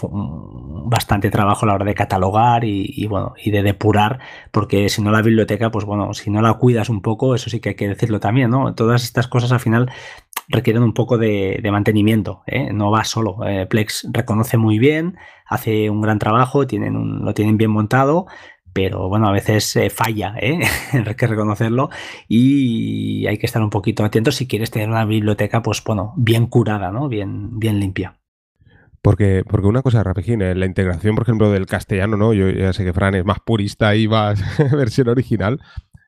bastante 0.88 1.30
trabajo 1.30 1.64
a 1.64 1.68
la 1.68 1.74
hora 1.74 1.84
de 1.84 1.94
catalogar 1.94 2.64
y, 2.64 3.06
bueno, 3.06 3.34
y 3.42 3.50
de 3.50 3.62
depurar, 3.62 4.20
porque 4.50 4.88
si 4.88 5.02
no 5.02 5.10
la 5.10 5.22
biblioteca, 5.22 5.70
pues 5.70 5.84
bueno, 5.84 6.12
si 6.14 6.30
no 6.30 6.42
la 6.42 6.54
cuidas 6.54 6.88
un 6.88 7.02
poco, 7.02 7.34
eso 7.34 7.50
sí 7.50 7.60
que 7.60 7.70
hay 7.70 7.74
que 7.74 7.88
decirlo 7.88 8.20
también, 8.20 8.50
¿no? 8.50 8.74
Todas 8.74 9.04
estas 9.04 9.28
cosas 9.28 9.52
al 9.52 9.60
final 9.60 9.90
requieren 10.48 10.82
un 10.82 10.92
poco 10.92 11.18
de, 11.18 11.60
mantenimiento, 11.70 12.42
¿eh? 12.46 12.72
no 12.72 12.90
va 12.90 13.04
solo. 13.04 13.38
Eh, 13.46 13.66
Plex 13.66 14.08
reconoce 14.12 14.56
muy 14.56 14.78
bien, 14.78 15.16
hace 15.46 15.90
un 15.90 16.00
gran 16.00 16.18
trabajo, 16.18 16.66
tienen 16.66 17.24
lo 17.24 17.34
tienen 17.34 17.56
bien 17.56 17.70
montado, 17.70 18.26
pero 18.76 19.08
bueno, 19.08 19.26
a 19.26 19.32
veces 19.32 19.74
eh, 19.76 19.88
falla, 19.88 20.34
¿eh? 20.38 20.60
hay 20.92 21.14
que 21.14 21.26
reconocerlo 21.26 21.88
y 22.28 23.26
hay 23.26 23.38
que 23.38 23.46
estar 23.46 23.62
un 23.62 23.70
poquito 23.70 24.04
atento 24.04 24.30
si 24.30 24.46
quieres 24.46 24.70
tener 24.70 24.90
una 24.90 25.06
biblioteca, 25.06 25.62
pues 25.62 25.82
bueno, 25.82 26.12
bien 26.18 26.46
curada, 26.46 26.92
¿no? 26.92 27.08
Bien, 27.08 27.58
bien 27.58 27.80
limpia. 27.80 28.18
Porque, 29.00 29.44
porque 29.48 29.66
una 29.66 29.80
cosa, 29.80 30.04
Rapegín, 30.04 30.42
eh, 30.42 30.54
la 30.54 30.66
integración, 30.66 31.14
por 31.14 31.22
ejemplo, 31.22 31.50
del 31.50 31.64
castellano, 31.64 32.18
¿no? 32.18 32.34
Yo 32.34 32.50
ya 32.50 32.74
sé 32.74 32.84
que 32.84 32.92
Fran 32.92 33.14
es 33.14 33.24
más 33.24 33.40
purista 33.40 33.96
y 33.96 34.08
más 34.08 34.42
versión 34.76 35.08
original, 35.08 35.58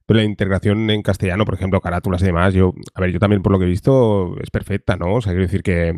pero 0.04 0.18
la 0.18 0.24
integración 0.24 0.90
en 0.90 1.00
castellano, 1.00 1.46
por 1.46 1.54
ejemplo, 1.54 1.80
carátulas 1.80 2.20
y 2.20 2.26
demás, 2.26 2.52
yo, 2.52 2.74
a 2.94 3.00
ver, 3.00 3.12
yo 3.12 3.18
también 3.18 3.40
por 3.40 3.50
lo 3.50 3.58
que 3.58 3.64
he 3.64 3.68
visto 3.68 4.36
es 4.42 4.50
perfecta, 4.50 4.96
¿no? 4.96 5.14
O 5.14 5.20
sea, 5.22 5.32
quiero 5.32 5.46
decir 5.46 5.62
que 5.62 5.94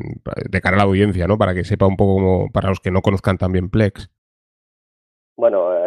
de 0.49 0.61
cara 0.61 0.77
a 0.77 0.79
la 0.79 0.85
audiencia, 0.85 1.27
¿no? 1.27 1.37
Para 1.37 1.53
que 1.53 1.65
sepa 1.65 1.87
un 1.87 1.97
poco 1.97 2.15
como, 2.15 2.53
para 2.53 2.69
los 2.69 2.79
que 2.79 2.93
no 2.93 3.03
conozcan 3.03 3.39
también 3.39 3.71
Plex. 3.71 4.09
Bueno, 5.41 5.80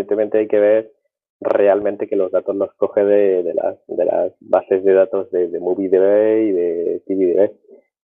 evidentemente 0.00 0.38
hay 0.38 0.48
que 0.48 0.58
ver 0.58 0.92
realmente 1.40 2.08
que 2.08 2.16
los 2.16 2.30
datos 2.30 2.54
los 2.56 2.72
coge 2.74 3.04
de, 3.04 3.54
las 3.54 4.32
bases 4.40 4.84
de 4.84 4.92
datos 4.92 5.30
de, 5.30 5.48
de 5.48 5.60
MovieDB 5.60 6.38
y 6.42 6.52
de 6.52 7.02
TVDB. 7.06 7.50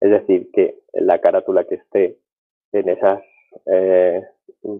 Es 0.02 0.12
decir, 0.12 0.50
que 0.52 0.80
la 0.94 1.20
carátula 1.20 1.66
que 1.66 1.76
esté 1.76 2.18
en 2.72 2.90
esas 2.90 3.22
eh, 3.66 4.24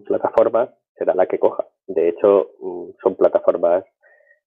plataformas 0.06 0.70
será 0.96 1.14
la 1.14 1.26
que 1.26 1.38
coja. 1.38 1.66
De 1.86 2.08
hecho, 2.08 2.50
mm, 2.60 2.90
son 3.02 3.14
plataformas 3.16 3.84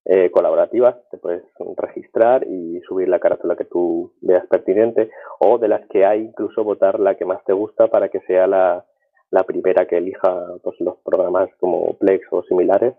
eh, 0.05 0.29
colaborativas, 0.29 0.97
te 1.09 1.17
puedes 1.17 1.43
registrar 1.77 2.45
y 2.47 2.79
subir 2.81 3.09
la 3.09 3.19
carátula 3.19 3.55
que 3.55 3.65
tú 3.65 4.13
veas 4.21 4.45
pertinente, 4.47 5.09
o 5.39 5.57
de 5.57 5.67
las 5.67 5.87
que 5.87 6.05
hay, 6.05 6.21
incluso 6.21 6.63
votar 6.63 6.99
la 6.99 7.15
que 7.15 7.25
más 7.25 7.43
te 7.45 7.53
gusta 7.53 7.87
para 7.87 8.09
que 8.09 8.19
sea 8.21 8.45
la, 8.45 8.85
la 9.31 9.43
primera 9.43 9.85
que 9.85 9.97
elija 9.97 10.57
pues, 10.63 10.79
los 10.79 10.97
programas 11.03 11.49
como 11.59 11.97
Plex 11.97 12.25
o 12.31 12.43
similares. 12.43 12.95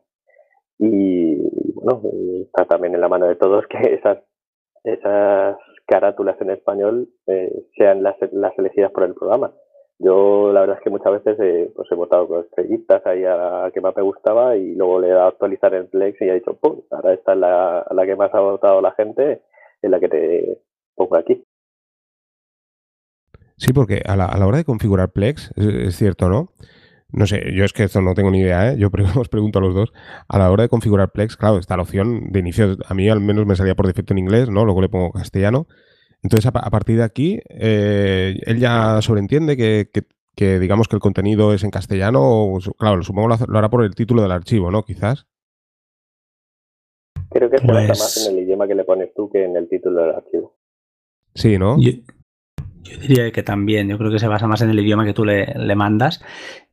Y 0.78 1.36
bueno, 1.74 2.02
está 2.44 2.66
también 2.66 2.94
en 2.94 3.00
la 3.00 3.08
mano 3.08 3.26
de 3.26 3.36
todos 3.36 3.64
que 3.68 3.94
esas, 3.94 4.18
esas 4.84 5.56
carátulas 5.86 6.40
en 6.40 6.50
español 6.50 7.08
eh, 7.26 7.66
sean 7.76 8.02
las, 8.02 8.16
las 8.32 8.58
elegidas 8.58 8.92
por 8.92 9.04
el 9.04 9.14
programa. 9.14 9.52
Yo 9.98 10.52
la 10.52 10.60
verdad 10.60 10.76
es 10.76 10.82
que 10.82 10.90
muchas 10.90 11.12
veces 11.12 11.38
eh, 11.40 11.72
pues 11.74 11.90
he 11.90 11.94
votado 11.94 12.28
con 12.28 12.40
estrellitas 12.40 13.04
ahí 13.06 13.24
a 13.24 13.36
la 13.36 13.70
que 13.72 13.80
más 13.80 13.96
me 13.96 14.02
gustaba 14.02 14.54
y 14.56 14.74
luego 14.74 15.00
le 15.00 15.08
he 15.08 15.12
dado 15.12 15.24
a 15.24 15.28
actualizar 15.28 15.72
el 15.74 15.86
Plex 15.86 16.20
y 16.20 16.28
he 16.28 16.34
dicho, 16.34 16.54
¡pum! 16.60 16.82
Ahora 16.90 17.14
esta 17.14 17.32
es 17.32 17.38
la, 17.38 17.86
la 17.90 18.04
que 18.04 18.16
más 18.16 18.34
ha 18.34 18.40
votado 18.40 18.82
la 18.82 18.92
gente, 18.92 19.42
es 19.80 19.90
la 19.90 19.98
que 19.98 20.08
te 20.08 20.58
pongo 20.94 21.16
aquí. 21.16 21.42
Sí, 23.59 23.72
porque 23.72 24.02
a 24.04 24.16
la, 24.16 24.26
a 24.26 24.38
la 24.38 24.46
hora 24.46 24.59
de 24.59 24.64
configurar 24.64 25.12
Plex, 25.12 25.52
es, 25.57 25.66
es, 25.66 25.96
cierto, 25.96 26.28
¿no? 26.28 26.52
No 27.11 27.26
sé, 27.26 27.54
yo 27.54 27.64
es 27.64 27.72
que 27.72 27.84
esto 27.84 28.02
no 28.02 28.14
tengo 28.14 28.30
ni 28.30 28.40
idea, 28.40 28.72
¿eh? 28.72 28.76
Yo 28.78 28.90
os 29.16 29.28
pregunto 29.28 29.59
a 29.59 29.62
los 29.62 29.74
dos. 29.74 29.92
A 30.28 30.38
la 30.38 30.50
hora 30.50 30.64
de 30.64 30.68
configurar 30.68 31.12
Plex, 31.12 31.36
claro, 31.36 31.59
está 31.59 31.76
la 31.76 31.82
opción 31.82 32.30
de 32.32 32.40
inicio, 32.40 32.76
a 32.86 32.94
mí 32.94 33.09
al 33.09 33.20
menos 33.20 33.46
me 33.46 33.57
salía 33.57 33.74
por 33.74 33.86
defecto 33.86 34.12
en 34.12 34.18
inglés, 34.18 34.50
¿no? 34.50 34.64
Luego 34.64 34.82
le 34.82 34.88
pongo 34.88 35.12
castellano. 35.12 35.66
Entonces, 36.22 36.46
a, 36.46 36.50
a 36.50 36.70
partir 36.70 36.98
de 36.98 37.04
aquí, 37.04 37.40
eh, 37.48 38.38
él 38.42 38.59
ya 38.59 39.00
sobreentiende 39.00 39.57
que, 39.57 39.88
que, 39.92 40.02
que, 40.34 40.59
digamos 40.59 40.88
que 40.88 40.96
el 40.96 41.00
contenido 41.00 41.54
es 41.54 41.64
en 41.64 41.70
castellano, 41.70 42.20
o, 42.22 42.59
claro, 42.78 43.02
supongo 43.02 43.28
lo, 43.28 43.36
lo 43.46 43.59
hará 43.59 43.70
por 43.70 43.84
el 43.84 43.94
título 43.94 44.22
del 44.22 44.32
archivo, 44.32 44.70
¿no? 44.70 44.82
Quizás. 44.82 45.26
Creo 47.30 47.48
que 47.48 47.59
se 47.59 47.66
pues... 47.66 47.88
basa 47.88 48.04
más 48.04 48.26
en 48.26 48.36
el 48.36 48.42
idioma 48.44 48.66
que 48.66 48.74
le 48.74 48.84
pones 48.84 49.14
tú 49.14 49.30
que 49.30 49.44
en 49.44 49.57
el 49.57 49.68
título 49.68 50.02
del 50.02 50.16
archivo. 50.16 50.57
Sí, 51.34 51.59
¿no? 51.59 51.78
Yo, 51.78 51.92
yo 52.89 52.99
diría 52.99 53.30
que 53.32 53.43
también, 53.43 53.89
yo 53.89 53.99
creo 53.99 54.11
que 54.11 54.18
se 54.18 54.28
basa 54.28 54.47
más 54.47 54.62
en 54.62 54.70
el 54.70 54.80
idioma 54.80 55.05
que 55.05 55.14
tú 55.14 55.24
le, 55.24 55.47
le 55.47 55.74
mandas. 55.74 56.20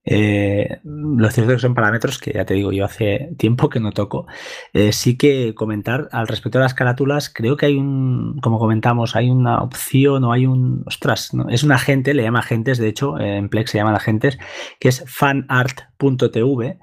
Eh, 0.05 0.79
lo 0.83 1.31
cierto 1.31 1.53
es 1.53 1.57
que 1.57 1.61
son 1.61 1.75
parámetros 1.75 2.19
que 2.19 2.33
ya 2.33 2.45
te 2.45 2.53
digo, 2.55 2.73
yo 2.73 2.83
hace 2.83 3.29
tiempo 3.37 3.69
que 3.69 3.79
no 3.79 3.91
toco. 3.91 4.27
Eh, 4.73 4.91
sí 4.91 5.17
que 5.17 5.53
comentar 5.55 6.09
al 6.11 6.27
respecto 6.27 6.57
de 6.57 6.63
las 6.63 6.73
carátulas, 6.73 7.29
creo 7.29 7.55
que 7.55 7.67
hay 7.67 7.77
un, 7.77 8.39
como 8.41 8.59
comentamos, 8.59 9.15
hay 9.15 9.29
una 9.29 9.61
opción 9.61 10.23
o 10.25 10.33
hay 10.33 10.45
un, 10.45 10.83
ostras, 10.85 11.33
¿no? 11.33 11.49
es 11.49 11.63
un 11.63 11.71
agente, 11.71 12.13
le 12.13 12.23
llama 12.23 12.39
agentes, 12.39 12.77
de 12.77 12.89
hecho, 12.89 13.17
en 13.19 13.49
Plex 13.49 13.71
se 13.71 13.77
llaman 13.77 13.95
agentes, 13.95 14.37
que 14.79 14.89
es 14.89 15.03
fanart.tv 15.07 16.79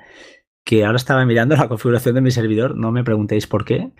que 0.65 0.85
ahora 0.85 0.97
estaba 0.97 1.25
mirando 1.25 1.57
la 1.57 1.69
configuración 1.69 2.15
de 2.15 2.21
mi 2.21 2.31
servidor, 2.31 2.77
no 2.77 2.93
me 2.93 3.05
preguntéis 3.05 3.47
por 3.47 3.65
qué, 3.65 3.93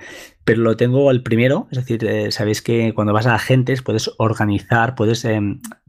pero 0.45 0.63
lo 0.63 0.77
tengo 0.77 1.11
el 1.11 1.23
primero, 1.23 1.69
es 1.71 1.79
decir, 1.79 2.05
eh, 2.05 2.31
sabéis 2.31 2.63
que 2.63 2.93
cuando 2.95 3.13
vas 3.13 3.27
a 3.27 3.35
agentes 3.35 3.83
puedes 3.83 4.11
organizar, 4.19 4.95
puedes 4.95 5.25
eh, 5.25 5.41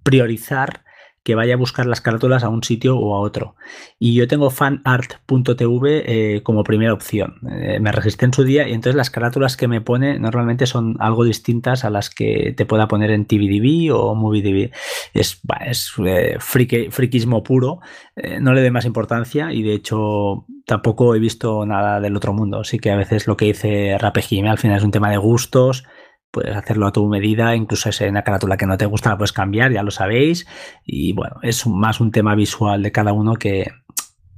priorizar 0.03 0.83
que 1.23 1.35
vaya 1.35 1.53
a 1.53 1.57
buscar 1.57 1.85
las 1.85 2.01
carátulas 2.01 2.43
a 2.43 2.49
un 2.49 2.63
sitio 2.63 2.97
o 2.97 3.15
a 3.15 3.19
otro. 3.19 3.55
Y 3.99 4.15
yo 4.15 4.27
tengo 4.27 4.49
fanart.tv 4.49 6.03
eh, 6.05 6.43
como 6.43 6.63
primera 6.63 6.93
opción. 6.93 7.35
Eh, 7.51 7.79
me 7.79 7.91
registré 7.91 8.25
en 8.25 8.33
su 8.33 8.43
día 8.43 8.67
y 8.67 8.73
entonces 8.73 8.95
las 8.95 9.11
carátulas 9.11 9.55
que 9.55 9.67
me 9.67 9.81
pone 9.81 10.19
normalmente 10.19 10.65
son 10.65 10.97
algo 10.99 11.23
distintas 11.23 11.85
a 11.85 11.91
las 11.91 12.09
que 12.09 12.53
te 12.57 12.65
pueda 12.65 12.87
poner 12.87 13.11
en 13.11 13.25
TVDB 13.25 13.93
o 13.93 14.15
MovieDB. 14.15 14.71
Es, 15.13 15.39
es 15.65 15.93
eh, 16.03 16.37
friki, 16.39 16.89
friquismo 16.89 17.43
puro, 17.43 17.81
eh, 18.15 18.39
no 18.39 18.53
le 18.53 18.61
doy 18.61 18.71
más 18.71 18.85
importancia 18.85 19.53
y 19.53 19.61
de 19.61 19.75
hecho 19.75 20.45
tampoco 20.65 21.13
he 21.13 21.19
visto 21.19 21.65
nada 21.67 21.99
del 21.99 22.15
otro 22.15 22.33
mundo. 22.33 22.61
Así 22.61 22.79
que 22.79 22.89
a 22.89 22.95
veces 22.95 23.27
lo 23.27 23.37
que 23.37 23.45
dice 23.45 23.97
Rapejime 23.99 24.49
al 24.49 24.57
final 24.57 24.77
es 24.77 24.83
un 24.83 24.91
tema 24.91 25.11
de 25.11 25.17
gustos 25.17 25.83
puedes 26.31 26.55
hacerlo 26.55 26.87
a 26.87 26.91
tu 26.91 27.07
medida, 27.07 27.55
incluso 27.55 27.89
hay 27.99 28.09
una 28.09 28.23
carátula 28.23 28.57
que 28.57 28.65
no 28.65 28.77
te 28.77 28.85
gusta 28.85 29.09
la 29.09 29.17
puedes 29.17 29.33
cambiar, 29.33 29.71
ya 29.71 29.83
lo 29.83 29.91
sabéis. 29.91 30.47
Y 30.85 31.13
bueno, 31.13 31.37
es 31.43 31.67
más 31.67 31.99
un 31.99 32.11
tema 32.11 32.35
visual 32.35 32.81
de 32.81 32.91
cada 32.91 33.13
uno 33.13 33.35
que, 33.35 33.71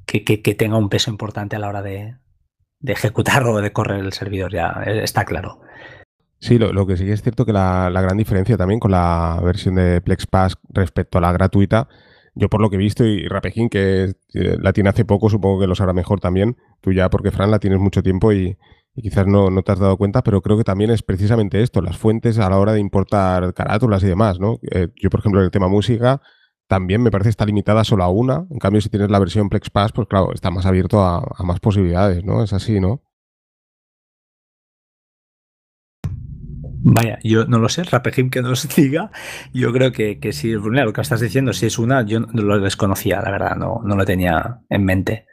que, 0.05 0.23
que, 0.23 0.55
tenga 0.55 0.77
un 0.77 0.89
peso 0.89 1.11
importante 1.11 1.55
a 1.55 1.59
la 1.59 1.69
hora 1.69 1.81
de, 1.81 2.15
de, 2.79 2.93
ejecutar 2.93 3.43
o 3.43 3.61
de 3.61 3.71
correr 3.71 3.99
el 4.03 4.13
servidor, 4.13 4.51
ya 4.51 4.83
eh, 4.85 5.03
está 5.03 5.23
claro. 5.23 5.61
Sí, 6.39 6.57
lo, 6.57 6.73
lo 6.73 6.85
que 6.85 6.97
sí 6.97 7.09
es 7.09 7.21
cierto 7.21 7.45
que 7.45 7.53
la, 7.53 7.89
la, 7.89 8.01
gran 8.01 8.17
diferencia 8.17 8.57
también 8.57 8.79
con 8.79 8.91
la 8.91 9.39
versión 9.41 9.75
de 9.75 10.01
Plex 10.01 10.27
Pass 10.27 10.57
respecto 10.69 11.19
a 11.19 11.21
la 11.21 11.31
gratuita, 11.31 11.87
yo 12.35 12.49
por 12.49 12.61
lo 12.61 12.69
que 12.69 12.75
he 12.75 12.79
visto, 12.79 13.05
y 13.05 13.27
Rapejín, 13.27 13.69
que 13.69 14.13
la 14.33 14.73
tiene 14.73 14.89
hace 14.89 15.05
poco, 15.05 15.29
supongo 15.29 15.61
que 15.61 15.67
lo 15.67 15.75
sabrá 15.75 15.93
mejor 15.93 16.19
también, 16.19 16.57
tú 16.81 16.91
ya 16.91 17.09
porque 17.09 17.31
Fran 17.31 17.51
la 17.51 17.59
tienes 17.59 17.79
mucho 17.79 18.01
tiempo 18.01 18.33
y, 18.33 18.57
y 18.95 19.01
quizás 19.01 19.25
no, 19.25 19.49
no, 19.49 19.63
te 19.63 19.71
has 19.71 19.79
dado 19.79 19.97
cuenta, 19.97 20.23
pero 20.23 20.41
creo 20.41 20.57
que 20.57 20.63
también 20.63 20.91
es 20.91 21.01
precisamente 21.01 21.61
esto, 21.61 21.81
las 21.81 21.97
fuentes 21.97 22.37
a 22.37 22.49
la 22.49 22.59
hora 22.59 22.73
de 22.73 22.79
importar 22.79 23.53
carátulas 23.53 24.03
y 24.03 24.07
demás, 24.07 24.39
¿no? 24.39 24.59
Eh, 24.71 24.89
yo, 24.95 25.09
por 25.09 25.19
ejemplo, 25.19 25.41
en 25.41 25.45
el 25.45 25.51
tema 25.51 25.67
música, 25.67 26.21
también 26.67 27.01
me 27.01 27.09
parece 27.11 27.29
está 27.29 27.45
limitada 27.45 27.83
solo 27.83 28.03
a 28.03 28.09
una. 28.09 28.45
En 28.51 28.59
cambio, 28.59 28.81
si 28.81 28.89
tienes 28.89 29.09
la 29.09 29.19
versión 29.19 29.49
Plex 29.49 29.69
Pass, 29.71 29.91
pues 29.91 30.07
claro, 30.07 30.31
está 30.33 30.51
más 30.51 30.65
abierto 30.65 31.03
a, 31.03 31.23
más 31.43 31.59
posibilidades, 31.59 32.23
¿no? 32.23 32.43
Es 32.43 32.53
así, 32.53 32.79
¿no? 32.79 33.01
Vaya, 36.85 37.17
yo 37.23 37.45
no 37.45 37.59
lo 37.59 37.69
sé, 37.69 37.83
Rapejim 37.83 38.29
que 38.29 38.41
nos 38.41 38.67
diga. 38.75 39.09
Yo 39.53 39.73
creo 39.73 39.91
que, 39.91 40.19
que 40.19 40.33
si 40.33 40.51
lo 40.51 40.93
que 40.93 41.01
estás 41.01 41.19
diciendo, 41.19 41.53
si 41.53 41.65
es 41.65 41.79
una, 41.79 42.05
yo 42.05 42.19
lo 42.19 42.59
desconocía, 42.59 43.21
la 43.21 43.31
verdad, 43.31 43.55
no, 43.55 43.81
no 43.83 43.95
lo 43.95 44.05
tenía 44.05 44.61
en 44.69 44.85
mente. 44.85 45.25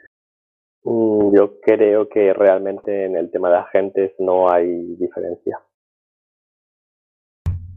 Mm, 0.83 1.35
yo 1.35 1.59
creo 1.61 2.07
que 2.09 2.33
realmente 2.33 3.05
en 3.05 3.15
el 3.15 3.31
tema 3.31 3.49
de 3.49 3.57
agentes 3.57 4.13
no 4.19 4.51
hay 4.51 4.95
diferencia. 4.97 5.59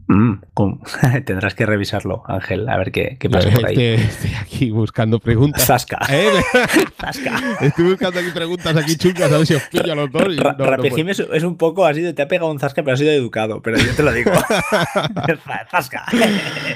Mm, 0.07 0.33
Tendrás 1.25 1.55
que 1.55 1.65
revisarlo, 1.65 2.23
Ángel, 2.27 2.69
a 2.69 2.77
ver 2.77 2.91
qué, 2.91 3.17
qué 3.19 3.27
pasa 3.27 3.49
por 3.49 3.65
ahí. 3.65 3.73
Estoy, 3.73 4.05
estoy, 4.05 4.31
aquí 4.39 4.69
buscando 4.69 5.19
preguntas. 5.19 5.65
Zasca. 5.65 5.99
¿Eh? 6.09 6.29
Zasca. 7.01 7.57
Estoy 7.61 7.85
buscando 7.85 8.19
aquí 8.19 8.29
preguntas 8.29 8.75
aquí 8.77 8.97
chungas, 8.97 9.31
a 9.31 9.37
ver 9.37 9.47
si 9.47 9.55
os 9.55 9.63
pillo 9.63 9.93
a 9.93 9.95
los 9.95 10.11
dos. 10.11 10.27
Y 10.31 10.37
no, 10.37 10.53
no 10.53 10.83
es, 10.83 11.19
es, 11.19 11.43
un 11.43 11.57
poco 11.57 11.85
así, 11.85 12.13
te 12.13 12.21
ha 12.21 12.27
pegado 12.27 12.51
un 12.51 12.59
zasca, 12.59 12.83
pero 12.83 12.93
ha 12.93 12.97
sido 12.97 13.11
educado, 13.11 13.61
pero 13.61 13.77
yo 13.77 13.95
te 13.95 14.03
lo 14.03 14.11
digo. 14.13 14.31
zasca. 15.71 16.05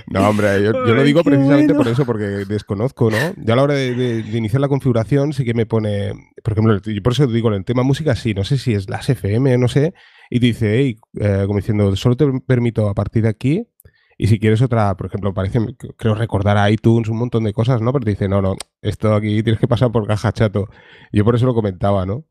No, 0.08 0.28
hombre, 0.28 0.64
yo, 0.64 0.72
yo 0.72 0.96
lo 0.96 1.04
digo 1.04 1.24
precisamente 1.24 1.74
bueno. 1.74 1.84
por 1.84 1.88
eso, 1.88 2.06
porque 2.06 2.24
desconozco, 2.24 3.12
¿no? 3.12 3.18
Yo 3.38 3.54
a 3.54 3.56
la 3.56 3.64
hora 3.64 3.74
de, 3.76 3.94
de, 3.94 4.24
de, 4.24 4.38
iniciar 4.38 4.62
la 4.62 4.68
configuración 4.68 5.34
sí 5.34 5.46
que 5.46 5.54
me 5.54 5.68
pone, 5.68 6.14
por 6.44 6.54
ejemplo, 6.54 6.82
yo 6.82 7.04
por 7.04 7.14
eso 7.14 7.28
digo, 7.28 7.50
en 7.50 7.56
el 7.56 7.66
tema 7.66 7.84
música 7.84 8.16
sí, 8.16 8.34
no 8.34 8.44
sé 8.44 8.58
si 8.58 8.74
es 8.74 8.90
las 8.90 9.08
FM, 9.08 9.58
no 9.60 9.68
sé, 9.68 9.94
y 10.30 10.40
te 10.40 10.46
dice, 10.48 10.78
hey, 10.78 10.98
eh, 11.20 11.44
como 11.46 11.60
diciendo, 11.60 11.96
solo 11.96 12.16
te 12.16 12.26
permito 12.46 12.90
a 12.90 12.94
partir 12.94 13.24
de 13.24 13.30
aquí, 13.30 13.68
y 14.18 14.28
si 14.28 14.38
quieres 14.38 14.62
otra, 14.62 14.96
por 14.98 15.08
ejemplo, 15.08 15.34
parece, 15.34 15.60
creo 15.98 16.14
recordar 16.14 16.58
a 16.58 16.70
iTunes, 16.70 17.08
un 17.08 17.18
montón 17.18 17.46
de 17.46 17.54
cosas, 17.54 17.82
¿no? 17.82 17.94
Pero 17.94 18.04
te 18.04 18.12
dice, 18.12 18.28
no, 18.28 18.42
no, 18.42 18.56
esto 18.82 19.16
aquí 19.16 19.42
tienes 19.44 19.62
que 19.62 19.68
pasar 19.68 19.92
por 19.94 20.06
caja 20.08 20.34
chato. 20.34 20.68
Yo 21.14 21.24
por 21.24 21.36
eso 21.36 21.46
lo 21.46 21.54
comentaba, 21.54 22.06
¿no? 22.06 22.26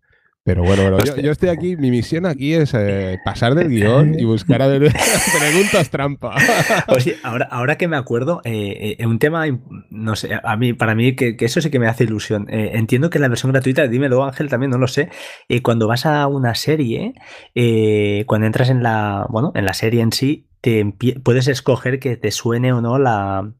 Pero 0.48 0.62
bueno, 0.62 0.82
bueno 0.90 1.04
yo, 1.04 1.14
yo, 1.16 1.30
estoy 1.30 1.50
aquí, 1.50 1.76
mi 1.76 1.90
misión 1.90 2.24
aquí 2.24 2.54
es 2.54 2.72
eh, 2.72 3.18
pasar 3.22 3.54
del 3.54 3.68
guion 3.68 4.18
y 4.18 4.24
buscar 4.24 4.62
a 4.62 4.66
ver 4.66 4.80
preguntas 5.38 5.90
trampa. 5.90 6.34
Oye, 6.88 7.16
ahora, 7.22 7.46
ahora 7.50 7.76
que 7.76 7.86
me 7.86 7.98
acuerdo, 7.98 8.40
eh, 8.44 8.96
eh, 8.98 9.06
un 9.06 9.18
tema, 9.18 9.44
no 9.90 10.16
sé, 10.16 10.30
a 10.42 10.56
mí, 10.56 10.72
para 10.72 10.94
mí, 10.94 11.14
que, 11.14 11.36
que 11.36 11.44
eso 11.44 11.60
sí 11.60 11.68
que 11.68 11.78
me 11.78 11.86
hace 11.86 12.04
ilusión. 12.04 12.46
Eh, 12.48 12.70
entiendo 12.76 13.10
que 13.10 13.18
la 13.18 13.28
versión 13.28 13.52
gratuita, 13.52 13.86
dímelo 13.88 14.24
Ángel, 14.24 14.48
también 14.48 14.70
no 14.70 14.78
lo 14.78 14.88
sé, 14.88 15.10
eh, 15.50 15.60
cuando 15.60 15.86
vas 15.86 16.06
a 16.06 16.26
una 16.28 16.54
serie, 16.54 17.12
eh, 17.54 18.24
cuando 18.26 18.46
entras 18.46 18.70
en 18.70 18.82
la, 18.82 19.26
bueno, 19.28 19.52
en 19.54 19.66
la 19.66 19.74
serie 19.74 20.00
en 20.00 20.12
sí, 20.12 20.48
te 20.62 20.82
puedes 21.22 21.46
escoger 21.48 22.00
que 22.00 22.16
te 22.16 22.30
suene 22.30 22.72
o 22.72 22.80
no 22.80 22.98
la, 22.98 23.52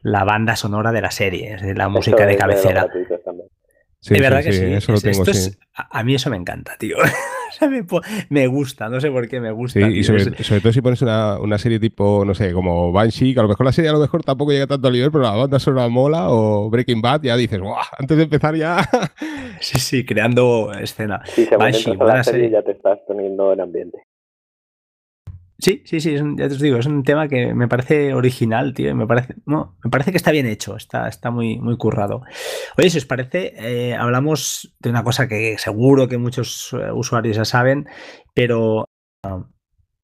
la 0.00 0.24
banda 0.24 0.56
sonora 0.56 0.90
de 0.90 1.02
la 1.02 1.10
serie, 1.10 1.52
es 1.52 1.60
decir, 1.60 1.76
la 1.76 1.90
música 1.90 2.22
eso 2.22 2.26
de 2.26 2.36
cabecera. 2.38 2.88
Sí, 4.04 4.12
de 4.12 4.20
verdad 4.20 4.40
sí, 4.42 4.50
que 4.50 4.52
sí. 4.52 4.64
Eso 4.64 4.92
lo 4.92 5.00
tengo, 5.00 5.22
Esto 5.22 5.30
es, 5.30 5.58
a, 5.72 6.04
mí 6.04 6.14
eso 6.14 6.28
me 6.28 6.36
encanta, 6.36 6.76
tío. 6.78 6.98
me, 7.62 7.86
me, 8.28 8.46
gusta, 8.48 8.90
no 8.90 9.00
sé 9.00 9.10
por 9.10 9.26
qué 9.28 9.40
me 9.40 9.50
gusta. 9.50 9.80
Sí, 9.80 9.86
y 9.86 10.04
sobre, 10.04 10.44
sobre, 10.44 10.60
todo 10.60 10.74
si 10.74 10.82
pones 10.82 11.00
una, 11.00 11.38
una, 11.38 11.56
serie 11.56 11.80
tipo, 11.80 12.22
no 12.26 12.34
sé, 12.34 12.52
como 12.52 12.92
Banshee, 12.92 13.32
que 13.32 13.40
a 13.40 13.44
lo 13.44 13.48
mejor 13.48 13.64
la 13.64 13.72
serie 13.72 13.88
a 13.88 13.94
lo 13.94 14.00
mejor 14.00 14.22
tampoco 14.22 14.52
llega 14.52 14.66
tanto 14.66 14.88
al 14.88 14.92
nivel, 14.92 15.10
pero 15.10 15.24
la 15.24 15.30
banda 15.30 15.58
sonora 15.58 15.88
mola, 15.88 16.28
o 16.28 16.68
Breaking 16.68 17.00
Bad, 17.00 17.22
ya 17.22 17.34
dices, 17.34 17.58
¡guau! 17.58 17.78
Antes 17.98 18.18
de 18.18 18.24
empezar 18.24 18.54
ya. 18.54 18.86
sí, 19.60 19.78
sí, 19.78 20.04
creando 20.04 20.70
escena. 20.74 21.22
Sí, 21.24 21.48
Banshee, 21.58 21.96
buena 21.96 22.22
serie, 22.22 22.40
serie, 22.42 22.50
ya 22.50 22.62
te 22.62 22.72
estás 22.72 22.98
poniendo 23.06 23.54
en 23.54 23.62
ambiente. 23.62 24.04
Sí, 25.64 25.80
sí, 25.86 25.98
sí, 25.98 26.14
ya 26.14 26.46
te 26.46 26.56
digo, 26.56 26.76
es 26.76 26.84
un 26.84 27.02
tema 27.04 27.26
que 27.26 27.54
me 27.54 27.68
parece 27.68 28.12
original, 28.12 28.74
tío, 28.74 28.94
me 28.94 29.06
parece, 29.06 29.36
no, 29.46 29.78
me 29.82 29.90
parece 29.90 30.10
que 30.10 30.18
está 30.18 30.30
bien 30.30 30.44
hecho, 30.44 30.76
está, 30.76 31.08
está 31.08 31.30
muy, 31.30 31.58
muy 31.58 31.78
currado. 31.78 32.20
Oye, 32.76 32.90
si 32.90 32.98
os 32.98 33.06
parece, 33.06 33.54
eh, 33.56 33.94
hablamos 33.94 34.74
de 34.78 34.90
una 34.90 35.02
cosa 35.02 35.26
que 35.26 35.56
seguro 35.56 36.06
que 36.06 36.18
muchos 36.18 36.70
uh, 36.74 36.92
usuarios 36.92 37.38
ya 37.38 37.46
saben, 37.46 37.88
pero 38.34 38.90
uh, 39.22 39.44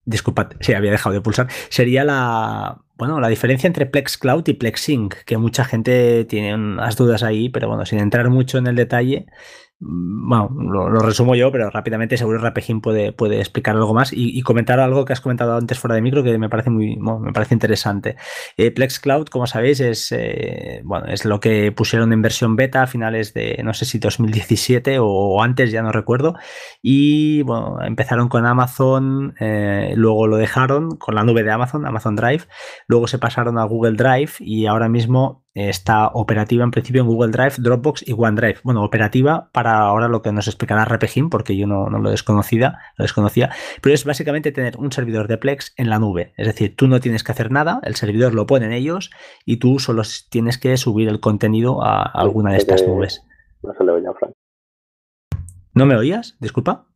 disculpad, 0.06 0.52
sí, 0.60 0.72
había 0.72 0.92
dejado 0.92 1.12
de 1.12 1.20
pulsar, 1.20 1.48
sería 1.68 2.04
la, 2.04 2.80
bueno, 2.96 3.20
la 3.20 3.28
diferencia 3.28 3.66
entre 3.66 3.84
Plex 3.84 4.16
Cloud 4.16 4.48
y 4.48 4.54
Plex 4.54 4.80
Sync, 4.80 5.14
que 5.26 5.36
mucha 5.36 5.66
gente 5.66 6.24
tiene 6.24 6.54
unas 6.54 6.96
dudas 6.96 7.22
ahí, 7.22 7.50
pero 7.50 7.68
bueno, 7.68 7.84
sin 7.84 7.98
entrar 7.98 8.30
mucho 8.30 8.56
en 8.56 8.66
el 8.66 8.76
detalle, 8.76 9.26
bueno, 9.82 10.50
lo, 10.54 10.98
resumo 11.00 11.34
yo, 11.34 11.50
pero 11.50 11.70
rápidamente 11.70 12.18
seguro 12.18 12.38
Rapejín 12.38 12.82
puede, 12.82 13.12
puede 13.12 13.38
explicar 13.38 13.76
algo 13.76 13.94
más 13.94 14.12
y, 14.12 14.42
comentar 14.42 14.78
algo 14.78 15.06
que 15.06 15.14
has 15.14 15.22
comentado 15.22 15.56
antes 15.56 15.78
fuera 15.78 15.94
de 15.94 16.02
micro 16.02 16.22
que 16.22 16.36
me 16.36 16.50
parece 16.50 16.68
muy 16.68 16.96
me 16.96 17.32
parece 17.32 17.54
interesante. 17.54 18.16
Eh, 18.58 18.72
Plex 18.72 19.00
Cloud, 19.00 19.28
como 19.28 19.46
sabéis, 19.46 19.80
es 19.80 20.12
eh, 20.12 20.82
bueno, 20.84 21.06
es 21.06 21.24
lo 21.24 21.40
que 21.40 21.72
pusieron 21.72 22.12
en 22.12 22.20
versión 22.20 22.56
beta 22.56 22.82
a 22.82 22.86
finales 22.86 23.32
de 23.32 23.60
no 23.64 23.72
sé 23.72 23.86
si 23.86 23.98
2017 23.98 24.98
o, 25.00 25.42
antes, 25.42 25.70
ya 25.70 25.82
no 25.82 25.92
recuerdo. 25.92 26.34
Y 26.82 27.40
bueno, 27.42 27.78
empezaron 27.82 28.28
con 28.28 28.44
Amazon, 28.44 29.34
eh, 29.40 29.94
luego 29.96 30.26
lo 30.26 30.36
dejaron 30.36 30.96
con 30.96 31.14
la 31.14 31.24
nube 31.24 31.42
de 31.42 31.52
Amazon, 31.52 31.86
Amazon 31.86 32.16
Drive, 32.16 32.44
luego 32.86 33.06
se 33.06 33.18
pasaron 33.18 33.58
a 33.58 33.64
Google 33.64 33.96
Drive 33.96 34.32
y 34.40 34.66
ahora 34.66 34.90
mismo 34.90 35.44
está 35.54 36.08
operativa 36.08 36.64
en 36.64 36.70
principio 36.70 37.02
en 37.02 37.08
Google 37.08 37.32
Drive, 37.32 37.54
Dropbox 37.58 38.06
y 38.06 38.12
OneDrive. 38.12 38.58
Bueno, 38.62 38.84
operativa 38.84 39.50
para 39.52 39.80
ahora 39.80 40.08
lo 40.08 40.22
que 40.22 40.32
nos 40.32 40.46
explicará 40.46 40.84
Repegin, 40.84 41.30
porque 41.30 41.56
yo 41.56 41.66
no, 41.66 41.88
lo, 41.88 42.10
desconocía, 42.10 42.78
lo 42.96 43.04
desconocía, 43.04 43.50
pero 43.82 43.94
es 43.94 44.04
básicamente 44.04 44.52
tener 44.52 44.76
un 44.76 44.92
servidor 44.92 45.28
de 45.28 45.38
Plex 45.38 45.74
en 45.76 45.90
la 45.90 45.98
nube. 45.98 46.32
Es 46.36 46.46
decir, 46.46 46.76
tú 46.76 46.86
no 46.86 47.00
tienes 47.00 47.24
que 47.24 47.32
hacer 47.32 47.50
nada, 47.50 47.80
el 47.82 47.96
servidor 47.96 48.34
lo 48.34 48.46
ponen 48.46 48.72
ellos 48.72 49.10
y 49.44 49.58
tú 49.58 49.78
solo 49.78 50.02
tienes 50.30 50.58
que 50.58 50.76
subir 50.76 51.08
el 51.08 51.20
contenido 51.20 51.82
a 51.82 52.02
alguna 52.02 52.52
de 52.52 52.58
estas 52.58 52.86
nubes. 52.86 53.24
No 53.62 53.74
se 53.74 53.84
le 53.84 53.92
oía, 53.92 54.12
Frank. 54.18 54.32
¿No 55.74 55.86
me 55.86 55.96
oías? 55.96 56.36
Disculpa. 56.40 56.86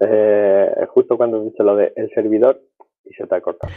Eh, 0.00 0.70
justo 0.88 1.16
cuando 1.16 1.40
he 1.40 1.44
dicho 1.44 1.62
lo 1.62 1.76
de 1.76 1.92
el 1.96 2.10
servidor 2.14 2.60
y 3.04 3.14
se 3.14 3.26
te 3.26 3.34
ha 3.34 3.40
cortado. 3.40 3.72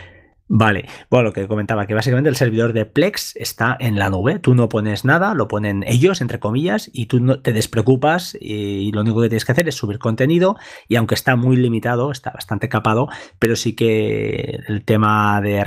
Vale, 0.49 0.87
bueno, 1.09 1.25
lo 1.25 1.33
que 1.33 1.45
comentaba, 1.45 1.87
que 1.87 1.93
básicamente 1.93 2.29
el 2.29 2.37
servidor 2.37 2.71
de 2.71 2.85
Plex 2.85 3.35
está 3.35 3.75
en 3.81 3.99
la 3.99 4.09
nube. 4.09 4.39
Tú 4.39 4.55
no 4.55 4.69
pones 4.69 5.03
nada, 5.03 5.33
lo 5.33 5.49
ponen 5.49 5.83
ellos, 5.85 6.21
entre 6.21 6.39
comillas, 6.39 6.89
y 6.93 7.07
tú 7.07 7.19
no 7.19 7.41
te 7.41 7.51
despreocupas 7.51 8.37
y, 8.39 8.91
lo 8.93 9.01
único 9.01 9.21
que 9.21 9.27
tienes 9.27 9.43
que 9.43 9.51
hacer 9.51 9.67
es 9.67 9.75
subir 9.75 9.99
contenido. 9.99 10.55
Y 10.87 10.95
aunque 10.95 11.15
está 11.15 11.35
muy 11.35 11.57
limitado, 11.57 12.11
está 12.11 12.31
bastante 12.31 12.69
capado, 12.69 13.09
pero 13.39 13.57
sí 13.57 13.75
que 13.75 14.61
el 14.67 14.85
tema 14.85 15.41
de 15.41 15.61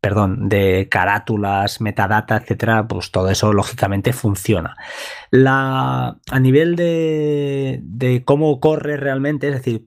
perdón, 0.00 0.48
de 0.48 0.88
carátulas, 0.88 1.80
metadata, 1.80 2.36
etcétera, 2.36 2.86
pues 2.86 3.10
todo 3.10 3.30
eso 3.30 3.52
lógicamente 3.52 4.12
funciona. 4.12 4.76
La, 5.30 6.18
a 6.30 6.40
nivel 6.40 6.76
de, 6.76 7.80
de 7.82 8.24
cómo 8.24 8.60
corre 8.60 8.96
realmente, 8.96 9.48
es 9.48 9.54
decir, 9.54 9.84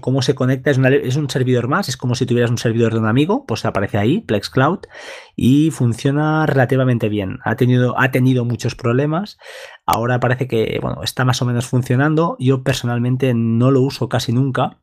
cómo, 0.00 0.22
se 0.22 0.34
conecta. 0.34 0.70
Es, 0.70 0.78
es, 0.78 1.16
un 1.16 1.30
servidor 1.30 1.68
más, 1.68 1.88
es 1.88 1.96
como 1.96 2.14
si 2.16 2.26
tuvieras 2.26 2.50
un 2.50 2.58
servidor 2.58 2.92
de 2.92 2.98
un 2.98 3.06
amigo, 3.06 3.44
pues 3.46 3.64
aparece 3.64 3.98
ahí, 3.98 4.20
Plex 4.20 4.50
Cloud, 4.50 4.80
y 5.36 5.70
funciona 5.70 6.44
relativamente 6.46 7.08
bien. 7.08 7.38
Ha 7.44 7.54
tenido, 7.54 7.98
ha 7.98 8.10
tenido 8.10 8.44
muchos 8.44 8.74
problemas. 8.74 9.38
Ahora 9.86 10.18
parece 10.18 10.48
que 10.48 10.78
bueno, 10.82 11.02
está 11.04 11.24
más 11.24 11.40
o 11.42 11.46
menos 11.46 11.66
funcionando. 11.66 12.36
Yo 12.40 12.64
personalmente 12.64 13.32
no 13.34 13.70
lo 13.70 13.82
uso 13.82 14.08
casi 14.08 14.32
nunca 14.32 14.78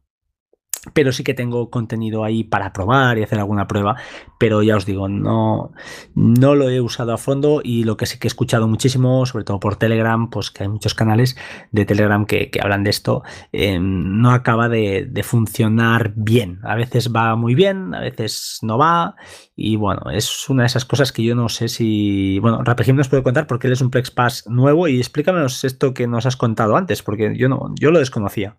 pero 0.93 1.11
sí 1.11 1.23
que 1.23 1.33
tengo 1.33 1.69
contenido 1.69 2.23
ahí 2.23 2.43
para 2.43 2.73
probar 2.73 3.17
y 3.17 3.23
hacer 3.23 3.39
alguna 3.39 3.67
prueba, 3.67 3.95
pero 4.37 4.61
ya 4.63 4.75
os 4.75 4.85
digo, 4.85 5.07
no, 5.07 5.71
no 6.15 6.55
lo 6.55 6.69
he 6.69 6.81
usado 6.81 7.13
a 7.13 7.17
fondo 7.17 7.61
y 7.63 7.83
lo 7.83 7.97
que 7.97 8.05
sí 8.05 8.19
que 8.19 8.27
he 8.27 8.29
escuchado 8.29 8.67
muchísimo, 8.67 9.25
sobre 9.25 9.43
todo 9.43 9.59
por 9.59 9.75
Telegram, 9.75 10.29
pues 10.29 10.51
que 10.51 10.63
hay 10.63 10.69
muchos 10.69 10.93
canales 10.93 11.37
de 11.71 11.85
Telegram 11.85 12.25
que, 12.25 12.49
hablan 12.61 12.83
de 12.83 12.89
esto, 12.89 13.23
em, 13.51 14.21
no 14.21 14.31
acaba 14.31 14.69
de, 14.69 15.09
funcionar 15.23 16.13
bien. 16.15 16.59
A 16.63 16.75
veces 16.75 17.11
va 17.13 17.35
muy 17.35 17.53
bien, 17.53 17.93
a 17.93 17.99
veces 17.99 18.59
no 18.61 18.77
va 18.77 19.15
y 19.55 19.75
bueno, 19.75 20.11
es 20.11 20.49
una 20.49 20.63
de 20.63 20.67
esas 20.67 20.85
cosas 20.85 21.11
que 21.11 21.23
yo 21.23 21.35
no 21.35 21.49
sé 21.49 21.67
si, 21.67 22.39
bueno, 22.39 22.63
Rapegim 22.63 22.95
nos 22.95 23.09
puede 23.09 23.23
contar 23.23 23.47
porque 23.47 23.67
él 23.67 23.73
es 23.73 23.81
un 23.81 23.89
Plex 23.89 24.11
Pass 24.11 24.45
nuevo 24.47 24.87
y 24.87 24.97
explícanos 24.97 25.63
esto 25.63 25.93
que 25.93 26.07
nos 26.07 26.25
has 26.25 26.37
contado 26.37 26.77
antes, 26.77 27.03
porque 27.03 27.35
yo 27.35 27.49
no, 27.49 27.73
yo 27.79 27.91
lo 27.91 27.99
desconocía. 27.99 28.57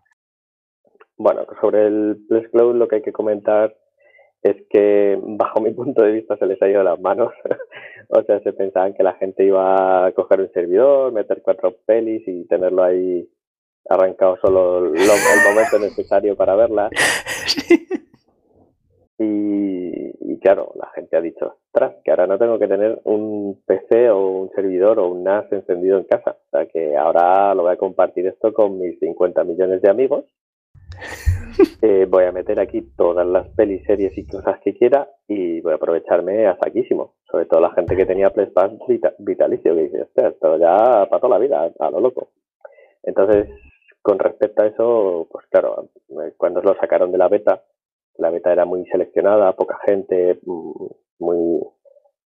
Bueno, 1.19 1.45
sobre 1.61 1.85
el 1.89 2.25
Plex 2.29 2.49
Cloud 2.51 2.77
lo 2.77 2.87
que 2.87 2.97
hay 2.97 3.03
que 3.03 3.13
comentar 3.13 3.77
es 4.43 4.57
que 4.71 5.19
bajo 5.21 5.61
mi 5.61 5.73
punto 5.73 6.03
de 6.05 6.13
vista 6.13 6.37
se 6.37 6.47
les 6.47 6.63
ha 6.63 6.69
ido 6.69 6.85
las 6.85 7.01
manos. 7.01 7.33
o 8.09 8.23
sea, 8.23 8.41
se 8.41 8.53
pensaban 8.53 8.95
que 8.95 9.03
la 9.03 9.15
gente 9.15 9.45
iba 9.45 10.07
a 10.07 10.13
coger 10.13 10.41
un 10.41 10.53
servidor, 10.53 11.13
meter 11.13 11.43
cuatro 11.43 11.75
pelis 11.85 12.23
y 12.29 12.47
tenerlo 12.47 12.85
ahí 12.85 13.29
arrancado 13.89 14.39
solo 14.41 14.87
el 14.87 14.93
momento 14.93 15.79
necesario 15.81 16.37
para 16.37 16.55
verla. 16.55 16.89
Y, 19.19 20.39
claro, 20.39 20.73
la 20.77 20.89
gente 20.95 21.17
ha 21.17 21.21
dicho, 21.21 21.57
ostras, 21.73 21.97
que 22.05 22.13
ahora 22.13 22.29
no 22.29 22.39
tengo 22.39 22.61
que 22.61 22.69
tener 22.69 23.01
un 23.03 23.61
PC 23.67 24.11
o 24.11 24.29
un 24.29 24.51
servidor 24.51 25.01
o 25.01 25.09
un 25.09 25.25
NAS 25.25 25.51
encendido 25.51 25.99
en 25.99 26.05
casa. 26.05 26.37
O 26.47 26.51
sea, 26.53 26.67
que 26.67 26.97
ahora 26.97 27.53
lo 27.57 27.63
voy 27.63 27.73
a 27.73 27.77
compartir 27.77 28.29
esto 28.29 28.53
con 28.53 28.79
mis 28.79 29.01
50 29.01 29.43
millones 29.43 29.83
de 29.83 29.91
amigos 29.91 30.25
eh, 31.83 32.07
voy 32.09 32.25
a 32.25 32.33
meter 32.33 32.61
aquí 32.61 32.83
todas 32.97 33.27
las 33.27 33.49
pelis, 33.51 33.85
series 33.85 34.17
y 34.17 34.27
cosas 34.27 34.61
que 34.61 34.75
quiera 34.75 35.09
y 35.27 35.61
voy 35.61 35.73
a 35.73 35.77
aprovecharme 35.77 36.47
a 36.47 36.57
saquísimo. 36.59 37.15
Sobre 37.31 37.47
todo 37.47 37.61
la 37.61 37.73
gente 37.75 37.97
que 37.97 38.07
tenía 38.07 38.31
Play 38.31 38.51
vitalicio, 39.19 39.75
que 39.75 39.83
dice, 39.83 40.07
esto 40.15 40.59
ya 40.59 41.07
para 41.09 41.21
toda 41.21 41.39
la 41.39 41.39
vida, 41.39 41.71
a 41.79 41.91
lo 41.91 42.01
loco. 42.01 42.31
Entonces, 43.03 43.49
con 44.03 44.19
respecto 44.19 44.63
a 44.63 44.67
eso, 44.67 45.29
pues 45.31 45.47
claro, 45.51 45.91
eh, 46.09 46.35
cuando 46.37 46.61
lo 46.63 46.75
sacaron 46.77 47.13
de 47.13 47.19
la 47.19 47.29
beta, 47.29 47.63
la 48.17 48.31
beta 48.31 48.53
era 48.53 48.65
muy 48.65 48.85
seleccionada, 48.87 49.55
poca 49.55 49.79
gente, 49.87 50.39
mm, 50.45 50.87
muy 51.21 51.61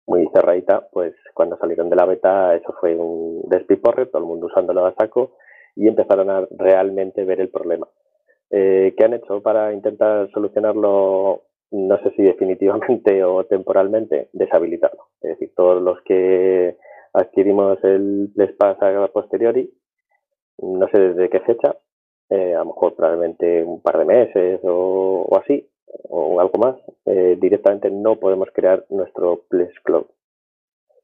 muy 0.08 0.28
cerradita, 0.34 0.88
pues 0.92 1.14
cuando 1.34 1.58
salieron 1.58 1.90
de 1.90 1.96
la 1.96 2.06
beta 2.06 2.56
eso 2.56 2.74
fue 2.80 2.96
un 2.96 3.44
despiporre, 3.50 4.08
todo 4.08 4.22
el 4.22 4.28
mundo 4.28 4.48
usándolo 4.48 4.86
a 4.86 4.94
saco 4.96 5.38
y 5.76 5.88
empezaron 5.88 6.30
a 6.30 6.48
realmente 6.52 7.24
ver 7.24 7.40
el 7.40 7.50
problema. 7.50 7.88
Eh, 8.52 8.94
¿Qué 8.98 9.06
han 9.06 9.14
hecho 9.14 9.42
para 9.42 9.74
intentar 9.74 10.30
solucionarlo? 10.32 11.44
No 11.72 11.98
sé 12.04 12.12
si 12.18 12.24
definitivamente 12.24 13.24
o 13.24 13.46
temporalmente, 13.46 14.30
deshabilitarlo. 14.34 15.08
Es 15.22 15.32
decir, 15.32 15.54
todos 15.56 15.82
los 15.82 16.02
que 16.02 16.78
adquirimos 17.14 17.78
el 17.84 18.32
Les 18.36 18.56
a 18.60 19.08
posteriori, 19.08 19.74
no 20.60 20.88
sé 20.90 21.00
desde 21.00 21.30
qué 21.30 21.40
fecha, 21.42 21.76
eh, 22.30 22.54
a 22.56 22.60
lo 22.60 22.66
mejor 22.66 22.96
probablemente 22.96 23.64
un 23.64 23.82
par 23.82 23.98
de 23.98 24.06
meses 24.06 24.60
o, 24.64 25.28
así, 25.42 25.68
o 26.10 26.40
algo 26.40 26.58
más, 26.60 26.76
eh, 27.06 27.38
directamente 27.40 27.90
no 27.90 28.18
podemos 28.18 28.50
crear 28.54 28.86
nuestro 28.90 29.44
Plex 29.50 29.74
Cloud. 29.84 30.06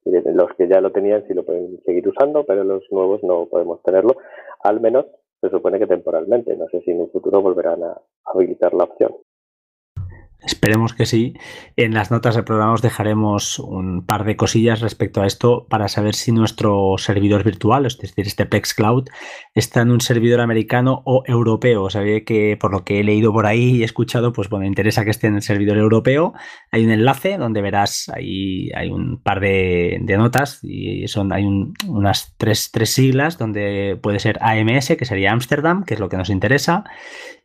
Los 0.05 0.53
que 0.57 0.69
ya 0.69 0.79
lo 0.79 0.93
tenían 0.93 1.27
sí 1.27 1.33
lo 1.33 1.43
pueden 1.43 1.81
seguir 1.85 2.07
usando, 2.07 2.45
pero 2.45 2.63
los 2.63 2.83
nuevos 2.91 3.21
no 3.23 3.47
podemos 3.47 3.81
tenerlo, 3.83 4.15
al 4.63 4.79
menos 4.79 5.05
se 5.41 5.49
supone 5.49 5.79
que 5.79 5.87
temporalmente. 5.87 6.55
No 6.55 6.67
sé 6.69 6.81
si 6.81 6.91
en 6.91 7.01
un 7.01 7.11
futuro 7.11 7.41
volverán 7.41 7.83
a 7.83 8.01
habilitar 8.25 8.73
la 8.73 8.85
opción. 8.85 9.11
Esperemos 10.43 10.93
que 10.93 11.05
sí. 11.05 11.33
En 11.75 11.93
las 11.93 12.11
notas 12.11 12.35
del 12.35 12.43
programa 12.43 12.73
os 12.73 12.81
dejaremos 12.81 13.57
un 13.59 14.05
par 14.05 14.23
de 14.23 14.35
cosillas 14.35 14.81
respecto 14.81 15.21
a 15.21 15.25
esto 15.25 15.65
para 15.67 15.87
saber 15.87 16.13
si 16.13 16.31
nuestro 16.31 16.95
servidor 16.97 17.43
virtual, 17.43 17.85
es 17.87 17.97
decir, 17.97 18.27
este 18.27 18.45
Plex 18.45 18.75
Cloud, 18.75 19.09
está 19.55 19.81
en 19.81 19.91
un 19.91 19.99
servidor 19.99 20.39
americano 20.39 21.01
o 21.05 21.23
europeo. 21.25 21.89
Sabéis 21.89 22.23
que 22.23 22.55
por 22.55 22.71
lo 22.71 22.83
que 22.83 22.99
he 22.99 23.03
leído 23.03 23.33
por 23.33 23.47
ahí 23.47 23.77
y 23.77 23.83
escuchado, 23.83 24.31
pues 24.31 24.47
bueno, 24.47 24.65
interesa 24.65 25.03
que 25.03 25.09
esté 25.09 25.27
en 25.27 25.35
el 25.35 25.41
servidor 25.41 25.77
europeo. 25.77 26.33
Hay 26.71 26.85
un 26.85 26.91
enlace 26.91 27.37
donde 27.37 27.61
verás 27.61 28.09
ahí 28.09 28.69
hay 28.75 28.91
un 28.91 29.19
par 29.21 29.39
de, 29.39 29.99
notas 30.17 30.59
y 30.63 31.07
son 31.07 31.33
hay 31.33 31.45
unas 31.87 32.35
tres, 32.37 32.71
tres 32.71 32.91
siglas 32.91 33.37
donde 33.37 33.99
puede 34.01 34.19
ser 34.19 34.37
AMS, 34.41 34.95
que 34.97 35.05
sería 35.05 35.31
Amsterdam, 35.31 35.83
que 35.83 35.95
es 35.95 35.99
lo 35.99 36.09
que 36.09 36.17
nos 36.17 36.29
interesa 36.29 36.85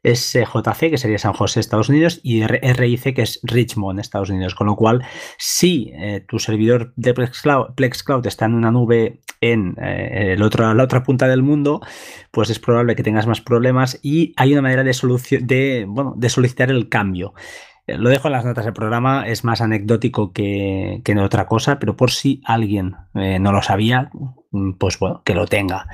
SJC, 0.04 0.90
que 0.90 0.98
sería 0.98 1.18
San 1.18 1.32
José, 1.32 1.60
Estados 1.60 1.88
Unidos, 1.88 2.20
y 2.22 2.44
RIC, 2.44 3.14
que 3.14 3.22
es 3.22 3.40
Richmond, 3.42 4.00
Estados 4.00 4.30
Unidos. 4.30 4.54
Con 4.54 4.66
lo 4.66 4.76
cual, 4.76 5.04
si 5.38 5.92
eh, 5.94 6.24
tu 6.26 6.38
servidor 6.38 6.92
de 6.96 7.14
Plex 7.14 8.02
Cloud, 8.02 8.26
está 8.26 8.46
en 8.46 8.54
una 8.54 8.70
nube 8.70 9.20
en 9.40 9.76
eh, 9.80 10.36
la 10.38 10.82
otra 10.82 11.02
punta 11.02 11.28
del 11.28 11.42
mundo, 11.42 11.80
pues 12.30 12.50
es 12.50 12.58
probable 12.58 12.96
que 12.96 13.02
tengas 13.02 13.26
más 13.26 13.40
problemas 13.40 13.98
y 14.02 14.34
hay 14.36 14.52
una 14.52 14.62
manera 14.62 14.84
de, 14.84 14.96
de, 15.40 15.84
bueno, 15.88 16.14
de 16.16 16.28
solicitar 16.28 16.70
el 16.70 16.88
cambio. 16.88 17.34
Eh, 17.86 17.98
lo 17.98 18.10
dejo 18.10 18.28
en 18.28 18.32
las 18.32 18.44
notas 18.44 18.64
del 18.64 18.74
programa, 18.74 19.26
es 19.26 19.44
más 19.44 19.60
anecdótico 19.60 20.32
que, 20.32 21.00
que 21.04 21.18
otra 21.18 21.46
cosa, 21.46 21.78
pero 21.78 21.96
por 21.96 22.10
si 22.10 22.40
alguien 22.44 22.96
no 23.14 23.52
lo 23.52 23.62
sabía, 23.62 24.10
pues 24.78 24.98
bueno, 24.98 25.22
que 25.24 25.34
lo 25.34 25.46
tenga. 25.46 25.86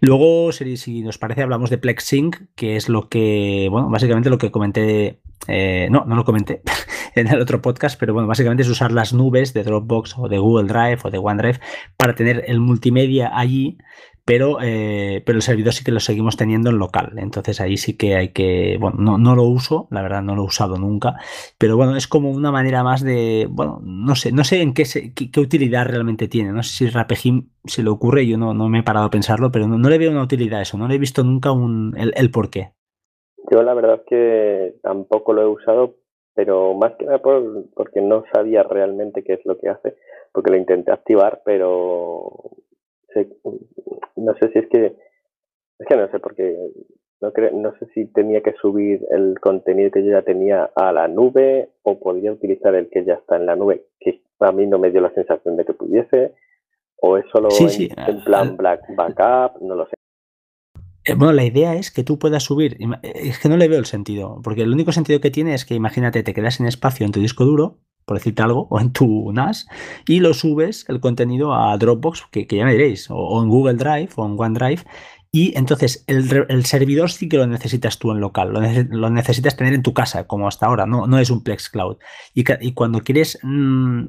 Luego, 0.00 0.52
si, 0.52 0.76
si 0.76 1.02
nos 1.02 1.18
parece, 1.18 1.42
hablamos 1.42 1.70
de 1.70 1.78
PlexSync, 1.78 2.36
que 2.54 2.76
es 2.76 2.88
lo 2.88 3.08
que, 3.08 3.68
bueno, 3.70 3.88
básicamente 3.88 4.30
lo 4.30 4.38
que 4.38 4.50
comenté, 4.50 5.20
eh, 5.48 5.88
no, 5.90 6.04
no 6.06 6.14
lo 6.14 6.24
comenté 6.24 6.62
en 7.14 7.28
el 7.28 7.40
otro 7.40 7.60
podcast, 7.60 7.98
pero 7.98 8.14
bueno, 8.14 8.28
básicamente 8.28 8.62
es 8.62 8.68
usar 8.68 8.92
las 8.92 9.12
nubes 9.12 9.52
de 9.52 9.64
Dropbox 9.64 10.16
o 10.18 10.28
de 10.28 10.38
Google 10.38 10.68
Drive 10.68 11.00
o 11.04 11.10
de 11.10 11.18
OneDrive 11.18 11.60
para 11.96 12.14
tener 12.14 12.44
el 12.46 12.60
multimedia 12.60 13.36
allí 13.36 13.78
pero, 14.24 14.58
eh, 14.62 15.22
pero 15.24 15.36
el 15.36 15.42
servidor 15.42 15.72
sí 15.74 15.84
que 15.84 15.92
lo 15.92 16.00
seguimos 16.00 16.36
teniendo 16.36 16.70
en 16.70 16.78
local. 16.78 17.12
Entonces 17.16 17.60
ahí 17.60 17.76
sí 17.76 17.96
que 17.96 18.16
hay 18.16 18.28
que, 18.30 18.78
bueno, 18.80 18.96
no, 18.98 19.18
no, 19.18 19.36
lo 19.36 19.42
uso, 19.44 19.86
la 19.90 20.02
verdad 20.02 20.22
no 20.22 20.34
lo 20.34 20.42
he 20.42 20.46
usado 20.46 20.76
nunca, 20.78 21.14
pero 21.58 21.76
bueno, 21.76 21.96
es 21.96 22.08
como 22.08 22.30
una 22.30 22.50
manera 22.50 22.82
más 22.82 23.04
de, 23.04 23.46
bueno, 23.50 23.80
no 23.82 24.14
sé, 24.14 24.32
no 24.32 24.44
sé 24.44 24.62
en 24.62 24.72
qué, 24.72 24.84
qué, 25.14 25.40
utilidad 25.40 25.86
realmente 25.86 26.28
tiene. 26.28 26.52
No 26.52 26.62
sé 26.62 26.70
si 26.70 26.90
Rapejim 26.90 27.50
se 27.64 27.82
le 27.82 27.90
ocurre, 27.90 28.26
yo 28.26 28.38
no, 28.38 28.54
no 28.54 28.68
me 28.68 28.80
he 28.80 28.82
parado 28.82 29.06
a 29.06 29.10
pensarlo, 29.10 29.50
pero 29.50 29.68
no, 29.68 29.88
le 29.88 29.98
veo 29.98 30.10
una 30.10 30.22
utilidad 30.22 30.60
a 30.60 30.62
eso, 30.62 30.78
no 30.78 30.88
le 30.88 30.94
he 30.94 30.98
visto 30.98 31.22
nunca 31.22 31.52
un, 31.52 31.94
el, 31.96 32.12
el 32.16 32.30
por 32.30 32.50
qué. 32.50 32.72
Yo 33.50 33.62
la 33.62 33.74
verdad 33.74 34.00
es 34.00 34.06
que 34.06 34.74
tampoco 34.82 35.34
lo 35.34 35.42
he 35.42 35.46
usado, 35.46 35.96
pero 36.34 36.72
más 36.74 36.94
que 36.98 37.04
nada 37.04 37.18
por, 37.18 37.66
porque 37.74 38.00
no 38.00 38.24
sabía 38.32 38.62
realmente 38.62 39.22
qué 39.22 39.34
es 39.34 39.44
lo 39.44 39.58
que 39.58 39.68
hace, 39.68 39.96
porque 40.32 40.50
lo 40.50 40.56
intenté 40.56 40.92
activar, 40.92 41.42
pero 41.44 42.54
no 44.16 44.34
sé 44.34 44.50
si 44.52 44.58
es 44.58 44.68
que, 44.68 44.96
es 45.78 45.86
que 45.86 45.96
no 45.96 46.08
sé, 46.10 46.18
porque 46.18 46.56
no, 47.20 47.32
no 47.52 47.72
sé 47.78 47.86
si 47.94 48.06
tenía 48.06 48.42
que 48.42 48.54
subir 48.60 49.04
el 49.10 49.38
contenido 49.40 49.90
que 49.90 50.04
yo 50.04 50.12
ya 50.12 50.22
tenía 50.22 50.70
a 50.74 50.92
la 50.92 51.08
nube 51.08 51.70
o 51.82 51.98
podría 51.98 52.32
utilizar 52.32 52.74
el 52.74 52.88
que 52.90 53.04
ya 53.04 53.14
está 53.14 53.36
en 53.36 53.46
la 53.46 53.56
nube, 53.56 53.86
que 54.00 54.22
a 54.40 54.52
mí 54.52 54.66
no 54.66 54.78
me 54.78 54.90
dio 54.90 55.00
la 55.00 55.12
sensación 55.14 55.56
de 55.56 55.64
que 55.64 55.74
pudiese, 55.74 56.34
o 57.00 57.16
es 57.16 57.24
solo 57.32 57.48
en, 57.50 58.24
plan 58.24 58.56
black 58.56 58.82
backup, 58.96 59.60
no 59.62 59.74
lo 59.74 59.86
sé. 59.86 59.94
Eh, 61.06 61.14
bueno, 61.14 61.34
la 61.34 61.44
idea 61.44 61.74
es 61.74 61.90
que 61.90 62.02
tú 62.02 62.18
puedas 62.18 62.42
subir, 62.42 62.78
es 63.02 63.38
que 63.38 63.48
no 63.48 63.56
le 63.56 63.68
veo 63.68 63.78
el 63.78 63.84
sentido, 63.84 64.40
porque 64.42 64.62
el 64.62 64.72
único 64.72 64.90
sentido 64.90 65.20
que 65.20 65.30
tiene 65.30 65.54
es 65.54 65.66
que 65.66 65.74
imagínate, 65.74 66.22
te 66.22 66.32
quedas 66.32 66.60
en 66.60 66.66
espacio 66.66 67.04
en 67.04 67.12
tu 67.12 67.20
disco 67.20 67.44
duro, 67.44 67.78
por 68.04 68.16
decirte 68.16 68.42
algo, 68.42 68.66
o 68.70 68.80
en 68.80 68.92
tu 68.92 69.32
NAS, 69.32 69.66
y 70.06 70.20
lo 70.20 70.34
subes 70.34 70.84
el 70.88 71.00
contenido 71.00 71.54
a 71.54 71.76
Dropbox, 71.76 72.24
que, 72.30 72.46
ya 72.46 72.64
me 72.64 72.72
diréis, 72.72 73.08
o, 73.10 73.42
en 73.42 73.48
Google 73.48 73.74
Drive 73.74 74.10
o 74.16 74.26
en 74.26 74.36
OneDrive, 74.38 74.82
y 75.30 75.52
entonces 75.58 76.04
el, 76.06 76.64
servidor 76.64 77.10
sí 77.10 77.28
que 77.28 77.38
lo 77.38 77.46
necesitas 77.48 77.98
tú 77.98 78.12
en 78.12 78.20
local, 78.20 78.52
lo, 78.52 79.10
necesitas 79.10 79.56
tener 79.56 79.74
en 79.74 79.82
tu 79.82 79.92
casa, 79.92 80.28
como 80.28 80.46
hasta 80.46 80.66
ahora, 80.66 80.86
no, 80.86 81.08
no 81.08 81.18
es 81.18 81.28
un 81.28 81.42
Plex 81.42 81.70
Cloud. 81.70 81.96
Y, 82.34 82.44
cuando 82.72 83.00
quieres 83.00 83.40
mm, 83.42 84.04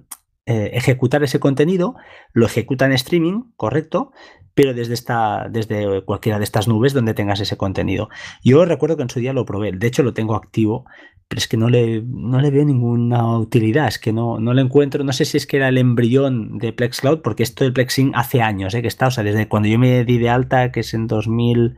eh, 0.45 0.69
ejecutar 0.73 1.23
ese 1.23 1.39
contenido, 1.39 1.95
lo 2.33 2.45
ejecuta 2.45 2.85
en 2.85 2.91
streaming, 2.91 3.45
correcto, 3.55 4.11
pero 4.55 4.73
desde, 4.73 4.93
esta, 4.93 5.47
desde 5.49 6.03
cualquiera 6.03 6.39
de 6.39 6.45
estas 6.45 6.67
nubes 6.67 6.93
donde 6.93 7.13
tengas 7.13 7.41
ese 7.41 7.57
contenido. 7.57 8.09
Yo 8.43 8.65
recuerdo 8.65 8.95
que 8.95 9.03
en 9.03 9.09
su 9.09 9.19
día 9.19 9.33
lo 9.33 9.45
probé, 9.45 9.73
de 9.73 9.85
hecho 9.85 10.01
lo 10.01 10.13
tengo 10.13 10.33
activo, 10.33 10.85
pero 11.27 11.39
es 11.39 11.47
que 11.47 11.57
no 11.57 11.69
le, 11.69 12.01
no 12.05 12.39
le 12.39 12.49
veo 12.51 12.63
ninguna 12.63 13.37
utilidad, 13.37 13.87
es 13.87 13.99
que 13.99 14.13
no, 14.13 14.39
no 14.39 14.53
le 14.53 14.61
encuentro, 14.61 15.03
no 15.03 15.11
sé 15.11 15.25
si 15.25 15.37
es 15.37 15.45
que 15.45 15.57
era 15.57 15.67
el 15.67 15.77
embrión 15.77 16.57
de 16.57 16.71
Plex 16.71 17.01
Cloud, 17.01 17.21
porque 17.21 17.43
esto 17.43 17.65
del 17.65 17.73
Plexing 17.73 18.13
hace 18.15 18.41
años 18.41 18.73
¿eh? 18.73 18.81
que 18.81 18.87
está, 18.87 19.07
o 19.07 19.11
sea, 19.11 19.23
desde 19.23 19.49
cuando 19.49 19.67
yo 19.67 19.77
me 19.77 20.05
di 20.05 20.17
de 20.17 20.29
alta, 20.29 20.71
que 20.71 20.79
es 20.79 20.93
en 20.93 21.05
2000... 21.07 21.75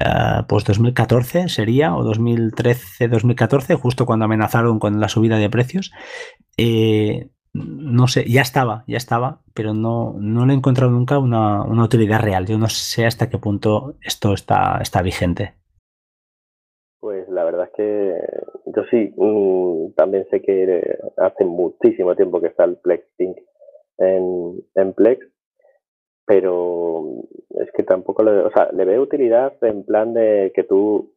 Uh, 0.00 0.46
pues 0.46 0.62
2014 0.62 1.48
sería, 1.48 1.96
o 1.96 2.04
2013, 2.04 3.08
2014, 3.08 3.74
justo 3.74 4.06
cuando 4.06 4.26
amenazaron 4.26 4.78
con 4.78 5.00
la 5.00 5.08
subida 5.08 5.38
de 5.38 5.50
precios. 5.50 5.90
Eh, 6.56 7.30
no 7.58 8.06
sé, 8.06 8.24
ya 8.28 8.42
estaba, 8.42 8.84
ya 8.86 8.96
estaba, 8.96 9.40
pero 9.54 9.74
no, 9.74 10.14
no 10.18 10.46
le 10.46 10.52
he 10.52 10.56
encontrado 10.56 10.90
nunca 10.90 11.18
una, 11.18 11.64
utilidad 11.82 12.20
real. 12.20 12.46
Yo 12.46 12.58
no 12.58 12.68
sé 12.68 13.06
hasta 13.06 13.28
qué 13.28 13.38
punto 13.38 13.94
esto 14.02 14.32
está, 14.32 14.78
está 14.80 15.02
vigente. 15.02 15.54
Pues 17.00 17.28
la 17.28 17.44
verdad 17.44 17.66
es 17.66 17.72
que 17.76 18.14
yo 18.66 18.82
sí, 18.90 19.12
mm, 19.16 19.94
también 19.96 20.26
sé 20.30 20.42
que 20.42 20.98
hace 21.16 21.44
muchísimo 21.44 22.16
tiempo 22.16 22.40
que 22.40 22.48
está 22.48 22.64
el 22.64 22.76
Plex 22.76 23.04
Sync 23.16 23.36
en, 23.98 24.62
en 24.74 24.92
Plex, 24.94 25.26
pero 26.26 27.04
es 27.50 27.70
que 27.76 27.82
tampoco 27.84 28.22
le, 28.22 28.32
o 28.40 28.50
sea, 28.50 28.68
le 28.72 28.84
veo 28.84 29.02
utilidad 29.02 29.52
en 29.62 29.84
plan 29.84 30.12
de 30.12 30.52
que 30.54 30.64
tú 30.64 31.14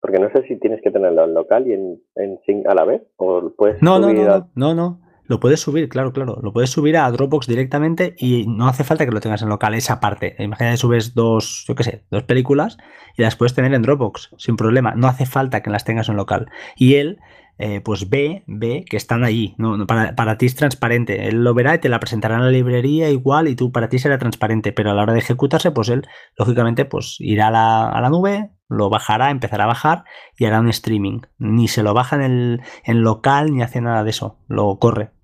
porque 0.00 0.18
no 0.20 0.30
sé 0.30 0.46
si 0.46 0.56
tienes 0.60 0.80
que 0.82 0.90
tenerlo 0.90 1.24
en 1.24 1.34
local 1.34 1.66
y 1.66 1.72
en, 1.72 2.00
en 2.14 2.38
sync 2.46 2.66
a 2.66 2.74
la 2.74 2.84
vez 2.84 3.02
o 3.16 3.50
puedes 3.56 3.82
no, 3.82 3.98
no, 3.98 4.12
no, 4.12 4.48
no, 4.54 4.74
no, 4.74 5.00
lo 5.28 5.40
puedes 5.40 5.60
subir, 5.60 5.88
claro, 5.88 6.12
claro. 6.12 6.38
Lo 6.42 6.52
puedes 6.52 6.70
subir 6.70 6.96
a 6.96 7.10
Dropbox 7.10 7.46
directamente 7.46 8.14
y 8.18 8.46
no 8.46 8.68
hace 8.68 8.84
falta 8.84 9.04
que 9.04 9.12
lo 9.12 9.20
tengas 9.20 9.42
en 9.42 9.48
local, 9.48 9.74
esa 9.74 10.00
parte. 10.00 10.36
Imagina 10.38 10.70
que 10.70 10.76
subes 10.76 11.14
dos, 11.14 11.64
yo 11.66 11.74
qué 11.74 11.84
sé, 11.84 12.04
dos 12.10 12.22
películas 12.24 12.78
y 13.16 13.22
las 13.22 13.36
puedes 13.36 13.54
tener 13.54 13.74
en 13.74 13.82
Dropbox 13.82 14.30
sin 14.38 14.56
problema. 14.56 14.94
No 14.94 15.08
hace 15.08 15.26
falta 15.26 15.62
que 15.62 15.70
las 15.70 15.84
tengas 15.84 16.08
en 16.08 16.16
local. 16.16 16.46
Y 16.76 16.94
él, 16.94 17.18
eh, 17.58 17.80
pues 17.80 18.10
ve, 18.10 18.44
ve 18.46 18.84
que 18.88 18.96
están 18.96 19.24
allí. 19.24 19.54
No, 19.58 19.86
para, 19.86 20.14
para, 20.14 20.38
ti 20.38 20.46
es 20.46 20.54
transparente. 20.54 21.28
Él 21.28 21.42
lo 21.42 21.54
verá 21.54 21.74
y 21.74 21.78
te 21.78 21.88
la 21.88 22.00
presentará 22.00 22.36
en 22.36 22.44
la 22.44 22.50
librería 22.50 23.10
igual 23.10 23.48
y 23.48 23.56
tú 23.56 23.72
para 23.72 23.88
ti 23.88 23.98
será 23.98 24.18
transparente. 24.18 24.72
Pero 24.72 24.90
a 24.90 24.94
la 24.94 25.02
hora 25.02 25.12
de 25.12 25.20
ejecutarse, 25.20 25.70
pues 25.70 25.88
él, 25.88 26.06
lógicamente, 26.36 26.84
pues 26.84 27.16
irá 27.20 27.48
a 27.48 27.50
la, 27.50 27.88
a 27.88 28.00
la 28.00 28.10
nube, 28.10 28.50
lo 28.68 28.90
bajará, 28.90 29.30
empezará 29.30 29.64
a 29.64 29.68
bajar 29.68 30.04
y 30.36 30.44
hará 30.44 30.60
un 30.60 30.68
streaming. 30.68 31.20
Ni 31.38 31.68
se 31.68 31.82
lo 31.82 31.94
baja 31.94 32.16
en, 32.16 32.22
el, 32.22 32.62
en 32.84 33.02
local 33.02 33.52
ni 33.52 33.62
hace 33.62 33.80
nada 33.80 34.04
de 34.04 34.10
eso. 34.10 34.38
Lo 34.48 34.78
corre. 34.78 35.15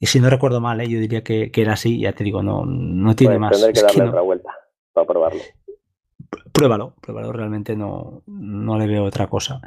Y 0.00 0.06
si 0.06 0.20
no 0.20 0.30
recuerdo 0.30 0.60
mal, 0.60 0.80
¿eh? 0.80 0.88
yo 0.88 1.00
diría 1.00 1.22
que, 1.22 1.50
era 1.54 1.72
así, 1.72 2.00
ya 2.00 2.12
te 2.12 2.24
digo, 2.24 2.42
no, 2.42 2.64
no 2.64 3.16
tiene 3.16 3.34
pues 3.34 3.40
más. 3.40 3.50
Tendré 3.52 3.72
que 3.72 3.82
darle 3.82 4.08
otra 4.08 4.20
vuelta 4.20 4.50
para 4.92 5.06
probarlo. 5.06 5.40
Pruébalo, 6.52 6.94
pruébalo, 7.00 7.32
realmente 7.32 7.76
no, 7.76 8.22
no 8.26 8.78
le 8.78 8.86
veo 8.86 9.04
otra 9.04 9.28
cosa. 9.28 9.60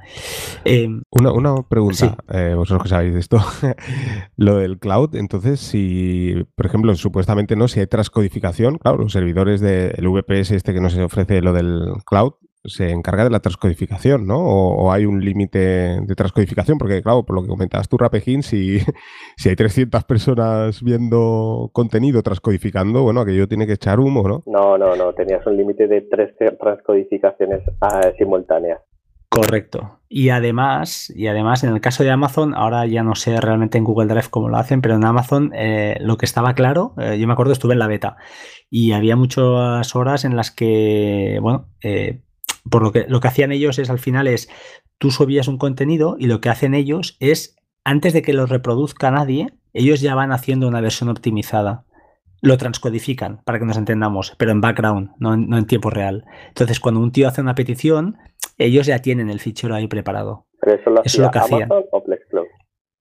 Eh, 0.66 0.88
una, 1.10 1.32
una, 1.32 1.64
pregunta, 1.64 2.18
eh, 2.34 2.54
vosotros 2.56 2.84
que 2.84 2.90
sabéis 2.90 3.14
de 3.14 3.20
esto, 3.20 3.40
lo 4.36 4.58
del 4.58 4.78
cloud, 4.78 5.16
entonces 5.16 5.60
si, 5.60 6.46
por 6.56 6.66
ejemplo, 6.66 6.94
supuestamente 6.96 7.56
no, 7.56 7.68
si 7.68 7.80
hay 7.80 7.88
transcodificación, 7.88 8.78
claro, 8.78 8.98
los 8.98 9.14
servidores 9.14 9.62
del 9.62 10.08
VPS 10.08 10.52
este 10.52 10.74
que 10.74 10.82
nos 10.82 10.96
ofrece 10.98 11.42
lo 11.42 11.54
del 11.54 11.94
cloud, 12.06 12.34
se 12.64 12.91
encarga 12.91 13.24
de 13.24 13.30
la 13.30 13.39
transcodificación, 13.39 14.28
¿no? 14.28 14.39
O, 14.39 14.91
hay 14.91 15.05
un 15.05 15.24
límite 15.24 15.99
de 16.01 16.16
transcodificación, 16.16 16.78
porque 16.78 17.01
claro, 17.01 17.24
por 17.24 17.36
lo 17.36 17.41
que 17.41 17.49
comentabas 17.49 17.89
tú, 17.89 17.97
Rapejín, 17.97 18.43
si, 18.43 18.80
si 19.38 19.49
hay 19.49 19.55
300 19.55 20.03
personas 20.03 20.84
viendo 20.84 21.70
contenido 21.74 22.22
transcodificando, 22.22 23.03
bueno, 23.03 23.22
aquello 23.22 23.47
tiene 23.47 23.68
que 23.68 23.74
echar 23.74 23.99
humo, 23.99 24.28
¿no? 24.28 24.43
No, 24.45 24.78
no, 24.78 24.95
no, 24.95 25.14
tenías 25.14 25.45
un 25.47 25.57
límite 25.57 25.88
de 25.88 26.01
tres 26.01 26.36
transcodificaciones 26.59 27.62
ah, 27.82 28.12
simultáneas. 28.18 28.82
Correcto. 29.32 29.99
Y 30.09 30.28
además, 30.28 31.09
y 31.16 31.28
además, 31.28 31.64
en 31.64 31.74
el 31.74 31.80
caso 31.80 32.03
de 32.03 32.12
Amazon, 32.12 32.53
ahora 32.53 32.86
ya 32.86 33.01
no 33.01 33.16
sé 33.16 33.39
realmente 33.39 33.78
en 33.78 33.86
Google 33.86 34.07
Drive 34.07 34.28
cómo 34.30 34.49
lo 34.49 34.57
hacen, 34.57 34.82
pero 34.82 34.95
en 34.95 35.05
Amazon 35.05 35.51
eh, 35.55 35.95
lo 36.01 36.18
que 36.18 36.26
estaba 36.26 36.53
claro, 36.53 36.93
eh, 36.97 37.18
yo 37.18 37.28
me 37.28 37.32
acuerdo, 37.34 37.53
estuve 37.53 37.72
en 37.72 37.80
la 37.80 37.88
beta 37.88 38.18
y 38.70 38.91
había 38.91 39.16
muchas 39.16 39.95
horas 39.95 40.26
en 40.26 40.36
las 40.36 40.51
que, 40.51 41.39
bueno, 41.41 41.70
eh, 41.82 42.20
por 42.70 42.84
lo 42.84 42.91
que 42.91 43.05
lo 43.07 43.20
que 43.20 43.28
hacían 43.28 43.51
ellos 43.51 43.80
es 43.80 43.89
al 43.89 43.99
final 43.99 44.28
es 44.28 44.49
tú 44.97 45.12
subías 45.12 45.47
un 45.47 45.57
contenido 45.57 46.16
y 46.20 46.28
lo 46.28 46.41
que 46.41 46.49
hacen 46.49 46.74
ellos 46.74 47.18
es 47.20 47.55
antes 47.84 48.14
de 48.14 48.22
que 48.22 48.34
lo 48.34 48.45
reproduzca 48.45 49.12
nadie, 49.12 49.47
ellos 49.74 50.01
ya 50.01 50.16
van 50.16 50.32
haciendo 50.32 50.68
una 50.68 50.82
versión 50.82 51.09
optimizada. 51.09 51.86
Lo 52.41 52.57
transcodifican 52.57 53.41
para 53.43 53.59
que 53.59 53.66
nos 53.66 53.78
entendamos, 53.78 54.36
pero 54.38 54.51
en 54.51 54.62
background, 54.62 55.12
no 55.20 55.34
en, 55.34 55.66
tiempo 55.66 55.89
real. 55.89 56.26
Entonces, 56.47 56.80
cuando 56.80 56.99
un 56.99 57.12
tío 57.12 57.28
hace 57.28 57.41
una 57.41 57.55
petición, 57.55 58.18
ellos 58.57 58.88
ya 58.88 58.99
tienen 58.99 59.30
el 59.30 59.39
fichero 59.39 59.76
ahí 59.76 59.88
preparado. 59.88 60.47
Pero 60.59 60.76
eso 60.76 60.89
lo, 60.89 61.03
es 61.03 61.18
lo 61.18 61.30
que 61.30 61.39
Amazon 61.39 61.86
o 61.91 62.03
Plexcloud. 62.03 62.47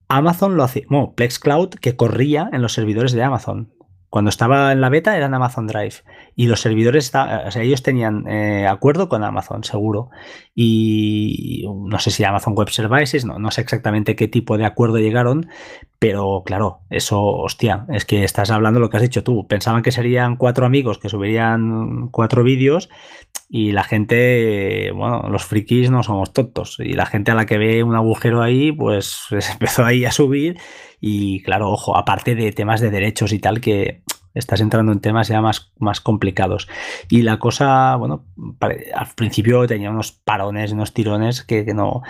Amazon 0.08 0.56
lo 0.56 0.62
hace, 0.62 0.84
bueno, 0.88 1.14
Plexcloud 1.14 1.70
que 1.70 1.96
corría 1.96 2.50
en 2.52 2.62
los 2.62 2.72
servidores 2.72 3.12
de 3.12 3.22
Amazon. 3.22 3.72
Cuando 4.10 4.28
estaba 4.28 4.72
en 4.72 4.80
la 4.80 4.88
beta 4.88 5.16
era 5.16 5.26
en 5.26 5.34
Amazon 5.34 5.68
Drive 5.68 6.02
y 6.34 6.48
los 6.48 6.60
servidores, 6.60 7.12
o 7.14 7.50
sea, 7.50 7.62
ellos 7.62 7.84
tenían 7.84 8.26
eh, 8.26 8.66
acuerdo 8.66 9.08
con 9.08 9.22
Amazon, 9.22 9.62
seguro. 9.62 10.10
Y 10.52 11.64
no 11.86 11.98
sé 12.00 12.10
si 12.10 12.24
Amazon 12.24 12.54
Web 12.56 12.70
Services, 12.70 13.24
no, 13.24 13.38
no 13.38 13.52
sé 13.52 13.60
exactamente 13.60 14.16
qué 14.16 14.26
tipo 14.26 14.58
de 14.58 14.66
acuerdo 14.66 14.98
llegaron, 14.98 15.48
pero 16.00 16.42
claro, 16.44 16.80
eso, 16.90 17.22
hostia, 17.22 17.86
es 17.88 18.04
que 18.04 18.24
estás 18.24 18.50
hablando 18.50 18.80
lo 18.80 18.90
que 18.90 18.96
has 18.96 19.02
dicho 19.02 19.22
tú. 19.22 19.46
Pensaban 19.46 19.82
que 19.82 19.92
serían 19.92 20.36
cuatro 20.36 20.66
amigos 20.66 20.98
que 20.98 21.08
subirían 21.08 22.08
cuatro 22.08 22.42
vídeos 22.42 22.90
y 23.52 23.72
la 23.72 23.82
gente, 23.82 24.92
bueno, 24.92 25.28
los 25.28 25.44
frikis 25.44 25.90
no 25.90 26.04
somos 26.04 26.32
tontos. 26.32 26.76
Y 26.78 26.92
la 26.92 27.04
gente 27.04 27.32
a 27.32 27.34
la 27.34 27.46
que 27.46 27.58
ve 27.58 27.82
un 27.82 27.96
agujero 27.96 28.42
ahí, 28.42 28.70
pues 28.70 29.24
empezó 29.52 29.84
ahí 29.84 30.04
a 30.04 30.12
subir 30.12 30.56
y 31.00 31.42
claro, 31.42 31.70
ojo, 31.70 31.96
aparte 31.96 32.36
de 32.36 32.52
temas 32.52 32.80
de 32.80 32.90
derechos 32.90 33.32
y 33.32 33.40
tal, 33.40 33.60
que 33.60 34.04
estás 34.34 34.60
entrando 34.60 34.92
en 34.92 35.00
temas 35.00 35.26
ya 35.26 35.40
más, 35.40 35.72
más 35.80 36.00
complicados. 36.00 36.68
Y 37.08 37.22
la 37.22 37.40
cosa, 37.40 37.96
bueno, 37.96 38.26
al 38.94 39.08
principio 39.16 39.66
tenía 39.66 39.90
unos 39.90 40.12
parones, 40.12 40.70
unos 40.70 40.94
tirones 40.94 41.42
que, 41.42 41.64
no. 41.74 42.02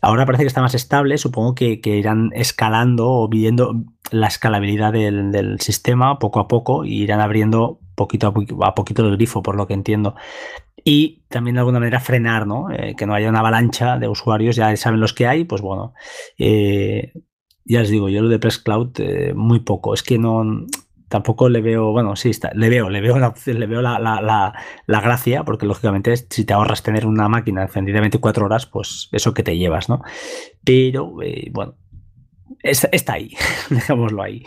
Ahora 0.00 0.24
parece 0.24 0.44
que 0.44 0.48
está 0.48 0.60
más 0.60 0.74
estable, 0.74 1.18
supongo 1.18 1.56
que, 1.56 1.80
irán 1.84 2.30
escalando 2.32 3.10
o 3.10 3.28
viendo 3.28 3.74
la 4.12 4.28
escalabilidad 4.28 4.92
del, 4.92 5.58
sistema 5.58 6.20
poco 6.20 6.38
a 6.38 6.46
poco 6.46 6.84
y 6.84 7.02
irán 7.02 7.20
abriendo 7.20 7.80
poquito 7.96 8.28
a, 8.62 8.74
poquito 8.74 9.04
el 9.04 9.16
grifo, 9.16 9.42
por 9.42 9.56
lo 9.56 9.66
que 9.66 9.74
entiendo. 9.74 10.14
Y 10.84 11.24
también 11.28 11.54
de 11.54 11.60
alguna 11.60 11.80
manera 11.80 11.98
frenar, 11.98 12.46
¿no? 12.46 12.70
Eh, 12.70 12.94
que 12.96 13.06
no 13.06 13.14
haya 13.14 13.28
una 13.28 13.40
avalancha 13.40 13.98
de 13.98 14.06
usuarios, 14.06 14.54
ya 14.54 14.76
saben 14.76 15.00
los 15.00 15.12
que 15.12 15.26
hay, 15.26 15.44
pues 15.44 15.60
bueno, 15.62 15.94
eh, 16.38 17.12
ya 17.64 17.80
os 17.80 17.88
digo, 17.88 18.08
yo 18.08 18.22
lo 18.22 18.28
de 18.28 18.38
Press 18.38 18.58
Cloud 18.58 18.92
eh, 18.98 19.32
muy 19.34 19.60
poco. 19.60 19.94
Es 19.94 20.04
que 20.04 20.18
no, 20.18 20.44
tampoco 21.08 21.48
le 21.48 21.60
veo, 21.60 21.92
bueno, 21.92 22.16
sí, 22.16 22.30
está, 22.30 22.50
le 22.54 22.68
veo, 22.68 22.90
le 22.90 23.00
veo, 23.00 23.18
la, 23.18 23.34
le 23.44 23.66
veo 23.66 23.82
la, 23.82 23.98
la, 23.98 24.52
la, 24.86 25.00
gracia, 25.00 25.44
porque 25.44 25.66
lógicamente 25.66 26.16
si 26.16 26.44
te 26.44 26.52
ahorras 26.52 26.82
tener 26.82 27.06
una 27.06 27.28
máquina 27.28 27.62
encendida 27.62 28.00
24 28.00 28.46
horas, 28.46 28.66
pues 28.66 29.08
eso 29.12 29.34
que 29.34 29.42
te 29.42 29.56
llevas, 29.56 29.88
¿no? 29.88 30.02
Pero, 30.64 31.22
eh, 31.22 31.50
bueno, 31.52 31.74
está, 32.62 33.14
ahí, 33.14 33.30
dejémoslo 33.70 34.22
ahí. 34.22 34.44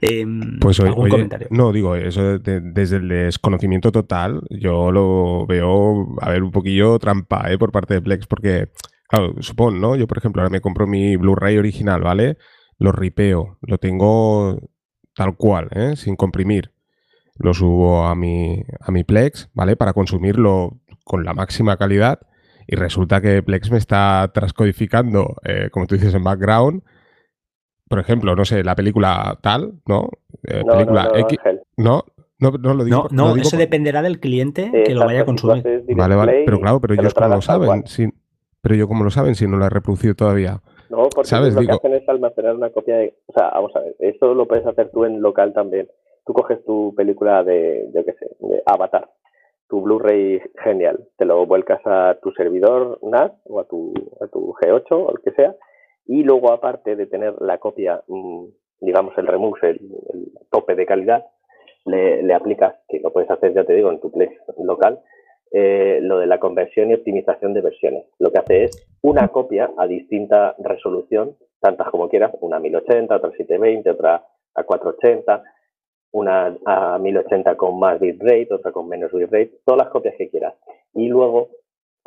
Em, 0.00 0.58
pues 0.60 0.80
¿algún 0.80 1.08
comentario? 1.08 1.48
No, 1.50 1.72
digo, 1.72 1.96
eso 1.96 2.38
desde 2.38 2.96
el 2.96 3.08
desconocimiento 3.08 3.92
total, 3.92 4.42
yo 4.50 4.90
lo 4.90 5.46
veo, 5.46 6.16
a 6.20 6.30
ver, 6.30 6.42
un 6.42 6.50
poquillo 6.50 6.98
trampa 6.98 7.50
¿eh? 7.50 7.58
por 7.58 7.72
parte 7.72 7.94
de 7.94 8.02
Plex, 8.02 8.26
porque, 8.26 8.68
claro, 9.08 9.34
supongo, 9.40 9.72
¿no? 9.72 9.96
Yo, 9.96 10.06
por 10.06 10.18
ejemplo, 10.18 10.42
ahora 10.42 10.50
me 10.50 10.60
compro 10.60 10.86
mi 10.86 11.16
Blu-ray 11.16 11.58
original, 11.58 12.02
¿vale? 12.02 12.38
Lo 12.78 12.92
ripeo, 12.92 13.58
lo 13.62 13.78
tengo 13.78 14.58
tal 15.14 15.36
cual, 15.36 15.68
¿eh? 15.72 15.96
sin 15.96 16.16
comprimir. 16.16 16.72
Lo 17.36 17.54
subo 17.54 18.06
a 18.06 18.14
mi, 18.14 18.64
a 18.80 18.90
mi 18.90 19.04
Plex, 19.04 19.50
¿vale? 19.54 19.76
Para 19.76 19.92
consumirlo 19.92 20.80
con 21.04 21.24
la 21.24 21.34
máxima 21.34 21.76
calidad. 21.76 22.20
Y 22.66 22.76
resulta 22.76 23.20
que 23.20 23.42
Plex 23.42 23.70
me 23.70 23.78
está 23.78 24.30
transcodificando, 24.34 25.36
eh, 25.44 25.70
como 25.70 25.86
tú 25.86 25.94
dices, 25.94 26.14
en 26.14 26.22
background, 26.22 26.82
por 27.88 27.98
ejemplo, 27.98 28.36
no 28.36 28.44
sé, 28.44 28.62
la 28.62 28.74
película 28.74 29.38
tal, 29.40 29.74
¿no? 29.86 30.10
Eh, 30.44 30.62
película 30.64 31.10
X. 31.14 31.38
No, 31.76 32.04
no, 32.38 32.50
no 32.52 32.74
lo 32.74 32.84
digo. 32.84 33.08
No, 33.10 33.36
eso 33.36 33.56
dependerá 33.56 34.02
del 34.02 34.20
cliente 34.20 34.70
que 34.84 34.94
lo 34.94 35.06
vaya 35.06 35.22
a 35.22 35.24
consumir. 35.24 35.64
Vale, 35.96 36.14
vale. 36.14 36.42
Pero 36.44 36.60
claro, 36.60 36.80
pero 36.80 36.94
ellos 36.94 37.14
como 37.14 37.28
lo 37.28 37.42
saben, 37.42 37.86
si, 37.86 38.08
pero 38.60 38.74
yo 38.74 38.88
como 38.88 39.04
lo 39.04 39.10
saben 39.10 39.34
si 39.34 39.46
no 39.46 39.56
lo 39.56 39.66
he 39.66 39.70
reproducido 39.70 40.14
todavía. 40.14 40.60
No, 40.90 41.08
porque 41.14 41.36
lo 41.36 41.60
que 41.60 41.72
hacen 41.72 41.94
es 41.94 42.08
almacenar 42.08 42.54
una 42.54 42.70
copia 42.70 42.96
de. 42.96 43.14
O 43.26 43.32
sea, 43.32 43.50
vamos 43.50 43.74
a 43.76 43.80
ver, 43.80 43.96
eso 43.98 44.34
lo 44.34 44.46
puedes 44.46 44.66
hacer 44.66 44.90
tú 44.90 45.04
en 45.04 45.20
local 45.20 45.52
también. 45.52 45.88
Tú 46.24 46.32
coges 46.32 46.64
tu 46.64 46.94
película 46.96 47.42
de, 47.42 47.90
yo 47.94 48.04
qué 48.04 48.12
sé, 48.12 48.30
de 48.40 48.62
Avatar, 48.66 49.08
tu 49.68 49.80
Blu-ray 49.82 50.40
genial, 50.62 51.06
te 51.16 51.24
lo 51.24 51.46
vuelcas 51.46 51.80
a 51.86 52.18
tu 52.22 52.32
servidor 52.32 52.98
NAS 53.02 53.32
o 53.44 53.60
a 53.60 53.64
tu, 53.64 53.94
a 54.20 54.26
tu 54.26 54.54
G8 54.54 54.84
o 54.90 55.10
el 55.10 55.22
que 55.22 55.32
sea, 55.32 55.54
y 56.08 56.24
luego 56.24 56.50
aparte 56.50 56.96
de 56.96 57.06
tener 57.06 57.40
la 57.40 57.58
copia, 57.58 58.02
mm, 58.08 58.44
digamos 58.80 59.16
el 59.18 59.26
remux, 59.26 59.62
el, 59.62 59.78
tope 60.50 60.74
de 60.74 60.86
calidad, 60.86 61.26
le, 61.84 62.22
le, 62.22 62.34
aplicas, 62.34 62.74
que 62.88 62.98
lo 63.00 63.12
puedes 63.12 63.30
hacer, 63.30 63.52
ya 63.54 63.64
te 63.64 63.74
digo, 63.74 63.92
en 63.92 64.00
tu 64.00 64.10
Plex 64.10 64.34
local, 64.58 65.00
eh, 65.50 66.00
lo 66.02 66.18
de 66.18 66.26
la 66.26 66.38
conversión 66.38 66.90
y 66.90 66.94
optimización 66.94 67.54
de 67.54 67.60
versiones. 67.60 68.04
Lo 68.18 68.30
que 68.30 68.38
hace 68.38 68.64
es 68.64 68.88
una 69.02 69.28
copia 69.28 69.70
a 69.76 69.86
distinta 69.86 70.54
resolución, 70.58 71.36
tantas 71.60 71.88
como 71.90 72.08
quieras, 72.08 72.32
una 72.40 72.56
a 72.56 72.60
1080, 72.60 73.16
otra 73.16 73.28
a 73.28 73.32
720, 73.32 73.90
otra 73.90 74.26
a 74.54 74.62
480, 74.64 75.42
una 76.12 76.56
a 76.66 76.98
1080 76.98 77.56
con 77.56 77.78
más 77.78 78.00
bitrate, 78.00 78.48
otra 78.50 78.72
con 78.72 78.88
menos 78.88 79.12
bitrate, 79.12 79.60
todas 79.64 79.84
las 79.84 79.88
copias 79.88 80.14
que 80.16 80.28
quieras. 80.28 80.54
Y 80.94 81.08
luego, 81.08 81.48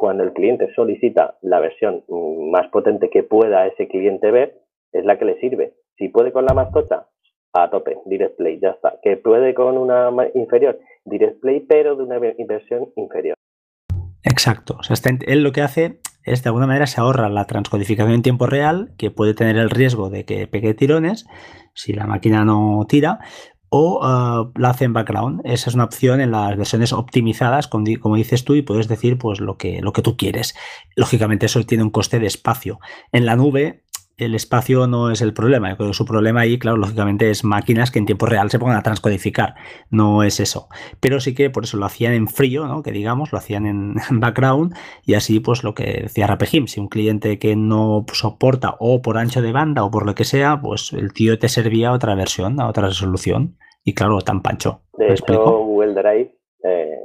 cuando 0.02 0.24
el 0.24 0.34
cliente 0.34 0.68
solicita 0.74 1.38
la 1.44 1.60
versión 1.60 2.04
mm, 2.08 2.50
más 2.50 2.68
potente 2.72 3.12
que 3.12 3.22
pueda 3.22 3.68
ese 3.68 3.88
cliente 3.88 4.32
ver, 4.32 4.58
es 4.92 5.06
la 5.06 5.20
que 5.20 5.26
le 5.26 5.40
sirve. 5.40 5.76
Si 5.96 6.08
puede 6.08 6.32
con 6.32 6.44
la 6.44 6.56
más 6.56 6.72
tocha, 6.72 7.06
a 7.54 7.70
tope, 7.70 8.00
Direct 8.08 8.36
Play, 8.36 8.60
ya 8.60 8.70
está. 8.70 8.96
Que 9.04 9.18
puede 9.18 9.54
con 9.54 9.78
una 9.78 10.10
inferior, 10.34 10.80
Direct 11.06 11.40
Play, 11.40 11.60
pero 11.70 11.96
de 11.96 12.02
una 12.02 12.18
inversión 12.40 12.90
inferior. 12.96 13.36
Exacto. 14.24 14.78
O 14.80 14.82
sea, 14.82 14.96
él 15.28 15.44
lo 15.44 15.52
que 15.52 15.62
hace 15.62 16.00
es 16.24 16.42
de 16.42 16.50
alguna 16.50 16.66
manera 16.66 16.88
se 16.88 17.00
ahorra 17.00 17.30
la 17.30 17.46
transcodificación 17.46 18.16
en 18.16 18.24
tiempo 18.24 18.48
real, 18.48 18.96
que 18.98 19.12
puede 19.12 19.36
tener 19.36 19.58
el 19.58 19.70
riesgo 19.70 20.10
de 20.10 20.26
que 20.26 20.48
pegue 20.48 20.74
tirones 20.74 21.28
si 21.76 21.94
la 21.94 22.08
máquina 22.08 22.44
no 22.44 22.86
tira, 22.88 23.20
o 23.74 24.00
uh, 24.06 24.52
la 24.60 24.72
hace 24.72 24.84
en 24.84 24.92
background. 24.92 25.42
Esa 25.46 25.70
es 25.70 25.76
una 25.76 25.86
opción 25.86 26.20
en 26.20 26.32
las 26.32 26.58
versiones 26.58 26.92
optimizadas, 26.92 27.70
como 27.70 28.16
dices 28.18 28.44
tú, 28.44 28.56
y 28.56 28.62
puedes 28.62 28.90
decir 28.90 29.18
pues 29.18 29.40
lo 29.40 29.58
que, 29.58 29.82
lo 29.82 29.94
que 29.94 30.02
tú 30.02 30.18
quieres. 30.18 30.56
Lógicamente 30.98 31.46
eso 31.46 31.64
tiene 31.64 31.86
un 31.86 31.90
coste 31.90 32.20
de 32.20 32.28
espacio. 32.28 32.82
En 33.14 33.26
la 33.26 33.38
nube 33.38 33.81
el 34.22 34.36
espacio 34.36 34.86
no 34.88 35.10
es 35.10 35.22
el 35.22 35.34
problema. 35.34 35.76
su 35.94 36.06
problema 36.06 36.42
ahí, 36.42 36.60
claro, 36.60 36.78
lógicamente 36.78 37.30
es 37.30 37.44
máquinas 37.44 37.90
que 37.90 38.00
en 38.00 38.06
tiempo 38.06 38.28
real 38.28 38.52
se 38.52 38.60
pongan 38.60 38.78
a 38.78 38.84
transcodificar. 38.84 39.56
No 39.90 40.24
es 40.24 40.40
eso. 40.40 40.68
Pero 41.00 41.20
sí 41.20 41.34
que 41.34 41.50
por 41.50 41.64
eso 41.64 41.78
lo 41.78 41.86
hacían 41.86 42.14
en 42.14 42.28
frío, 42.28 42.68
¿no? 42.68 42.84
Que 42.84 42.92
digamos, 42.92 43.32
lo 43.32 43.40
hacían 43.40 43.66
en, 43.66 43.96
background 44.20 44.76
y 45.06 45.16
así, 45.16 45.40
pues 45.40 45.64
lo 45.64 45.74
que 45.74 46.02
decía 46.04 46.28
Rapejim, 46.28 46.68
si 46.68 46.80
un 46.80 46.88
cliente 46.88 47.40
que 47.40 47.56
no 47.56 48.06
soporta 48.14 48.76
o 48.80 49.02
por 49.02 49.18
ancho 49.18 49.42
de 49.42 49.52
banda 49.52 49.84
o 49.84 49.92
por 49.92 50.06
lo 50.06 50.14
que 50.14 50.24
sea, 50.24 50.60
pues 50.62 50.94
el 50.94 51.14
tío 51.14 51.40
te 51.40 51.50
servía 51.50 51.92
otra 51.92 52.14
versión, 52.16 52.60
a 52.60 52.68
otra 52.68 52.88
resolución. 52.88 53.58
Y 53.84 53.96
claro, 53.96 54.20
tan 54.22 54.44
pancho. 54.44 54.82
De 54.98 55.14
hecho, 55.14 55.64
Google 55.64 55.96
Drive, 55.96 56.36
eh, 56.64 57.00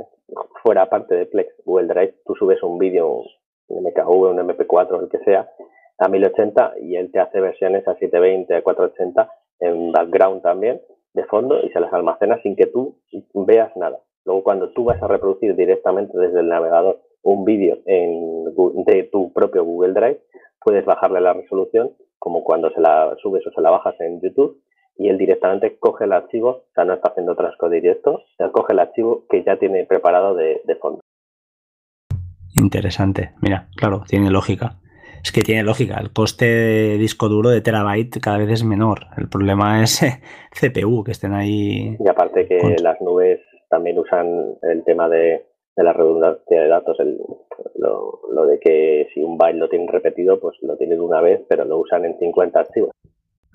fuera 0.62 0.90
parte 0.90 1.14
de 1.14 1.24
Plex, 1.26 1.48
Google 1.64 1.86
Drive, 1.86 2.16
tú 2.26 2.34
subes 2.34 2.62
un 2.62 2.78
vídeo, 2.78 3.22
un 3.68 3.84
MKV, 3.84 4.10
un 4.10 4.38
MP4, 4.38 5.02
el 5.02 5.08
que 5.08 5.18
sea, 5.24 5.48
a 5.98 6.08
1080 6.08 6.74
y 6.82 6.96
él 6.96 7.10
te 7.10 7.20
hace 7.20 7.40
versiones 7.40 7.86
a 7.88 7.94
720, 7.94 8.54
a 8.54 8.62
480 8.62 9.30
en 9.60 9.92
background 9.92 10.42
también, 10.42 10.80
de 11.14 11.24
fondo, 11.24 11.60
y 11.62 11.70
se 11.70 11.80
las 11.80 11.92
almacena 11.92 12.40
sin 12.42 12.56
que 12.56 12.66
tú 12.66 12.98
veas 13.34 13.74
nada. 13.76 13.98
Luego, 14.24 14.42
cuando 14.42 14.70
tú 14.72 14.84
vas 14.84 15.02
a 15.02 15.08
reproducir 15.08 15.56
directamente 15.56 16.18
desde 16.18 16.40
el 16.40 16.48
navegador 16.48 17.00
un 17.22 17.44
vídeo 17.44 17.78
de 17.86 19.08
tu 19.10 19.32
propio 19.32 19.64
Google 19.64 19.94
Drive, 19.94 20.20
puedes 20.62 20.84
bajarle 20.84 21.20
la 21.20 21.32
resolución, 21.32 21.92
como 22.18 22.44
cuando 22.44 22.70
se 22.70 22.80
la 22.80 23.16
subes 23.22 23.46
o 23.46 23.50
se 23.50 23.60
la 23.60 23.70
bajas 23.70 23.94
en 24.00 24.20
YouTube, 24.20 24.60
y 24.98 25.08
él 25.08 25.18
directamente 25.18 25.78
coge 25.78 26.04
el 26.04 26.12
archivo, 26.12 26.48
o 26.48 26.64
sea, 26.74 26.84
no 26.84 26.94
está 26.94 27.10
haciendo 27.10 27.34
trasco 27.36 27.68
directo, 27.68 28.22
coge 28.52 28.72
el 28.72 28.80
archivo 28.80 29.24
que 29.28 29.42
ya 29.44 29.58
tiene 29.58 29.84
preparado 29.84 30.34
de 30.34 30.76
fondo. 30.80 31.00
Interesante, 32.60 33.32
mira, 33.40 33.68
claro, 33.76 34.02
tiene 34.08 34.30
lógica. 34.30 34.76
Es 35.26 35.32
que 35.32 35.42
tiene 35.42 35.64
lógica, 35.64 35.98
el 36.00 36.12
coste 36.12 36.44
de 36.44 36.98
disco 36.98 37.28
duro 37.28 37.50
de 37.50 37.60
terabyte 37.60 38.20
cada 38.20 38.38
vez 38.38 38.48
es 38.48 38.62
menor. 38.62 39.08
El 39.18 39.28
problema 39.28 39.82
es 39.82 40.00
CPU, 40.52 41.02
que 41.02 41.10
estén 41.10 41.32
ahí. 41.32 41.96
Y 41.98 42.08
aparte 42.08 42.46
que 42.46 42.76
las 42.80 43.00
nubes 43.00 43.40
también 43.68 43.98
usan 43.98 44.54
el 44.62 44.84
tema 44.84 45.08
de, 45.08 45.44
la 45.74 45.92
redundancia 45.92 46.62
de 46.62 46.68
datos, 46.68 46.96
lo, 47.74 48.46
de 48.46 48.60
que 48.60 49.08
si 49.12 49.20
un 49.20 49.36
byte 49.36 49.58
lo 49.58 49.68
tienen 49.68 49.88
repetido, 49.88 50.38
pues 50.38 50.58
lo 50.62 50.76
tienen 50.76 51.00
una 51.00 51.20
vez, 51.20 51.40
pero 51.48 51.64
lo 51.64 51.78
usan 51.78 52.04
en 52.04 52.16
50 52.20 52.60
archivos. 52.60 52.90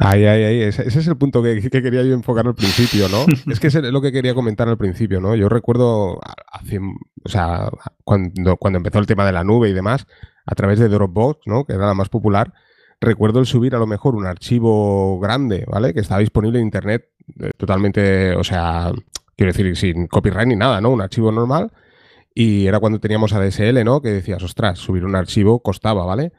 Ay, 0.03 0.25
ay, 0.25 0.43
ay, 0.43 0.61
ese, 0.63 0.87
es 0.87 1.07
el 1.07 1.15
punto 1.15 1.43
que, 1.43 1.61
quería 1.61 2.01
yo 2.01 2.13
enfocar 2.15 2.47
al 2.47 2.55
principio, 2.55 3.07
¿no? 3.07 3.23
es 3.51 3.59
que 3.59 3.67
es 3.67 3.75
lo 3.75 4.01
que 4.01 4.11
quería 4.11 4.33
comentar 4.33 4.67
al 4.67 4.77
principio, 4.77 5.21
¿no? 5.21 5.35
Yo 5.35 5.47
recuerdo, 5.47 6.19
hace, 6.51 6.79
o 6.79 7.29
sea, 7.29 7.69
cuando, 8.03 8.57
cuando 8.57 8.77
empezó 8.77 8.97
el 8.97 9.05
tema 9.05 9.27
de 9.27 9.31
la 9.31 9.43
nube 9.43 9.69
y 9.69 9.73
demás, 9.73 10.07
a 10.47 10.55
través 10.55 10.79
de 10.79 10.89
Dropbox, 10.89 11.45
¿no? 11.45 11.65
que 11.65 11.73
era 11.73 11.85
la 11.85 11.93
más 11.93 12.09
popular, 12.09 12.51
recuerdo 12.99 13.39
el 13.39 13.45
subir 13.45 13.75
a 13.75 13.77
lo 13.79 13.85
mejor 13.85 14.15
un 14.15 14.25
archivo 14.25 15.19
grande, 15.19 15.65
¿vale? 15.67 15.93
Que 15.93 15.99
estaba 15.99 16.19
disponible 16.19 16.57
en 16.57 16.65
Internet 16.65 17.09
eh, 17.39 17.51
totalmente, 17.55 18.35
o 18.35 18.43
sea, 18.43 18.91
quiero 19.35 19.51
decir, 19.51 19.77
sin 19.77 20.07
copyright 20.07 20.47
ni 20.47 20.55
nada, 20.55 20.81
¿no? 20.81 20.89
Un 20.89 21.01
archivo 21.01 21.31
normal. 21.31 21.71
Y 22.33 22.65
era 22.65 22.79
cuando 22.79 22.99
teníamos 22.99 23.33
ADSL, 23.33 23.83
¿no? 23.83 24.01
Que 24.01 24.09
decías, 24.09 24.41
ostras, 24.41 24.79
subir 24.79 25.05
un 25.05 25.15
archivo 25.15 25.61
costaba, 25.61 26.05
¿vale? 26.05 26.31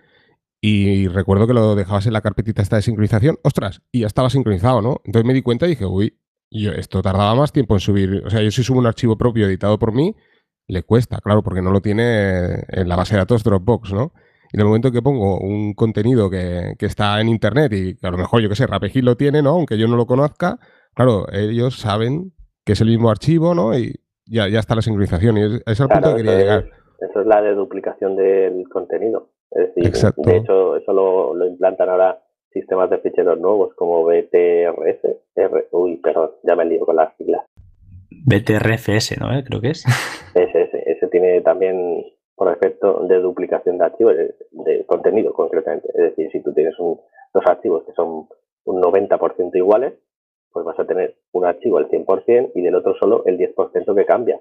Y 0.65 1.09
recuerdo 1.09 1.49
que 1.49 1.55
lo 1.55 1.75
dejabas 1.75 2.07
en 2.07 2.13
la 2.13 2.21
carpetita 2.21 2.63
esta 2.63 2.77
de 2.77 2.83
sincronización, 2.83 3.37
ostras, 3.43 3.83
y 3.91 4.03
ya 4.03 4.07
estaba 4.07 4.31
sincronizado, 4.31 4.81
¿no? 4.81 5.01
Entonces 5.05 5.27
me 5.27 5.35
di 5.35 5.43
cuenta 5.43 5.67
y 5.67 5.71
dije, 5.71 5.85
uy, 5.85 6.17
yo, 6.53 6.71
esto 6.71 7.03
tardaba 7.03 7.35
más 7.35 7.51
tiempo 7.51 7.75
en 7.75 7.81
subir. 7.81 8.23
O 8.25 8.31
sea, 8.31 8.43
yo 8.43 8.51
si 8.53 8.63
subo 8.63 8.79
un 8.79 8.87
archivo 8.87 9.19
propio 9.19 9.47
editado 9.47 9.77
por 9.77 9.93
mí, 9.93 10.15
le 10.69 10.85
cuesta, 10.85 11.19
claro, 11.19 11.43
porque 11.43 11.63
no 11.63 11.73
lo 11.73 11.81
tiene 11.81 12.63
en 12.69 12.89
la 12.89 12.95
base 12.95 13.15
de 13.15 13.19
datos 13.19 13.43
Dropbox, 13.43 13.93
¿no? 13.93 14.13
Y 14.53 14.57
en 14.57 14.61
el 14.61 14.67
momento 14.67 14.93
que 14.93 15.03
pongo 15.03 15.41
un 15.41 15.75
contenido 15.75 16.31
que, 16.31 16.77
está 16.79 17.21
en 17.21 17.29
Internet 17.29 17.73
y 17.73 17.97
que 17.97 18.07
a 18.07 18.13
lo 18.13 18.19
mejor, 18.19 18.41
yo 18.41 18.49
que 18.49 18.55
sé, 18.55 18.69
Rapegil 18.69 19.05
lo 19.05 19.17
tiene, 19.17 19.43
¿no? 19.43 19.51
Aunque 19.51 19.77
yo 19.77 19.89
no 19.89 19.97
lo 19.97 20.07
conozca, 20.07 20.61
claro, 20.95 21.27
ellos 21.33 21.77
saben 21.77 22.33
que 22.65 22.75
es 22.75 22.81
el 22.81 22.87
mismo 22.87 23.11
archivo, 23.11 23.53
¿no? 23.53 23.77
Y 23.77 23.99
ya, 24.27 24.47
ya 24.47 24.61
está 24.61 24.77
la 24.77 24.83
sincronización. 24.83 25.39
Y 25.39 25.43
es, 25.43 25.63
es 25.67 25.81
el 25.81 25.89
punto 25.89 26.11
que 26.11 26.23
quería 26.23 26.39
llegar. 26.39 26.71
eso 27.01 27.21
es 27.21 27.27
la 27.27 27.43
deduplicación 27.43 28.15
del 28.15 28.69
contenido. 28.69 29.32
Es 29.55 29.75
decir, 29.75 30.13
de 30.17 30.37
hecho, 30.37 30.77
eso 30.77 30.93
lo, 30.93 31.35
lo, 31.35 31.47
implantan 31.47 31.89
ahora 31.89 32.23
sistemas 32.53 32.91
de 32.91 32.99
ficheros 32.99 33.39
nuevos 33.39 33.75
como 33.75 34.05
BTRS. 34.05 35.01
uy, 35.73 35.97
perdón, 35.97 36.33
ya 36.43 36.57
me 36.57 36.65
lío 36.65 36.85
con 36.85 36.97
las 36.97 37.15
siglas. 37.17 37.45
BTRFS, 38.25 39.21
¿no? 39.21 39.37
¿Eh? 39.37 39.45
Creo 39.45 39.61
que 39.61 39.71
es. 39.71 39.85
Ese, 40.35 40.63
ese, 40.63 40.83
ese 40.91 41.09
tiene 41.09 41.43
también 41.43 42.07
por 42.35 42.51
efecto 42.51 43.05
de 43.07 43.21
duplicación 43.21 43.77
de 43.77 43.85
archivos, 43.85 44.17
de, 44.51 44.85
contenido 44.87 45.33
concretamente. 45.35 45.89
Es 45.95 46.17
decir, 46.17 46.31
si 46.33 46.41
tú 46.41 46.55
tienes 46.55 46.79
un, 46.79 46.99
dos 47.35 47.45
archivos 47.47 47.85
que 47.85 47.93
son 47.93 48.29
un 48.65 48.83
90% 48.83 49.55
iguales, 49.55 49.93
pues 50.51 50.65
vas 50.65 50.79
a 50.79 50.87
tener 50.87 51.15
un 51.33 51.45
archivo 51.45 51.79
al 51.79 51.89
100% 51.89 52.53
y 52.55 52.63
del 52.63 52.75
otro 52.75 52.95
solo 52.99 53.25
el 53.27 53.39
10% 53.39 53.95
que 53.95 54.07
cambia. 54.07 54.41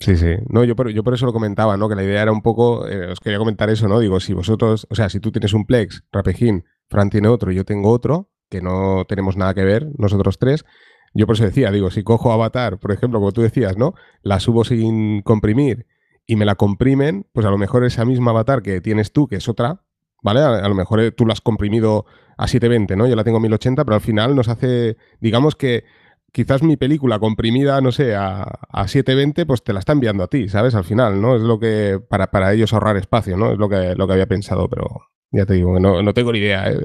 Sí, 0.00 0.16
sí. 0.16 0.34
No, 0.48 0.64
yo 0.64 0.74
por, 0.74 0.88
yo 0.90 1.04
por 1.04 1.12
eso 1.12 1.26
lo 1.26 1.32
comentaba, 1.32 1.76
¿no? 1.76 1.88
Que 1.88 1.94
la 1.94 2.02
idea 2.02 2.22
era 2.22 2.32
un 2.32 2.40
poco, 2.40 2.88
eh, 2.88 3.12
os 3.12 3.20
quería 3.20 3.38
comentar 3.38 3.68
eso, 3.68 3.86
¿no? 3.86 4.00
Digo, 4.00 4.18
si 4.18 4.32
vosotros, 4.32 4.86
o 4.90 4.94
sea, 4.94 5.10
si 5.10 5.20
tú 5.20 5.30
tienes 5.30 5.52
un 5.52 5.66
Plex, 5.66 6.04
Rapegin, 6.10 6.64
Fran 6.88 7.10
tiene 7.10 7.28
otro 7.28 7.52
y 7.52 7.56
yo 7.56 7.64
tengo 7.66 7.90
otro, 7.90 8.30
que 8.48 8.62
no 8.62 9.04
tenemos 9.06 9.36
nada 9.36 9.52
que 9.52 9.62
ver 9.62 9.88
nosotros 9.98 10.38
tres. 10.38 10.64
Yo 11.12 11.26
por 11.26 11.34
eso 11.34 11.44
decía, 11.44 11.70
digo, 11.70 11.90
si 11.90 12.02
cojo 12.02 12.32
Avatar, 12.32 12.78
por 12.78 12.92
ejemplo, 12.92 13.18
como 13.20 13.32
tú 13.32 13.42
decías, 13.42 13.76
¿no? 13.76 13.94
La 14.22 14.40
subo 14.40 14.64
sin 14.64 15.20
comprimir 15.20 15.86
y 16.26 16.36
me 16.36 16.46
la 16.46 16.54
comprimen, 16.54 17.26
pues 17.32 17.44
a 17.44 17.50
lo 17.50 17.58
mejor 17.58 17.84
esa 17.84 18.04
misma 18.06 18.30
Avatar 18.30 18.62
que 18.62 18.80
tienes 18.80 19.12
tú, 19.12 19.28
que 19.28 19.36
es 19.36 19.48
otra, 19.48 19.82
¿vale? 20.22 20.40
A, 20.40 20.68
lo 20.68 20.74
mejor 20.74 21.00
eh, 21.00 21.12
tú 21.12 21.26
la 21.26 21.34
has 21.34 21.40
comprimido 21.42 22.06
a 22.38 22.48
720, 22.48 22.96
¿no? 22.96 23.06
Yo 23.06 23.16
la 23.16 23.24
tengo 23.24 23.36
a 23.36 23.40
1080, 23.40 23.84
pero 23.84 23.96
al 23.96 24.00
final 24.00 24.34
nos 24.34 24.48
hace, 24.48 24.96
digamos 25.20 25.56
que 25.56 25.84
quizás 26.32 26.62
mi 26.62 26.76
película 26.76 27.18
comprimida, 27.18 27.80
no 27.80 27.92
sé, 27.92 28.14
a, 28.14 28.42
a 28.42 28.88
720, 28.88 29.46
pues 29.46 29.62
te 29.62 29.72
la 29.72 29.80
está 29.80 29.92
enviando 29.92 30.24
a 30.24 30.28
ti, 30.28 30.48
¿sabes? 30.48 30.74
Al 30.74 30.84
final, 30.84 31.20
¿no? 31.20 31.36
Es 31.36 31.42
lo 31.42 31.58
que, 31.58 31.98
para, 32.08 32.28
para 32.28 32.52
ellos 32.52 32.72
ahorrar 32.72 32.96
espacio, 32.96 33.36
¿no? 33.36 33.52
Es 33.52 33.58
lo 33.58 33.68
que, 33.68 33.94
lo 33.96 34.06
que 34.06 34.12
había 34.12 34.26
pensado, 34.26 34.68
pero 34.68 34.86
ya 35.30 35.46
te 35.46 35.54
digo, 35.54 35.78
no, 35.78 36.02
no 36.02 36.14
tengo 36.14 36.32
ni 36.32 36.38
idea. 36.38 36.70
¿eh? 36.70 36.78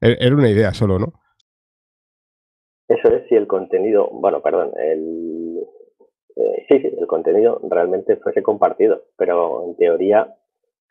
E, 0.00 0.16
era 0.20 0.34
una 0.34 0.50
idea 0.50 0.72
solo, 0.72 0.98
¿no? 0.98 1.12
Eso 2.88 3.08
es 3.14 3.26
si 3.28 3.34
el 3.34 3.46
contenido, 3.46 4.08
bueno, 4.12 4.42
perdón, 4.42 4.72
el, 4.76 5.58
eh, 6.36 6.66
sí, 6.68 6.80
sí, 6.80 6.92
el 6.98 7.06
contenido 7.06 7.60
realmente 7.70 8.16
fuese 8.16 8.42
compartido, 8.42 9.04
pero 9.16 9.64
en 9.66 9.76
teoría, 9.76 10.34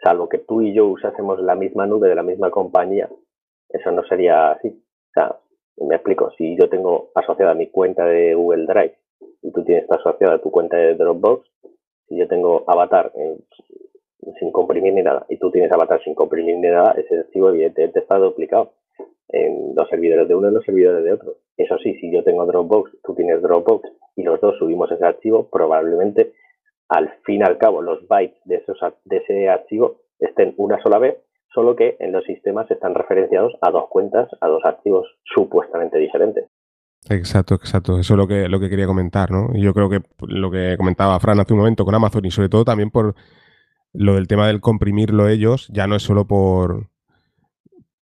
salvo 0.03 0.27
que 0.27 0.39
tú 0.39 0.61
y 0.61 0.73
yo 0.73 0.87
usásemos 0.87 1.39
la 1.39 1.55
misma 1.55 1.85
nube 1.85 2.09
de 2.09 2.15
la 2.15 2.23
misma 2.23 2.49
compañía, 2.49 3.09
eso 3.69 3.91
no 3.91 4.03
sería 4.05 4.51
así. 4.51 4.69
O 4.69 5.13
sea, 5.13 5.35
me 5.87 5.95
explico, 5.95 6.31
si 6.37 6.55
yo 6.57 6.69
tengo 6.69 7.11
asociada 7.15 7.53
mi 7.53 7.67
cuenta 7.67 8.05
de 8.05 8.33
Google 8.35 8.65
Drive 8.65 8.95
y 9.41 9.51
tú 9.51 9.63
tienes 9.63 9.89
asociada 9.89 10.39
tu 10.39 10.51
cuenta 10.51 10.77
de 10.77 10.95
Dropbox, 10.95 11.47
si 12.07 12.17
yo 12.17 12.27
tengo 12.27 12.63
Avatar 12.67 13.11
sin 14.39 14.51
comprimir 14.51 14.93
ni 14.93 15.01
nada 15.01 15.25
y 15.29 15.37
tú 15.37 15.51
tienes 15.51 15.71
Avatar 15.71 16.03
sin 16.03 16.15
comprimir 16.15 16.57
ni 16.57 16.67
nada, 16.67 16.91
ese 16.97 17.19
archivo 17.19 17.49
evidentemente 17.49 17.99
está 17.99 18.17
duplicado 18.17 18.73
en 19.29 19.73
los 19.75 19.87
servidores 19.89 20.27
de 20.27 20.35
uno 20.35 20.49
y 20.49 20.53
los 20.53 20.65
servidores 20.65 21.03
de 21.03 21.13
otro. 21.13 21.35
Eso 21.57 21.77
sí, 21.77 21.95
si 21.95 22.11
yo 22.11 22.23
tengo 22.23 22.45
Dropbox, 22.45 23.01
tú 23.03 23.15
tienes 23.15 23.41
Dropbox 23.41 23.89
y 24.15 24.23
los 24.23 24.39
dos 24.41 24.57
subimos 24.57 24.91
ese 24.91 25.05
archivo, 25.05 25.49
probablemente 25.49 26.33
al 26.89 27.09
fin 27.23 27.39
y 27.39 27.43
al 27.43 27.57
cabo 27.57 27.81
los 27.81 28.05
bytes 28.07 28.37
de, 28.45 28.57
esos, 28.57 28.77
de 29.05 29.17
ese 29.17 29.47
archivo 29.47 30.01
estén 30.19 30.53
una 30.57 30.81
sola 30.81 30.99
vez 30.99 31.17
solo 31.53 31.75
que 31.75 31.97
en 31.99 32.11
los 32.11 32.23
sistemas 32.25 32.69
están 32.71 32.95
referenciados 32.95 33.53
a 33.61 33.71
dos 33.71 33.85
cuentas, 33.89 34.29
a 34.39 34.47
dos 34.47 34.63
archivos 34.63 35.07
supuestamente 35.23 35.97
diferentes. 35.97 36.45
Exacto, 37.09 37.55
exacto. 37.55 37.99
Eso 37.99 38.13
es 38.13 38.17
lo 38.17 38.27
que, 38.27 38.47
lo 38.47 38.59
que 38.59 38.69
quería 38.69 38.85
comentar, 38.85 39.31
¿no? 39.31 39.53
Yo 39.55 39.73
creo 39.73 39.89
que 39.89 40.01
lo 40.27 40.51
que 40.51 40.75
comentaba 40.77 41.19
Fran 41.19 41.39
hace 41.39 41.53
un 41.53 41.59
momento 41.59 41.83
con 41.83 41.95
Amazon 41.95 42.25
y 42.25 42.31
sobre 42.31 42.49
todo 42.49 42.63
también 42.63 42.91
por 42.91 43.15
lo 43.93 44.15
del 44.15 44.27
tema 44.27 44.47
del 44.47 44.61
comprimirlo 44.61 45.27
ellos, 45.27 45.67
ya 45.73 45.87
no 45.87 45.95
es 45.95 46.03
solo 46.03 46.25
por, 46.25 46.89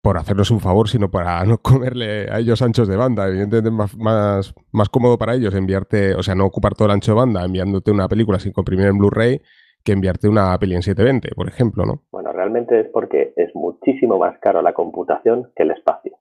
por 0.01 0.17
hacernos 0.17 0.51
un 0.51 0.59
favor, 0.59 0.89
sino 0.89 1.11
para 1.11 1.43
no 1.45 1.59
comerle 1.59 2.29
a 2.31 2.39
ellos 2.39 2.61
anchos 2.61 2.87
de 2.87 2.97
banda. 2.97 3.27
Evidentemente 3.27 3.71
más, 3.71 3.95
más, 3.95 4.53
más 4.71 4.89
cómodo 4.89 5.17
para 5.17 5.35
ellos 5.35 5.53
enviarte, 5.53 6.15
o 6.15 6.23
sea, 6.23 6.35
no 6.35 6.45
ocupar 6.45 6.73
todo 6.73 6.87
el 6.87 6.93
ancho 6.93 7.11
de 7.11 7.17
banda 7.17 7.45
enviándote 7.45 7.91
una 7.91 8.07
película 8.07 8.39
sin 8.39 8.51
comprimir 8.51 8.87
en 8.87 8.97
Blu-ray 8.97 9.41
que 9.87 9.93
enviarte 9.93 10.27
una 10.27 10.57
peli 10.59 10.75
en 10.75 10.81
720, 10.81 11.33
por 11.33 11.47
ejemplo, 11.47 11.85
¿no? 11.85 12.01
Bueno, 12.11 12.33
realmente 12.33 12.77
es 12.81 12.87
porque 12.89 13.31
es 13.37 13.55
muchísimo 13.55 14.19
más 14.19 14.37
caro 14.39 14.61
la 14.61 14.73
computación 14.73 15.49
que 15.55 15.63
el 15.63 15.71
espacio 15.71 16.17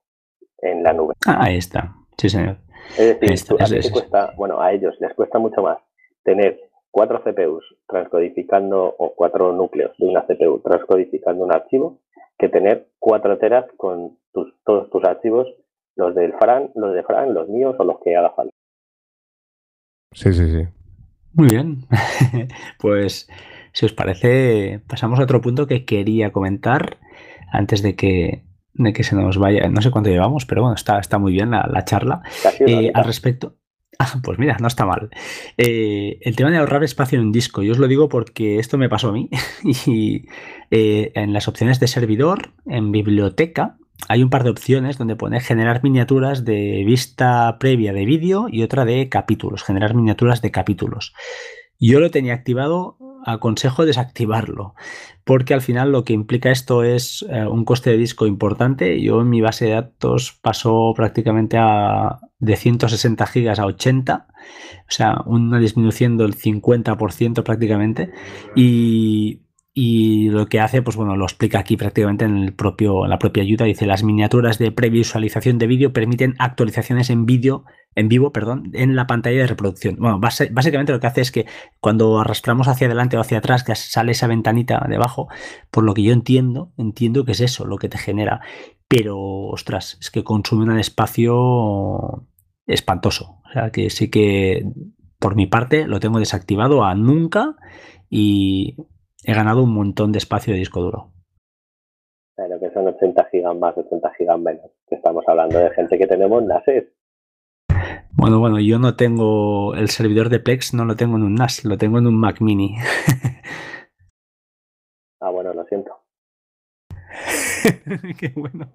en 0.59 0.83
la 0.83 0.93
nube. 0.93 1.15
Ah, 1.27 1.39
ahí 1.41 1.57
está, 1.57 1.93
sí 2.17 2.29
señor. 2.29 2.59
Es 2.97 3.19
decir, 3.19 3.57
a 3.59 3.91
cuesta, 3.91 4.33
bueno, 4.37 4.61
a 4.61 4.71
ellos 4.71 4.95
les 5.01 5.13
cuesta 5.15 5.37
mucho 5.37 5.61
más 5.61 5.79
tener 6.23 6.61
cuatro 6.91 7.21
CPUs 7.21 7.65
transcodificando 7.89 8.95
o 8.97 9.13
cuatro 9.13 9.51
núcleos 9.51 9.91
de 9.97 10.05
una 10.05 10.25
CPU 10.25 10.61
transcodificando 10.63 11.43
un 11.43 11.51
archivo 11.51 11.99
que 12.39 12.47
tener 12.47 12.87
cuatro 12.99 13.37
teras 13.37 13.65
con 13.75 14.17
todos 14.31 14.89
tus 14.89 15.03
archivos, 15.03 15.45
los 15.97 16.15
del 16.15 16.31
Fran, 16.39 16.71
los 16.75 16.93
de 16.93 17.03
Fran, 17.03 17.33
los 17.33 17.49
míos 17.49 17.75
o 17.77 17.83
los 17.83 17.99
que 18.01 18.15
haga 18.15 18.29
falta. 18.29 18.53
Sí, 20.13 20.31
sí, 20.31 20.49
sí. 20.53 20.67
Muy 21.33 21.49
bien. 21.49 21.81
pues 22.79 23.27
si 23.77 23.85
os 23.85 23.93
parece, 23.93 24.81
pasamos 24.87 25.19
a 25.19 25.23
otro 25.23 25.39
punto 25.39 25.67
que 25.67 25.85
quería 25.85 26.31
comentar 26.31 26.97
antes 27.51 27.83
de 27.83 27.95
que, 27.95 28.43
de 28.73 28.91
que 28.91 29.03
se 29.03 29.15
nos 29.15 29.37
vaya. 29.37 29.69
No 29.69 29.83
sé 29.83 29.91
cuánto 29.91 30.09
llevamos, 30.09 30.47
pero 30.47 30.63
bueno, 30.63 30.73
está, 30.73 30.97
está 30.97 31.19
muy 31.19 31.31
bien 31.33 31.51
la, 31.51 31.85
charla. 31.85 32.23
Eh, 32.65 32.91
al 32.91 33.05
respecto. 33.05 33.55
Ah, 33.99 34.13
pues 34.21 34.37
mira, 34.37 34.57
no 34.59 34.67
está 34.67 34.85
mal. 34.85 35.09
Eh, 35.57 36.19
el 36.21 36.35
tema 36.35 36.51
de 36.51 36.57
ahorrar 36.57 36.83
espacio 36.83 37.17
en 37.17 37.25
un 37.25 37.31
disco, 37.31 37.63
yo 37.63 37.71
os 37.71 37.79
lo 37.79 37.87
digo 37.87 38.09
porque 38.09 38.59
esto 38.59 38.77
me 38.77 38.89
pasó 38.89 39.09
a 39.09 39.11
mí. 39.11 39.27
y 39.87 40.27
eh, 40.69 41.11
en 41.15 41.33
las 41.33 41.47
opciones 41.47 41.79
de 41.79 41.87
servidor, 41.87 42.51
en 42.67 42.91
biblioteca, 42.91 43.77
hay 44.07 44.21
un 44.21 44.29
par 44.29 44.43
de 44.43 44.51
opciones 44.51 44.99
donde 44.99 45.15
pone 45.15 45.39
generar 45.39 45.81
miniaturas 45.81 46.45
de 46.45 46.83
vista 46.85 47.57
previa 47.59 47.91
de 47.91 48.05
vídeo 48.05 48.47
y 48.51 48.61
otra 48.61 48.85
de 48.85 49.09
capítulos, 49.09 49.63
generar 49.63 49.95
miniaturas 49.95 50.43
de 50.43 50.51
capítulos. 50.51 51.15
Yo 51.79 51.99
lo 51.99 52.11
tenía 52.11 52.35
activado 52.35 52.97
aconsejo 53.27 53.85
desactivarlo, 53.85 54.73
porque 55.25 55.53
al 55.53 55.61
final 55.61 55.91
lo 55.91 56.05
que 56.05 56.13
implica 56.13 56.49
esto 56.49 56.83
es 56.83 57.25
eh, 57.29 57.45
un 57.45 57.65
coste 57.65 57.89
de 57.89 57.97
disco 57.97 58.25
importante. 58.25 59.01
Yo 59.01 59.21
en 59.21 59.29
mi 59.29 59.41
base 59.41 59.65
de 59.65 59.71
datos 59.71 60.39
pasó 60.41 60.93
prácticamente 60.95 61.57
a, 61.59 62.19
de 62.39 62.55
160 62.55 63.27
gigas 63.27 63.59
a 63.59 63.65
80, 63.65 64.27
o 64.29 64.33
sea, 64.87 65.21
una 65.25 65.59
disminuyendo 65.59 66.23
el 66.23 66.35
50% 66.37 67.43
prácticamente. 67.43 68.11
Y 68.55 69.41
y 69.79 70.29
lo 70.29 70.47
que 70.47 70.59
hace, 70.59 70.81
pues 70.81 70.95
bueno, 70.95 71.15
lo 71.15 71.25
explica 71.25 71.59
aquí 71.59 71.77
prácticamente 71.77 72.25
en, 72.25 72.37
el 72.37 72.51
propio, 72.51 73.05
la 73.05 73.19
propia 73.19 73.43
ayuda. 73.43 73.65
Dice, 73.65 73.85
las 73.85 74.01
miniaturas 74.01 74.57
de 74.57 74.71
previsualización 74.71 75.59
de 75.59 75.67
vídeo 75.67 75.93
permiten 75.93 76.33
actualizaciones 76.39 77.11
en 77.11 77.27
vídeo, 77.27 77.63
en 77.93 78.09
vivo, 78.09 78.31
perdón, 78.31 78.71
en 78.73 78.95
la 78.95 79.05
pantalla 79.05 79.37
de 79.37 79.45
reproducción. 79.45 79.97
Bueno, 79.99 80.19
básicamente 80.19 80.93
lo 80.93 80.99
que 80.99 81.05
hace 81.05 81.21
es 81.21 81.31
que 81.31 81.45
cuando 81.79 82.19
arrastramos 82.19 82.67
hacia 82.67 82.87
adelante 82.87 83.17
o 83.17 83.21
hacia 83.21 83.37
atrás, 83.37 83.63
que 83.63 83.75
sale 83.75 84.13
esa 84.13 84.25
ventanita 84.25 84.83
debajo, 84.89 85.27
por 85.69 85.83
lo 85.83 85.93
que 85.93 86.01
yo 86.01 86.11
entiendo, 86.11 86.71
entiendo 86.79 87.23
que 87.23 87.33
es 87.33 87.41
eso 87.41 87.67
lo 87.67 87.77
que 87.77 87.87
te 87.87 87.99
genera. 87.99 88.41
Pero, 88.87 89.19
ostras, 89.19 89.99
es 90.01 90.09
que 90.09 90.23
consume 90.23 90.63
un 90.63 90.79
espacio 90.79 92.25
espantoso. 92.65 93.41
O 93.47 93.51
sea, 93.53 93.69
que 93.69 93.91
sí 93.91 94.09
que 94.09 94.71
por 95.19 95.35
mi 95.35 95.45
parte 95.45 95.85
lo 95.85 95.99
tengo 95.99 96.17
desactivado 96.17 96.83
a 96.83 96.95
nunca 96.95 97.57
y 98.09 98.75
he 99.27 99.33
ganado 99.33 99.61
un 99.61 99.73
montón 99.73 100.13
de 100.13 100.19
espacio 100.19 100.53
de 100.53 100.59
disco 100.59 100.81
duro. 100.81 101.11
Pero 102.37 102.59
que 102.59 102.71
son 102.71 102.87
80 102.87 103.25
gigas 103.25 103.57
más, 103.57 103.77
80 103.77 104.13
gigas 104.17 104.39
menos. 104.39 104.71
Estamos 104.89 105.25
hablando 105.27 105.59
de 105.59 105.69
gente 105.71 105.97
que 105.97 106.07
tenemos 106.07 106.41
NAS. 106.43 106.63
Bueno, 108.13 108.39
bueno, 108.39 108.57
yo 108.59 108.79
no 108.79 108.95
tengo 108.95 109.75
el 109.75 109.89
servidor 109.89 110.29
de 110.29 110.39
Plex, 110.39 110.73
no 110.73 110.85
lo 110.85 110.95
tengo 110.95 111.17
en 111.17 111.23
un 111.23 111.35
NAS, 111.35 111.65
lo 111.65 111.77
tengo 111.77 111.97
en 111.97 112.07
un 112.07 112.17
Mac 112.17 112.39
Mini. 112.39 112.77
ah, 115.19 115.29
bueno, 115.29 115.53
lo 115.53 115.65
siento. 115.65 115.91
Qué 118.17 118.31
bueno. 118.33 118.71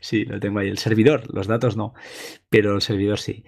Sí, 0.00 0.24
lo 0.24 0.40
tengo 0.40 0.60
ahí. 0.60 0.68
El 0.68 0.78
servidor, 0.78 1.32
los 1.34 1.46
datos 1.46 1.76
no, 1.76 1.92
pero 2.48 2.74
el 2.74 2.80
servidor 2.80 3.18
sí. 3.18 3.44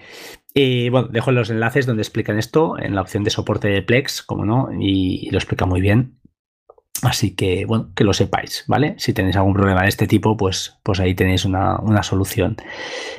Y 0.52 0.90
bueno, 0.90 1.08
dejo 1.08 1.32
los 1.32 1.48
enlaces 1.48 1.86
donde 1.86 2.02
explican 2.02 2.36
esto 2.36 2.78
en 2.78 2.94
la 2.94 3.00
opción 3.00 3.24
de 3.24 3.30
soporte 3.30 3.68
de 3.68 3.80
Plex, 3.80 4.22
como 4.22 4.44
no, 4.44 4.68
y 4.78 5.30
lo 5.30 5.38
explica 5.38 5.64
muy 5.64 5.80
bien. 5.80 6.18
Así 7.00 7.34
que, 7.34 7.64
bueno, 7.66 7.90
que 7.96 8.04
lo 8.04 8.12
sepáis, 8.12 8.64
¿vale? 8.68 8.94
Si 8.98 9.12
tenéis 9.12 9.34
algún 9.36 9.54
problema 9.54 9.82
de 9.82 9.88
este 9.88 10.06
tipo, 10.06 10.36
pues, 10.36 10.78
pues 10.84 11.00
ahí 11.00 11.14
tenéis 11.14 11.44
una, 11.44 12.02
solución. 12.02 12.56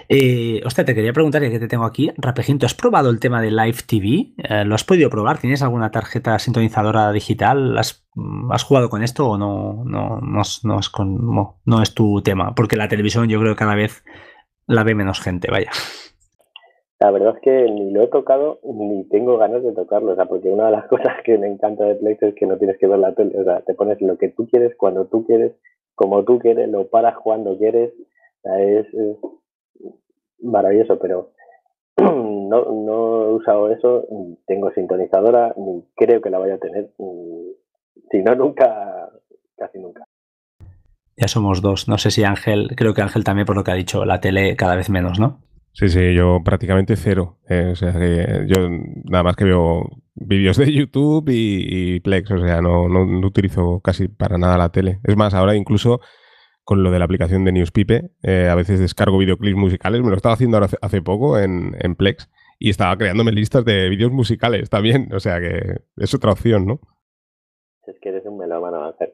Eh, 0.08 0.62
hostia, 0.66 0.86
te 0.86 0.96
quería 0.96 1.12
preguntar, 1.12 1.42
ya 1.42 1.50
que 1.50 1.60
te 1.60 1.68
tengo 1.68 1.84
aquí, 1.84 2.10
Rapejinto, 2.16 2.66
¿has 2.66 2.76
probado 2.76 3.10
el 3.10 3.20
tema 3.20 3.42
de 3.42 3.52
Live 3.52 3.80
TV? 3.86 4.32
Eh, 4.38 4.64
¿Lo 4.64 4.76
has 4.76 4.86
podido 4.86 5.10
probar? 5.10 5.40
¿Tienes 5.40 5.62
alguna 5.62 5.92
tarjeta 5.92 6.40
sintonizadora 6.40 7.12
digital? 7.12 7.78
¿Has, 7.78 8.06
has 8.52 8.64
jugado 8.64 8.90
con 8.90 9.04
esto 9.04 9.28
o 9.28 9.38
no, 9.38 9.84
no, 9.86 10.22
no, 10.22 10.42
no, 10.64 10.80
es 10.80 10.92
no 11.66 11.82
es 11.82 11.94
tu 11.94 12.22
tema? 12.22 12.56
Porque 12.56 12.78
la 12.78 12.88
televisión 12.88 13.28
yo 13.28 13.40
creo 13.42 13.54
que 13.54 13.60
cada 13.60 13.76
vez 13.76 14.06
la 14.66 14.84
ve 14.84 14.96
menos 14.96 15.20
gente, 15.20 15.52
vaya. 15.52 15.72
La 17.04 17.12
verdad 17.12 17.36
es 17.36 17.42
que 17.42 17.70
ni 17.70 17.92
lo 17.92 18.02
he 18.02 18.08
tocado 18.08 18.62
ni 18.64 19.04
tengo 19.10 19.38
ganas 19.38 19.62
de 19.62 19.74
tocarlo, 19.74 20.14
o 20.14 20.16
sea, 20.16 20.26
porque 20.26 20.50
una 20.50 20.68
de 20.68 20.72
las 20.72 20.88
cosas 20.88 21.22
que 21.26 21.38
me 21.38 21.48
encanta 21.48 21.84
de 21.84 21.96
Plex 21.96 22.24
es 22.24 22.34
que 22.34 22.46
no 22.46 22.58
tienes 22.58 22.78
que 22.78 22.88
ver 22.88 22.98
la 22.98 23.14
tele, 23.14 23.38
o 23.38 23.44
sea, 23.44 23.60
te 23.60 23.74
pones 23.74 24.02
lo 24.02 24.18
que 24.18 24.30
tú 24.30 24.48
quieres, 24.48 24.74
cuando 24.78 25.04
tú 25.08 25.26
quieres, 25.26 25.52
como 25.96 26.24
tú 26.24 26.40
quieres, 26.40 26.70
lo 26.70 26.88
paras 26.88 27.16
cuando 27.22 27.58
quieres, 27.58 27.92
o 27.92 28.42
sea, 28.44 28.62
es, 28.62 28.88
maravilloso, 30.40 30.98
pero 30.98 31.32
no, 31.98 32.72
no 32.72 33.26
he 33.26 33.34
usado 33.34 33.70
eso, 33.70 34.06
ni 34.10 34.38
tengo 34.48 34.72
sintonizadora, 34.72 35.54
ni 35.58 35.84
creo 35.98 36.22
que 36.22 36.30
la 36.30 36.40
vaya 36.40 36.54
a 36.54 36.60
tener, 36.60 36.90
si 38.12 38.20
no, 38.20 38.34
nunca, 38.36 39.10
casi 39.58 39.78
nunca. 39.78 40.06
Ya 41.18 41.28
somos 41.28 41.62
dos, 41.62 41.90
no 41.90 41.98
sé 41.98 42.12
si 42.12 42.24
Ángel, 42.24 42.70
creo 42.78 42.94
que 42.94 43.02
Ángel 43.02 43.26
también 43.26 43.46
por 43.46 43.58
lo 43.58 43.66
que 43.66 43.72
ha 43.72 43.76
dicho, 43.76 44.06
la 44.06 44.22
tele 44.22 44.56
cada 44.56 44.78
vez 44.78 44.90
menos, 44.90 45.20
¿no? 45.20 45.43
Sí, 45.74 45.90
sí, 45.90 46.14
yo 46.14 46.42
prácticamente 46.44 46.96
cero. 46.96 47.40
Eh, 47.50 47.70
o 47.72 47.76
sea, 47.76 47.94
que 47.94 48.46
yo 48.48 48.70
nada 49.06 49.24
más 49.24 49.36
que 49.36 49.46
veo 49.46 49.90
vídeos 50.14 50.58
de 50.58 50.72
YouTube 50.72 51.30
y, 51.30 52.00
Plex, 52.02 52.32
o 52.32 52.40
sea, 52.40 52.62
no, 52.62 52.88
no, 52.88 53.28
utilizo 53.28 53.82
casi 53.82 54.08
para 54.08 54.38
nada 54.38 54.58
la 54.58 54.70
tele. 54.70 55.00
Es 55.04 55.18
más, 55.18 55.34
ahora 55.34 55.56
incluso 55.56 56.00
con 56.64 56.84
lo 56.84 56.92
de 56.92 57.00
la 57.00 57.06
aplicación 57.06 57.44
de 57.44 57.52
Newspipe. 57.52 58.12
Eh, 58.22 58.48
a 58.50 58.56
veces 58.56 58.80
descargo 58.80 59.18
videoclips 59.18 59.58
musicales. 59.58 60.02
Me 60.02 60.10
lo 60.10 60.16
estaba 60.16 60.36
haciendo 60.36 60.58
ahora 60.58 60.70
hace, 60.82 61.02
poco 61.02 61.40
en, 61.40 61.76
en, 61.80 61.96
Plex 61.96 62.30
y 62.60 62.70
estaba 62.70 62.96
creándome 62.96 63.32
listas 63.32 63.66
de 63.66 63.90
vídeos 63.90 64.12
musicales 64.12 64.70
también. 64.70 65.12
O 65.14 65.20
sea 65.20 65.40
que 65.40 65.82
es 65.98 66.14
otra 66.14 66.32
opción, 66.32 66.68
¿no? 66.68 66.80
Es 67.88 67.98
que 68.00 68.10
eres 68.10 68.26
un 68.26 68.38
melómano 68.38 68.86
hacer. 68.86 69.13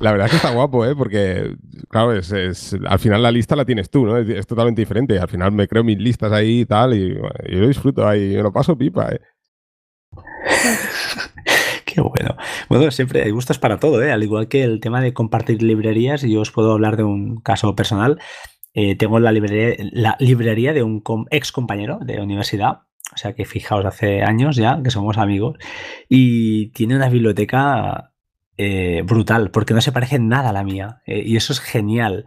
la, 0.00 0.12
verdad 0.12 0.26
es 0.26 0.30
que 0.30 0.36
está 0.36 0.50
guapo, 0.50 0.84
¿eh? 0.84 0.94
Porque, 0.96 1.54
claro, 1.88 2.12
es, 2.12 2.76
al 2.86 2.98
final 2.98 3.22
la 3.22 3.30
lista 3.30 3.56
la 3.56 3.64
tienes 3.64 3.90
tú, 3.90 4.06
¿no? 4.06 4.18
Es, 4.18 4.46
totalmente 4.46 4.82
diferente. 4.82 5.18
Al 5.18 5.28
final 5.28 5.52
me 5.52 5.68
creo 5.68 5.84
mis 5.84 5.98
listas 5.98 6.32
ahí 6.32 6.60
y 6.60 6.66
tal, 6.66 6.94
y, 6.94 7.14
yo 7.14 7.58
lo 7.58 7.68
disfruto 7.68 8.06
ahí, 8.06 8.32
yo 8.32 8.42
lo 8.42 8.52
paso 8.52 8.76
pipa, 8.76 9.10
¿eh? 9.10 9.20
Qué 11.84 12.00
bueno. 12.00 12.36
Bueno, 12.68 12.90
siempre 12.90 13.22
hay 13.22 13.30
gustos 13.30 13.58
para 13.58 13.78
todo, 13.78 14.02
¿eh? 14.02 14.12
Al 14.12 14.22
igual 14.22 14.48
que 14.48 14.62
el 14.62 14.80
tema 14.80 15.00
de 15.00 15.12
compartir 15.12 15.62
librerías, 15.62 16.22
yo 16.22 16.40
os 16.40 16.50
puedo 16.50 16.72
hablar 16.72 16.96
de 16.96 17.04
un 17.04 17.40
caso 17.40 17.74
personal. 17.74 18.18
Eh, 18.74 18.96
tengo 18.96 19.20
la 19.20 19.32
librería, 19.32 19.76
la 19.92 20.16
librería 20.18 20.72
de 20.72 20.82
un 20.82 21.02
ex 21.30 21.52
compañero 21.52 21.98
de 22.00 22.22
universidad 22.22 22.84
o 23.12 23.16
sea 23.16 23.34
que 23.34 23.44
fijaos, 23.44 23.84
hace 23.84 24.22
años 24.22 24.56
ya 24.56 24.80
que 24.82 24.90
somos 24.90 25.18
amigos. 25.18 25.56
Y 26.08 26.68
tiene 26.68 26.96
una 26.96 27.08
biblioteca 27.08 28.12
eh, 28.58 29.02
brutal, 29.04 29.50
porque 29.50 29.74
no 29.74 29.80
se 29.80 29.92
parece 29.92 30.18
nada 30.18 30.50
a 30.50 30.52
la 30.52 30.64
mía. 30.64 31.02
Eh, 31.06 31.22
y 31.24 31.36
eso 31.36 31.52
es 31.52 31.60
genial. 31.60 32.24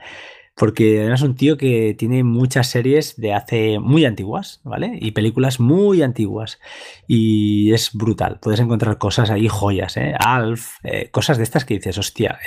Porque 0.56 1.02
además 1.02 1.22
es 1.22 1.28
un 1.28 1.36
tío 1.36 1.58
que 1.58 1.96
tiene 1.98 2.24
muchas 2.24 2.68
series 2.68 3.18
de 3.18 3.34
hace 3.34 3.80
muy 3.80 4.06
antiguas, 4.06 4.62
¿vale? 4.64 4.98
Y 5.02 5.12
películas 5.12 5.60
muy 5.60 6.02
antiguas. 6.02 6.60
Y 7.08 7.74
es 7.74 7.92
brutal. 7.94 8.40
Puedes 8.42 8.62
encontrar 8.62 8.98
cosas 8.98 9.30
ahí, 9.32 9.48
joyas, 9.50 9.98
¿eh? 9.98 10.14
Alf, 10.18 10.78
eh, 10.84 11.10
cosas 11.12 11.38
de 11.38 11.44
estas 11.44 11.66
que 11.66 11.76
dices, 11.76 11.98
hostia. 11.98 12.40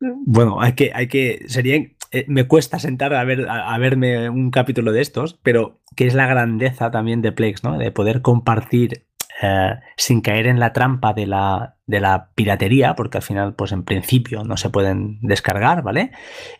bueno, 0.00 0.60
hay 0.60 0.72
que, 0.74 0.90
hay 0.94 1.08
que. 1.08 1.44
Sería 1.48 1.76
eh, 2.16 2.24
me 2.28 2.48
cuesta 2.48 2.78
sentar 2.78 3.12
a, 3.12 3.22
ver, 3.24 3.46
a, 3.46 3.76
verme 3.76 4.30
un 4.30 4.50
capítulo 4.50 4.90
de 4.92 5.02
estos, 5.02 5.34
pero 5.42 5.80
que 5.96 6.06
es 6.06 6.14
la 6.14 6.26
grandeza 6.26 6.90
también 6.90 7.20
de 7.20 7.30
Plex, 7.30 7.62
¿no? 7.62 7.76
De 7.76 7.90
poder 7.90 8.22
compartir 8.22 9.04
eh, 9.42 9.74
sin 9.98 10.22
caer 10.22 10.46
en 10.46 10.58
la 10.58 10.72
trampa 10.72 11.12
de 11.12 11.26
la, 11.26 11.76
de 11.86 12.00
la, 12.00 12.30
piratería, 12.34 12.94
porque 12.96 13.18
al 13.18 13.22
final, 13.22 13.54
pues 13.54 13.72
en 13.72 13.82
principio 13.82 14.44
no 14.44 14.56
se 14.56 14.70
pueden 14.70 15.18
descargar, 15.20 15.82
¿vale? 15.82 16.12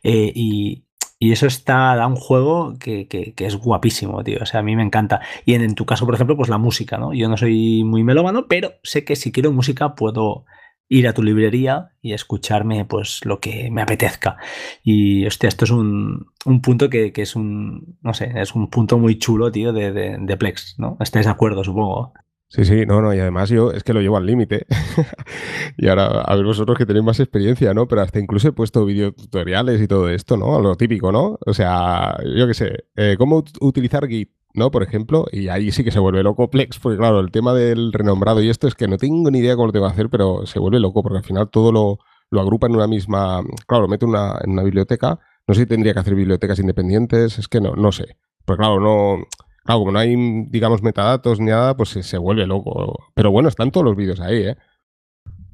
Eh, 0.02 0.30
y, 0.34 0.82
eso 1.18 1.46
está, 1.46 1.96
da 1.96 2.06
un 2.06 2.16
juego 2.16 2.74
que, 2.78 3.34
es 3.36 3.56
guapísimo, 3.56 4.22
tío. 4.22 4.38
O 4.42 4.46
sea, 4.46 4.60
a 4.60 4.62
mí 4.62 4.76
me 4.76 4.82
encanta. 4.82 5.22
Y 5.46 5.54
en, 5.54 5.62
en, 5.62 5.74
tu 5.74 5.86
caso, 5.86 6.04
por 6.04 6.14
ejemplo, 6.14 6.36
pues 6.36 6.50
la 6.50 6.58
música, 6.58 6.98
¿no? 6.98 7.14
Yo 7.14 7.30
no 7.30 7.38
soy 7.38 7.82
muy 7.82 8.04
melómano, 8.04 8.46
pero 8.46 8.74
sé 8.82 9.04
que 9.04 9.16
si 9.16 9.32
quiero 9.32 9.50
música 9.50 9.94
puedo 9.94 10.44
ir 10.88 11.08
a 11.08 11.12
tu 11.12 11.22
librería 11.22 11.90
y 12.00 12.12
escucharme 12.12 12.84
pues 12.84 13.24
lo 13.24 13.40
que 13.40 13.70
me 13.70 13.82
apetezca. 13.82 14.36
Y 14.82 15.26
hostia, 15.26 15.48
esto 15.48 15.64
es 15.64 15.70
un, 15.70 16.26
punto 16.62 16.88
que, 16.88 17.12
es 17.14 17.36
un, 17.36 17.98
no 18.02 18.14
sé, 18.14 18.32
es 18.36 18.54
un 18.54 18.70
punto 18.70 18.98
muy 18.98 19.18
chulo, 19.18 19.50
tío, 19.50 19.72
de, 19.72 19.92
de, 19.92 20.36
Plex, 20.36 20.76
¿no? 20.78 20.96
¿Estáis 21.00 21.26
de 21.26 21.32
acuerdo, 21.32 21.64
supongo? 21.64 22.12
Sí, 22.48 22.64
sí, 22.64 22.86
no, 22.86 23.02
no, 23.02 23.12
y 23.12 23.18
además 23.18 23.48
yo 23.48 23.72
es 23.72 23.82
que 23.82 23.92
lo 23.92 24.00
llevo 24.00 24.16
al 24.16 24.26
límite. 24.26 24.66
y 25.76 25.88
ahora, 25.88 26.22
a 26.22 26.36
ver 26.36 26.44
vosotros 26.44 26.78
que 26.78 26.86
tenéis 26.86 27.04
más 27.04 27.18
experiencia, 27.18 27.74
¿no? 27.74 27.88
Pero 27.88 28.02
hasta 28.02 28.20
incluso 28.20 28.48
he 28.48 28.52
puesto 28.52 28.84
videotutoriales 28.84 29.80
y 29.80 29.88
todo 29.88 30.08
esto, 30.08 30.36
¿no? 30.36 30.60
Lo 30.60 30.76
típico, 30.76 31.10
¿no? 31.10 31.38
O 31.44 31.54
sea, 31.54 32.16
yo 32.24 32.46
qué 32.46 32.54
sé, 32.54 32.84
eh, 32.94 33.16
cómo 33.18 33.42
utilizar 33.60 34.06
Git, 34.06 34.30
¿no? 34.56 34.70
Por 34.70 34.82
ejemplo, 34.82 35.26
y 35.30 35.48
ahí 35.48 35.70
sí 35.70 35.84
que 35.84 35.90
se 35.90 35.98
vuelve 35.98 36.22
loco 36.22 36.50
Plex, 36.50 36.78
porque 36.78 36.98
claro, 36.98 37.20
el 37.20 37.30
tema 37.30 37.54
del 37.54 37.92
renombrado 37.92 38.42
y 38.42 38.48
esto 38.48 38.66
es 38.66 38.74
que 38.74 38.88
no 38.88 38.96
tengo 38.96 39.30
ni 39.30 39.38
idea 39.38 39.54
cómo 39.54 39.66
lo 39.66 39.72
tengo 39.72 39.86
que 39.86 39.92
hacer, 39.92 40.10
pero 40.10 40.46
se 40.46 40.58
vuelve 40.58 40.80
loco, 40.80 41.02
porque 41.02 41.18
al 41.18 41.24
final 41.24 41.48
todo 41.50 41.72
lo, 41.72 42.40
agrupa 42.40 42.66
en 42.66 42.74
una 42.74 42.86
misma, 42.86 43.42
claro, 43.66 43.82
lo 43.82 43.88
mete 43.88 44.04
una, 44.04 44.38
en 44.42 44.50
una 44.50 44.62
biblioteca, 44.62 45.18
no 45.46 45.54
sé 45.54 45.62
si 45.62 45.66
tendría 45.66 45.92
que 45.92 46.00
hacer 46.00 46.14
bibliotecas 46.14 46.58
independientes, 46.58 47.38
es 47.38 47.48
que 47.48 47.60
no, 47.60 47.74
no 47.76 47.92
sé. 47.92 48.16
Pues 48.44 48.58
claro, 48.58 48.80
no, 48.80 49.24
claro, 49.64 49.80
como 49.80 49.92
no 49.92 49.98
hay, 49.98 50.16
digamos, 50.48 50.82
metadatos 50.82 51.38
ni 51.38 51.46
nada, 51.46 51.76
pues 51.76 51.90
se, 51.90 52.02
se 52.02 52.18
vuelve 52.18 52.46
loco. 52.46 53.10
Pero 53.14 53.30
bueno, 53.30 53.48
están 53.48 53.70
todos 53.70 53.84
los 53.84 53.96
vídeos 53.96 54.20
ahí, 54.20 54.38
¿eh? 54.38 54.56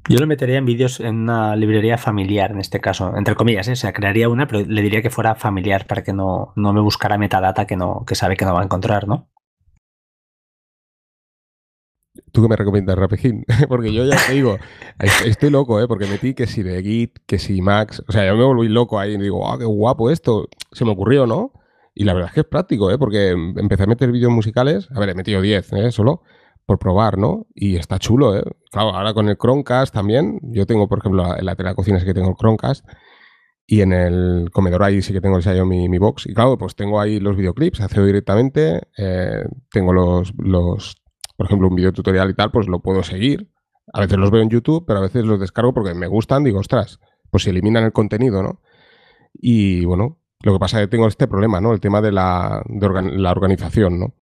Yo 0.09 0.19
lo 0.19 0.27
metería 0.27 0.57
en 0.57 0.65
vídeos 0.65 0.99
en 0.99 1.15
una 1.15 1.55
librería 1.55 1.97
familiar, 1.97 2.51
en 2.51 2.59
este 2.59 2.81
caso, 2.81 3.15
entre 3.15 3.35
comillas, 3.35 3.69
¿eh? 3.69 3.71
o 3.71 3.75
sea, 3.77 3.93
crearía 3.93 4.27
una, 4.27 4.47
pero 4.47 4.65
le 4.65 4.81
diría 4.81 5.01
que 5.01 5.09
fuera 5.09 5.35
familiar 5.35 5.87
para 5.87 6.03
que 6.03 6.11
no, 6.11 6.51
no 6.57 6.73
me 6.73 6.81
buscara 6.81 7.17
metadata 7.17 7.65
que, 7.65 7.77
no, 7.77 8.03
que 8.05 8.15
sabe 8.15 8.35
que 8.35 8.43
no 8.43 8.53
va 8.53 8.61
a 8.61 8.65
encontrar, 8.65 9.07
¿no? 9.07 9.29
¿Tú 12.33 12.41
qué 12.41 12.49
me 12.49 12.55
recomiendas, 12.55 12.97
Rapejín? 12.97 13.45
porque 13.69 13.93
yo 13.93 14.05
ya 14.05 14.17
te 14.27 14.33
digo, 14.33 14.57
estoy 15.25 15.49
loco, 15.49 15.79
¿eh? 15.81 15.87
Porque 15.87 16.05
metí 16.05 16.33
que 16.33 16.47
si 16.47 16.63
de 16.63 16.81
Git, 16.83 17.19
que 17.25 17.39
si 17.39 17.61
Max, 17.61 18.03
o 18.07 18.11
sea, 18.11 18.25
yo 18.25 18.35
me 18.35 18.43
volví 18.43 18.67
loco 18.67 18.99
ahí 18.99 19.13
y 19.13 19.17
digo, 19.17 19.49
ah, 19.49 19.57
qué 19.57 19.65
guapo 19.65 20.11
esto, 20.11 20.49
se 20.73 20.83
me 20.83 20.91
ocurrió, 20.91 21.25
¿no? 21.25 21.53
Y 21.95 22.03
la 22.03 22.13
verdad 22.13 22.29
es 22.29 22.33
que 22.33 22.39
es 22.41 22.47
práctico, 22.47 22.91
¿eh? 22.91 22.97
Porque 22.97 23.29
empecé 23.29 23.83
a 23.83 23.87
meter 23.87 24.11
vídeos 24.11 24.31
musicales, 24.31 24.89
a 24.93 24.99
ver, 24.99 25.09
he 25.09 25.15
metido 25.15 25.41
10, 25.41 25.73
¿eh? 25.73 25.91
Solo, 25.91 26.23
por 26.65 26.79
probar, 26.79 27.17
¿no? 27.17 27.47
Y 27.53 27.75
está 27.75 27.99
chulo, 27.99 28.37
¿eh? 28.37 28.43
Claro, 28.71 28.95
ahora 28.95 29.13
con 29.13 29.29
el 29.29 29.37
Chromecast 29.37 29.93
también. 29.93 30.39
Yo 30.43 30.65
tengo, 30.65 30.87
por 30.87 30.99
ejemplo, 30.99 31.37
en 31.37 31.45
la 31.45 31.55
tela 31.55 31.69
de 31.69 31.75
cocina 31.75 31.99
sí 31.99 32.05
que 32.05 32.13
tengo 32.13 32.29
el 32.29 32.35
Chromecast. 32.35 32.85
Y 33.65 33.81
en 33.81 33.93
el 33.93 34.49
comedor 34.51 34.83
ahí 34.83 35.01
sí 35.01 35.13
que 35.13 35.21
tengo 35.21 35.37
el 35.37 35.43
Xiaomi 35.43 35.87
mi 35.89 35.97
box. 35.97 36.27
Y 36.27 36.33
claro, 36.33 36.57
pues 36.57 36.75
tengo 36.75 36.99
ahí 36.99 37.19
los 37.19 37.35
videoclips, 37.35 37.81
accedo 37.81 38.05
directamente. 38.05 38.81
Eh, 38.97 39.45
tengo 39.71 39.93
los, 39.93 40.33
los, 40.37 40.97
por 41.37 41.45
ejemplo, 41.45 41.67
un 41.67 41.75
video 41.75 41.93
tutorial 41.93 42.29
y 42.29 42.33
tal, 42.33 42.51
pues 42.51 42.67
lo 42.67 42.81
puedo 42.81 43.03
seguir. 43.03 43.49
A 43.93 44.01
veces 44.01 44.17
los 44.17 44.31
veo 44.31 44.41
en 44.41 44.49
YouTube, 44.49 44.85
pero 44.85 44.99
a 44.99 45.03
veces 45.03 45.25
los 45.25 45.39
descargo 45.39 45.73
porque 45.73 45.93
me 45.93 46.07
gustan. 46.07 46.43
Digo, 46.43 46.59
ostras, 46.59 46.99
pues 47.29 47.43
si 47.43 47.49
eliminan 47.49 47.83
el 47.83 47.93
contenido, 47.93 48.43
¿no? 48.43 48.61
Y 49.33 49.85
bueno, 49.85 50.19
lo 50.41 50.53
que 50.53 50.59
pasa 50.59 50.79
es 50.79 50.87
que 50.87 50.91
tengo 50.91 51.07
este 51.07 51.27
problema, 51.27 51.61
¿no? 51.61 51.73
El 51.73 51.79
tema 51.79 52.01
de 52.01 52.11
la, 52.11 52.63
de 52.67 53.17
la 53.17 53.31
organización, 53.31 53.99
¿no? 53.99 54.13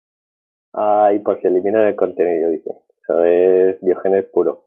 Ay, 0.74 1.20
pues 1.20 1.42
se 1.42 1.50
elimina 1.50 1.88
el 1.88 1.96
contenido, 1.96 2.50
dice. 2.50 2.72
Eso 3.04 3.24
es 3.24 3.82
Diógenes 3.82 4.26
puro. 4.26 4.66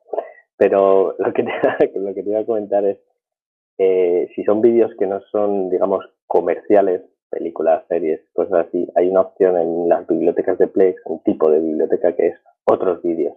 Pero 0.56 1.14
lo 1.18 1.32
que 1.32 1.42
te, 1.42 1.50
lo 1.98 2.14
que 2.14 2.22
te 2.22 2.30
iba 2.30 2.40
a 2.40 2.46
comentar 2.46 2.84
es, 2.84 2.98
eh, 3.78 4.28
si 4.34 4.44
son 4.44 4.60
vídeos 4.60 4.92
que 4.98 5.06
no 5.06 5.20
son, 5.32 5.70
digamos, 5.70 6.04
comerciales, 6.26 7.02
películas, 7.30 7.84
series, 7.88 8.20
cosas 8.32 8.66
así, 8.66 8.86
hay 8.94 9.08
una 9.08 9.22
opción 9.22 9.58
en 9.58 9.88
las 9.88 10.06
bibliotecas 10.06 10.58
de 10.58 10.68
Plex, 10.68 11.00
un 11.06 11.22
tipo 11.22 11.50
de 11.50 11.60
biblioteca 11.60 12.14
que 12.14 12.28
es 12.28 12.36
otros 12.64 13.02
vídeos. 13.02 13.36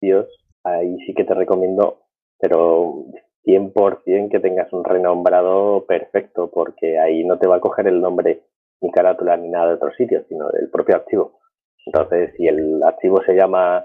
Vídeos, 0.00 0.28
ahí 0.64 0.98
sí 1.06 1.14
que 1.14 1.24
te 1.24 1.32
recomiendo, 1.32 2.02
pero 2.38 3.06
100% 3.44 4.30
que 4.30 4.40
tengas 4.40 4.70
un 4.72 4.84
renombrado 4.84 5.86
perfecto, 5.86 6.50
porque 6.50 6.98
ahí 6.98 7.24
no 7.24 7.38
te 7.38 7.46
va 7.46 7.56
a 7.56 7.60
coger 7.60 7.86
el 7.86 8.00
nombre 8.00 8.42
ni 8.84 8.90
carátula 8.90 9.36
ni 9.36 9.48
nada 9.48 9.68
de 9.68 9.74
otro 9.74 9.92
sitio, 9.94 10.22
sino 10.28 10.48
del 10.50 10.70
propio 10.70 10.96
archivo. 10.96 11.40
Entonces, 11.86 12.34
si 12.36 12.46
el 12.46 12.82
archivo 12.82 13.22
se 13.24 13.34
llama 13.34 13.84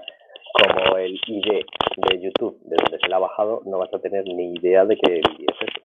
como 0.52 0.96
el 0.98 1.14
ID 1.26 1.64
de 2.08 2.20
YouTube, 2.20 2.58
de 2.64 2.76
donde 2.82 2.98
se 2.98 3.08
le 3.08 3.14
ha 3.14 3.18
bajado, 3.18 3.62
no 3.64 3.78
vas 3.78 3.92
a 3.94 3.98
tener 3.98 4.24
ni 4.24 4.54
idea 4.54 4.84
de 4.84 4.96
que 4.96 5.12
el 5.14 5.20
ID 5.20 5.46
es 5.48 5.68
eso. 5.68 5.80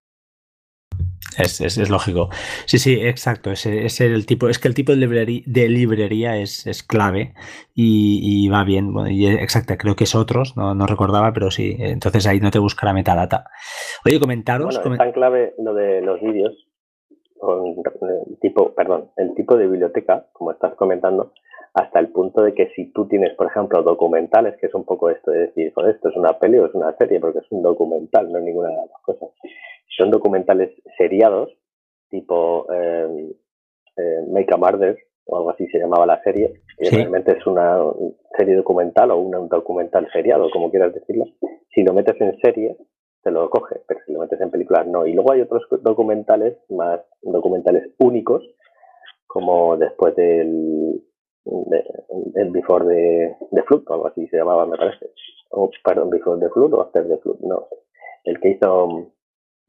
Es, 1.38 1.78
es, 1.78 1.90
lógico. 1.90 2.30
Sí, 2.66 2.80
sí, 2.80 2.94
exacto. 2.94 3.52
Es, 3.52 3.66
es, 3.66 4.00
el 4.00 4.26
tipo, 4.26 4.48
es 4.48 4.58
que 4.58 4.70
el 4.70 4.74
tipo 4.74 4.94
de 4.94 5.00
librería, 5.00 5.42
de 5.46 5.68
librería 5.68 6.38
es, 6.38 6.66
es 6.66 6.82
clave 6.82 7.34
y, 7.74 8.48
va 8.48 8.64
bien. 8.64 8.94
Bueno, 8.94 9.10
y 9.10 9.28
exacto, 9.28 9.76
creo 9.78 9.98
que 9.98 10.06
es 10.06 10.16
otros, 10.16 10.56
no, 10.56 10.74
no, 10.74 10.88
recordaba, 10.88 11.34
pero 11.34 11.52
sí. 11.52 11.76
Entonces 11.78 12.26
ahí 12.26 12.40
no 12.40 12.52
te 12.52 12.60
buscará 12.60 12.94
metadata. 12.94 13.46
Oye, 14.06 14.18
comentaros. 14.20 14.76
Bueno, 14.76 14.94
es 14.94 14.98
tan 14.98 15.12
clave 15.12 15.54
lo 15.58 15.74
de 15.74 16.02
los 16.02 16.22
vídeos 16.22 16.65
con 17.40 17.76
el 18.28 18.40
tipo, 18.40 18.74
perdón, 18.74 19.12
el 19.18 19.34
tipo 19.36 19.56
de 19.58 19.68
biblioteca, 19.68 20.28
como 20.34 20.52
estás 20.52 20.76
comentando, 20.76 21.32
hasta 21.74 22.00
el 22.00 22.08
punto 22.10 22.42
de 22.42 22.54
que 22.54 22.70
si 22.76 22.92
tú 22.94 23.06
tienes, 23.08 23.34
por 23.36 23.48
ejemplo, 23.48 23.84
documentales, 23.84 24.56
que 24.58 24.68
es 24.68 24.74
un 24.74 24.86
poco 24.86 25.10
esto 25.10 25.32
de 25.32 25.48
decir, 25.48 25.74
esto 25.76 26.10
es 26.10 26.16
una 26.16 26.40
peli 26.40 26.58
o 26.58 26.66
es 26.66 26.74
una 26.74 26.96
serie, 26.96 27.20
porque 27.20 27.40
es 27.40 27.52
un 27.52 27.62
documental, 27.62 28.32
no 28.32 28.40
es 28.40 28.46
ninguna 28.46 28.70
de 28.70 28.76
las 28.78 29.02
cosas. 29.02 29.30
Son 29.98 30.10
documentales 30.10 30.72
seriados, 30.98 31.52
tipo 32.10 32.66
eh, 32.72 33.36
eh, 33.98 34.22
Make 34.30 34.54
a 34.54 34.58
Murder, 34.58 34.98
o 35.26 35.38
algo 35.38 35.50
así 35.50 35.68
se 35.68 35.80
llamaba 35.80 36.06
la 36.06 36.22
serie, 36.24 36.62
que 36.78 36.90
realmente 36.90 37.38
es 37.38 37.46
una 37.46 37.78
serie 38.38 38.56
documental 38.56 39.12
o 39.12 39.18
un 39.18 39.50
documental 39.50 40.08
seriado, 40.14 40.50
como 40.52 40.72
quieras 40.72 40.94
decirlo. 40.94 41.26
Si 41.74 41.84
lo 41.84 41.94
metes 41.94 42.20
en 42.22 42.40
serie, 42.40 42.78
te 43.26 43.32
lo 43.32 43.50
coge, 43.50 43.82
pero 43.88 44.00
si 44.06 44.14
lo 44.14 44.20
metes 44.20 44.40
en 44.40 44.52
películas 44.52 44.86
no. 44.86 45.08
Y 45.08 45.14
luego 45.14 45.32
hay 45.32 45.42
otros 45.42 45.64
documentales, 45.82 46.58
más 46.70 47.02
documentales 47.24 47.90
únicos, 47.98 48.48
como 49.26 49.76
después 49.78 50.16
del 50.16 51.02
el 52.36 52.52
Before 52.52 52.86
de, 52.86 53.36
de 53.50 53.64
Flood, 53.64 53.84
o 53.88 53.94
algo 53.94 54.08
así 54.08 54.28
se 54.28 54.38
llamaba, 54.38 54.68
me 54.68 54.78
parece. 54.78 55.10
O, 55.50 55.72
perdón, 55.84 56.12
Before 56.12 56.40
the 56.40 56.50
Flood 56.50 56.74
o 56.76 56.82
After 56.82 57.08
the 57.08 57.18
Flood, 57.18 57.40
no. 57.40 57.68
El 58.26 58.40
que 58.40 58.50
hizo 58.50 59.12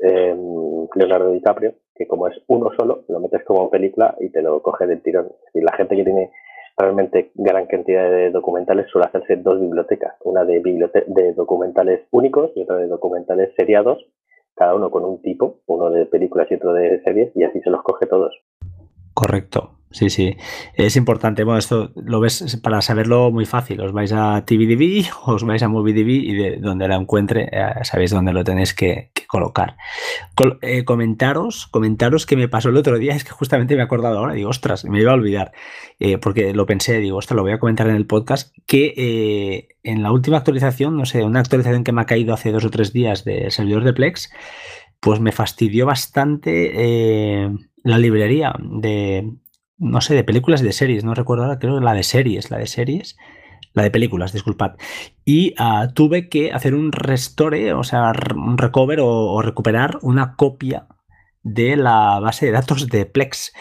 em, 0.00 0.86
Leonardo 0.94 1.32
DiCaprio, 1.32 1.74
que 1.94 2.07
como 2.07 2.28
es 2.28 2.36
uno 2.48 2.70
solo, 2.78 3.04
lo 3.09 3.20
metes 3.20 3.42
como 3.44 3.70
película 3.70 4.14
y 4.20 4.28
te 4.28 4.42
lo 4.42 4.61
coge 4.61 4.86
del 4.86 5.00
tirón. 5.00 5.32
Y 5.54 5.62
la 5.62 5.72
gente 5.72 5.96
que 5.96 6.04
tiene 6.04 6.30
realmente 6.76 7.30
gran 7.34 7.66
cantidad 7.66 8.10
de 8.10 8.30
documentales, 8.30 8.86
suele 8.90 9.06
hacerse 9.06 9.36
dos 9.36 9.60
bibliotecas, 9.60 10.14
una 10.24 10.44
de, 10.44 10.60
de 11.06 11.32
documentales 11.32 12.02
únicos 12.10 12.50
y 12.54 12.62
otra 12.62 12.76
de 12.76 12.86
documentales 12.86 13.52
seriados, 13.56 14.04
cada 14.54 14.74
uno 14.74 14.90
con 14.90 15.04
un 15.04 15.20
tipo, 15.22 15.60
uno 15.66 15.90
de 15.90 16.06
películas 16.06 16.48
y 16.50 16.54
otro 16.54 16.72
de 16.72 17.02
series, 17.02 17.34
y 17.34 17.44
así 17.44 17.60
se 17.60 17.70
los 17.70 17.82
coge 17.82 18.06
todos. 18.06 18.34
Correcto. 19.14 19.70
Sí, 19.90 20.10
sí. 20.10 20.36
Es 20.74 20.96
importante. 20.96 21.44
Bueno, 21.44 21.58
esto 21.58 21.90
lo 21.94 22.20
ves 22.20 22.60
para 22.62 22.82
saberlo 22.82 23.30
muy 23.30 23.46
fácil. 23.46 23.80
Os 23.80 23.92
vais 23.92 24.12
a 24.12 24.44
TVDB, 24.44 25.06
os 25.26 25.44
vais 25.44 25.62
a 25.62 25.68
MovieDB 25.68 26.08
y 26.08 26.34
de 26.34 26.56
donde 26.58 26.88
la 26.88 26.96
encuentre 26.96 27.48
eh, 27.50 27.84
sabéis 27.84 28.10
dónde 28.10 28.32
lo 28.32 28.44
tenéis 28.44 28.74
que, 28.74 29.10
colocar. 29.26 29.76
Eh, 30.62 30.84
comentaros, 30.84 31.66
comentaros 31.66 32.26
que 32.26 32.36
me 32.36 32.48
pasó 32.48 32.68
el 32.68 32.76
otro 32.76 32.98
día, 32.98 33.14
es 33.14 33.24
que 33.24 33.30
justamente 33.30 33.74
me 33.74 33.80
he 33.80 33.84
acordado 33.84 34.18
ahora, 34.18 34.34
digo, 34.34 34.50
ostras, 34.50 34.84
me 34.84 35.00
iba 35.00 35.12
a 35.12 35.14
olvidar, 35.14 35.52
eh, 35.98 36.18
porque 36.18 36.52
lo 36.52 36.66
pensé, 36.66 36.98
digo, 36.98 37.18
ostras, 37.18 37.36
lo 37.36 37.42
voy 37.42 37.52
a 37.52 37.58
comentar 37.58 37.88
en 37.88 37.96
el 37.96 38.06
podcast, 38.06 38.54
que 38.66 39.68
en 39.82 40.02
la 40.02 40.12
última 40.12 40.38
actualización, 40.38 40.96
no 40.96 41.06
sé, 41.06 41.24
una 41.24 41.40
actualización 41.40 41.84
que 41.84 41.92
me 41.92 42.02
ha 42.02 42.06
caído 42.06 42.34
hace 42.34 42.52
dos 42.52 42.64
o 42.64 42.70
tres 42.70 42.92
días 42.92 43.24
del 43.24 43.50
servidor 43.50 43.84
de 43.84 43.92
Plex, 43.92 44.30
pues 45.00 45.20
me 45.20 45.32
fastidió 45.32 45.86
bastante 45.86 47.50
la 47.82 47.98
librería 47.98 48.54
de, 48.58 49.32
no 49.78 50.00
sé, 50.00 50.14
de 50.14 50.24
películas 50.24 50.62
y 50.62 50.64
de 50.64 50.72
series, 50.72 51.04
no 51.04 51.14
recuerdo 51.14 51.44
ahora, 51.44 51.58
creo 51.58 51.80
la 51.80 51.92
de 51.92 52.02
series, 52.02 52.50
la 52.50 52.58
de 52.58 52.66
series, 52.66 53.16
la 53.76 53.82
de 53.82 53.90
películas, 53.90 54.32
disculpad. 54.32 54.72
Y 55.24 55.54
ah, 55.58 55.90
tuve 55.94 56.28
que 56.28 56.50
hacer 56.50 56.74
un 56.74 56.92
restore, 56.92 57.74
o 57.74 57.84
sea, 57.84 58.12
un 58.34 58.58
recover 58.58 58.98
o, 59.00 59.40
recuperar 59.42 59.98
una 60.02 60.34
copia 60.34 60.88
de 61.42 61.76
la 61.76 62.18
base 62.18 62.46
de 62.46 62.52
datos 62.52 62.88
de 62.88 63.06
Plex. 63.06 63.52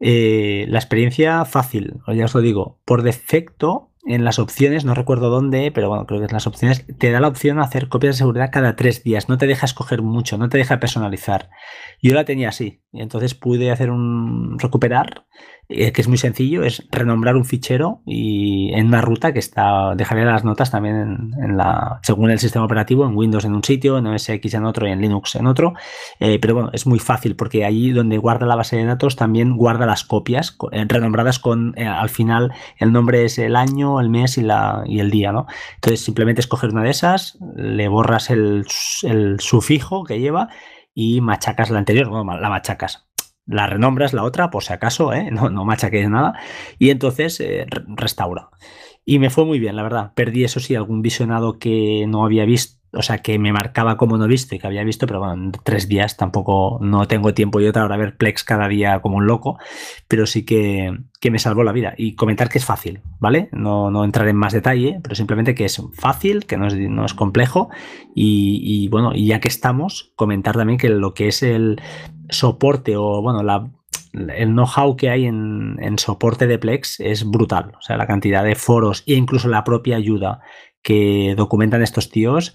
Eh, 0.00 0.64
la 0.68 0.78
experiencia 0.78 1.44
fácil, 1.44 2.00
ya 2.12 2.24
os 2.24 2.34
lo 2.34 2.40
digo, 2.40 2.80
por 2.84 3.02
defecto 3.02 3.92
en 4.06 4.24
las 4.24 4.38
opciones, 4.38 4.86
no 4.86 4.94
recuerdo 4.94 5.28
dónde, 5.28 5.70
pero 5.70 5.90
bueno, 5.90 6.06
creo 6.06 6.20
que 6.20 6.26
en 6.26 6.32
las 6.32 6.46
opciones 6.46 6.86
te 6.98 7.10
da 7.10 7.20
la 7.20 7.28
opción 7.28 7.58
de 7.58 7.64
hacer 7.64 7.88
copias 7.88 8.14
de 8.14 8.18
seguridad 8.18 8.48
cada 8.50 8.74
tres 8.74 9.04
días. 9.04 9.28
No 9.28 9.36
te 9.36 9.46
deja 9.46 9.66
escoger 9.66 10.00
mucho, 10.00 10.38
no 10.38 10.48
te 10.48 10.56
deja 10.56 10.80
personalizar. 10.80 11.50
Yo 12.00 12.14
la 12.14 12.24
tenía 12.24 12.48
así, 12.48 12.80
y 12.90 13.02
entonces 13.02 13.34
pude 13.34 13.70
hacer 13.70 13.90
un 13.90 14.58
recuperar 14.58 15.26
eh, 15.70 15.92
que 15.92 16.00
es 16.00 16.08
muy 16.08 16.16
sencillo, 16.16 16.62
es 16.62 16.88
renombrar 16.90 17.36
un 17.36 17.44
fichero 17.44 18.00
y 18.06 18.72
en 18.72 18.86
una 18.86 19.02
ruta 19.02 19.34
que 19.34 19.38
está, 19.38 19.94
dejaré 19.94 20.24
las 20.24 20.42
notas 20.42 20.70
también 20.70 21.34
en, 21.38 21.56
la, 21.58 22.00
según 22.02 22.30
el 22.30 22.38
sistema 22.38 22.64
operativo, 22.64 23.04
en 23.04 23.14
Windows 23.14 23.44
en 23.44 23.54
un 23.54 23.62
sitio, 23.62 23.98
en 23.98 24.06
OS 24.06 24.30
en 24.30 24.64
otro 24.64 24.88
y 24.88 24.92
en 24.92 25.02
Linux 25.02 25.34
en 25.34 25.46
otro, 25.46 25.74
eh, 26.20 26.38
pero 26.38 26.54
bueno, 26.54 26.70
es 26.72 26.86
muy 26.86 26.98
fácil 26.98 27.36
porque 27.36 27.66
allí 27.66 27.90
donde 27.90 28.16
guarda 28.16 28.46
la 28.46 28.56
base 28.56 28.76
de 28.76 28.86
datos 28.86 29.16
también 29.16 29.58
guarda 29.58 29.84
las 29.84 30.04
copias 30.04 30.56
eh, 30.72 30.86
renombradas 30.88 31.38
con, 31.38 31.78
al 31.78 32.08
final 32.08 32.50
el 32.78 32.90
nombre 32.90 33.26
es 33.26 33.38
el 33.38 33.54
año, 33.54 34.00
el 34.00 34.08
mes 34.08 34.38
y, 34.38 34.42
la, 34.42 34.84
y 34.86 35.00
el 35.00 35.10
día, 35.10 35.32
¿no? 35.32 35.46
Entonces 35.74 36.00
simplemente 36.00 36.40
escoger 36.40 36.70
una 36.70 36.82
de 36.82 36.90
esas, 36.90 37.36
le 37.56 37.88
borras 37.88 38.30
el, 38.30 38.64
el 39.02 39.38
sufijo 39.38 40.04
que 40.04 40.18
lleva 40.18 40.48
y 40.94 41.20
machacas 41.20 41.68
la 41.68 41.78
anterior, 41.78 42.08
bueno, 42.08 42.40
la 42.40 42.48
machacas, 42.48 43.07
la 43.48 43.66
renombras 43.66 44.12
la 44.12 44.22
otra, 44.24 44.50
por 44.50 44.62
si 44.62 44.72
acaso, 44.72 45.12
¿eh? 45.12 45.30
no, 45.32 45.50
no 45.50 45.64
machaques 45.64 46.08
nada, 46.08 46.34
y 46.78 46.90
entonces 46.90 47.40
eh, 47.40 47.66
restaura. 47.88 48.50
Y 49.10 49.18
me 49.20 49.30
fue 49.30 49.46
muy 49.46 49.58
bien, 49.58 49.74
la 49.74 49.82
verdad. 49.82 50.12
Perdí, 50.14 50.44
eso 50.44 50.60
sí, 50.60 50.74
algún 50.74 51.00
visionado 51.00 51.58
que 51.58 52.04
no 52.06 52.26
había 52.26 52.44
visto 52.44 52.76
o 52.92 53.02
sea, 53.02 53.18
que 53.18 53.38
me 53.38 53.52
marcaba 53.52 53.96
como 53.96 54.16
no 54.16 54.26
visto 54.26 54.54
y 54.54 54.58
que 54.58 54.66
había 54.66 54.84
visto, 54.84 55.06
pero 55.06 55.18
bueno, 55.20 55.34
en 55.34 55.52
tres 55.62 55.88
días 55.88 56.16
tampoco 56.16 56.78
no 56.80 57.06
tengo 57.06 57.34
tiempo 57.34 57.60
y 57.60 57.66
otra 57.66 57.84
hora 57.84 57.94
a 57.94 57.98
ver 57.98 58.16
Plex 58.16 58.44
cada 58.44 58.68
día 58.68 59.00
como 59.00 59.16
un 59.16 59.26
loco, 59.26 59.58
pero 60.08 60.26
sí 60.26 60.44
que, 60.44 60.96
me 61.30 61.38
salvó 61.38 61.64
la 61.64 61.72
vida. 61.72 61.94
Y 61.96 62.16
comentar 62.16 62.48
que 62.48 62.58
es 62.58 62.64
fácil, 62.64 63.02
¿vale? 63.18 63.48
No, 63.52 63.90
no 63.90 64.04
entrar 64.04 64.28
en 64.28 64.36
más 64.36 64.52
detalle, 64.52 65.00
pero 65.02 65.14
simplemente 65.14 65.54
que 65.54 65.66
es 65.66 65.82
fácil, 65.94 66.46
que 66.46 66.56
no 66.56 66.66
es, 66.66 66.74
no 66.74 67.04
es 67.04 67.14
complejo 67.14 67.68
y, 68.14 68.88
bueno, 68.88 69.12
y 69.14 69.26
ya 69.26 69.40
que 69.40 69.48
estamos, 69.48 70.12
comentar 70.16 70.56
también 70.56 70.78
que 70.78 70.88
lo 70.88 71.12
que 71.14 71.28
es 71.28 71.42
el 71.42 71.80
soporte 72.30 72.96
o, 72.96 73.20
bueno, 73.22 73.42
la, 73.42 73.70
el 74.30 74.50
know-how 74.50 74.96
que 74.96 75.10
hay 75.10 75.26
en, 75.26 75.98
soporte 75.98 76.46
de 76.46 76.58
Plex 76.58 77.00
es 77.00 77.24
brutal. 77.24 77.72
O 77.78 77.82
sea, 77.82 77.96
la 77.96 78.06
cantidad 78.06 78.44
de 78.44 78.54
foros 78.54 79.02
e 79.06 79.14
incluso 79.14 79.48
la 79.48 79.64
propia 79.64 79.96
ayuda 79.96 80.40
que 80.82 81.34
documentan 81.36 81.82
estos 81.82 82.10
tíos 82.10 82.54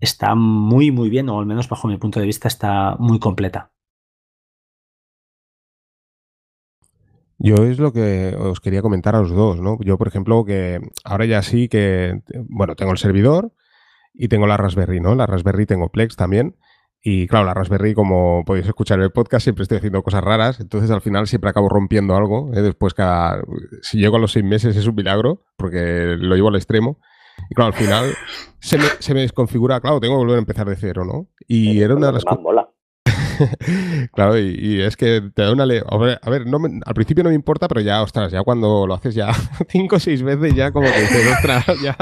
está 0.00 0.34
muy, 0.34 0.90
muy 0.90 1.08
bien, 1.08 1.28
o 1.28 1.38
al 1.38 1.46
menos 1.46 1.68
bajo 1.68 1.88
mi 1.88 1.96
punto 1.96 2.20
de 2.20 2.26
vista 2.26 2.48
está 2.48 2.96
muy 2.98 3.18
completa. 3.18 3.70
Yo 7.38 7.56
es 7.56 7.78
lo 7.78 7.92
que 7.92 8.34
os 8.38 8.60
quería 8.60 8.82
comentar 8.82 9.14
a 9.14 9.20
los 9.20 9.30
dos, 9.30 9.60
¿no? 9.60 9.78
Yo, 9.80 9.98
por 9.98 10.08
ejemplo, 10.08 10.44
que 10.44 10.80
ahora 11.04 11.26
ya 11.26 11.42
sí 11.42 11.68
que, 11.68 12.22
bueno, 12.48 12.76
tengo 12.76 12.92
el 12.92 12.98
servidor 12.98 13.52
y 14.14 14.28
tengo 14.28 14.46
la 14.46 14.56
Raspberry, 14.56 15.00
¿no? 15.00 15.14
La 15.14 15.26
Raspberry 15.26 15.66
tengo 15.66 15.90
Plex 15.90 16.16
también. 16.16 16.56
Y 17.08 17.28
claro, 17.28 17.46
la 17.46 17.54
Raspberry, 17.54 17.94
como 17.94 18.42
podéis 18.44 18.66
escuchar 18.66 18.98
en 18.98 19.04
el 19.04 19.12
podcast, 19.12 19.44
siempre 19.44 19.62
estoy 19.62 19.78
haciendo 19.78 20.02
cosas 20.02 20.24
raras, 20.24 20.58
entonces 20.58 20.90
al 20.90 21.00
final 21.00 21.28
siempre 21.28 21.48
acabo 21.48 21.68
rompiendo 21.68 22.16
algo. 22.16 22.50
¿eh? 22.52 22.62
Después, 22.62 22.94
cada, 22.94 23.44
si 23.80 23.98
llego 23.98 24.16
a 24.16 24.18
los 24.18 24.32
seis 24.32 24.44
meses 24.44 24.76
es 24.76 24.88
un 24.88 24.96
milagro, 24.96 25.44
porque 25.56 26.16
lo 26.18 26.34
llevo 26.34 26.48
al 26.48 26.56
extremo. 26.56 26.98
Y 27.48 27.54
claro, 27.54 27.68
al 27.68 27.74
final 27.74 28.12
se 28.58 28.76
me, 28.76 28.86
se 28.98 29.14
me 29.14 29.20
desconfigura, 29.20 29.80
claro, 29.80 30.00
tengo 30.00 30.14
que 30.14 30.18
volver 30.18 30.34
a 30.34 30.40
empezar 30.40 30.68
de 30.68 30.74
cero, 30.74 31.04
¿no? 31.04 31.28
Y 31.46 31.80
era 31.80 31.94
una 31.94 32.08
de 32.08 32.12
las 32.14 32.24
cosas... 32.24 32.66
claro, 34.12 34.36
y, 34.36 34.80
es 34.80 34.96
que 34.96 35.30
te 35.32 35.42
da 35.42 35.52
una... 35.52 35.62
A 35.62 35.98
ver, 35.98 36.18
a 36.20 36.28
ver 36.28 36.46
no 36.48 36.58
al 36.84 36.94
principio 36.94 37.22
no 37.22 37.30
me 37.30 37.36
importa, 37.36 37.68
pero 37.68 37.82
ya, 37.82 38.02
ostras, 38.02 38.32
ya 38.32 38.42
cuando 38.42 38.84
lo 38.84 38.94
haces 38.94 39.14
ya 39.14 39.32
cinco 39.68 39.94
o 39.94 40.00
seis 40.00 40.24
veces, 40.24 40.56
ya 40.56 40.72
como 40.72 40.90
que 40.90 41.02
dices, 41.02 41.32
ostras, 41.36 41.66
ya... 41.80 41.96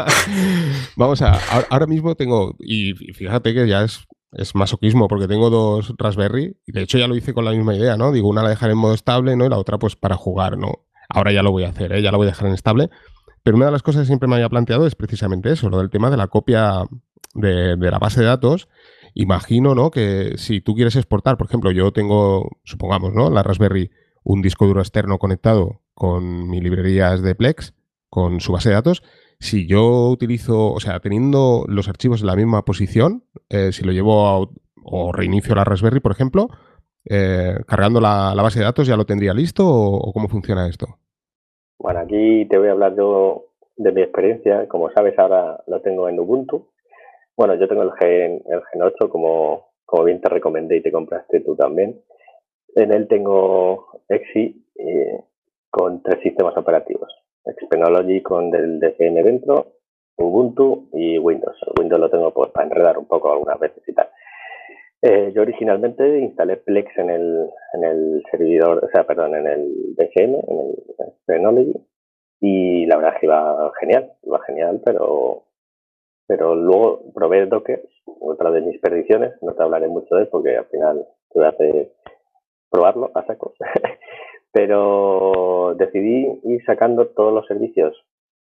Vamos 0.96 1.20
a... 1.20 1.38
Ahora 1.68 1.86
mismo 1.86 2.14
tengo... 2.14 2.56
Y 2.58 2.94
fíjate 2.94 3.52
que 3.52 3.68
ya 3.68 3.82
es, 3.82 4.06
es 4.34 4.54
masoquismo, 4.54 5.08
porque 5.08 5.28
tengo 5.28 5.50
dos 5.50 5.94
Raspberry, 5.96 6.56
y 6.66 6.72
de 6.72 6.82
hecho 6.82 6.98
ya 6.98 7.06
lo 7.06 7.16
hice 7.16 7.34
con 7.34 7.44
la 7.44 7.52
misma 7.52 7.74
idea, 7.74 7.96
¿no? 7.96 8.12
Digo, 8.12 8.28
una 8.28 8.42
la 8.42 8.50
dejaré 8.50 8.72
en 8.72 8.78
modo 8.78 8.94
estable, 8.94 9.36
¿no? 9.36 9.46
Y 9.46 9.48
la 9.48 9.58
otra 9.58 9.78
pues 9.78 9.96
para 9.96 10.16
jugar, 10.16 10.58
¿no? 10.58 10.80
Ahora 11.08 11.32
ya 11.32 11.42
lo 11.42 11.52
voy 11.52 11.64
a 11.64 11.68
hacer, 11.68 11.92
¿eh? 11.92 12.02
Ya 12.02 12.10
la 12.10 12.16
voy 12.16 12.26
a 12.26 12.30
dejar 12.30 12.48
en 12.48 12.54
estable 12.54 12.90
pero 13.44 13.58
una 13.58 13.66
de 13.66 13.72
las 13.72 13.82
cosas 13.82 14.02
que 14.02 14.06
siempre 14.06 14.26
me 14.26 14.36
había 14.36 14.48
planteado 14.48 14.86
es 14.86 14.96
precisamente 14.96 15.52
eso, 15.52 15.68
lo 15.68 15.78
del 15.78 15.90
tema 15.90 16.10
de 16.10 16.16
la 16.16 16.28
copia 16.28 16.82
de, 17.34 17.76
la 17.76 17.98
base 17.98 18.20
de 18.20 18.26
datos. 18.26 18.68
Imagino, 19.12 19.74
¿no? 19.74 19.90
Que 19.90 20.32
si 20.38 20.62
tú 20.62 20.74
quieres 20.74 20.96
exportar, 20.96 21.36
por 21.36 21.46
ejemplo, 21.46 21.70
yo 21.70 21.92
tengo, 21.92 22.48
supongamos, 22.64 23.12
¿no? 23.12 23.30
La 23.30 23.42
Raspberry, 23.42 23.90
un 24.24 24.40
disco 24.40 24.66
duro 24.66 24.80
externo 24.80 25.18
conectado 25.18 25.82
con 25.92 26.48
mis 26.48 26.62
librerías 26.62 27.20
de 27.20 27.34
Plex, 27.34 27.74
con 28.08 28.40
su 28.40 28.50
base 28.50 28.70
de 28.70 28.76
datos. 28.76 29.02
Si 29.38 29.66
yo 29.66 30.08
utilizo, 30.10 30.72
o 30.72 30.80
sea, 30.80 31.00
teniendo 31.00 31.64
los 31.68 31.88
archivos 31.88 32.20
en 32.20 32.28
la 32.28 32.36
misma 32.36 32.64
posición, 32.64 33.24
eh, 33.50 33.72
si 33.72 33.84
lo 33.84 33.92
llevo 33.92 34.26
a, 34.26 34.48
o 34.84 35.12
reinicio 35.12 35.54
la 35.54 35.64
Raspberry, 35.64 36.00
por 36.00 36.12
ejemplo, 36.12 36.48
eh, 37.08 37.56
cargando 37.66 38.00
la, 38.00 38.34
base 38.36 38.60
de 38.60 38.64
datos, 38.64 38.86
¿ya 38.86 38.96
lo 38.96 39.04
tendría 39.04 39.34
listo 39.34 39.64
o 39.66 40.12
cómo 40.12 40.28
funciona 40.28 40.68
esto? 40.68 40.86
Bueno, 41.78 42.00
aquí 42.00 42.46
te 42.46 42.58
voy 42.58 42.68
a 42.68 42.72
hablar 42.72 42.96
yo 42.96 43.46
de 43.76 43.92
mi 43.92 44.02
experiencia. 44.02 44.68
Como 44.68 44.90
sabes, 44.90 45.18
ahora 45.18 45.62
lo 45.66 45.80
tengo 45.80 46.08
en 46.08 46.18
Ubuntu. 46.18 46.68
Bueno, 47.36 47.54
yo 47.56 47.68
tengo 47.68 47.82
el 47.82 47.92
Gen, 48.00 48.42
el 48.46 48.62
Gen 48.72 48.82
8, 48.82 49.10
como, 49.10 49.72
como 49.84 50.04
bien 50.04 50.20
te 50.20 50.28
recomendé 50.28 50.76
y 50.76 50.82
te 50.82 50.92
compraste 50.92 51.40
tú 51.40 51.56
también. 51.56 52.00
En 52.76 52.92
él 52.92 53.08
tengo 53.08 54.00
Exi 54.08 54.64
eh, 54.76 55.20
con 55.70 56.02
tres 56.02 56.22
sistemas 56.22 56.56
operativos. 56.56 57.12
Xpenology 57.44 58.22
con 58.22 58.54
el 58.54 58.80
DCM 58.80 59.22
dentro, 59.22 59.74
Ubuntu 60.16 60.88
y 60.92 61.18
Windows. 61.18 61.56
Windows 61.78 62.00
lo 62.00 62.10
tengo 62.10 62.30
pues, 62.32 62.50
para 62.50 62.66
enredar 62.66 62.98
un 62.98 63.06
poco 63.06 63.32
algunas 63.32 63.58
veces 63.58 63.82
y 63.86 63.92
tal. 63.92 64.08
Eh, 65.02 65.32
yo 65.34 65.42
originalmente 65.42 66.18
instalé 66.18 66.56
Plex 66.56 66.96
en 66.96 67.10
el, 67.10 67.50
en 67.74 67.84
el 67.84 68.22
servidor, 68.30 68.82
o 68.84 68.88
sea, 68.88 69.04
perdón, 69.04 69.34
en 69.34 69.46
el 69.46 69.94
DCM, 69.96 70.34
en 70.48 70.58
el 70.58 71.12
Synology, 71.26 71.74
y 72.40 72.86
la 72.86 72.96
verdad 72.96 73.14
es 73.14 73.20
que 73.20 73.26
iba 73.26 73.72
genial, 73.80 74.12
iba 74.22 74.40
genial, 74.46 74.80
pero, 74.82 75.44
pero 76.26 76.54
luego 76.54 77.02
probé 77.12 77.44
Docker, 77.44 77.86
otra 78.20 78.50
de 78.50 78.62
mis 78.62 78.80
perdiciones, 78.80 79.34
no 79.42 79.52
te 79.52 79.62
hablaré 79.62 79.88
mucho 79.88 80.14
de 80.14 80.22
él 80.22 80.28
porque 80.28 80.56
al 80.56 80.66
final 80.66 81.06
te 81.30 81.44
hace 81.44 81.92
probarlo 82.70 83.10
a 83.14 83.26
saco, 83.26 83.52
pero 84.54 85.74
decidí 85.76 86.40
ir 86.44 86.64
sacando 86.64 87.08
todos 87.08 87.34
los 87.34 87.44
servicios 87.46 87.92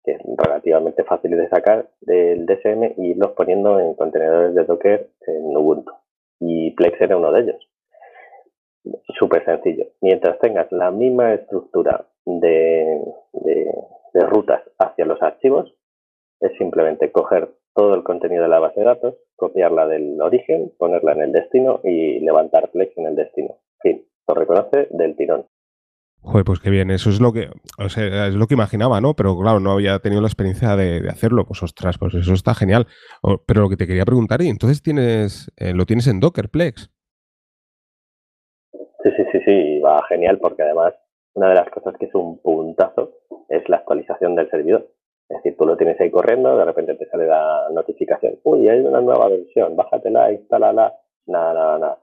que 0.05 0.13
es 0.13 0.21
relativamente 0.39 1.03
fácil 1.03 1.33
de 1.33 1.49
sacar 1.49 1.89
del 2.01 2.47
DSM 2.47 2.95
y 2.97 3.11
irlos 3.11 3.33
poniendo 3.33 3.81
en 3.81 3.95
contenedores 3.95 4.55
de 4.55 4.65
Docker 4.65 5.11
en 5.27 5.57
Ubuntu 5.57 5.93
y 6.39 6.71
Plex 6.71 7.01
era 7.01 7.17
uno 7.17 7.33
de 7.33 7.41
ellos. 7.41 7.69
Súper 9.19 9.45
sencillo. 9.45 9.87
Mientras 10.01 10.39
tengas 10.39 10.71
la 10.71 10.93
misma 10.93 11.35
estructura 11.35 12.07
de, 12.25 13.01
rutas 14.15 14.63
hacia 14.79 15.07
los 15.07 15.21
archivos, 15.21 15.75
es 16.41 16.57
simplemente 16.57 17.11
coger 17.11 17.51
todo 17.75 17.95
el 17.95 18.05
contenido 18.05 18.45
de 18.45 18.49
la 18.49 18.61
base 18.61 18.79
de 18.79 18.87
datos, 18.87 19.17
copiarla 19.35 19.89
del 19.89 20.21
origen, 20.23 20.73
ponerla 20.79 21.13
en 21.13 21.23
el 21.23 21.33
destino 21.33 21.81
y 21.83 22.21
levantar 22.21 22.71
Plex 22.71 22.97
en 22.97 23.07
el 23.07 23.17
destino. 23.17 23.57
Fin, 23.81 24.07
lo 24.29 24.35
reconoce 24.35 24.87
del 24.91 25.17
tirón. 25.17 25.47
Joder, 26.27 26.45
pues 26.45 26.59
qué 26.59 26.71
bien, 26.71 26.91
eso 26.91 27.09
es 27.09 27.21
lo 27.21 27.33
que, 27.33 27.51
o 27.79 27.89
sea, 27.89 28.27
es 28.27 28.35
lo 28.35 28.49
que 28.49 28.55
imaginaba, 28.55 29.01
¿no? 29.01 29.15
Pero 29.15 29.39
claro, 29.39 29.61
no 29.61 29.71
había 29.71 30.01
tenido 30.01 30.21
la 30.21 30.27
experiencia 30.27 30.75
de, 30.75 31.09
hacerlo. 31.09 31.45
Pues 31.47 31.63
ostras, 31.63 31.99
pues 31.99 32.15
eso 32.15 32.35
está 32.35 32.53
genial. 32.53 32.89
pero 33.47 33.61
lo 33.61 33.69
que 33.69 33.77
te 33.77 33.87
quería 33.87 34.05
preguntar, 34.05 34.43
y 34.43 34.49
entonces 34.49 34.83
tienes, 34.83 35.53
eh, 35.57 35.73
lo 35.73 35.87
tienes 35.87 36.09
en 36.09 36.19
Docker, 36.19 36.49
Plex. 36.49 36.91
Sí, 38.73 39.11
sí, 39.17 39.23
sí, 39.31 39.39
sí, 39.45 39.81
va 39.81 40.05
genial 40.09 40.39
porque 40.41 40.65
además 40.65 40.95
una 41.35 41.51
de 41.51 41.55
las 41.55 41.71
cosas 41.71 41.95
que 41.97 42.07
es 42.07 42.15
un 42.17 42.43
puntazo 42.43 43.13
es 43.49 43.69
la 43.69 43.77
actualización 43.77 44.35
del 44.35 44.51
servidor. 44.51 44.91
Es 45.29 45.37
decir, 45.37 45.57
tú 45.57 45.65
lo 45.65 45.77
tienes 45.77 46.01
ahí 46.01 46.11
corriendo, 46.11 46.57
de 46.57 46.65
repente 46.65 46.97
te 46.97 47.07
sale 47.07 47.29
la 47.29 47.69
notificación. 47.73 48.41
Uy, 48.43 48.69
hay 48.69 48.81
una 48.81 49.01
nueva 49.01 49.29
versión, 49.29 49.77
bájatela, 49.77 50.33
instálala. 50.33 50.93
Nada, 51.27 51.55
nada, 51.55 51.79
nada. 51.79 51.99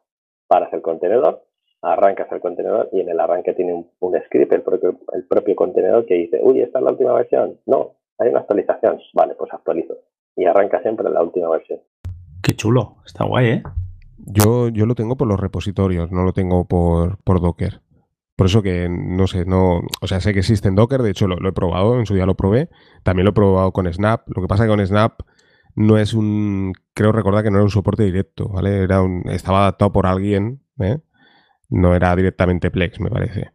Paras 0.48 0.72
el 0.72 0.82
contenedor, 0.82 1.44
arrancas 1.84 2.32
el 2.32 2.40
contenedor 2.40 2.90
y 2.92 3.02
en 3.02 3.10
el 3.10 3.20
arranque 3.20 3.54
tiene 3.54 3.74
un, 4.00 4.14
script, 4.26 4.54
el 4.54 4.62
propio, 4.62 4.98
el 5.12 5.26
propio 5.26 5.56
contenedor 5.56 6.06
que 6.06 6.16
dice, 6.16 6.40
uy, 6.42 6.62
esta 6.62 6.80
es 6.80 6.86
la 6.86 6.92
última 6.92 7.14
versión. 7.14 7.60
No, 7.66 7.96
hay 8.18 8.30
una 8.30 8.40
actualización. 8.40 9.00
Vale, 9.14 9.36
pues 9.36 9.54
actualizo. 9.54 9.96
Y 10.36 10.46
arranca 10.46 10.82
siempre 10.82 11.10
la 11.10 11.22
última 11.22 11.50
versión. 11.50 11.80
Qué 12.42 12.54
chulo, 12.56 12.98
está 13.06 13.26
guay, 13.26 13.48
¿eh? 13.48 13.64
Yo, 14.18 14.70
yo 14.70 14.86
lo 14.86 14.96
tengo 14.96 15.18
por 15.18 15.28
los 15.28 15.40
repositorios, 15.40 16.12
no 16.12 16.24
lo 16.24 16.32
tengo 16.32 16.66
por, 16.66 17.18
por 17.24 17.42
Docker. 17.42 17.82
Por 18.36 18.48
eso 18.48 18.64
que, 18.64 18.88
no 18.90 19.28
sé, 19.28 19.46
no. 19.46 19.82
O 20.02 20.08
sea, 20.08 20.20
sé 20.20 20.34
que 20.34 20.40
existe 20.40 20.68
en 20.68 20.76
Docker, 20.76 21.02
de 21.02 21.12
hecho 21.12 21.28
lo, 21.28 21.48
he 21.48 21.54
probado, 21.54 22.00
en 22.00 22.06
su 22.06 22.16
día 22.16 22.26
lo 22.26 22.36
probé. 22.36 22.70
También 23.04 23.26
lo 23.26 23.32
he 23.32 23.34
probado 23.34 23.72
con 23.72 23.92
Snap. 23.92 24.28
Lo 24.28 24.42
que 24.42 24.48
pasa 24.48 24.64
que 24.64 24.70
con 24.70 24.86
Snap 24.86 25.20
no 25.76 25.98
es 25.98 26.14
un. 26.14 26.74
Creo 26.94 27.12
recordar 27.12 27.44
que 27.44 27.52
no 27.52 27.58
era 27.58 27.64
un 27.64 27.70
soporte 27.70 28.04
directo, 28.04 28.50
¿vale? 28.50 28.84
Era 28.84 29.02
un, 29.02 29.24
estaba 29.30 29.62
adaptado 29.62 29.92
por 29.92 30.08
alguien, 30.08 30.62
¿eh? 30.80 31.00
No 31.74 31.96
era 31.96 32.16
directamente 32.16 32.72
Plex, 32.72 33.00
me 33.00 33.10
parece. 33.10 33.52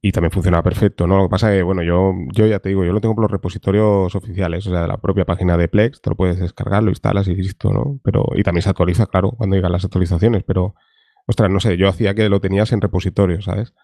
Y 0.00 0.12
también 0.12 0.30
funcionaba 0.30 0.62
perfecto, 0.62 1.08
¿no? 1.08 1.16
Lo 1.16 1.24
que 1.24 1.30
pasa 1.30 1.52
es 1.52 1.58
que, 1.58 1.62
bueno, 1.64 1.82
yo, 1.82 2.12
yo 2.32 2.46
ya 2.46 2.60
te 2.60 2.68
digo, 2.68 2.84
yo 2.84 2.92
lo 2.92 3.00
tengo 3.00 3.16
por 3.16 3.24
los 3.24 3.32
repositorios 3.32 4.14
oficiales, 4.14 4.64
o 4.68 4.70
sea, 4.70 4.82
de 4.82 4.88
la 4.88 4.98
propia 4.98 5.24
página 5.24 5.56
de 5.56 5.66
Plex, 5.66 6.00
te 6.00 6.10
lo 6.10 6.16
puedes 6.16 6.38
descargar, 6.38 6.84
lo 6.84 6.90
instalas 6.90 7.26
y 7.26 7.34
listo, 7.34 7.72
¿no? 7.72 7.98
Pero, 8.04 8.26
y 8.36 8.44
también 8.44 8.62
se 8.62 8.70
actualiza, 8.70 9.06
claro, 9.06 9.32
cuando 9.36 9.56
llegan 9.56 9.72
las 9.72 9.84
actualizaciones, 9.84 10.44
pero, 10.44 10.74
ostras, 11.26 11.50
no 11.50 11.58
sé, 11.58 11.76
yo 11.76 11.88
hacía 11.88 12.14
que 12.14 12.28
lo 12.28 12.40
tenías 12.40 12.72
en 12.72 12.80
repositorios, 12.80 13.44
¿sabes? 13.44 13.74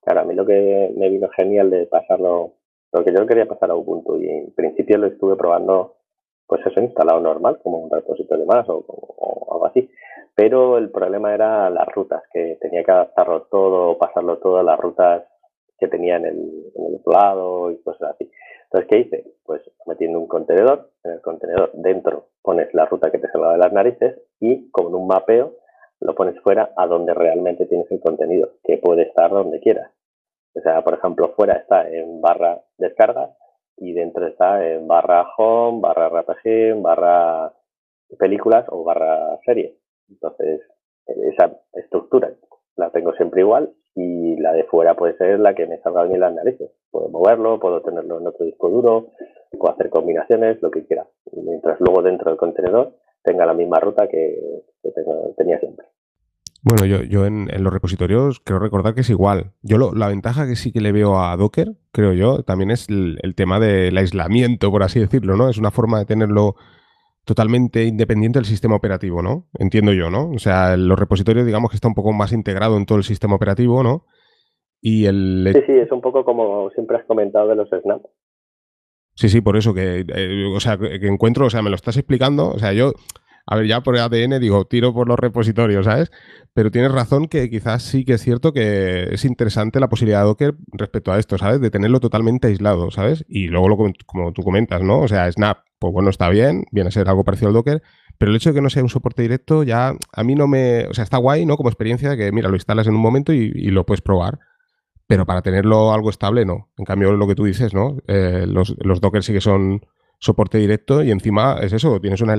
Claro, 0.00 0.20
a 0.20 0.24
mí 0.24 0.34
lo 0.34 0.44
que 0.44 0.92
me 0.96 1.08
vino 1.08 1.28
genial 1.36 1.70
de 1.70 1.86
pasarlo, 1.86 2.54
lo 2.92 3.04
que 3.04 3.14
yo 3.16 3.24
quería 3.24 3.46
pasar 3.46 3.70
a 3.70 3.76
Ubuntu 3.76 4.20
y 4.20 4.28
en 4.28 4.52
principio 4.52 4.98
lo 4.98 5.06
estuve 5.06 5.36
probando, 5.36 5.94
pues 6.48 6.60
eso 6.66 6.80
instalado 6.80 7.20
normal, 7.20 7.60
como 7.62 7.78
un 7.78 7.90
repositorio 7.90 8.46
más 8.46 8.68
o 8.68 8.84
algo 9.48 9.66
así 9.66 9.88
pero 10.34 10.78
el 10.78 10.90
problema 10.90 11.34
era 11.34 11.68
las 11.70 11.86
rutas, 11.88 12.22
que 12.32 12.58
tenía 12.60 12.84
que 12.84 12.92
adaptarlo 12.92 13.42
todo, 13.42 13.98
pasarlo 13.98 14.38
todo 14.38 14.58
a 14.58 14.62
las 14.62 14.78
rutas 14.78 15.24
que 15.78 15.88
tenía 15.88 16.16
en 16.16 16.26
el, 16.26 16.72
en 16.74 16.84
el 16.86 17.00
lado 17.04 17.70
y 17.70 17.82
cosas 17.82 18.12
así. 18.14 18.30
Entonces, 18.64 18.88
¿qué 18.88 18.98
hice? 19.00 19.34
Pues 19.44 19.60
metiendo 19.86 20.18
un 20.18 20.26
contenedor, 20.26 20.90
en 21.04 21.12
el 21.12 21.20
contenedor 21.20 21.70
dentro 21.74 22.28
pones 22.40 22.72
la 22.72 22.86
ruta 22.86 23.10
que 23.10 23.18
te 23.18 23.28
salga 23.30 23.52
de 23.52 23.58
las 23.58 23.72
narices 23.72 24.20
y 24.40 24.70
con 24.70 24.94
un 24.94 25.06
mapeo 25.06 25.56
lo 26.00 26.14
pones 26.14 26.40
fuera 26.40 26.72
a 26.76 26.86
donde 26.86 27.14
realmente 27.14 27.66
tienes 27.66 27.90
el 27.90 28.00
contenido, 28.00 28.50
que 28.64 28.78
puede 28.78 29.02
estar 29.02 29.30
donde 29.30 29.60
quieras. 29.60 29.90
O 30.54 30.60
sea, 30.60 30.82
por 30.82 30.94
ejemplo, 30.94 31.32
fuera 31.36 31.54
está 31.54 31.88
en 31.88 32.20
barra 32.20 32.60
descarga 32.78 33.30
y 33.76 33.92
dentro 33.92 34.26
está 34.26 34.66
en 34.66 34.86
barra 34.88 35.26
home, 35.36 35.80
barra 35.80 36.08
RPG, 36.08 36.80
barra 36.80 37.52
películas 38.18 38.66
o 38.68 38.84
barra 38.84 39.38
series. 39.44 39.81
Entonces, 40.12 40.60
esa 41.06 41.58
estructura 41.74 42.32
la 42.76 42.90
tengo 42.90 43.12
siempre 43.14 43.40
igual 43.40 43.72
y 43.94 44.36
la 44.36 44.52
de 44.52 44.64
fuera 44.64 44.94
puede 44.94 45.16
ser 45.16 45.38
la 45.40 45.54
que 45.54 45.66
me 45.66 45.78
salga 45.80 46.04
bien 46.04 46.20
las 46.20 46.34
narices. 46.34 46.70
Puedo 46.90 47.08
moverlo, 47.08 47.58
puedo 47.60 47.82
tenerlo 47.82 48.18
en 48.18 48.26
otro 48.26 48.46
disco 48.46 48.70
duro, 48.70 49.12
puedo 49.50 49.74
hacer 49.74 49.90
combinaciones, 49.90 50.62
lo 50.62 50.70
que 50.70 50.86
quiera. 50.86 51.06
Mientras 51.32 51.78
luego 51.80 52.02
dentro 52.02 52.30
del 52.30 52.38
contenedor 52.38 52.94
tenga 53.22 53.46
la 53.46 53.54
misma 53.54 53.78
ruta 53.80 54.08
que, 54.08 54.38
tenía 55.36 55.58
siempre. 55.58 55.86
Bueno, 56.64 56.86
yo, 56.86 57.02
yo 57.02 57.26
en, 57.26 57.48
los 57.62 57.72
repositorios 57.72 58.40
creo 58.40 58.60
recordar 58.60 58.94
que 58.94 59.00
es 59.00 59.10
igual. 59.10 59.52
Yo 59.62 59.78
la 59.94 60.08
ventaja 60.08 60.46
que 60.46 60.56
sí 60.56 60.72
que 60.72 60.80
le 60.80 60.92
veo 60.92 61.18
a 61.18 61.36
Docker, 61.36 61.72
creo 61.90 62.12
yo, 62.12 62.44
también 62.44 62.70
es 62.70 62.88
el, 62.88 63.18
el 63.22 63.34
tema 63.34 63.58
del 63.58 63.96
aislamiento, 63.96 64.70
por 64.70 64.82
así 64.82 65.00
decirlo, 65.00 65.36
¿no? 65.36 65.48
Es 65.48 65.58
una 65.58 65.70
forma 65.70 65.98
de 65.98 66.06
tenerlo 66.06 66.54
totalmente 67.24 67.84
independiente 67.84 68.38
del 68.38 68.46
sistema 68.46 68.76
operativo, 68.76 69.22
¿no? 69.22 69.48
Entiendo 69.58 69.92
yo, 69.92 70.10
¿no? 70.10 70.30
O 70.30 70.38
sea, 70.38 70.76
los 70.76 70.98
repositorios, 70.98 71.46
digamos 71.46 71.70
que 71.70 71.76
está 71.76 71.88
un 71.88 71.94
poco 71.94 72.12
más 72.12 72.32
integrado 72.32 72.76
en 72.76 72.86
todo 72.86 72.98
el 72.98 73.04
sistema 73.04 73.36
operativo, 73.36 73.82
¿no? 73.82 74.06
Y 74.80 75.06
el... 75.06 75.50
Sí, 75.52 75.60
sí, 75.66 75.72
es 75.72 75.92
un 75.92 76.00
poco 76.00 76.24
como 76.24 76.70
siempre 76.70 76.96
has 76.96 77.04
comentado 77.04 77.48
de 77.48 77.56
los 77.56 77.68
Snap. 77.68 78.02
Sí, 79.14 79.28
sí, 79.28 79.40
por 79.40 79.56
eso 79.56 79.74
que, 79.74 80.04
eh, 80.08 80.46
o 80.54 80.58
sea, 80.58 80.78
que 80.78 81.06
encuentro, 81.06 81.46
o 81.46 81.50
sea, 81.50 81.62
me 81.62 81.70
lo 81.70 81.76
estás 81.76 81.96
explicando, 81.96 82.48
o 82.48 82.58
sea, 82.58 82.72
yo 82.72 82.92
a 83.46 83.56
ver, 83.56 83.66
ya 83.66 83.82
por 83.82 83.98
ADN 83.98 84.40
digo, 84.40 84.64
tiro 84.66 84.94
por 84.94 85.08
los 85.08 85.18
repositorios, 85.18 85.84
¿sabes? 85.84 86.10
Pero 86.54 86.70
tienes 86.70 86.92
razón 86.92 87.26
que 87.26 87.50
quizás 87.50 87.82
sí 87.82 88.04
que 88.04 88.14
es 88.14 88.22
cierto 88.22 88.52
que 88.52 89.08
es 89.12 89.24
interesante 89.24 89.80
la 89.80 89.88
posibilidad 89.88 90.20
de 90.20 90.26
Docker 90.26 90.54
respecto 90.72 91.12
a 91.12 91.18
esto, 91.18 91.38
¿sabes? 91.38 91.60
De 91.60 91.70
tenerlo 91.70 92.00
totalmente 92.00 92.48
aislado, 92.48 92.90
¿sabes? 92.90 93.24
Y 93.28 93.48
luego, 93.48 93.68
lo, 93.68 93.76
como 94.06 94.32
tú 94.32 94.42
comentas, 94.42 94.82
¿no? 94.82 95.00
O 95.00 95.08
sea, 95.08 95.30
Snap, 95.30 95.58
pues 95.78 95.92
bueno, 95.92 96.10
está 96.10 96.28
bien, 96.28 96.64
viene 96.70 96.88
a 96.88 96.92
ser 96.92 97.08
algo 97.08 97.24
parecido 97.24 97.48
al 97.48 97.54
Docker, 97.54 97.82
pero 98.18 98.30
el 98.30 98.36
hecho 98.36 98.50
de 98.50 98.54
que 98.54 98.60
no 98.60 98.70
sea 98.70 98.82
un 98.82 98.88
soporte 98.88 99.22
directo 99.22 99.64
ya 99.64 99.94
a 100.12 100.24
mí 100.24 100.34
no 100.34 100.46
me... 100.46 100.86
O 100.86 100.94
sea, 100.94 101.02
está 101.02 101.16
guay, 101.16 101.44
¿no? 101.44 101.56
Como 101.56 101.68
experiencia 101.68 102.16
que, 102.16 102.30
mira, 102.30 102.48
lo 102.48 102.54
instalas 102.54 102.86
en 102.86 102.94
un 102.94 103.00
momento 103.00 103.32
y, 103.32 103.50
lo 103.70 103.84
puedes 103.84 104.02
probar. 104.02 104.38
Pero 105.08 105.26
para 105.26 105.42
tenerlo 105.42 105.92
algo 105.92 106.10
estable, 106.10 106.44
no. 106.44 106.70
En 106.78 106.84
cambio, 106.84 107.12
lo 107.12 107.26
que 107.26 107.34
tú 107.34 107.44
dices, 107.44 107.74
¿no? 107.74 107.98
Eh, 108.06 108.46
los, 108.46 108.76
los 108.78 109.00
Docker 109.00 109.24
sí 109.24 109.32
que 109.32 109.40
son 109.40 109.84
soporte 110.22 110.58
directo 110.58 111.02
y 111.02 111.10
encima 111.10 111.56
es 111.60 111.72
eso, 111.72 111.98
tienes 112.00 112.22
un, 112.22 112.30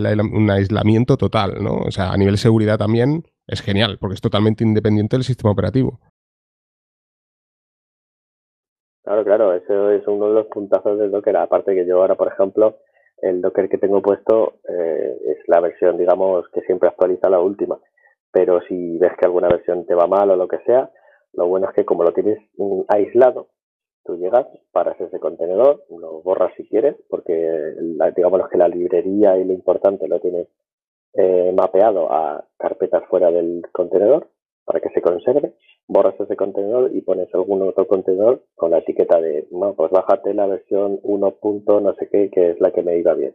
aislamiento 0.49 1.17
total, 1.17 1.61
¿no? 1.61 1.75
O 1.85 1.91
sea, 1.91 2.11
a 2.11 2.17
nivel 2.17 2.35
de 2.35 2.37
seguridad 2.37 2.77
también 2.77 3.23
es 3.45 3.61
genial, 3.61 3.97
porque 3.99 4.15
es 4.15 4.21
totalmente 4.21 4.63
independiente 4.63 5.17
del 5.17 5.25
sistema 5.25 5.51
operativo. 5.51 5.99
Claro, 9.03 9.25
claro, 9.25 9.53
eso 9.53 9.91
es 9.91 10.07
uno 10.07 10.29
de 10.29 10.33
los 10.33 10.47
puntazos 10.47 10.97
del 10.97 11.11
Docker. 11.11 11.35
Aparte 11.35 11.75
que 11.75 11.85
yo 11.85 11.99
ahora, 11.99 12.15
por 12.15 12.29
ejemplo, 12.29 12.77
el 13.21 13.41
Docker 13.41 13.67
que 13.67 13.77
tengo 13.77 14.01
puesto 14.01 14.53
eh, 14.69 15.17
es 15.27 15.37
la 15.47 15.59
versión, 15.59 15.97
digamos, 15.97 16.47
que 16.53 16.61
siempre 16.61 16.87
actualiza 16.87 17.29
la 17.29 17.41
última. 17.41 17.77
Pero 18.31 18.61
si 18.61 18.97
ves 18.97 19.11
que 19.19 19.25
alguna 19.25 19.49
versión 19.49 19.85
te 19.85 19.93
va 19.93 20.07
mal 20.07 20.31
o 20.31 20.37
lo 20.37 20.47
que 20.47 20.59
sea, 20.59 20.89
lo 21.33 21.47
bueno 21.47 21.67
es 21.67 21.75
que 21.75 21.83
como 21.83 22.03
lo 22.03 22.13
tienes 22.13 22.39
mm, 22.55 22.83
aislado, 22.87 23.49
Tú 24.05 24.17
llegas, 24.17 24.47
paras 24.71 24.99
ese 24.99 25.19
contenedor, 25.19 25.85
lo 25.89 26.21
borras 26.21 26.53
si 26.57 26.67
quieres, 26.67 26.95
porque 27.09 27.33
digamos 28.15 28.49
que 28.49 28.57
la 28.57 28.67
librería 28.67 29.37
y 29.37 29.45
lo 29.45 29.53
importante 29.53 30.07
lo 30.07 30.19
tienes 30.19 30.47
eh, 31.13 31.53
mapeado 31.55 32.11
a 32.11 32.45
carpetas 32.57 33.03
fuera 33.07 33.31
del 33.31 33.61
contenedor 33.71 34.27
para 34.65 34.81
que 34.81 34.89
se 34.89 35.01
conserve. 35.01 35.53
Borras 35.87 36.19
ese 36.19 36.35
contenedor 36.35 36.91
y 36.93 37.01
pones 37.01 37.33
algún 37.33 37.61
otro 37.61 37.87
contenedor 37.87 38.43
con 38.55 38.71
la 38.71 38.79
etiqueta 38.79 39.21
de, 39.21 39.47
no, 39.51 39.73
pues 39.73 39.91
bájate 39.91 40.33
la 40.33 40.47
versión 40.47 40.99
1. 41.03 41.37
no 41.81 41.93
sé 41.95 42.09
qué, 42.09 42.29
que 42.29 42.51
es 42.51 42.59
la 42.59 42.71
que 42.71 42.83
me 42.83 42.97
iba 42.97 43.13
bien. 43.13 43.33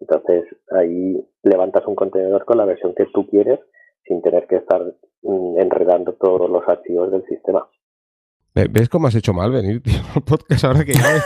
Entonces 0.00 0.44
ahí 0.70 1.24
levantas 1.42 1.86
un 1.86 1.94
contenedor 1.94 2.44
con 2.44 2.58
la 2.58 2.64
versión 2.64 2.94
que 2.94 3.06
tú 3.06 3.26
quieres 3.26 3.58
sin 4.04 4.22
tener 4.22 4.46
que 4.46 4.56
estar 4.56 4.82
mm, 5.22 5.58
enredando 5.58 6.14
todos 6.14 6.50
los 6.50 6.66
archivos 6.68 7.10
del 7.10 7.24
sistema. 7.26 7.68
¿Ves 8.54 8.88
cómo 8.88 9.06
has 9.06 9.14
hecho 9.14 9.32
mal 9.32 9.52
venir, 9.52 9.80
tío, 9.84 10.00
al 10.14 10.22
podcast 10.22 10.64
ahora 10.64 10.84
que 10.84 10.94
ya 10.94 11.22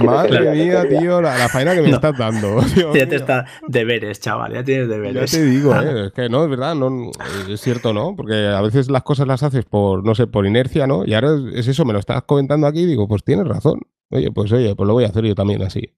Madre 0.04 0.50
mía, 0.52 0.88
tío, 0.88 1.20
la, 1.20 1.48
faena 1.48 1.74
que 1.74 1.82
me 1.82 1.90
estás 1.90 2.16
dando. 2.16 2.60
ya 2.94 3.06
te 3.06 3.16
está 3.16 3.44
deberes, 3.66 4.20
chaval, 4.20 4.54
ya 4.54 4.64
tienes 4.64 4.88
deberes. 4.88 5.30
Ya 5.30 5.38
te 5.38 5.44
digo, 5.44 5.74
¿eh? 5.74 6.06
es 6.06 6.12
que 6.12 6.28
no, 6.28 6.44
es 6.44 6.50
verdad, 6.50 6.74
no, 6.74 7.10
es 7.48 7.60
cierto, 7.60 7.92
¿no? 7.92 8.16
Porque 8.16 8.46
a 8.46 8.60
veces 8.62 8.90
las 8.90 9.02
cosas 9.02 9.26
las 9.26 9.42
haces 9.42 9.64
por, 9.64 10.04
no 10.04 10.14
sé, 10.14 10.26
por 10.26 10.46
inercia, 10.46 10.86
¿no? 10.86 11.04
Y 11.04 11.14
ahora 11.14 11.36
es 11.54 11.68
eso, 11.68 11.84
me 11.84 11.92
lo 11.92 11.98
estás 11.98 12.22
comentando 12.22 12.66
aquí 12.66 12.80
y 12.80 12.86
digo, 12.86 13.06
pues 13.06 13.22
tienes 13.22 13.46
razón. 13.46 13.80
Oye, 14.10 14.30
pues 14.32 14.50
oye, 14.52 14.74
pues 14.74 14.86
lo 14.86 14.94
voy 14.94 15.04
a 15.04 15.08
hacer 15.08 15.24
yo 15.24 15.34
también 15.34 15.62
así. 15.62 15.92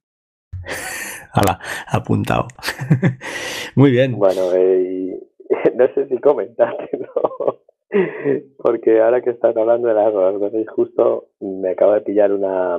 Hala, 1.32 1.60
apuntado. 1.86 2.48
Muy 3.76 3.92
bien. 3.92 4.16
Bueno, 4.16 4.52
eh, 4.52 5.16
no 5.76 5.86
sé 5.94 6.08
si 6.08 6.18
comentarte, 6.18 6.98
¿no? 6.98 7.60
Porque 8.56 9.00
ahora 9.00 9.20
que 9.20 9.30
están 9.30 9.56
hablando 9.58 9.88
de 9.88 9.94
las 9.94 10.12
cosas, 10.12 10.52
justo 10.68 11.28
me 11.40 11.70
acabo 11.70 11.92
de 11.92 12.02
pillar 12.02 12.32
una, 12.32 12.78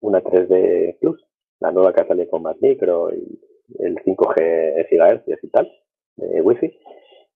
una 0.00 0.22
3D 0.22 0.98
Plus, 1.00 1.24
la 1.60 1.70
nueva 1.70 1.92
que 1.92 2.04
salido 2.06 2.28
con 2.28 2.42
más 2.42 2.56
micro 2.60 3.10
y 3.14 3.38
el 3.78 3.96
5G 3.96 4.86
GHz 4.90 5.44
y 5.44 5.48
tal, 5.50 5.70
de 6.16 6.40
Wi-Fi, 6.40 6.78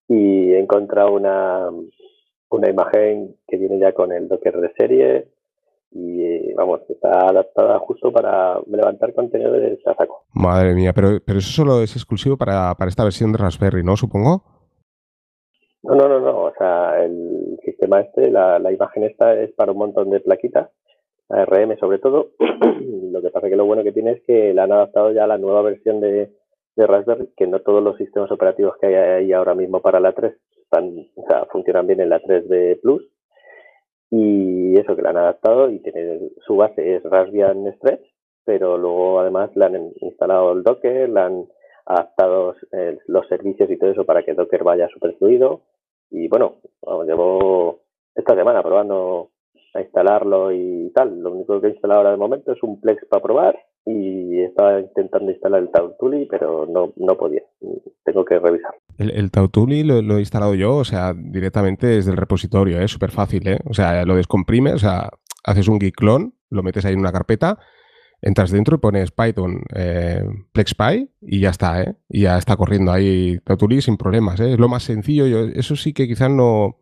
y 0.08 0.52
he 0.52 0.58
encontrado 0.58 1.12
una, 1.12 1.70
una 2.50 2.70
imagen 2.70 3.36
que 3.46 3.56
viene 3.56 3.78
ya 3.78 3.92
con 3.92 4.12
el 4.12 4.28
Docker 4.28 4.60
de 4.60 4.72
serie 4.76 5.28
y 5.94 6.52
vamos, 6.54 6.80
está 6.88 7.28
adaptada 7.28 7.78
justo 7.80 8.10
para 8.12 8.58
levantar 8.66 9.12
contenido 9.14 9.52
de 9.52 9.78
saco. 9.82 10.24
Madre 10.32 10.74
mía, 10.74 10.92
pero, 10.94 11.18
pero 11.24 11.38
eso 11.38 11.50
solo 11.50 11.82
es 11.82 11.94
exclusivo 11.94 12.36
para, 12.36 12.74
para 12.74 12.88
esta 12.88 13.04
versión 13.04 13.30
de 13.30 13.38
Raspberry, 13.38 13.84
¿no? 13.84 13.96
Supongo. 13.96 14.61
No, 15.82 15.94
no, 15.94 16.08
no, 16.08 16.20
no. 16.20 16.44
O 16.44 16.52
sea, 16.56 17.02
el 17.02 17.58
sistema 17.64 18.00
este, 18.00 18.30
la, 18.30 18.58
la 18.58 18.72
imagen 18.72 19.04
esta 19.04 19.34
es 19.40 19.52
para 19.52 19.72
un 19.72 19.78
montón 19.78 20.10
de 20.10 20.20
plaquitas, 20.20 20.70
ARM 21.28 21.76
sobre 21.78 21.98
todo. 21.98 22.30
lo 23.12 23.20
que 23.20 23.30
pasa 23.30 23.48
que 23.48 23.56
lo 23.56 23.66
bueno 23.66 23.82
que 23.82 23.92
tiene 23.92 24.12
es 24.12 24.22
que 24.26 24.54
la 24.54 24.64
han 24.64 24.72
adaptado 24.72 25.12
ya 25.12 25.24
a 25.24 25.28
la 25.28 25.38
nueva 25.38 25.62
versión 25.62 26.00
de, 26.00 26.32
de 26.76 26.86
Raspberry, 26.86 27.28
que 27.36 27.46
no 27.46 27.60
todos 27.60 27.82
los 27.82 27.96
sistemas 27.96 28.30
operativos 28.30 28.76
que 28.80 28.86
hay 28.86 28.94
ahí 28.94 29.32
ahora 29.32 29.54
mismo 29.54 29.80
para 29.80 30.00
la 30.00 30.12
3 30.12 30.34
están, 30.62 31.06
o 31.16 31.26
sea, 31.28 31.44
funcionan 31.46 31.86
bien 31.86 32.00
en 32.00 32.10
la 32.10 32.20
3D 32.20 32.80
Plus. 32.80 33.02
Y 34.10 34.78
eso 34.78 34.94
que 34.94 35.02
la 35.02 35.10
han 35.10 35.16
adaptado 35.16 35.70
y 35.70 35.80
tiene 35.80 36.30
su 36.46 36.56
base 36.56 36.96
es 36.96 37.02
Raspbian 37.02 37.72
Stretch, 37.76 38.04
pero 38.44 38.76
luego 38.76 39.20
además 39.20 39.50
le 39.56 39.64
han 39.64 39.92
instalado 40.00 40.52
el 40.52 40.62
Docker, 40.62 41.08
le 41.08 41.20
han 41.20 41.46
adaptado 41.86 42.54
eh, 42.72 42.98
los 43.06 43.26
servicios 43.28 43.70
y 43.70 43.78
todo 43.78 43.90
eso 43.90 44.04
para 44.04 44.22
que 44.22 44.34
Docker 44.34 44.64
vaya 44.64 44.88
súper 44.88 45.14
fluido. 45.16 45.62
Y 46.10 46.28
bueno, 46.28 46.56
llevo 47.06 47.80
esta 48.14 48.34
semana 48.34 48.62
probando 48.62 49.30
a 49.74 49.80
instalarlo 49.80 50.52
y 50.52 50.90
tal. 50.94 51.20
Lo 51.20 51.32
único 51.32 51.60
que 51.60 51.68
he 51.68 51.70
instalado 51.70 52.00
ahora 52.00 52.10
de 52.10 52.18
momento 52.18 52.52
es 52.52 52.62
un 52.62 52.80
Plex 52.80 53.06
para 53.06 53.22
probar 53.22 53.58
y 53.84 54.40
estaba 54.40 54.80
intentando 54.80 55.30
instalar 55.30 55.62
el 55.62 55.70
Tautuli, 55.70 56.26
pero 56.26 56.66
no, 56.66 56.92
no 56.96 57.16
podía. 57.16 57.42
Tengo 58.04 58.24
que 58.24 58.38
revisar. 58.38 58.74
El, 58.98 59.10
el 59.10 59.30
Tautuli 59.30 59.82
lo, 59.82 60.02
lo, 60.02 60.16
he 60.16 60.20
instalado 60.20 60.54
yo, 60.54 60.76
o 60.76 60.84
sea, 60.84 61.14
directamente 61.14 61.86
desde 61.86 62.10
el 62.10 62.16
repositorio, 62.16 62.78
es 62.78 62.84
¿eh? 62.84 62.88
súper 62.88 63.10
fácil, 63.10 63.48
¿eh? 63.48 63.58
O 63.68 63.74
sea, 63.74 64.04
lo 64.04 64.16
descomprimes, 64.16 64.74
o 64.74 64.78
sea, 64.78 65.08
haces 65.44 65.68
un 65.68 65.80
git 65.80 65.94
clone, 65.96 66.32
lo 66.50 66.62
metes 66.62 66.84
ahí 66.84 66.92
en 66.92 67.00
una 67.00 67.12
carpeta, 67.12 67.58
entras 68.22 68.52
dentro 68.52 68.76
y 68.76 68.78
pones 68.78 69.10
Python 69.10 69.62
eh, 69.74 70.24
PlexPy 70.52 71.10
y 71.20 71.40
ya 71.40 71.50
está, 71.50 71.82
¿eh? 71.82 71.96
Y 72.08 72.22
ya 72.22 72.38
está 72.38 72.56
corriendo 72.56 72.92
ahí 72.92 73.38
Tautuli 73.44 73.82
sin 73.82 73.96
problemas, 73.96 74.40
¿eh? 74.40 74.52
Es 74.52 74.58
lo 74.58 74.68
más 74.68 74.84
sencillo, 74.84 75.26
yo, 75.26 75.40
eso 75.40 75.76
sí 75.76 75.92
que 75.92 76.06
quizás 76.08 76.30
no... 76.30 76.78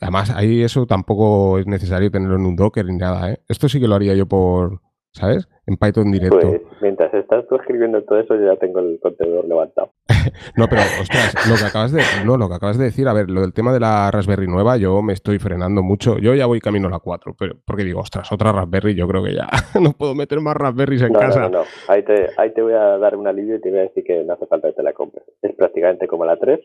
Además, 0.00 0.30
ahí 0.30 0.62
eso 0.62 0.86
tampoco 0.86 1.60
es 1.60 1.66
necesario 1.68 2.10
tenerlo 2.10 2.34
en 2.34 2.46
un 2.46 2.56
Docker 2.56 2.84
ni 2.84 2.96
nada, 2.96 3.32
¿eh? 3.32 3.40
Esto 3.48 3.68
sí 3.68 3.80
que 3.80 3.86
lo 3.86 3.94
haría 3.94 4.14
yo 4.14 4.26
por, 4.26 4.82
¿sabes? 5.14 5.48
En 5.66 5.76
Python 5.76 6.10
directo. 6.12 6.40
Pues 6.40 6.62
mientras 6.82 7.14
estás 7.14 7.46
tú 7.48 7.56
escribiendo 7.56 8.02
todo 8.02 8.18
eso, 8.18 8.34
yo 8.34 8.52
ya 8.52 8.56
tengo 8.56 8.80
el 8.80 8.98
contenedor 9.00 9.46
levantado. 9.46 9.92
no, 10.56 10.66
pero 10.68 10.82
ostras, 11.00 11.34
lo 11.48 11.56
que 11.56 11.64
acabas 11.64 11.92
de, 11.92 12.02
no, 12.26 12.36
lo 12.36 12.48
que 12.48 12.54
acabas 12.54 12.76
de 12.76 12.84
decir, 12.84 13.08
a 13.08 13.14
ver, 13.14 13.30
lo 13.30 13.40
del 13.40 13.54
tema 13.54 13.72
de 13.72 13.80
la 13.80 14.10
Raspberry 14.10 14.46
nueva, 14.46 14.76
yo 14.76 15.00
me 15.02 15.14
estoy 15.14 15.38
frenando 15.38 15.82
mucho. 15.82 16.18
Yo 16.18 16.34
ya 16.34 16.46
voy 16.46 16.60
camino 16.60 16.88
a 16.88 16.90
la 16.90 16.98
4, 16.98 17.34
pero 17.38 17.54
porque 17.64 17.84
digo, 17.84 18.00
ostras, 18.00 18.30
otra 18.30 18.52
Raspberry, 18.52 18.94
yo 18.94 19.08
creo 19.08 19.24
que 19.24 19.34
ya 19.34 19.48
no 19.80 19.92
puedo 19.92 20.14
meter 20.14 20.40
más 20.40 20.56
Raspberries 20.56 21.02
en 21.02 21.12
no, 21.12 21.20
casa. 21.20 21.40
No, 21.40 21.48
no, 21.48 21.58
no. 21.60 21.64
Ahí 21.88 22.02
te, 22.02 22.30
ahí 22.36 22.52
te 22.52 22.60
voy 22.60 22.74
a 22.74 22.98
dar 22.98 23.16
un 23.16 23.26
alivio 23.26 23.56
y 23.56 23.60
te 23.60 23.70
voy 23.70 23.78
a 23.78 23.82
decir 23.82 24.04
que 24.04 24.22
no 24.24 24.34
hace 24.34 24.46
falta 24.46 24.68
que 24.68 24.74
te 24.74 24.82
la 24.82 24.92
compres. 24.92 25.24
Es 25.40 25.54
prácticamente 25.54 26.06
como 26.06 26.26
la 26.26 26.36
3, 26.36 26.60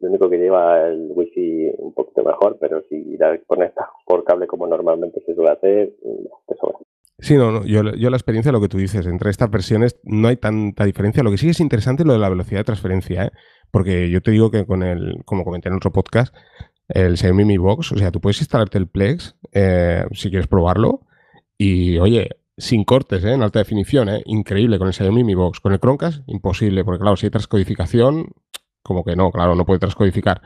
lo 0.00 0.08
único 0.10 0.28
que 0.28 0.38
lleva 0.38 0.86
el 0.86 1.10
wifi 1.10 1.72
un 1.78 1.94
poquito 1.94 2.22
mejor, 2.22 2.58
pero 2.60 2.82
si 2.88 3.16
la 3.16 3.36
conectas 3.46 3.86
por 4.04 4.22
cable 4.22 4.46
como 4.46 4.66
normalmente 4.66 5.20
se 5.24 5.34
suele 5.34 5.50
hacer, 5.50 5.92
te 6.46 6.54
sobra. 6.56 6.78
Sí, 7.18 7.36
no, 7.36 7.52
no. 7.52 7.64
Yo, 7.64 7.82
yo, 7.94 8.10
la 8.10 8.16
experiencia, 8.16 8.50
lo 8.50 8.60
que 8.60 8.68
tú 8.68 8.76
dices, 8.76 9.06
entre 9.06 9.30
estas 9.30 9.50
versiones 9.50 9.96
no 10.02 10.28
hay 10.28 10.36
tanta 10.36 10.84
diferencia. 10.84 11.22
Lo 11.22 11.30
que 11.30 11.38
sí 11.38 11.48
es 11.48 11.60
interesante 11.60 12.02
es 12.02 12.06
lo 12.06 12.12
de 12.12 12.18
la 12.18 12.28
velocidad 12.28 12.60
de 12.60 12.64
transferencia, 12.64 13.26
¿eh? 13.26 13.30
porque 13.70 14.10
yo 14.10 14.20
te 14.20 14.30
digo 14.30 14.50
que 14.50 14.66
con 14.66 14.82
el, 14.82 15.22
como 15.24 15.44
comenté 15.44 15.68
en 15.68 15.76
otro 15.76 15.92
podcast, 15.92 16.34
el 16.88 17.16
Xiaomi 17.16 17.44
Mi 17.44 17.56
Box, 17.56 17.92
o 17.92 17.96
sea, 17.96 18.10
tú 18.10 18.20
puedes 18.20 18.40
instalarte 18.40 18.78
el 18.78 18.88
Plex 18.88 19.36
eh, 19.52 20.04
si 20.12 20.28
quieres 20.28 20.48
probarlo 20.48 21.00
y, 21.56 21.98
oye, 21.98 22.30
sin 22.56 22.84
cortes, 22.84 23.24
¿eh? 23.24 23.32
en 23.32 23.42
alta 23.42 23.60
definición, 23.60 24.08
¿eh? 24.08 24.22
increíble 24.26 24.78
con 24.78 24.88
el 24.88 24.94
Xiaomi 24.94 25.24
Mi 25.24 25.34
Box. 25.34 25.60
Con 25.60 25.72
el 25.72 25.80
Chromecast, 25.80 26.22
imposible, 26.26 26.84
porque 26.84 27.00
claro, 27.00 27.16
si 27.16 27.26
hay 27.26 27.30
transcodificación, 27.30 28.32
como 28.82 29.04
que 29.04 29.16
no, 29.16 29.30
claro, 29.30 29.54
no 29.54 29.64
puede 29.64 29.80
transcodificar. 29.80 30.42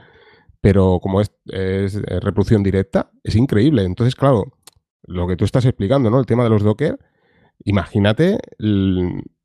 Pero 0.61 0.99
como 1.01 1.21
es, 1.21 1.33
es 1.47 2.01
reproducción 2.03 2.63
directa, 2.63 3.11
es 3.23 3.37
increíble. 3.37 3.85
Entonces, 3.85 4.15
claro, 4.17 4.58
lo 5.03 5.27
que 5.27 5.37
tú 5.37 5.45
estás 5.45 5.65
explicando, 5.65 6.11
¿no? 6.11 6.19
El 6.19 6.27
tema 6.27 6.45
de 6.45 6.51
los 6.51 6.63
Docker. 6.63 6.99
Imagínate 7.65 8.39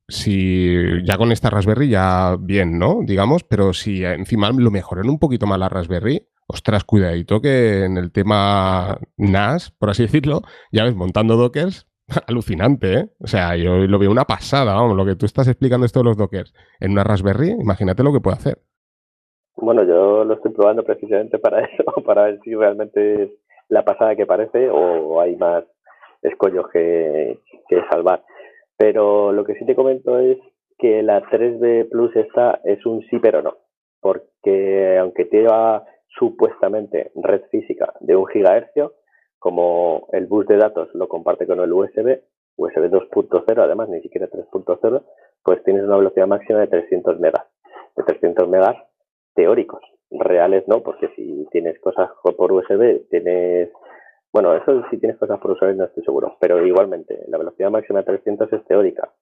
si 0.08 1.04
ya 1.04 1.18
con 1.18 1.32
esta 1.32 1.50
Raspberry 1.50 1.90
ya 1.90 2.38
bien, 2.40 2.78
¿no? 2.78 3.00
Digamos, 3.04 3.44
pero 3.44 3.74
si 3.74 4.04
encima 4.04 4.52
lo 4.52 4.72
mejoran 4.72 5.10
un 5.10 5.20
poquito 5.20 5.48
más 5.48 5.60
la 5.60 5.70
Raspberry, 5.70 6.28
ostras, 6.48 6.84
cuidadito 6.84 7.42
que 7.42 7.86
en 7.86 7.98
el 7.98 8.12
tema 8.12 8.98
NAS, 9.18 9.72
por 9.72 9.90
así 9.90 10.04
decirlo, 10.08 10.42
ya 10.72 10.84
ves, 10.84 10.96
montando 10.96 11.36
Dockers, 11.36 11.88
alucinante, 12.28 12.94
¿eh? 12.94 13.10
O 13.20 13.28
sea, 13.28 13.56
yo 13.56 13.78
lo 13.78 14.00
veo 14.00 14.12
una 14.12 14.26
pasada, 14.26 14.74
vamos, 14.74 14.96
lo 14.96 15.06
que 15.06 15.16
tú 15.16 15.26
estás 15.26 15.48
explicando 15.48 15.86
esto 15.86 16.00
de 16.00 16.06
los 16.06 16.18
Dockers 16.18 16.54
en 16.80 16.92
una 16.92 17.04
Raspberry, 17.04 17.52
imagínate 17.52 18.04
lo 18.04 18.14
que 18.14 18.22
puede 18.22 18.38
hacer. 18.38 18.60
Bueno, 19.56 19.84
yo 19.84 20.24
lo 20.24 20.34
estoy 20.34 20.52
probando 20.52 20.84
precisamente 20.84 21.40
para 21.40 21.62
eso, 21.66 21.84
para 22.06 22.24
ver 22.24 22.40
si 22.44 22.54
realmente 22.54 23.38
la 23.74 23.84
pasada 23.84 24.16
que 24.16 24.26
parece 24.26 24.70
o 24.70 25.20
hay 25.20 25.36
más 25.36 25.66
escollos 26.22 26.68
que, 26.72 27.40
que 27.68 27.82
salvar. 27.90 28.24
Pero 28.78 29.32
lo 29.32 29.44
que 29.44 29.56
sí 29.56 29.66
te 29.66 29.76
comento 29.76 30.20
es 30.20 30.38
que 30.78 31.02
la 31.04 31.22
3D 31.24 31.90
Plus 31.90 32.16
esta 32.16 32.60
es 32.64 32.86
un 32.86 33.02
sí 33.10 33.20
pero 33.20 33.42
no, 33.42 33.58
porque 34.00 34.98
aunque 35.00 35.26
lleva 35.32 35.86
supuestamente 36.08 37.12
red 37.16 37.42
física 37.50 37.94
de 38.00 38.16
un 38.16 38.28
gigahercio, 38.28 38.94
como 39.40 40.08
el 40.12 40.28
bus 40.28 40.46
de 40.48 40.58
datos 40.58 40.90
lo 40.94 41.08
comparte 41.08 41.48
con 41.48 41.60
el 41.60 41.74
USB, 41.74 42.22
USB 42.56 42.90
2.0 42.90 43.62
además, 43.62 43.90
ni 43.90 44.02
siquiera 44.02 44.30
3.0, 44.30 45.04
pues 45.44 45.64
tienes 45.64 45.84
una 45.84 45.98
velocidad 45.98 46.28
máxima 46.28 46.60
de 46.60 46.68
300 46.68 47.20
megas, 47.20 47.46
de 47.96 48.04
300 48.04 48.48
megas 48.48 48.76
teóricos, 49.34 49.82
reales 50.20 50.68
no, 50.68 50.82
porque 50.82 51.10
si 51.16 51.48
tienes 51.52 51.80
cosas 51.80 52.10
por 52.22 52.52
USB, 52.52 53.08
tienes 53.10 53.70
bueno, 54.34 54.56
eso 54.56 54.84
si 54.90 54.98
tienes 54.98 55.20
cosas 55.20 55.40
por 55.40 55.52
USB 55.52 55.76
no 55.76 55.86
estoy 55.86 56.04
seguro, 56.04 56.38
pero 56.40 56.66
igualmente 56.66 57.24
la 57.28 57.38
velocidad 57.38 57.70
máxima 57.70 58.00
de 58.00 58.06
300 58.06 58.52
es 58.52 58.66
teórica. 58.66 59.14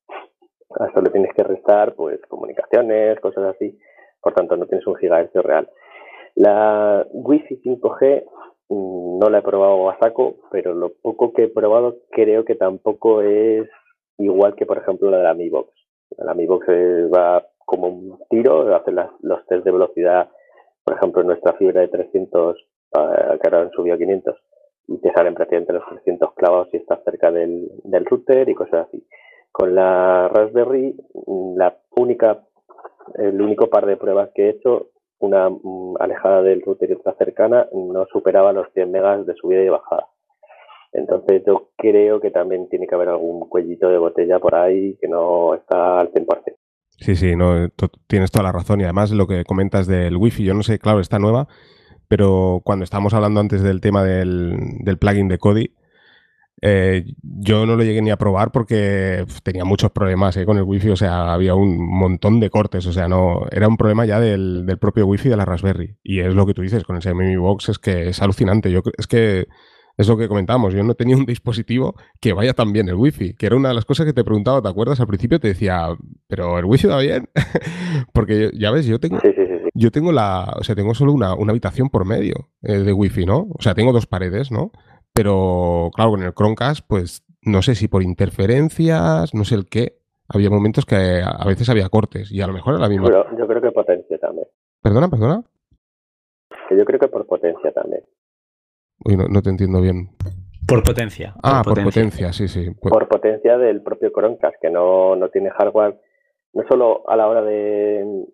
A 0.80 0.88
eso 0.88 1.01
le 1.01 1.09
tienes 1.09 1.34
que 1.35 1.43
restar 1.43 1.95
pues 1.95 2.22
comunicaciones, 2.30 3.19
cosas 3.19 3.53
así, 3.53 3.77
por 4.22 4.34
tanto 4.34 4.55
no 4.55 4.68
tienes 4.68 4.88
un 4.88 4.95
gigahercio 4.95 5.41
real. 5.41 5.69
La 6.35 7.05
Wi-Fi 7.11 7.61
5G 7.61 8.23
mm, 8.69 9.19
no 9.19 9.30
la 9.30 9.39
he 9.39 9.41
probado 9.41 9.89
a 9.89 9.99
saco, 9.99 10.35
pero 10.49 10.73
lo 10.73 10.93
poco 11.01 11.34
que 11.34 11.43
he 11.43 11.49
probado 11.49 11.97
creo 12.11 12.45
que 12.45 12.55
tampoco 12.55 13.22
es 13.22 13.68
igual 14.18 14.55
que 14.55 14.65
por 14.65 14.77
ejemplo 14.77 15.11
la 15.11 15.18
de 15.18 15.23
la 15.23 15.34
Mi 15.34 15.49
Box. 15.49 15.73
La 16.19 16.34
Mi 16.34 16.45
Box 16.45 16.65
va 17.13 17.45
como 17.65 17.88
un 17.88 18.19
tiro, 18.30 18.73
hace 18.73 18.93
las, 18.93 19.09
los 19.22 19.45
test 19.47 19.65
de 19.65 19.72
velocidad, 19.72 20.30
por 20.84 20.95
ejemplo, 20.95 21.24
nuestra 21.24 21.53
fibra 21.53 21.82
de 21.82 21.88
300, 21.88 22.56
uh, 22.56 23.40
que 23.40 23.48
ahora 23.48 23.62
han 23.62 23.72
subido 23.72 23.95
a 23.95 23.98
500, 23.98 24.36
y 24.88 24.98
te 24.99 25.12
salen 25.14 25.34
prácticamente 25.34 25.74
los 25.74 25.86
300 25.88 26.34
clavados 26.34 26.70
si 26.72 26.78
estás 26.78 27.03
cerca 27.03 27.32
del, 27.32 27.70
del 27.84 28.06
router 28.06 28.49
y 28.49 28.56
cosas 28.56 28.88
así. 28.88 29.06
Con 29.52 29.76
la 29.76 30.28
Raspberry, 30.30 30.95
la 31.56 31.78
única, 31.95 32.44
el 33.16 33.41
único 33.41 33.68
par 33.68 33.86
de 33.86 33.98
pruebas 33.98 34.30
que 34.34 34.45
he 34.45 34.49
hecho, 34.49 34.91
una 35.20 35.48
um, 35.49 35.95
alejada 35.99 36.41
del 36.41 36.62
router 36.62 36.90
y 36.90 36.94
otra 36.94 37.14
cercana, 37.14 37.68
no 37.72 38.06
superaba 38.06 38.53
los 38.53 38.68
100 38.74 38.91
megas 38.91 39.26
de 39.26 39.36
subida 39.36 39.62
y 39.62 39.70
bajada. 39.70 40.08
Entonces 40.94 41.44
yo 41.45 41.70
creo 41.78 42.20
que 42.20 42.32
también 42.32 42.68
tiene 42.68 42.88
que 42.88 42.95
haber 42.95 43.10
algún 43.10 43.48
cuellito 43.48 43.88
de 43.90 43.98
botella 43.98 44.40
por 44.40 44.56
ahí 44.56 44.98
que 44.99 45.08
no 45.08 45.53
está 45.53 45.99
al 45.99 46.12
100%. 46.12 46.56
Sí, 47.02 47.15
sí, 47.15 47.36
no, 47.36 47.69
tienes 48.07 48.32
toda 48.32 48.44
la 48.44 48.52
razón. 48.52 48.80
Y 48.80 48.84
además 48.84 49.11
lo 49.11 49.28
que 49.28 49.44
comentas 49.44 49.88
del 49.88 50.18
wifi, 50.18 50.44
yo 50.44 50.53
no 50.53 50.61
sé, 50.64 50.78
claro, 50.80 50.99
está 50.99 51.18
nueva, 51.18 51.48
pero 52.07 52.61
cuando 52.64 52.84
estábamos 52.86 53.14
hablando 53.15 53.40
antes 53.40 53.64
del 53.64 53.82
tema 53.82 54.03
del, 54.03 54.56
del 54.82 54.98
plugin 54.99 55.28
de 55.28 55.40
Kodi, 55.40 55.76
eh, 56.61 57.06
yo 57.23 57.65
no 57.65 57.76
lo 57.76 57.84
llegué 57.84 58.03
ni 58.03 58.11
a 58.11 58.18
probar 58.18 58.52
porque 58.52 59.26
tenía 59.41 59.65
muchos 59.65 59.90
problemas 59.90 60.38
eh, 60.38 60.45
con 60.45 60.57
el 60.57 60.64
wifi, 60.64 60.90
o 60.90 60.95
sea, 60.95 61.34
había 61.34 61.56
un 61.56 61.76
montón 61.80 62.40
de 62.40 62.52
cortes, 62.52 62.86
o 62.86 62.94
sea, 62.94 63.07
no 63.07 63.48
era 63.52 63.68
un 63.68 63.78
problema 63.78 64.06
ya 64.06 64.19
del, 64.19 64.68
del, 64.68 64.78
propio 64.78 65.07
wifi 65.07 65.28
de 65.28 65.38
la 65.38 65.45
Raspberry. 65.45 65.98
Y 66.03 66.19
es 66.19 66.36
lo 66.36 66.45
que 66.45 66.53
tú 66.53 66.61
dices 66.61 66.84
con 66.84 66.95
el 66.98 67.02
Xiaomi 67.02 67.36
Box, 67.36 67.69
es 67.69 67.80
que 67.80 68.10
es 68.10 68.22
alucinante. 68.22 68.72
Yo 68.72 68.84
es 68.95 69.07
que 69.07 69.48
es 70.02 70.07
lo 70.07 70.18
que 70.18 70.28
comentamos, 70.28 70.73
yo 70.73 70.84
no 70.84 70.94
tenía 70.95 71.15
un 71.15 71.26
dispositivo 71.26 71.95
que 72.19 72.34
vaya 72.34 72.53
tan 72.53 72.73
bien 72.73 72.90
el 72.90 72.95
wifi, 72.95 73.34
que 73.36 73.45
era 73.45 73.56
una 73.56 73.69
de 73.69 73.76
las 73.76 73.86
cosas 73.86 74.06
que 74.06 74.14
te 74.14 74.23
preguntaba, 74.23 74.61
¿te 74.61 74.68
acuerdas? 74.68 74.99
Al 74.99 75.07
principio 75.07 75.40
te 75.40 75.49
decía, 75.49 75.88
pero 76.28 76.60
el 76.60 76.65
wifi 76.65 76.88
va 76.88 76.99
bien, 76.99 77.30
porque 78.14 78.52
ya 78.53 78.72
ves, 78.72 78.86
yo 78.86 78.99
tengo, 78.99 79.19
sí, 79.19 79.32
sí, 79.36 79.45
sí. 79.45 79.69
yo 79.73 79.91
tengo 79.91 80.11
la, 80.11 80.53
o 80.57 80.64
sea, 80.64 80.76
tengo 80.76 80.94
solo 80.94 81.14
una, 81.14 81.36
una 81.36 81.52
habitación 81.52 81.90
por 81.90 82.06
medio 82.06 82.49
eh, 82.64 82.80
de 82.80 82.94
wifi, 82.94 83.26
¿no? 83.26 83.48
O 83.53 83.61
sea, 83.61 83.73
tengo 83.73 83.94
dos 83.94 84.07
paredes, 84.07 84.52
¿no? 84.52 84.72
Pero 85.14 85.91
claro, 85.94 86.11
con 86.11 86.23
el 86.23 86.34
Chromecast, 86.34 86.86
pues 86.88 87.23
no 87.41 87.61
sé 87.61 87.76
si 87.76 87.88
por 87.88 88.03
interferencias, 88.03 89.34
no 89.34 89.44
sé 89.44 89.56
el 89.56 89.68
qué, 89.68 89.98
había 90.28 90.49
momentos 90.49 90.86
que 90.86 91.22
a 91.26 91.45
veces 91.45 91.69
había 91.69 91.90
cortes 91.90 92.32
y 92.32 92.41
a 92.41 92.48
lo 92.48 92.53
mejor 92.53 92.76
era 92.76 92.84
la 92.84 92.90
misma. 92.90 93.07
Pero 93.07 93.38
yo 93.38 93.48
creo 93.48 93.61
que 93.61 93.72
potencia 93.72 94.18
también. 94.18 94.48
Perdona, 94.82 95.10
perdona. 95.10 95.44
Que 96.69 96.78
yo 96.78 96.86
creo 96.86 96.99
que 96.99 97.07
por 97.07 97.26
potencia 97.26 97.72
también. 97.72 98.02
Uy, 99.06 99.18
no, 99.18 99.26
no, 99.28 99.41
te 99.41 99.49
entiendo 99.49 99.82
bien. 99.82 100.10
Por 100.68 100.84
potencia. 100.84 101.34
Ah, 101.44 101.61
por 101.64 101.73
potencia, 101.73 101.84
por 101.84 102.10
potencia 102.11 102.34
sí, 102.34 102.48
sí. 102.48 102.72
Por 102.80 103.07
potencia 103.07 103.57
del 103.57 103.82
propio 103.82 104.11
Chromecast, 104.11 104.56
que 104.61 104.69
no, 104.69 105.15
no 105.15 105.30
tiene 105.30 105.49
hardware, 105.49 105.99
no 106.53 106.64
solo 106.69 107.10
a 107.10 107.15
la 107.15 107.28
hora 107.28 107.41
de, 107.41 108.26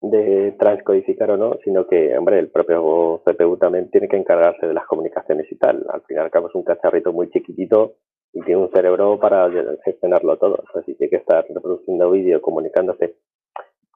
de 0.00 0.52
transcodificar 0.58 1.30
o 1.32 1.36
no, 1.36 1.56
sino 1.64 1.86
que, 1.86 2.16
hombre, 2.16 2.38
el 2.38 2.50
propio 2.50 3.22
CPU 3.24 3.56
también 3.56 3.90
tiene 3.90 4.08
que 4.08 4.16
encargarse 4.16 4.66
de 4.66 4.74
las 4.74 4.86
comunicaciones 4.86 5.50
y 5.50 5.56
tal. 5.56 5.84
Al 5.88 6.02
final, 6.02 6.30
al 6.32 6.46
es 6.46 6.54
un 6.54 6.64
cacharrito 6.64 7.12
muy 7.12 7.30
chiquitito 7.30 7.94
y 8.32 8.42
tiene 8.42 8.62
un 8.62 8.70
cerebro 8.70 9.18
para 9.18 9.50
gestionarlo 9.84 10.36
todo. 10.36 10.62
Si 10.84 10.94
tiene 10.94 11.10
que 11.10 11.16
estar 11.16 11.44
reproduciendo 11.48 12.10
vídeo, 12.10 12.40
comunicándose 12.40 13.16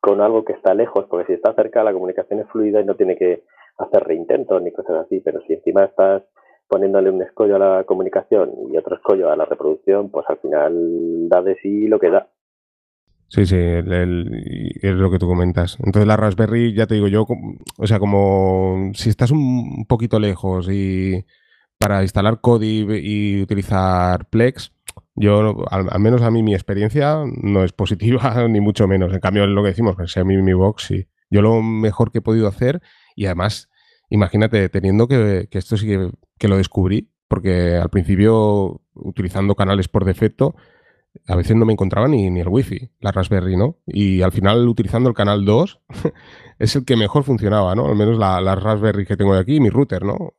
con 0.00 0.20
algo 0.20 0.44
que 0.44 0.54
está 0.54 0.74
lejos, 0.74 1.06
porque 1.08 1.26
si 1.26 1.32
está 1.34 1.54
cerca 1.54 1.84
la 1.84 1.92
comunicación 1.92 2.40
es 2.40 2.48
fluida 2.48 2.80
y 2.80 2.84
no 2.84 2.96
tiene 2.96 3.16
que 3.16 3.44
hacer 3.80 4.02
reintentos 4.04 4.62
ni 4.62 4.72
cosas 4.72 5.06
así, 5.06 5.20
pero 5.20 5.40
si 5.46 5.54
encima 5.54 5.84
estás 5.84 6.22
poniéndole 6.68 7.10
un 7.10 7.22
escollo 7.22 7.56
a 7.56 7.58
la 7.58 7.84
comunicación 7.84 8.52
y 8.72 8.76
otro 8.76 8.96
escollo 8.96 9.30
a 9.30 9.36
la 9.36 9.44
reproducción, 9.44 10.10
pues 10.10 10.24
al 10.28 10.38
final 10.38 11.28
da 11.28 11.42
de 11.42 11.56
sí 11.62 11.88
lo 11.88 11.98
que 11.98 12.10
da. 12.10 12.28
Sí, 13.28 13.46
sí, 13.46 13.56
es 13.56 14.94
lo 14.94 15.10
que 15.10 15.18
tú 15.18 15.28
comentas. 15.28 15.78
Entonces 15.84 16.06
la 16.06 16.16
Raspberry, 16.16 16.74
ya 16.74 16.86
te 16.86 16.94
digo 16.94 17.06
yo, 17.06 17.26
o 17.78 17.86
sea, 17.86 18.00
como 18.00 18.90
si 18.94 19.08
estás 19.08 19.30
un 19.30 19.86
poquito 19.88 20.18
lejos 20.18 20.68
y 20.68 21.24
para 21.78 22.02
instalar 22.02 22.40
Codib 22.40 22.90
y 22.90 23.40
utilizar 23.42 24.26
Plex, 24.28 24.72
yo, 25.14 25.64
al, 25.70 26.00
menos 26.00 26.22
a 26.22 26.30
mí 26.30 26.42
mi 26.42 26.54
experiencia 26.54 27.24
no 27.42 27.64
es 27.64 27.72
positiva, 27.72 28.46
ni 28.48 28.60
mucho 28.60 28.86
menos. 28.86 29.12
En 29.12 29.20
cambio, 29.20 29.46
lo 29.46 29.62
que 29.62 29.70
decimos, 29.70 29.96
que 29.96 30.06
sea 30.06 30.24
mi, 30.24 30.36
mi 30.42 30.52
box, 30.52 30.84
sí. 30.84 31.06
Yo 31.30 31.42
lo 31.42 31.62
mejor 31.62 32.10
que 32.10 32.18
he 32.18 32.22
podido 32.22 32.48
hacer, 32.48 32.80
y 33.14 33.26
además, 33.26 33.69
imagínate, 34.10 34.68
teniendo 34.68 35.08
que, 35.08 35.48
que 35.50 35.58
esto 35.58 35.76
sí 35.76 35.86
que, 35.86 36.10
que 36.38 36.48
lo 36.48 36.56
descubrí, 36.56 37.10
porque 37.28 37.76
al 37.76 37.88
principio, 37.88 38.82
utilizando 38.94 39.54
canales 39.54 39.88
por 39.88 40.04
defecto, 40.04 40.54
a 41.26 41.36
veces 41.36 41.56
no 41.56 41.64
me 41.64 41.72
encontraba 41.72 42.08
ni, 42.08 42.30
ni 42.30 42.40
el 42.40 42.48
wifi, 42.48 42.90
la 43.00 43.12
Raspberry, 43.12 43.56
¿no? 43.56 43.76
Y 43.86 44.22
al 44.22 44.32
final, 44.32 44.66
utilizando 44.68 45.08
el 45.08 45.14
canal 45.14 45.44
2, 45.44 45.80
es 46.58 46.76
el 46.76 46.84
que 46.84 46.96
mejor 46.96 47.24
funcionaba, 47.24 47.74
¿no? 47.74 47.86
Al 47.86 47.96
menos 47.96 48.18
la, 48.18 48.40
la 48.40 48.54
Raspberry 48.54 49.06
que 49.06 49.16
tengo 49.16 49.34
de 49.34 49.40
aquí, 49.40 49.60
mi 49.60 49.70
router, 49.70 50.04
¿no? 50.04 50.34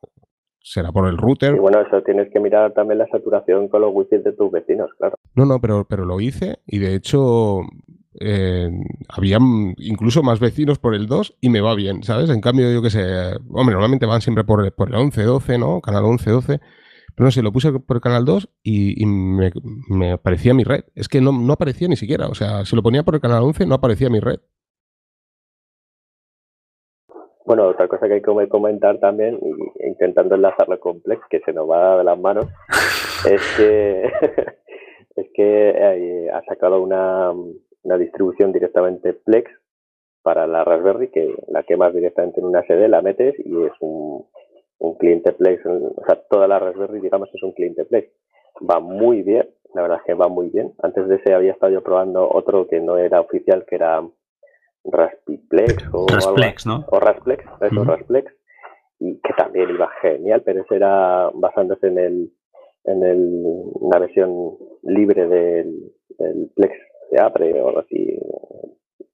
Será 0.60 0.92
por 0.92 1.08
el 1.08 1.18
router. 1.18 1.56
Y 1.56 1.58
bueno, 1.58 1.80
eso 1.80 2.02
tienes 2.02 2.30
que 2.32 2.38
mirar 2.38 2.72
también 2.72 2.98
la 2.98 3.08
saturación 3.08 3.68
con 3.68 3.80
los 3.80 3.90
wifi 3.92 4.18
de 4.18 4.32
tus 4.32 4.50
vecinos, 4.50 4.90
claro. 4.96 5.16
No, 5.34 5.44
no, 5.44 5.60
pero, 5.60 5.86
pero 5.88 6.04
lo 6.04 6.20
hice 6.20 6.60
y 6.66 6.78
de 6.78 6.94
hecho 6.94 7.62
eh, 8.20 8.70
había 9.08 9.38
incluso 9.78 10.22
más 10.22 10.40
vecinos 10.40 10.78
por 10.78 10.94
el 10.94 11.06
2 11.06 11.38
y 11.40 11.48
me 11.48 11.60
va 11.60 11.74
bien, 11.74 12.02
¿sabes? 12.02 12.30
En 12.30 12.40
cambio, 12.40 12.70
yo 12.70 12.82
que 12.82 12.90
sé, 12.90 13.02
hombre, 13.50 13.72
normalmente 13.72 14.06
van 14.06 14.20
siempre 14.20 14.44
por, 14.44 14.72
por 14.74 14.88
el 14.88 14.94
11, 14.96 15.22
12, 15.22 15.58
¿no? 15.58 15.80
Canal 15.80 16.04
11, 16.04 16.30
12. 16.30 16.60
Pero 17.14 17.26
no 17.26 17.30
sé, 17.30 17.42
lo 17.42 17.52
puse 17.52 17.72
por 17.72 17.96
el 17.96 18.02
canal 18.02 18.24
2 18.24 18.48
y, 18.62 19.04
me, 19.06 19.50
me, 19.88 20.12
aparecía 20.12 20.54
mi 20.54 20.64
red. 20.64 20.84
Es 20.94 21.08
que 21.08 21.20
no, 21.20 21.32
no 21.32 21.52
aparecía 21.52 21.88
ni 21.88 21.96
siquiera. 21.96 22.28
O 22.28 22.34
sea, 22.34 22.64
si 22.64 22.74
lo 22.74 22.82
ponía 22.82 23.02
por 23.02 23.14
el 23.14 23.20
canal 23.20 23.42
11 23.42 23.66
no 23.66 23.74
aparecía 23.74 24.08
mi 24.08 24.20
red. 24.20 24.40
Bueno, 27.44 27.68
otra 27.68 27.88
cosa 27.88 28.06
que 28.06 28.14
hay 28.14 28.22
que 28.22 28.48
comentar 28.48 28.98
también, 29.00 29.38
intentando 29.84 30.36
enlazarlo 30.36 30.78
con 30.78 31.00
Plex, 31.00 31.22
que 31.28 31.40
se 31.40 31.52
nos 31.52 31.68
va 31.68 31.98
de 31.98 32.04
las 32.04 32.18
manos, 32.18 32.46
es 33.28 33.42
que, 33.56 34.04
es 35.16 35.26
que 35.34 35.70
eh, 35.70 36.30
ha 36.30 36.42
sacado 36.44 36.80
una, 36.80 37.32
una 37.82 37.98
distribución 37.98 38.52
directamente 38.52 39.12
Plex 39.12 39.50
para 40.22 40.46
la 40.46 40.64
Raspberry, 40.64 41.08
que 41.08 41.34
la 41.48 41.62
quemas 41.64 41.92
directamente 41.92 42.40
en 42.40 42.46
una 42.46 42.62
SD, 42.62 42.88
la 42.88 43.02
metes 43.02 43.34
y 43.38 43.64
es 43.64 43.72
un, 43.80 44.26
un 44.78 44.94
cliente 44.96 45.32
Plex, 45.32 45.64
o 45.66 46.02
sea, 46.06 46.20
toda 46.30 46.46
la 46.46 46.58
Raspberry, 46.58 47.00
digamos, 47.00 47.28
es 47.34 47.42
un 47.42 47.52
cliente 47.52 47.84
Plex. 47.84 48.08
Va 48.68 48.80
muy 48.80 49.22
bien, 49.22 49.48
la 49.74 49.82
verdad 49.82 49.98
es 49.98 50.04
que 50.04 50.14
va 50.14 50.28
muy 50.28 50.50
bien. 50.50 50.72
Antes 50.82 51.08
de 51.08 51.16
ese 51.16 51.34
había 51.34 51.52
estado 51.52 51.72
yo 51.72 51.82
probando 51.82 52.28
otro 52.30 52.68
que 52.68 52.80
no 52.80 52.98
era 52.98 53.20
oficial, 53.20 53.64
que 53.66 53.76
era 53.76 54.06
Raspiplex 54.84 55.88
o 55.92 56.06
Rasplex, 56.06 56.66
¿no? 56.66 56.84
O 56.90 57.00
Rasplex, 57.00 57.44
eso, 57.60 57.84
Rasplex, 57.84 58.32
y 59.00 59.20
que 59.20 59.32
también 59.36 59.70
iba 59.70 59.88
genial, 60.00 60.42
pero 60.44 60.62
ese 60.62 60.76
era 60.76 61.30
basándose 61.34 61.88
en 61.88 61.98
el 61.98 62.32
en 62.84 63.02
el, 63.04 63.42
una 63.74 63.98
versión 64.00 64.56
libre 64.82 65.28
del, 65.28 65.92
del 66.18 66.50
Plex 66.56 66.74
de 67.12 67.20
Apre 67.20 67.60
o 67.60 67.68
algo 67.68 67.82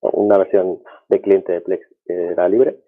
una 0.01 0.39
versión 0.39 0.81
de 1.09 1.21
cliente 1.21 1.53
de 1.53 1.61
Plex 1.61 1.87
que 2.07 2.29
era 2.29 2.49
libre. 2.49 2.79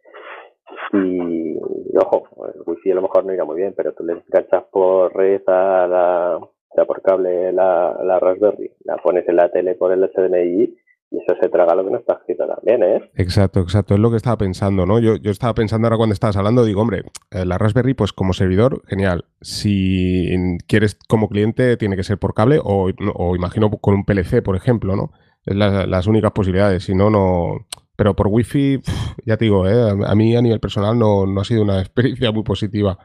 Y, 0.93 1.57
ojo, 1.97 2.29
el 2.55 2.63
wifi 2.65 2.93
a 2.93 2.95
lo 2.95 3.03
mejor 3.03 3.25
no 3.25 3.35
irá 3.35 3.45
muy 3.45 3.57
bien, 3.57 3.75
pero 3.77 3.93
tú 3.93 4.05
le 4.05 4.15
enganchas 4.15 4.65
por 4.71 5.15
red 5.15 5.43
a 5.47 5.87
la, 5.89 6.37
o 6.37 6.75
sea, 6.75 6.85
por 6.85 7.03
cable 7.03 7.53
la, 7.53 7.99
la 8.03 8.19
Raspberry, 8.21 8.73
la 8.85 8.97
pones 8.99 9.29
en 9.29 9.37
la 9.37 9.51
tele 9.51 9.75
por 9.75 9.93
el 9.93 10.01
HDMI 10.01 10.77
y 11.11 11.19
eso 11.19 11.35
se 11.41 11.49
traga 11.49 11.75
lo 11.75 11.85
que 11.85 11.91
no 11.91 11.99
está 11.99 12.15
escrito 12.15 12.47
también, 12.47 12.83
¿eh? 12.85 13.11
Exacto, 13.17 13.61
exacto. 13.61 13.95
Es 13.95 14.01
lo 14.01 14.11
que 14.11 14.17
estaba 14.17 14.39
pensando, 14.39 14.87
¿no? 14.87 15.01
Yo, 15.01 15.17
yo 15.17 15.31
estaba 15.31 15.55
pensando 15.55 15.87
ahora 15.87 15.97
cuando 15.97 16.13
estabas 16.13 16.37
hablando, 16.37 16.65
digo, 16.65 16.81
hombre, 16.81 17.03
eh, 17.31 17.45
la 17.45 17.59
Raspberry, 17.59 17.95
pues 17.95 18.13
como 18.13 18.33
servidor, 18.33 18.83
genial. 18.87 19.25
Si 19.41 20.31
quieres 20.69 20.97
como 21.09 21.29
cliente, 21.29 21.77
tiene 21.77 21.97
que 21.97 22.05
ser 22.05 22.19
por 22.19 22.35
cable 22.35 22.61
o, 22.63 22.91
o 23.15 23.37
imagino 23.37 23.71
con 23.71 23.95
un 23.95 24.05
PLC, 24.05 24.43
por 24.43 24.55
ejemplo, 24.55 24.95
¿no? 24.95 25.11
Es 25.45 25.57
las 25.57 26.07
únicas 26.07 26.33
posibilidades. 26.33 26.85
Si 26.85 26.95
no, 26.95 27.11
no, 27.11 27.67
pero 27.97 28.15
por 28.15 28.29
wifi, 28.29 28.79
ya 29.27 29.37
te 29.37 29.47
digo, 29.47 29.67
¿eh? 29.67 29.91
a 30.07 30.15
mí 30.15 30.37
a 30.37 30.43
nivel 30.43 30.61
personal 30.61 30.99
no, 30.99 31.27
no 31.27 31.41
ha 31.41 31.45
sido 31.45 31.63
una 31.63 31.81
experiencia 31.81 32.31
muy 32.31 32.45
positiva. 32.45 32.99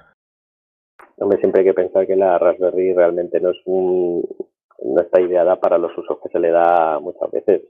Hombre, 1.17 1.39
siempre 1.39 1.61
hay 1.61 1.67
que 1.67 1.73
pensar 1.73 2.05
que 2.05 2.15
la 2.15 2.37
Raspberry 2.37 2.93
realmente 2.93 3.39
no 3.39 3.49
es 3.49 3.57
un, 3.65 4.23
no 4.83 5.01
está 5.01 5.21
ideada 5.21 5.59
para 5.59 5.77
los 5.77 5.97
usos 5.97 6.17
que 6.21 6.29
se 6.29 6.39
le 6.39 6.51
da 6.51 6.99
muchas 6.99 7.31
veces. 7.31 7.61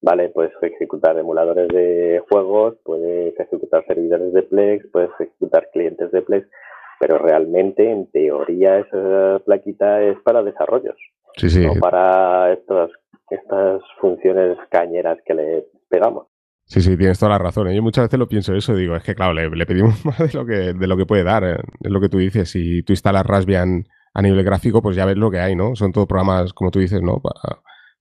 vale, 0.00 0.28
puedes 0.28 0.52
ejecutar 0.60 1.18
emuladores 1.18 1.68
de 1.68 2.22
juegos, 2.28 2.76
puedes 2.84 3.38
ejecutar 3.38 3.84
servidores 3.86 4.32
de 4.32 4.42
Plex, 4.42 4.86
puedes 4.92 5.10
ejecutar 5.18 5.70
clientes 5.72 6.10
de 6.12 6.22
Plex, 6.22 6.46
pero 7.00 7.18
realmente, 7.18 7.90
en 7.90 8.10
teoría, 8.10 8.78
esa 8.78 9.40
plaquita 9.44 10.02
es 10.02 10.18
para 10.22 10.42
desarrollos, 10.42 10.96
sí, 11.36 11.48
sí. 11.48 11.66
no 11.66 11.74
para 11.80 12.52
estas, 12.52 12.90
estas 13.30 13.82
funciones 14.00 14.58
cañeras 14.70 15.18
que 15.24 15.34
le 15.34 15.66
pegamos. 15.88 16.26
Sí, 16.66 16.80
sí, 16.80 16.96
tienes 16.96 17.18
toda 17.18 17.32
la 17.32 17.38
razón. 17.38 17.70
Yo 17.70 17.82
muchas 17.82 18.06
veces 18.06 18.18
lo 18.18 18.26
pienso 18.26 18.54
eso, 18.54 18.74
digo, 18.74 18.96
es 18.96 19.02
que 19.02 19.14
claro, 19.14 19.34
le, 19.34 19.66
pedimos 19.66 20.04
más 20.06 20.18
de 20.18 20.38
lo 20.38 20.46
que, 20.46 20.72
de 20.72 20.86
lo 20.86 20.96
que 20.96 21.06
puede 21.06 21.24
dar, 21.24 21.44
¿eh? 21.44 21.56
es 21.80 21.90
lo 21.90 22.00
que 22.00 22.08
tú 22.08 22.18
dices. 22.18 22.50
Si 22.50 22.82
tú 22.82 22.92
instalas 22.92 23.26
Raspbian 23.26 23.84
a 24.14 24.22
nivel 24.22 24.44
gráfico, 24.44 24.80
pues 24.80 24.96
ya 24.96 25.04
ves 25.04 25.16
lo 25.16 25.30
que 25.30 25.40
hay, 25.40 25.56
¿no? 25.56 25.74
Son 25.74 25.92
todos 25.92 26.06
programas, 26.06 26.52
como 26.52 26.70
tú 26.70 26.78
dices, 26.78 27.02
¿no? 27.02 27.20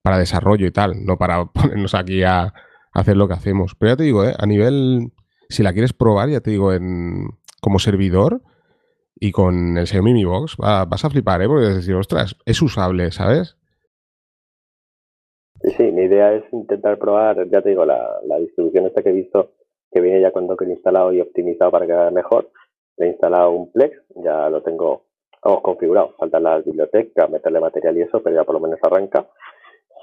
Para, 0.02 0.18
desarrollo 0.18 0.68
y 0.68 0.72
tal, 0.72 1.04
no 1.06 1.18
para 1.18 1.46
ponernos 1.54 1.96
aquí 1.96 2.24
a, 2.24 2.54
hacer 2.94 3.18
lo 3.18 3.28
que 3.28 3.34
hacemos. 3.34 3.76
Pero 3.76 3.94
ya 3.94 3.98
te 3.98 4.04
digo, 4.04 4.24
¿eh? 4.24 4.34
a 4.38 4.46
nivel, 4.46 5.12
si 5.50 5.64
la 5.64 5.74
quieres 5.74 5.94
probar, 5.94 6.30
ya 6.30 6.42
te 6.42 6.52
digo, 6.52 6.72
en, 6.72 7.30
como 7.60 7.80
servidor 7.80 8.42
y 9.16 9.32
con 9.32 9.78
el 9.78 9.88
Xiaomi 9.88 10.14
Mi 10.14 10.26
Box, 10.26 10.58
vas 10.58 11.06
a 11.06 11.10
flipar, 11.10 11.42
¿eh? 11.42 11.48
Porque 11.48 11.68
es 11.70 11.76
decir, 11.76 11.96
ostras, 11.96 12.36
es 12.46 12.62
usable, 12.62 13.12
¿sabes? 13.12 13.58
Sí, 15.78 15.92
mi 15.92 16.04
idea 16.04 16.34
es 16.34 16.44
intentar 16.52 17.00
probar, 17.00 17.50
ya 17.50 17.62
te 17.62 17.70
digo, 17.70 17.86
la, 17.86 18.20
la 18.28 18.38
distribución 18.38 18.86
esta 18.86 19.02
que 19.02 19.10
he 19.10 19.14
visto 19.14 19.54
que 19.92 20.02
viene 20.02 20.22
ya 20.22 20.32
con 20.32 20.48
Docker 20.48 20.68
instalado 20.68 21.14
y 21.14 21.22
optimizado 21.22 21.72
para 21.72 21.86
que 21.86 21.94
haga 21.94 22.12
mejor. 22.12 22.52
he 22.98 23.08
instalado 23.08 23.52
un 23.52 23.72
Plex, 23.72 23.96
ya 24.24 24.50
lo 24.50 24.62
tengo 24.62 25.06
vamos, 25.44 25.62
configurado. 25.62 26.14
Faltan 26.18 26.44
las 26.44 26.66
bibliotecas, 26.66 27.30
meterle 27.30 27.60
material 27.60 27.98
y 27.98 28.02
eso, 28.02 28.22
pero 28.22 28.36
ya 28.36 28.44
por 28.44 28.56
lo 28.56 28.62
menos 28.62 28.80
arranca. 28.84 29.28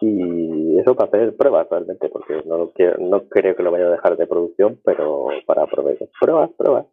Y 0.01 0.79
eso 0.79 0.95
para 0.95 1.09
hacer 1.09 1.37
pruebas 1.37 1.69
realmente, 1.71 2.09
porque 2.09 2.43
no, 2.47 2.71
quiero, 2.71 2.97
no 2.99 3.29
creo 3.29 3.55
que 3.55 3.63
lo 3.63 3.71
vaya 3.71 3.87
a 3.87 3.91
dejar 3.91 4.17
de 4.17 4.27
producción, 4.27 4.81
pero 4.85 5.29
para 5.47 5.67
probar. 5.67 5.97
Pruebas, 6.19 6.51
pruebas. 6.57 6.87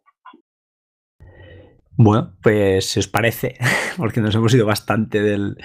Bueno, 2.00 2.32
pues 2.42 2.86
si 2.86 3.00
os 3.00 3.08
parece, 3.08 3.56
porque 3.96 4.20
nos 4.20 4.32
hemos 4.36 4.54
ido 4.54 4.64
bastante 4.64 5.20
del, 5.20 5.56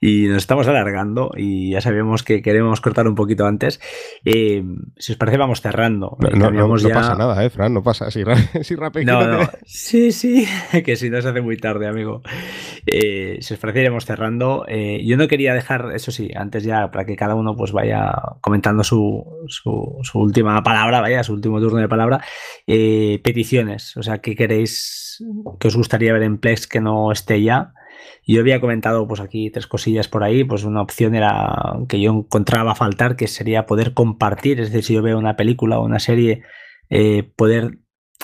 y 0.00 0.26
nos 0.28 0.38
estamos 0.38 0.66
alargando 0.66 1.30
y 1.36 1.72
ya 1.72 1.80
sabemos 1.82 2.22
que 2.22 2.40
queremos 2.40 2.80
cortar 2.80 3.06
un 3.06 3.14
poquito 3.14 3.46
antes. 3.46 3.80
Eh, 4.24 4.64
si 4.96 5.12
os 5.12 5.18
parece, 5.18 5.36
vamos 5.36 5.60
cerrando. 5.60 6.16
No, 6.20 6.50
no, 6.50 6.68
pasa 6.92 7.14
nada, 7.14 7.44
¿eh, 7.44 7.50
Fran? 7.50 7.74
No 7.74 7.82
pasa. 7.82 8.10
Si, 8.10 8.24
si 8.62 8.76
no, 9.04 9.26
no. 9.26 9.50
Sí, 9.64 10.10
sí, 10.12 10.46
que 10.84 10.96
si 10.96 11.10
no 11.10 11.20
se 11.20 11.28
hace 11.28 11.42
muy 11.42 11.58
tarde, 11.58 11.86
amigo. 11.86 12.22
Eh, 12.86 13.38
si 13.40 13.54
os 13.54 13.60
parece, 13.60 13.80
iremos 13.80 14.06
cerrando. 14.06 14.64
Eh, 14.68 15.02
yo 15.04 15.18
no 15.18 15.28
quería 15.28 15.52
dejar, 15.52 15.92
eso 15.94 16.10
sí, 16.10 16.30
antes 16.34 16.64
ya, 16.64 16.90
para 16.90 17.04
que 17.04 17.16
cada 17.16 17.34
uno 17.34 17.54
pues 17.54 17.72
vaya 17.72 18.10
comentando 18.40 18.82
su, 18.82 19.22
su, 19.48 19.98
su 20.02 20.18
última 20.18 20.62
palabra, 20.62 21.02
vaya, 21.02 21.22
su 21.22 21.34
último 21.34 21.60
turno 21.60 21.78
de 21.78 21.88
palabra. 21.88 22.24
peticiones, 22.66 23.96
o 23.98 24.02
sea, 24.02 24.18
¿qué 24.18 24.34
queréis, 24.34 25.09
que 25.58 25.68
os 25.68 25.76
gustaría 25.76 26.12
ver 26.12 26.22
en 26.22 26.38
Plex 26.38 26.66
que 26.66 26.80
no 26.80 27.12
esté 27.12 27.42
ya? 27.42 27.72
Yo 28.26 28.40
había 28.40 28.60
comentado 28.60 29.06
pues 29.08 29.20
aquí 29.20 29.50
tres 29.50 29.66
cosillas 29.66 30.08
por 30.08 30.22
ahí, 30.22 30.44
pues 30.44 30.64
una 30.64 30.82
opción 30.82 31.14
era 31.14 31.78
que 31.88 32.00
yo 32.00 32.12
encontraba 32.12 32.74
faltar, 32.74 33.16
que 33.16 33.28
sería 33.28 33.66
poder 33.66 33.94
compartir, 33.94 34.60
es 34.60 34.70
decir, 34.70 34.84
si 34.84 34.94
yo 34.94 35.02
veo 35.02 35.18
una 35.18 35.36
película 35.36 35.78
o 35.78 35.84
una 35.84 35.98
serie, 35.98 36.42
eh, 36.90 37.30
poder 37.36 37.78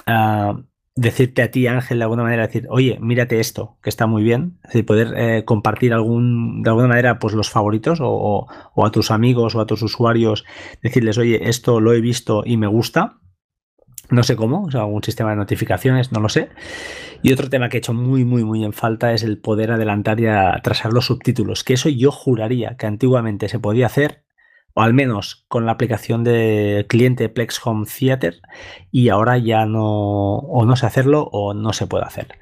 uh, 0.06 0.62
decirte 0.96 1.42
a 1.42 1.50
ti, 1.50 1.66
Ángel, 1.66 1.98
de 1.98 2.04
alguna 2.04 2.22
manera, 2.22 2.46
decir, 2.46 2.66
oye, 2.70 2.98
mírate 3.00 3.38
esto, 3.38 3.78
que 3.82 3.90
está 3.90 4.06
muy 4.06 4.22
bien. 4.22 4.58
Es 4.72 4.82
poder 4.84 5.12
eh, 5.16 5.44
compartir 5.44 5.92
algún, 5.92 6.62
de 6.62 6.70
alguna 6.70 6.88
manera, 6.88 7.18
pues 7.18 7.34
los 7.34 7.50
favoritos 7.50 7.98
o, 8.02 8.46
a 8.76 8.90
tus 8.90 9.10
amigos 9.10 9.54
o 9.54 9.60
a 9.60 9.66
tus 9.66 9.82
usuarios, 9.82 10.44
decirles, 10.82 11.18
oye, 11.18 11.48
esto 11.48 11.80
lo 11.80 11.92
he 11.92 12.00
visto 12.00 12.42
y 12.44 12.56
me 12.56 12.66
gusta. 12.66 13.18
No 14.10 14.22
sé 14.22 14.36
cómo, 14.36 14.64
o 14.64 14.70
sea, 14.70 14.82
algún 14.82 15.02
sistema 15.02 15.30
de 15.30 15.36
notificaciones, 15.36 16.12
no 16.12 16.20
lo 16.20 16.28
sé. 16.28 16.48
Y 17.22 17.32
otro 17.32 17.48
tema 17.48 17.68
que 17.68 17.76
he 17.76 17.78
hecho 17.78 17.94
muy, 17.94 18.24
muy, 18.24 18.44
muy 18.44 18.64
en 18.64 18.72
falta 18.72 19.12
es 19.12 19.22
el 19.22 19.38
poder 19.38 19.72
adelantar 19.72 20.20
y 20.20 20.26
atrasar 20.26 20.92
los 20.92 21.06
subtítulos, 21.06 21.64
que 21.64 21.74
eso 21.74 21.88
yo 21.88 22.12
juraría 22.12 22.76
que 22.76 22.86
antiguamente 22.86 23.48
se 23.48 23.58
podía 23.58 23.86
hacer 23.86 24.26
o 24.78 24.82
al 24.82 24.92
menos 24.92 25.46
con 25.48 25.64
la 25.64 25.72
aplicación 25.72 26.22
de 26.22 26.84
cliente 26.86 27.30
Plex 27.30 27.66
Home 27.66 27.86
Theater, 27.86 28.42
y 28.90 29.08
ahora 29.08 29.38
ya 29.38 29.64
no, 29.64 30.36
o 30.36 30.66
no 30.66 30.76
sé 30.76 30.84
hacerlo 30.84 31.30
o 31.32 31.54
no 31.54 31.72
se 31.72 31.86
puede 31.86 32.04
hacer. 32.04 32.38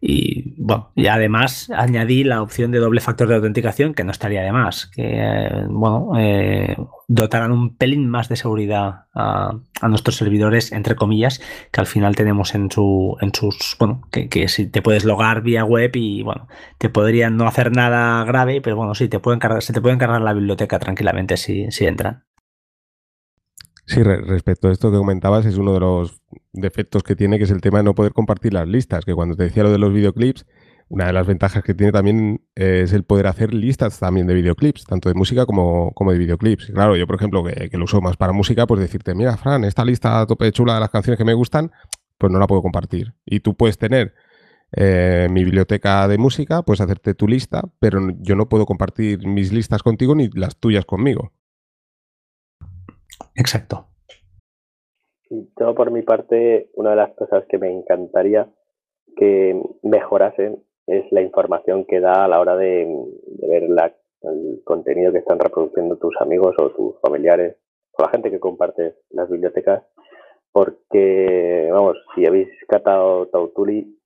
Y 0.00 0.54
bueno, 0.62 0.90
y 0.94 1.06
además 1.06 1.70
añadí 1.74 2.24
la 2.24 2.42
opción 2.42 2.70
de 2.70 2.78
doble 2.78 3.00
factor 3.00 3.28
de 3.28 3.36
autenticación, 3.36 3.94
que 3.94 4.04
no 4.04 4.10
estaría 4.10 4.42
de 4.42 4.52
más, 4.52 4.86
que 4.86 5.14
eh, 5.16 5.64
bueno, 5.68 6.12
eh, 6.18 6.76
dotarán 7.08 7.52
un 7.52 7.76
pelín 7.76 8.08
más 8.08 8.28
de 8.28 8.36
seguridad 8.36 9.06
a, 9.14 9.58
nuestros 9.88 10.16
servidores, 10.16 10.72
entre 10.72 10.96
comillas, 10.96 11.40
que 11.72 11.80
al 11.80 11.86
final 11.86 12.16
tenemos 12.16 12.54
en, 12.54 12.70
su, 12.70 13.16
en 13.20 13.32
sus, 13.34 13.76
bueno, 13.78 14.02
que, 14.10 14.48
si 14.48 14.66
te 14.66 14.82
puedes 14.82 15.04
logar 15.04 15.42
vía 15.42 15.64
web 15.64 15.90
y 15.94 16.22
bueno, 16.22 16.48
te 16.78 16.88
podrían 16.88 17.36
no 17.36 17.46
hacer 17.46 17.72
nada 17.74 18.24
grave, 18.24 18.60
pero 18.60 18.76
bueno, 18.76 18.94
sí, 18.94 19.08
te 19.08 19.20
pueden 19.20 19.40
cargar, 19.40 19.62
se 19.62 19.72
te 19.72 19.80
pueden 19.80 19.98
cargar 19.98 20.20
la 20.20 20.32
biblioteca 20.32 20.78
tranquilamente 20.78 21.36
si, 21.36 21.70
si 21.70 21.86
entran. 21.86 22.24
Sí, 23.86 24.02
respecto 24.02 24.68
a 24.68 24.72
esto 24.72 24.90
que 24.90 24.96
comentabas, 24.96 25.46
es 25.46 25.58
uno 25.58 25.72
de 25.72 25.80
los 25.80 26.20
defectos 26.56 27.02
que 27.02 27.16
tiene, 27.16 27.38
que 27.38 27.44
es 27.44 27.50
el 27.50 27.60
tema 27.60 27.78
de 27.78 27.84
no 27.84 27.94
poder 27.94 28.12
compartir 28.12 28.52
las 28.52 28.66
listas, 28.66 29.04
que 29.04 29.14
cuando 29.14 29.36
te 29.36 29.44
decía 29.44 29.62
lo 29.62 29.70
de 29.70 29.78
los 29.78 29.92
videoclips, 29.92 30.46
una 30.88 31.06
de 31.06 31.12
las 31.12 31.26
ventajas 31.26 31.64
que 31.64 31.74
tiene 31.74 31.92
también 31.92 32.46
es 32.54 32.92
el 32.92 33.02
poder 33.02 33.26
hacer 33.26 33.52
listas 33.52 33.98
también 33.98 34.26
de 34.26 34.34
videoclips, 34.34 34.84
tanto 34.84 35.08
de 35.08 35.14
música 35.16 35.44
como, 35.44 35.92
como 35.92 36.12
de 36.12 36.18
videoclips. 36.18 36.66
claro, 36.66 36.96
yo 36.96 37.06
por 37.06 37.16
ejemplo, 37.16 37.42
que, 37.42 37.76
lo 37.76 37.84
uso 37.84 38.00
más 38.00 38.16
para 38.16 38.32
música, 38.32 38.66
pues 38.66 38.80
decirte, 38.80 39.14
mira, 39.14 39.36
Fran, 39.36 39.64
esta 39.64 39.84
lista 39.84 40.24
tope 40.26 40.52
chula 40.52 40.74
de 40.74 40.80
las 40.80 40.90
canciones 40.90 41.18
que 41.18 41.24
me 41.24 41.34
gustan, 41.34 41.72
pues 42.18 42.32
no 42.32 42.38
la 42.38 42.46
puedo 42.46 42.62
compartir. 42.62 43.14
Y 43.24 43.40
tú 43.40 43.56
puedes 43.56 43.78
tener 43.78 44.14
eh, 44.72 45.28
mi 45.30 45.42
biblioteca 45.44 46.06
de 46.06 46.18
música, 46.18 46.62
puedes 46.62 46.80
hacerte 46.80 47.14
tu 47.14 47.26
lista, 47.26 47.62
pero 47.80 48.00
yo 48.20 48.36
no 48.36 48.48
puedo 48.48 48.64
compartir 48.64 49.26
mis 49.26 49.52
listas 49.52 49.82
contigo 49.82 50.14
ni 50.14 50.28
las 50.30 50.56
tuyas 50.56 50.84
conmigo. 50.84 51.32
Exacto. 53.34 53.88
Yo 55.30 55.74
por 55.74 55.90
mi 55.90 56.02
parte, 56.02 56.70
una 56.74 56.90
de 56.90 56.96
las 56.96 57.14
cosas 57.14 57.44
que 57.48 57.58
me 57.58 57.70
encantaría 57.70 58.48
que 59.16 59.60
mejorasen 59.82 60.62
es 60.86 61.10
la 61.10 61.22
información 61.22 61.84
que 61.84 62.00
da 62.00 62.24
a 62.24 62.28
la 62.28 62.38
hora 62.38 62.56
de, 62.56 62.86
ver 63.40 63.64
el 63.64 64.62
contenido 64.64 65.12
que 65.12 65.18
están 65.18 65.38
reproduciendo 65.38 65.96
tus 65.96 66.14
amigos 66.20 66.54
o 66.58 66.70
tus 66.70 67.00
familiares 67.00 67.56
o 67.92 68.02
la 68.02 68.10
gente 68.10 68.30
que 68.30 68.40
comparte 68.40 68.94
las 69.10 69.28
bibliotecas. 69.28 69.82
Porque, 70.52 71.68
vamos, 71.70 71.96
si 72.14 72.24
habéis 72.24 72.48
catado 72.68 73.26
Tautuli, 73.26 73.96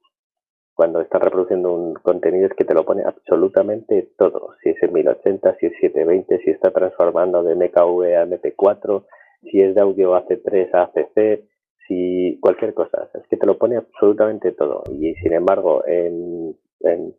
cuando 0.74 1.02
estás 1.02 1.20
reproduciendo 1.20 1.74
un 1.74 1.94
contenido 1.94 2.46
es 2.46 2.54
que 2.54 2.64
te 2.64 2.74
lo 2.74 2.86
pone 2.86 3.02
absolutamente 3.04 4.12
todo. 4.16 4.54
Si 4.62 4.70
es 4.70 4.82
en 4.82 4.94
1080, 4.94 5.56
si 5.56 5.66
es 5.66 5.72
720, 5.80 6.38
si 6.42 6.50
está 6.50 6.70
transformando 6.70 7.42
de 7.42 7.54
MKV 7.54 8.16
a 8.16 8.26
MP4, 8.26 9.04
si 9.42 9.60
es 9.60 9.74
de 9.74 9.80
audio 9.80 10.14
AC3 10.14 10.70
a 10.74 10.82
ACC, 10.82 11.44
si 11.86 12.38
cualquier 12.40 12.74
cosa. 12.74 13.08
Es 13.14 13.26
que 13.28 13.36
te 13.36 13.46
lo 13.46 13.58
pone 13.58 13.76
absolutamente 13.76 14.52
todo. 14.52 14.82
Y 14.92 15.14
sin 15.16 15.32
embargo, 15.32 15.84
en, 15.86 16.56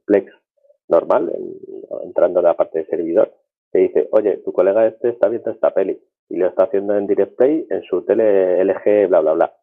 Plex 0.05 0.31
normal, 0.87 1.31
entrando 2.03 2.39
en 2.39 2.45
la 2.45 2.55
parte 2.55 2.79
de 2.79 2.85
servidor, 2.85 3.33
te 3.71 3.79
dice, 3.79 4.07
oye, 4.11 4.37
tu 4.37 4.51
colega 4.51 4.87
este 4.87 5.09
está 5.09 5.29
viendo 5.29 5.51
esta 5.51 5.71
peli 5.71 5.99
y 6.29 6.37
lo 6.37 6.47
está 6.47 6.65
haciendo 6.65 6.97
en 6.97 7.07
Direct 7.07 7.37
Play 7.37 7.67
en 7.69 7.83
su 7.83 8.03
tele 8.03 8.63
LG, 8.63 9.07
bla, 9.07 9.21
bla, 9.21 9.33
bla. 9.33 9.53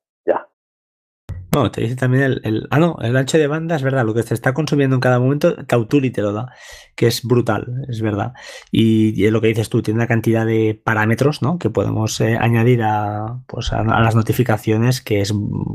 Ya, 1.51 1.61
no, 1.61 1.71
te 1.71 1.81
dice 1.83 1.97
también 1.97 2.41
el, 2.43 2.67
Ah, 2.71 2.79
no, 2.79 2.97
el 3.01 3.17
ancho 3.17 3.39
de 3.39 3.47
banda 3.47 3.77
es 3.77 3.83
verdad. 3.83 4.05
Lo 4.05 4.15
que 4.15 4.23
se 4.23 4.35
está 4.35 4.53
consumiendo 4.55 4.97
en 4.97 5.01
cada 5.01 5.19
momento, 5.19 5.57
Tautuli 5.65 6.11
te 6.11 6.23
lo 6.23 6.33
da, 6.33 6.53
que 6.95 7.07
es 7.07 7.23
brutal, 7.23 7.85
es 7.89 8.01
verdad. 8.03 8.35
Y, 8.71 9.25
es 9.25 9.33
lo 9.33 9.41
que 9.41 9.49
dices 9.49 9.69
tú, 9.69 9.83
tiene 9.83 9.99
una 9.99 10.07
cantidad 10.07 10.45
de 10.45 10.81
parámetros 10.83 11.43
¿no? 11.43 11.59
que 11.59 11.71
podemos 11.71 12.21
eh, 12.21 12.37
añadir 12.39 12.83
a, 12.83 13.41
pues 13.47 13.73
a, 13.73 13.83
las 13.83 14.15
notificaciones, 14.15 15.01
que 15.01 15.21
es 15.21 15.33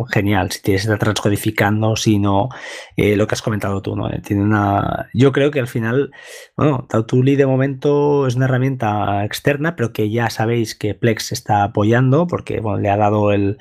genial. 0.10 0.52
Si 0.52 0.62
tienes 0.62 0.84
está 0.84 0.98
transcodificando, 0.98 1.96
si 1.96 2.20
no, 2.20 2.50
eh, 2.96 3.16
lo 3.16 3.28
que 3.28 3.36
has 3.36 3.42
comentado 3.42 3.82
tú, 3.82 3.96
¿no? 3.96 4.10
Tiene 4.22 4.44
una. 4.44 5.10
Yo 5.14 5.32
creo 5.32 5.52
que 5.52 5.60
al 5.60 5.68
final, 5.68 6.12
bueno, 6.56 6.86
Tautuli 6.90 7.36
de 7.36 7.46
momento 7.46 8.28
es 8.28 8.36
una 8.36 8.46
herramienta 8.46 9.26
externa, 9.26 9.76
pero 9.76 9.94
que 9.94 10.10
ya 10.10 10.30
sabéis 10.30 10.76
que 10.76 10.94
Plex 10.94 11.32
está 11.32 11.64
apoyando, 11.64 12.28
porque 12.28 12.60
bueno, 12.60 12.80
le 12.80 12.90
ha 12.90 12.98
dado 12.98 13.32
el 13.32 13.58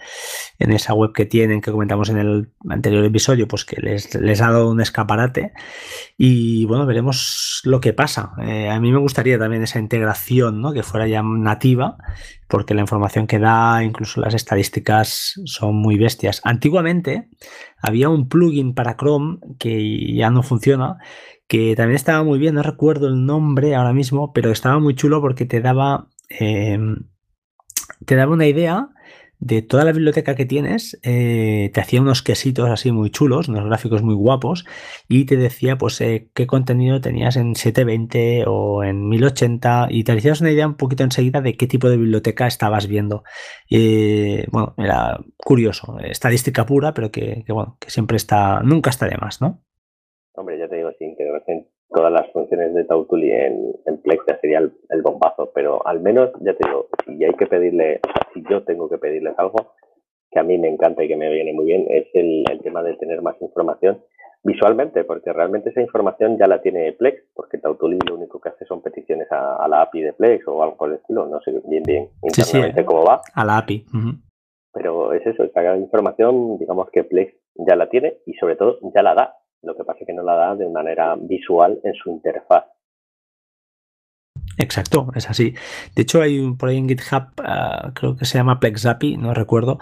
en 0.59 0.73
esa 0.73 0.95
web 0.95 1.13
que 1.13 1.27
tienen, 1.27 1.61
que 1.61 1.73
comentamos 1.73 2.09
en 2.13 2.19
el 2.19 2.53
anterior 2.69 3.05
episodio, 3.05 3.49
pues 3.49 3.65
que 3.65 3.81
les, 3.81 4.41
ha 4.41 4.51
dado 4.51 4.71
un 4.71 4.81
escaparate 4.81 5.53
y 6.17 6.65
bueno, 6.67 6.87
veremos 6.87 7.61
lo 7.65 7.81
que 7.81 7.93
pasa. 7.93 8.33
Eh, 8.41 8.71
a 8.71 8.79
mí 8.81 8.93
me 8.93 8.99
gustaría 8.99 9.39
también 9.39 9.63
esa 9.63 9.79
integración, 9.79 10.61
¿no? 10.61 10.73
que 10.73 10.83
fuera 10.83 11.09
ya 11.09 11.23
nativa, 11.23 11.97
porque 12.49 12.75
la 12.75 12.83
información 12.83 13.27
que 13.27 13.39
da, 13.39 13.83
incluso 13.83 14.21
las 14.21 14.35
estadísticas 14.35 15.41
son 15.45 15.75
muy 15.75 15.99
bestias. 15.99 16.41
Antiguamente 16.45 17.29
había 17.83 18.09
un 18.09 18.29
plugin 18.29 18.75
para 18.75 18.97
Chrome 18.97 19.39
que 19.59 20.15
ya 20.15 20.31
no 20.31 20.43
funciona, 20.43 20.99
que 21.49 21.75
también 21.77 21.97
estaba 21.97 22.23
muy 22.23 22.39
bien, 22.39 22.55
no 22.55 22.63
recuerdo 22.63 23.09
el 23.09 23.27
nombre 23.27 23.75
ahora 23.75 23.93
mismo, 23.93 24.33
pero 24.33 24.51
estaba 24.51 24.79
muy 24.79 24.95
chulo 24.95 25.21
porque 25.21 25.45
te 25.45 25.61
daba, 25.61 26.09
eh, 26.31 26.79
te 28.07 28.17
daba 28.17 28.33
una 28.33 28.47
idea 28.47 28.89
de 29.43 29.61
toda 29.61 29.85
la 29.85 29.91
biblioteca 29.91 30.37
que 30.37 30.47
tienes, 30.47 31.01
eh, 31.03 31.73
te 31.75 31.81
hacía 31.81 32.01
unos 32.01 32.23
quesitos 32.23 32.71
así 32.71 32.93
muy 32.93 33.11
chulos, 33.11 33.49
unos 33.49 33.65
gráficos 33.65 34.01
muy 34.01 34.15
guapos, 34.15 34.65
y 35.09 35.27
te 35.27 35.37
decía 35.37 35.77
pues 35.77 36.01
eh, 36.01 36.29
qué 36.33 36.47
contenido 36.47 37.01
tenías 37.01 37.37
en 37.37 37.57
720 37.57 38.45
o 38.47 38.85
en 38.85 39.09
1080, 39.09 39.89
y 39.91 40.05
te 40.05 40.13
hacías 40.13 40.41
una 40.41 40.53
idea 40.53 40.69
un 40.69 40.77
poquito 40.77 41.03
enseguida 41.03 41.41
de 41.41 41.57
qué 41.57 41.67
tipo 41.67 41.91
de 41.91 41.97
biblioteca 41.97 42.47
estabas 42.47 42.87
viendo. 42.87 43.25
Eh, 43.69 44.47
bueno, 44.53 44.75
era 44.79 45.19
curioso, 45.37 45.99
estadística 45.99 46.65
pura, 46.65 46.95
pero 46.95 47.11
que, 47.11 47.45
bueno, 47.49 47.79
que 47.81 47.91
siempre 47.91 48.19
está, 48.19 48.61
nunca 48.63 48.91
está 48.91 49.09
de 49.09 49.17
más, 49.17 49.41
¿no? 49.41 49.65
Hombre, 50.35 50.57
ya 50.57 50.69
te 50.69 50.77
digo, 50.77 50.91
sí, 51.01 51.17
que 51.19 51.25
todas 51.89 52.13
las 52.13 52.31
de 52.57 52.85
Tautuli 52.85 53.31
en, 53.31 53.73
en 53.87 53.99
Plex 54.03 54.25
ya 54.29 54.39
sería 54.41 54.59
el, 54.59 55.03
bombazo, 55.03 55.51
pero 55.55 55.87
al 55.87 56.01
menos, 56.01 56.31
ya 56.41 56.55
te 56.55 56.69
digo, 56.69 56.89
si 57.05 57.25
hay 57.25 57.33
que 57.35 57.47
pedirle, 57.47 58.01
si 58.33 58.43
yo 58.49 58.63
tengo 58.65 58.89
que 58.89 58.99
pedirles 58.99 59.35
algo, 59.39 59.75
que 60.31 60.39
a 60.39 60.43
mí 60.43 60.59
me 60.59 60.69
encanta 60.69 61.05
y 61.05 61.09
que 61.09 61.17
me 61.17 61.33
viene 61.33 61.53
muy 61.53 61.67
bien, 61.67 61.87
es 61.89 62.07
el, 62.15 62.45
tema 62.63 62.83
de 62.83 62.97
tener 62.97 63.23
más 63.23 63.41
información 63.41 64.03
visualmente, 64.45 65.05
porque 65.05 65.33
realmente 65.33 65.71
esa 65.71 65.81
información 65.81 66.37
ya 66.39 66.47
la 66.47 66.61
tiene 66.61 66.93
Plex, 66.93 67.23
porque 67.35 67.59
Tautuli 67.59 67.99
lo 68.09 68.17
único 68.17 68.41
que 68.41 68.49
hace 68.49 68.65
son 68.65 68.83
peticiones 68.83 69.29
a, 69.31 69.67
la 69.69 69.83
API 69.83 70.03
de 70.03 70.13
Plex 70.13 70.47
o 70.49 70.63
algo 70.63 70.77
por 70.77 70.89
el 70.89 70.97
estilo, 70.97 71.27
no 71.27 71.41
sé 71.41 71.53
bien 71.69 71.83
bien 71.85 72.09
internamente 72.23 72.85
cómo 72.85 73.05
va. 73.05 73.21
A 73.35 73.45
la 73.45 73.59
API. 73.59 73.87
Pero 74.73 75.13
es 75.13 75.25
eso, 75.27 75.45
esa 75.45 75.77
información, 75.77 76.59
digamos 76.59 76.91
que 76.91 77.05
Plex 77.05 77.35
ya 77.55 77.77
la 77.77 77.89
tiene 77.89 78.19
y 78.27 78.35
sobre 78.35 78.57
todo 78.57 78.79
ya 78.95 79.03
la 79.03 79.15
da. 79.15 79.37
Lo 79.63 79.77
que 79.77 79.85
pasa 79.85 80.01
es 80.01 80.07
que 80.07 80.13
no 80.13 80.23
la 80.23 80.35
da 80.35 80.57
de 80.57 80.69
manera 80.69 81.15
visual 81.17 81.81
en 81.85 81.95
su 81.95 82.11
interfaz. 82.11 82.65
Exacto, 84.59 85.09
es 85.15 85.31
así. 85.31 85.55
De 85.95 86.03
hecho, 86.03 86.21
hay 86.21 86.53
por 86.53 86.69
ahí 86.69 86.77
en 86.77 86.89
GitHub, 86.89 87.29
ah, 87.43 87.93
creo 87.95 88.17
que 88.17 88.25
se 88.25 88.39
llama 88.39 88.61
PlexAPI, 88.61 89.17
no 89.17 89.35
recuerdo, 89.35 89.79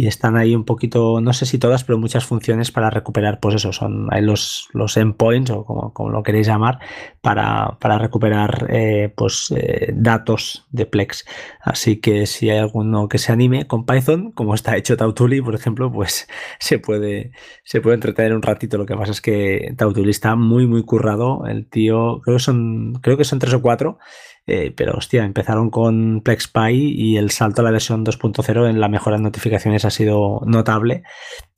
y 0.00 0.06
están 0.06 0.38
ahí 0.38 0.54
un 0.54 0.64
poquito, 0.64 1.20
no 1.20 1.34
sé 1.34 1.44
si 1.44 1.58
todas, 1.58 1.84
pero 1.84 1.98
muchas 1.98 2.24
funciones 2.24 2.72
para 2.72 2.88
recuperar, 2.88 3.38
pues 3.38 3.56
eso, 3.56 3.70
son 3.74 4.08
los, 4.22 4.70
los 4.72 4.96
endpoints 4.96 5.50
o 5.50 5.64
como, 5.66 6.08
lo 6.08 6.22
queréis 6.22 6.46
llamar, 6.46 6.78
para, 7.20 7.76
recuperar 7.98 8.66
eh, 8.70 9.12
pues 9.14 9.52
eh, 9.54 9.92
datos 9.94 10.66
de 10.70 10.86
Plex. 10.86 11.26
Así 11.60 12.00
que 12.00 12.24
si 12.24 12.48
hay 12.48 12.56
alguno 12.56 13.10
que 13.10 13.18
se 13.18 13.30
anime 13.30 13.66
con 13.66 13.84
Python, 13.84 14.32
como 14.32 14.54
está 14.54 14.74
hecho 14.78 14.96
Tautuli, 14.96 15.42
por 15.42 15.54
ejemplo, 15.54 15.92
pues 15.92 16.26
se 16.58 16.78
puede, 16.78 17.32
se 17.62 17.82
puede 17.82 17.96
entretener 17.96 18.34
un 18.34 18.40
ratito. 18.40 18.78
Lo 18.78 18.86
que 18.86 18.96
pasa 18.96 19.12
es 19.12 19.20
que 19.20 19.74
Tautuli 19.76 20.08
está 20.08 20.34
muy, 20.34 20.66
muy 20.66 20.82
currado. 20.82 21.44
El 21.46 21.68
tío, 21.68 22.22
creo 22.22 22.38
son, 22.38 22.94
creo 23.02 23.18
que 23.18 23.24
son 23.24 23.38
tres 23.38 23.52
o 23.52 23.60
cuatro 23.60 23.98
eh, 24.46 24.72
pero 24.74 24.94
hostia, 24.96 25.24
empezaron 25.24 25.70
con 25.70 26.22
PlexPy 26.22 26.74
y 26.74 27.16
el 27.16 27.30
salto 27.30 27.60
a 27.60 27.64
la 27.64 27.70
versión 27.70 28.04
2.0 28.04 28.68
en 28.68 28.80
la 28.80 28.88
mejora 28.88 29.16
de 29.16 29.22
notificaciones 29.22 29.84
ha 29.84 29.90
sido 29.90 30.40
notable. 30.46 31.02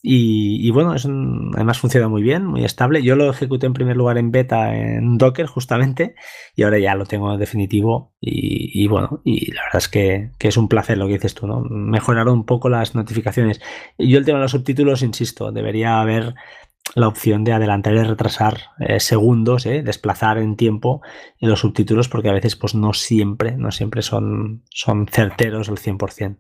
Y, 0.05 0.69
bueno, 0.73 0.95
es 0.95 1.07
además 1.07 1.79
funciona 1.79 2.09
muy 2.09 2.23
bien, 2.23 2.45
muy 2.45 2.65
estable. 2.65 3.05
Yo 3.05 3.15
lo 3.15 3.31
ejecuté 3.31 3.67
en 3.67 3.73
primer 3.73 3.97
lugar 3.97 4.19
en 4.19 4.33
beta 4.33 4.75
en 4.75 5.17
Docker 5.17 5.47
justamente 5.47 6.17
y 6.57 6.65
ahora 6.65 6.81
ya 6.81 6.97
lo 6.97 7.07
tengo 7.07 7.39
definitivo 7.39 8.13
y, 8.21 8.87
bueno, 8.89 9.23
y 9.25 9.53
la 9.53 9.63
verdad 9.63 9.79
es 9.79 9.89
que, 9.89 10.31
es 10.41 10.57
un 10.57 10.69
placer 10.69 10.99
lo 10.99 11.07
que 11.07 11.15
dices 11.15 11.35
tú, 11.35 11.47
¿no? 11.47 11.61
Mejorar 11.61 12.29
un 12.29 12.45
poco 12.45 12.69
las 12.69 12.97
notificaciones. 12.97 13.61
Yo 13.97 14.19
el 14.19 14.25
tema 14.25 14.39
de 14.39 14.43
los 14.43 14.51
subtítulos, 14.51 15.03
insisto, 15.03 15.53
debería 15.53 16.01
haber 16.01 16.35
la 16.95 17.09
opción 17.09 17.45
de 17.45 17.53
adelantar 17.53 17.95
y 17.95 18.03
retrasar 18.03 18.55
eh, 18.81 19.01
segundos, 19.01 19.67
eh, 19.67 19.83
desplazar 19.83 20.39
en 20.39 20.57
tiempo 20.57 21.01
en 21.41 21.49
los 21.49 21.61
subtítulos, 21.61 22.09
porque 22.09 22.29
a 22.29 22.35
veces 22.35 22.57
pues 22.57 22.75
no 22.75 22.93
siempre, 22.93 23.53
no 23.57 23.71
siempre 23.71 24.03
son, 24.03 24.63
son 24.71 25.07
certeros 25.07 25.69
al 25.69 25.77
100%. 25.77 26.37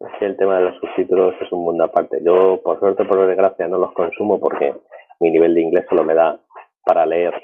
Es 0.00 0.08
que 0.18 0.26
el 0.26 0.36
tema 0.36 0.58
de 0.58 0.64
los 0.66 0.80
subtítulos 0.80 1.34
es 1.40 1.50
un 1.52 1.64
mundo 1.64 1.84
aparte. 1.84 2.20
Yo, 2.24 2.60
por 2.62 2.78
suerte, 2.78 3.04
por 3.04 3.26
desgracia, 3.26 3.66
no 3.66 3.78
los 3.78 3.92
consumo 3.92 4.38
porque 4.38 4.74
mi 5.20 5.30
nivel 5.30 5.54
de 5.54 5.62
inglés 5.62 5.86
solo 5.88 6.04
me 6.04 6.14
da 6.14 6.40
para 6.84 7.04
leer 7.04 7.34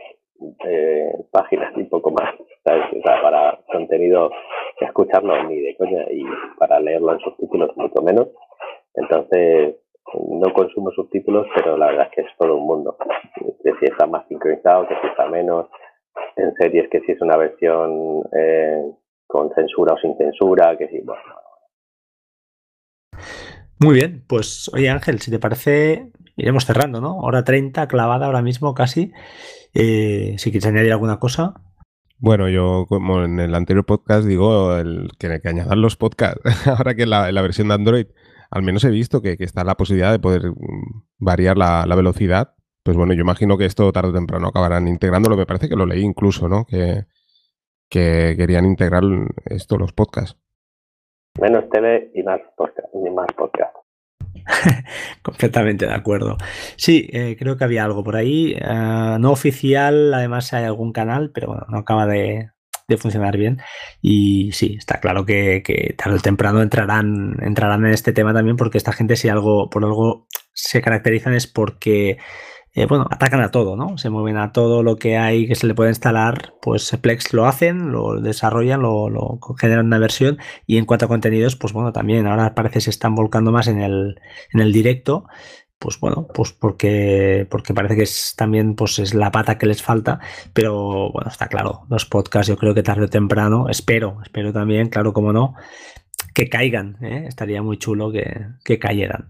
eh, 0.67 1.13
páginas 1.31 1.73
y 1.77 1.85
poco 1.85 2.11
más. 2.11 2.35
O 2.39 3.03
sea, 3.03 3.23
para 3.23 3.59
contenido, 3.71 4.31
escucharlo 4.81 5.43
ni 5.45 5.61
de 5.61 5.77
coña 5.77 6.05
y 6.11 6.25
para 6.59 6.81
leerlo 6.81 7.13
en 7.13 7.21
subtítulos 7.21 7.77
mucho 7.77 8.03
menos. 8.03 8.29
Entonces, 8.95 9.77
no 10.13 10.53
consumo 10.53 10.91
subtítulos, 10.91 11.47
pero 11.55 11.77
la 11.77 11.87
verdad 11.87 12.09
es 12.11 12.15
que 12.15 12.21
es 12.23 12.37
todo 12.39 12.57
un 12.57 12.67
mundo. 12.67 12.97
Que 13.63 13.73
si 13.81 13.87
está 13.87 14.07
más 14.07 14.27
sincronizado, 14.29 14.87
que 14.87 14.95
si 15.01 15.07
está 15.07 15.27
menos. 15.29 15.67
En 16.37 16.55
series, 16.55 16.89
que 16.91 17.01
si 17.01 17.13
es 17.13 17.21
una 17.21 17.37
versión 17.37 18.23
eh, 18.37 18.83
con 19.27 19.51
censura 19.55 19.95
o 19.95 19.99
sin 19.99 20.17
censura, 20.17 20.77
que 20.77 20.89
si, 20.89 21.01
bueno. 21.01 21.23
Muy 23.81 23.95
bien, 23.95 24.25
pues 24.29 24.71
oye 24.73 24.89
Ángel, 24.89 25.21
si 25.21 25.31
te 25.31 25.39
parece, 25.39 26.11
iremos 26.37 26.65
cerrando, 26.65 27.01
¿no? 27.01 27.19
Hora 27.19 27.45
30, 27.45 27.89
clavada 27.89 28.27
ahora 28.27 28.43
mismo 28.43 28.75
casi. 28.75 29.13
Eh, 29.75 30.37
si 30.39 30.51
quieres 30.51 30.67
añadir 30.67 30.93
alguna 30.93 31.19
cosa. 31.19 31.55
Bueno, 32.19 32.49
yo 32.49 32.87
como 32.89 33.25
en 33.25 33.41
el 33.41 33.55
anterior 33.55 33.85
podcast 33.85 34.25
digo 34.27 34.77
el, 34.77 35.09
que, 35.19 35.41
que 35.41 35.49
añadan 35.49 35.81
los 35.81 35.97
podcasts. 35.97 36.41
ahora 36.69 36.95
que 36.95 37.07
la, 37.07 37.33
la 37.33 37.43
versión 37.43 37.69
de 37.69 37.75
Android 37.75 38.07
al 38.55 38.63
menos 38.63 38.85
he 38.85 38.91
visto 38.91 39.21
que, 39.21 39.37
está 39.41 39.65
la 39.65 39.77
posibilidad 39.77 40.13
de 40.13 40.21
poder 40.21 40.53
mm, 40.53 41.03
variar 41.19 41.59
la, 41.59 41.85
velocidad. 41.97 42.55
Pues 42.85 42.97
bueno, 42.97 43.13
yo 43.13 43.23
imagino 43.23 43.59
que 43.59 43.65
esto 43.65 43.91
tarde 43.91 44.11
o 44.11 44.15
temprano 44.15 44.47
acabarán 44.47 44.87
integrándolo. 44.87 45.37
Me 45.37 45.45
parece 45.45 45.69
que 45.69 45.75
lo 45.75 45.87
leí 45.87 46.03
incluso, 46.03 46.49
¿no? 46.49 46.65
Que, 46.65 47.05
querían 47.89 48.65
integrar 48.65 49.03
esto, 49.47 49.77
los 49.77 49.93
podcasts. 49.93 50.39
Menos 51.41 51.69
tele 51.69 52.13
y 52.15 52.23
más 52.23 52.41
podcast. 52.57 52.89
Y 52.95 53.11
más 53.11 53.27
podcast. 53.37 53.75
Completamente 55.23 55.87
de 55.87 55.95
acuerdo. 55.95 56.37
Sí, 56.77 57.09
eh, 57.13 57.37
creo 57.37 57.57
que 57.57 57.65
había 57.65 57.85
algo 57.85 58.05
por 58.05 58.15
ahí. 58.15 58.57
Eh, 58.57 59.17
no 59.19 59.33
oficial, 59.33 60.15
además 60.15 60.53
hay 60.53 60.65
algún 60.65 60.93
canal, 60.93 61.33
pero 61.33 61.49
bueno, 61.49 61.67
no 61.69 61.79
acaba 61.79 62.07
de, 62.07 62.51
de 62.89 62.97
funcionar 62.97 63.37
bien. 63.37 63.61
Y 64.03 64.53
sí, 64.53 64.77
está 64.79 65.01
claro 65.01 65.25
que, 65.27 65.95
tarde 65.97 66.17
o 66.19 66.21
temprano 66.21 66.63
entrarán, 66.63 67.37
entrarán 67.43 67.87
en 67.87 67.93
este 67.93 68.13
tema 68.13 68.33
también, 68.35 68.57
porque 68.57 68.79
esta 68.79 68.93
gente, 68.93 69.17
si 69.17 69.29
algo, 69.29 69.71
por 69.71 69.85
algo 69.85 70.27
se 70.53 70.83
caracterizan, 70.83 71.35
es 71.35 71.47
porque. 71.47 72.19
Eh, 72.77 72.87
bueno, 72.87 73.07
atacan 73.09 73.41
a 73.41 73.53
todo, 73.53 73.77
¿no? 73.77 73.99
Se 73.99 74.11
mueven 74.11 74.37
a 74.37 74.51
todo 74.51 74.83
lo 74.83 74.97
que 74.97 75.17
hay 75.17 75.47
que 75.47 75.55
se 75.55 75.69
le 75.69 75.75
puede 75.75 75.91
instalar, 75.91 76.55
pues 76.61 76.91
Plex 77.01 77.33
lo 77.33 77.47
hacen, 77.47 77.93
lo 77.93 78.21
desarrollan, 78.21 78.83
lo, 78.83 79.09
lo, 79.11 79.39
generan 79.61 79.87
una 79.87 80.01
versión 80.01 80.39
y 80.67 80.79
en 80.79 80.85
cuanto 80.85 81.05
a 81.05 81.09
contenidos, 81.09 81.55
pues 81.55 81.73
bueno, 81.73 81.93
también 81.93 82.27
ahora 82.27 82.53
parece 82.57 82.75
que 82.75 82.81
se 82.81 82.91
están 82.91 83.15
volcando 83.15 83.53
más 83.53 83.69
en 83.69 83.81
el, 83.81 84.21
en 84.53 84.61
el 84.61 84.73
directo 84.73 85.25
pues 85.85 86.01
bueno, 86.01 86.27
pues 86.33 86.51
porque, 86.51 87.47
porque 87.51 87.75
parece 87.75 87.95
que 87.95 88.05
es 88.05 88.33
también 88.39 88.75
pues 88.75 88.99
es 88.99 89.13
la 89.13 89.31
pata 89.31 89.59
que 89.59 89.67
les 89.67 89.83
falta, 89.83 90.19
pero 90.55 91.13
bueno, 91.13 91.31
está 91.31 91.47
claro, 91.47 91.83
los 91.91 92.07
podcasts 92.07 92.49
yo 92.49 92.57
creo 92.57 92.73
que 92.73 92.83
tarde 92.83 93.05
o 93.05 93.09
temprano, 93.11 93.69
espero, 93.69 94.17
espero 94.23 94.51
también, 94.51 94.89
claro, 94.89 95.13
como 95.13 95.35
no, 95.35 95.57
que 96.33 96.49
caigan, 96.49 96.97
¿eh? 97.03 97.27
estaría 97.29 97.61
muy 97.61 97.77
chulo 97.77 98.11
que, 98.11 98.47
que 98.65 98.79
cayeran. 98.79 99.29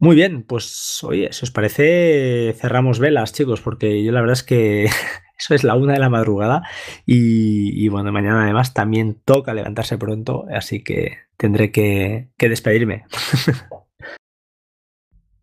Muy 0.00 0.16
bien, 0.16 0.42
pues 0.42 0.98
oye, 1.04 1.28
si 1.30 1.44
os 1.44 1.52
parece, 1.52 2.56
cerramos 2.58 2.98
velas, 2.98 3.32
chicos, 3.32 3.60
porque 3.60 4.02
yo 4.02 4.10
la 4.10 4.20
verdad 4.20 4.32
es 4.32 4.42
que 4.42 4.86
eso 5.38 5.54
es 5.54 5.62
la 5.62 5.76
una 5.76 5.92
de 5.92 6.00
la 6.00 6.10
madrugada 6.10 6.64
y, 7.06 7.86
bueno, 7.86 8.10
mañana 8.10 8.42
además 8.42 8.74
también 8.74 9.22
toca 9.24 9.54
levantarse 9.54 9.96
pronto, 9.96 10.44
así 10.52 10.82
que 10.82 11.18
tendré 11.36 11.70
que, 11.70 12.30
que 12.36 12.48
despedirme. 12.48 13.04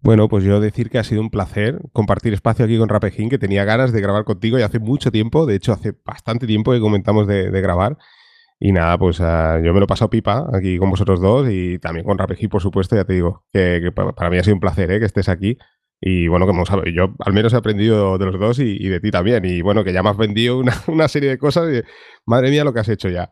Bueno, 0.01 0.29
pues 0.29 0.45
yo 0.45 0.61
decir 0.61 0.89
que 0.89 0.97
ha 0.97 1.03
sido 1.03 1.21
un 1.21 1.29
placer 1.29 1.81
compartir 1.91 2.33
espacio 2.33 2.63
aquí 2.63 2.77
con 2.77 2.87
Rapejín, 2.87 3.29
que 3.29 3.37
tenía 3.37 3.65
ganas 3.65 3.91
de 3.91 3.99
grabar 3.99 4.23
contigo 4.23 4.57
y 4.57 4.61
hace 4.61 4.79
mucho 4.79 5.11
tiempo, 5.11 5.45
de 5.45 5.55
hecho 5.55 5.73
hace 5.73 5.93
bastante 6.05 6.47
tiempo 6.47 6.71
que 6.71 6.79
comentamos 6.79 7.27
de, 7.27 7.49
grabar. 7.61 7.97
Y 8.61 8.71
nada, 8.71 8.97
pues 8.97 9.19
uh, 9.19 9.61
yo 9.63 9.73
me 9.73 9.79
lo 9.79 9.85
he 9.85 9.87
pasado 9.87 10.09
pipa 10.09 10.47
aquí 10.53 10.77
con 10.77 10.89
vosotros 10.89 11.21
dos 11.21 11.47
y 11.49 11.79
también 11.79 12.05
con 12.05 12.17
Rapejín, 12.17 12.49
por 12.49 12.61
supuesto, 12.61 12.95
ya 12.95 13.05
te 13.05 13.13
digo, 13.13 13.45
que, 13.51 13.91
para 14.15 14.29
mí 14.29 14.37
ha 14.37 14.43
sido 14.43 14.55
un 14.55 14.59
placer 14.61 14.91
¿eh? 14.91 14.99
que 14.99 15.05
estés 15.05 15.29
aquí. 15.29 15.57
Y 16.01 16.29
bueno, 16.29 16.45
como 16.47 16.65
sabes, 16.65 16.93
yo 16.95 17.15
al 17.19 17.33
menos 17.33 17.53
he 17.53 17.57
aprendido 17.57 18.17
de 18.17 18.25
los 18.25 18.39
dos 18.39 18.59
y, 18.59 18.87
de 18.87 18.99
ti 19.01 19.11
también. 19.11 19.43
Y 19.45 19.61
bueno, 19.61 19.83
que 19.83 19.91
ya 19.91 20.01
me 20.01 20.09
has 20.09 20.17
vendido 20.17 20.57
una, 20.57 20.73
una 20.87 21.09
serie 21.09 21.29
de 21.29 21.37
cosas 21.37 21.73
y 21.73 21.81
madre 22.25 22.51
mía 22.51 22.63
lo 22.63 22.73
que 22.73 22.79
has 22.79 22.89
hecho 22.89 23.09
ya 23.09 23.29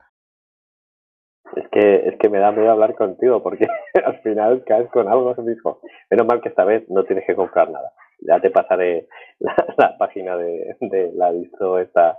es 1.80 2.18
que 2.18 2.30
me 2.30 2.40
da 2.40 2.52
miedo 2.52 2.72
hablar 2.72 2.96
contigo 2.96 3.42
porque 3.44 3.68
al 4.06 4.20
final 4.22 4.64
caes 4.66 4.90
con 4.90 5.08
algo 5.08 5.36
mismo. 5.44 5.80
Menos 6.10 6.28
mal 6.28 6.42
que 6.42 6.50
esta 6.50 6.66
vez 6.66 6.90
no 6.90 7.04
tienes 7.04 7.26
que 7.26 7.36
comprar 7.36 7.70
nada. 7.70 7.92
Ya 8.20 8.40
te 8.40 8.50
pasaré 8.50 9.08
la, 9.40 9.98
página 9.98 10.38
de, 10.38 10.76
la 11.14 11.32
distro 11.32 11.80
esta 11.80 12.18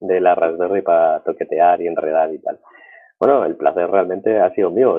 de 0.00 0.20
la 0.20 0.34
Raspberry 0.34 0.82
para 0.82 1.20
toquetear 1.20 1.80
y 1.80 1.86
enredar 1.86 2.32
y 2.32 2.38
tal. 2.38 2.60
Bueno, 3.18 3.44
el 3.44 3.56
placer 3.56 3.90
realmente 3.90 4.38
ha 4.38 4.50
sido 4.54 4.70
mío. 4.70 4.96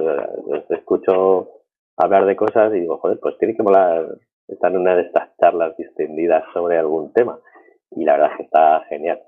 Te 0.67 0.75
escucho 0.75 1.61
hablar 1.95 2.25
de 2.25 2.35
cosas 2.35 2.73
y 2.73 2.81
digo, 2.81 2.97
joder, 2.97 3.19
pues 3.21 3.37
tiene 3.37 3.55
que 3.55 3.63
molar 3.63 4.07
estar 4.47 4.71
en 4.71 4.79
una 4.79 4.95
de 4.95 5.03
estas 5.03 5.29
charlas 5.37 5.77
distendidas 5.77 6.43
sobre 6.53 6.77
algún 6.77 7.13
tema. 7.13 7.39
Y 7.91 8.03
la 8.03 8.13
verdad 8.13 8.31
es 8.31 8.37
que 8.37 8.43
está 8.43 8.83
genial. 8.89 9.21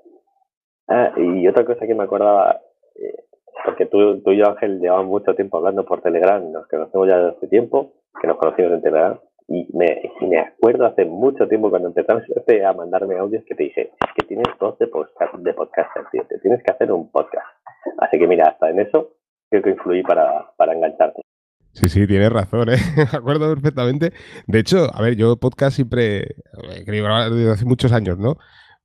Ah, 0.88 1.12
y 1.16 1.46
otra 1.48 1.64
cosa 1.64 1.86
que 1.86 1.94
me 1.94 2.04
acordaba, 2.04 2.60
eh, 2.96 3.24
porque 3.64 3.86
tú, 3.86 4.20
tú 4.22 4.32
y 4.32 4.38
yo, 4.38 4.48
Ángel, 4.48 4.80
llevamos 4.80 5.06
mucho 5.06 5.34
tiempo 5.34 5.58
hablando 5.58 5.84
por 5.84 6.00
Telegram, 6.02 6.50
nos 6.50 6.66
conocemos 6.66 7.08
ya 7.08 7.18
desde 7.18 7.36
hace 7.36 7.48
tiempo, 7.48 7.92
que 8.20 8.26
nos 8.26 8.36
conocimos 8.38 8.72
en 8.72 8.82
Telegram, 8.82 9.18
y 9.48 9.68
me, 9.76 10.10
me 10.20 10.38
acuerdo 10.38 10.86
hace 10.86 11.04
mucho 11.04 11.46
tiempo 11.48 11.70
cuando 11.70 11.88
empezamos 11.88 12.22
a 12.22 12.72
mandarme 12.72 13.18
audios 13.18 13.44
que 13.44 13.54
te 13.54 13.64
dije, 13.64 13.82
es 13.82 14.12
que 14.16 14.26
tienes 14.26 14.46
voz 14.58 14.78
de, 14.78 14.86
podcast, 14.86 15.34
de 15.34 15.52
podcaster, 15.52 16.04
te 16.28 16.38
tienes 16.38 16.62
que 16.62 16.72
hacer 16.72 16.92
un 16.92 17.10
podcast. 17.10 17.46
Así 17.98 18.18
que 18.18 18.26
mira, 18.26 18.48
hasta 18.48 18.70
en 18.70 18.80
eso 18.80 19.16
creo 19.50 19.62
que 19.62 19.70
influí 19.70 20.02
para, 20.02 20.50
para 20.56 20.72
engancharte. 20.72 21.22
Sí, 21.72 21.88
sí, 21.88 22.06
tienes 22.06 22.30
razón, 22.30 22.68
¿eh? 22.68 22.76
me 22.96 23.18
acuerdo 23.18 23.52
perfectamente. 23.54 24.12
De 24.46 24.58
hecho, 24.58 24.88
a 24.92 25.00
ver, 25.02 25.16
yo 25.16 25.36
podcast 25.36 25.76
siempre, 25.76 26.36
he 26.74 26.84
querido 26.84 27.08
desde 27.30 27.50
hace 27.50 27.64
muchos 27.64 27.92
años, 27.92 28.18
¿no? 28.18 28.36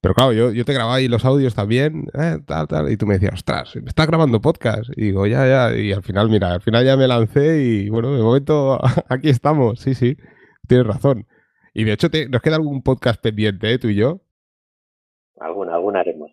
Pero 0.08 0.16
claro, 0.16 0.32
yo, 0.32 0.54
yo 0.54 0.64
te 0.64 0.72
grababa 0.72 0.96
ahí 0.96 1.10
los 1.10 1.26
audios 1.26 1.54
también, 1.54 2.06
eh, 2.14 2.38
tal, 2.46 2.66
tal, 2.70 2.90
y 2.90 2.96
tú 2.96 3.06
me 3.06 3.16
decías, 3.16 3.34
ostras, 3.34 3.76
me 3.76 3.90
estás 3.90 4.08
grabando 4.08 4.40
podcast. 4.40 4.90
Y 4.96 5.08
digo, 5.08 5.28
ya, 5.28 5.46
ya, 5.46 5.78
y 5.78 5.92
al 5.92 6.02
final, 6.02 6.30
mira, 6.30 6.54
al 6.54 6.62
final 6.62 6.86
ya 6.86 6.96
me 6.96 7.10
lancé 7.10 7.62
y 7.62 7.90
bueno, 7.90 8.16
de 8.16 8.24
momento 8.24 8.80
aquí 9.10 9.28
estamos, 9.28 9.82
sí, 9.82 9.96
sí, 9.96 10.16
tienes 10.66 10.88
razón. 10.88 11.26
Y 11.74 11.84
de 11.84 11.92
hecho, 11.92 12.10
te, 12.10 12.30
¿nos 12.30 12.42
queda 12.42 12.56
algún 12.56 12.84
podcast 12.84 13.22
pendiente, 13.22 13.74
eh, 13.74 13.80
tú 13.80 13.90
y 13.90 13.96
yo? 13.96 14.22
Alguna, 15.42 15.74
alguna 15.74 16.00
haremos. 16.00 16.32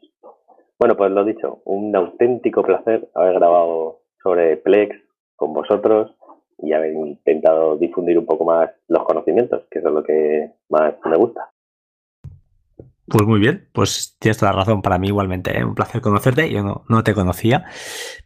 Bueno, 0.79 0.97
pues 0.97 1.11
lo 1.11 1.25
dicho, 1.25 1.61
un 1.65 1.97
auténtico 1.97 2.63
placer 2.63 3.11
haber 3.13 3.35
grabado 3.35 4.03
sobre 4.23 4.57
Plex 4.57 4.95
con 5.35 5.53
vosotros 5.53 6.13
y 6.59 6.75
haber 6.75 6.93
intentado 6.93 7.77
difundir 7.77 8.21
un 8.21 8.27
poco 8.27 8.45
más 8.45 8.71
los 8.87 9.03
conocimientos, 9.03 9.65
que 9.69 9.81
eso 9.81 9.89
es 9.89 9.95
lo 9.95 10.05
que 10.05 10.53
más 10.69 10.95
me 11.07 11.17
gusta. 11.17 11.51
Pues 13.07 13.27
muy 13.27 13.39
bien, 13.39 13.69
pues 13.73 14.17
tienes 14.19 14.39
toda 14.39 14.53
la 14.53 14.61
razón 14.61 14.81
para 14.81 14.99
mí 14.99 15.09
igualmente. 15.09 15.59
¿eh? 15.59 15.65
Un 15.65 15.75
placer 15.75 16.01
conocerte, 16.01 16.51
yo 16.51 16.63
no, 16.63 16.85
no 16.89 17.05
te 17.05 17.13
conocía, 17.13 17.67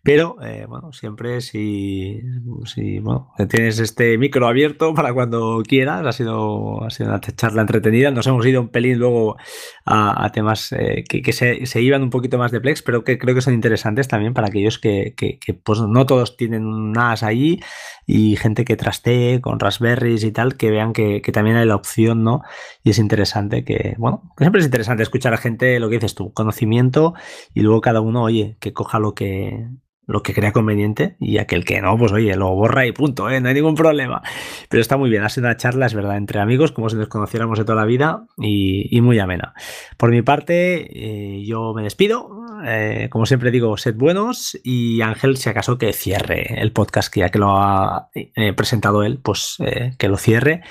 pero 0.04 0.36
eh, 0.40 0.66
bueno, 0.68 0.92
siempre 0.92 1.40
si, 1.40 2.20
si 2.64 3.00
bueno, 3.00 3.32
tienes 3.48 3.80
este 3.80 4.16
micro 4.18 4.46
abierto 4.46 4.94
para 4.96 5.12
cuando 5.12 5.64
quieras, 5.66 6.06
ha 6.06 6.12
sido, 6.12 6.84
ha 6.84 6.90
sido 6.90 7.08
una 7.08 7.20
charla 7.20 7.62
entretenida. 7.62 8.12
Nos 8.12 8.28
hemos 8.28 8.46
ido 8.46 8.60
un 8.60 8.68
pelín 8.68 8.98
luego 8.98 9.36
a, 9.84 10.30
temas 10.32 10.70
eh, 10.72 11.02
que, 11.08 11.22
que 11.22 11.32
se, 11.32 11.66
se, 11.66 11.82
iban 11.82 12.02
un 12.02 12.10
poquito 12.10 12.38
más 12.38 12.52
de 12.52 12.60
Plex, 12.60 12.82
pero 12.82 13.02
que 13.02 13.18
creo 13.18 13.34
que 13.34 13.40
son 13.40 13.54
interesantes 13.54 14.06
también 14.06 14.32
para 14.32 14.46
aquellos 14.46 14.78
que, 14.78 15.14
que, 15.16 15.54
pues 15.54 15.80
no 15.80 16.06
todos 16.06 16.36
tienen 16.36 16.64
un 16.64 16.92
NAS 16.92 17.24
ahí 17.24 17.60
y 18.06 18.36
gente 18.36 18.64
que 18.64 18.76
trastee 18.76 19.40
con 19.40 19.58
Raspberries 19.60 20.24
y 20.24 20.32
tal, 20.32 20.56
que 20.56 20.70
vean 20.70 20.92
que, 20.92 21.20
también 21.32 21.56
hay 21.56 21.66
la 21.66 21.76
opción, 21.76 22.24
¿no? 22.24 22.42
Y 22.82 22.90
es 22.90 22.98
interesante 22.98 23.64
que, 23.64 23.94
bueno, 23.98 24.32
siempre 24.38 24.60
es 24.60 24.67
interesante 24.68 25.02
escuchar 25.02 25.34
a 25.34 25.38
gente 25.38 25.80
lo 25.80 25.88
que 25.88 25.96
dices 25.96 26.14
tú, 26.14 26.32
conocimiento 26.32 27.14
y 27.54 27.62
luego 27.62 27.80
cada 27.80 28.00
uno, 28.00 28.22
oye, 28.22 28.56
que 28.60 28.72
coja 28.72 28.98
lo 28.98 29.14
que, 29.14 29.68
lo 30.08 30.22
que 30.22 30.32
crea 30.32 30.52
conveniente 30.52 31.16
y 31.20 31.36
aquel 31.36 31.64
que 31.66 31.80
no, 31.82 31.96
pues 31.98 32.12
oye, 32.12 32.34
lo 32.34 32.54
borra 32.54 32.86
y 32.86 32.92
punto, 32.92 33.28
¿eh? 33.28 33.40
no 33.40 33.48
hay 33.48 33.54
ningún 33.54 33.74
problema. 33.74 34.22
Pero 34.70 34.80
está 34.80 34.96
muy 34.96 35.10
bien, 35.10 35.22
ha 35.22 35.28
sido 35.28 35.46
una 35.46 35.58
charla, 35.58 35.84
es 35.84 35.94
verdad, 35.94 36.16
entre 36.16 36.40
amigos, 36.40 36.72
como 36.72 36.88
si 36.88 36.96
nos 36.96 37.08
conociéramos 37.08 37.58
de 37.58 37.66
toda 37.66 37.76
la 37.76 37.84
vida 37.84 38.24
y, 38.38 39.00
muy 39.02 39.18
amena. 39.18 39.52
Por 39.96 40.10
mi 40.10 40.22
parte, 40.22 40.88
eh, 40.90 41.44
yo 41.44 41.72
me 41.74 41.82
despido. 41.82 42.30
Eh, 42.66 43.08
como 43.10 43.26
siempre 43.26 43.52
digo, 43.52 43.76
sed 43.76 43.94
buenos 43.94 44.58
y 44.64 45.02
Ángel, 45.02 45.36
si 45.36 45.50
acaso 45.50 45.78
que 45.78 45.92
cierre 45.92 46.60
el 46.60 46.72
podcast, 46.72 47.12
que 47.12 47.20
ya 47.20 47.28
que 47.28 47.38
lo 47.38 47.50
ha 47.52 48.08
presentado 48.56 49.04
él, 49.04 49.20
pues 49.22 49.58
que 49.98 50.08
lo 50.08 50.16
cierre. 50.16 50.62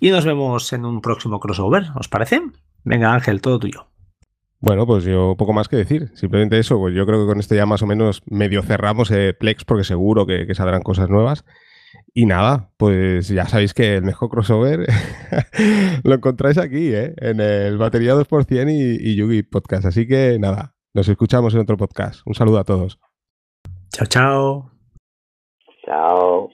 Y 0.00 0.10
nos 0.10 0.24
vemos 0.24 0.72
en 0.72 0.84
un 0.86 1.00
próximo 1.02 1.38
crossover, 1.38 1.84
¿os 1.94 2.08
parece? 2.08 2.40
Venga 2.86 3.12
Ángel, 3.12 3.40
todo 3.40 3.58
tuyo. 3.58 3.88
Bueno, 4.60 4.86
pues 4.86 5.04
yo 5.04 5.34
poco 5.36 5.52
más 5.52 5.68
que 5.68 5.76
decir. 5.76 6.10
Simplemente 6.14 6.58
eso, 6.58 6.78
pues 6.78 6.94
yo 6.94 7.04
creo 7.04 7.20
que 7.20 7.26
con 7.26 7.40
esto 7.40 7.56
ya 7.56 7.66
más 7.66 7.82
o 7.82 7.86
menos 7.86 8.22
medio 8.26 8.62
cerramos 8.62 9.10
el 9.10 9.34
Plex 9.34 9.64
porque 9.64 9.82
seguro 9.82 10.24
que, 10.24 10.54
saldrán 10.54 10.82
cosas 10.82 11.10
nuevas. 11.10 11.44
Y 12.14 12.26
nada, 12.26 12.70
pues 12.76 13.28
ya 13.28 13.46
sabéis 13.46 13.74
que 13.74 13.96
el 13.96 14.04
mejor 14.04 14.30
crossover 14.30 14.86
lo 16.04 16.14
encontráis 16.14 16.58
aquí, 16.58 16.94
¿eh? 16.94 17.12
en 17.18 17.40
el 17.40 17.76
Batería 17.76 18.14
2% 18.14 18.70
y, 18.70 19.10
y 19.10 19.16
Yugi 19.16 19.42
Podcast. 19.42 19.86
Así 19.86 20.06
que 20.06 20.38
nada, 20.38 20.74
nos 20.94 21.08
escuchamos 21.08 21.54
en 21.54 21.60
otro 21.60 21.76
podcast. 21.76 22.20
Un 22.24 22.34
saludo 22.34 22.58
a 22.58 22.64
todos. 22.64 23.00
Chao, 23.90 24.06
chao. 24.06 24.70
Chao. 25.84 26.44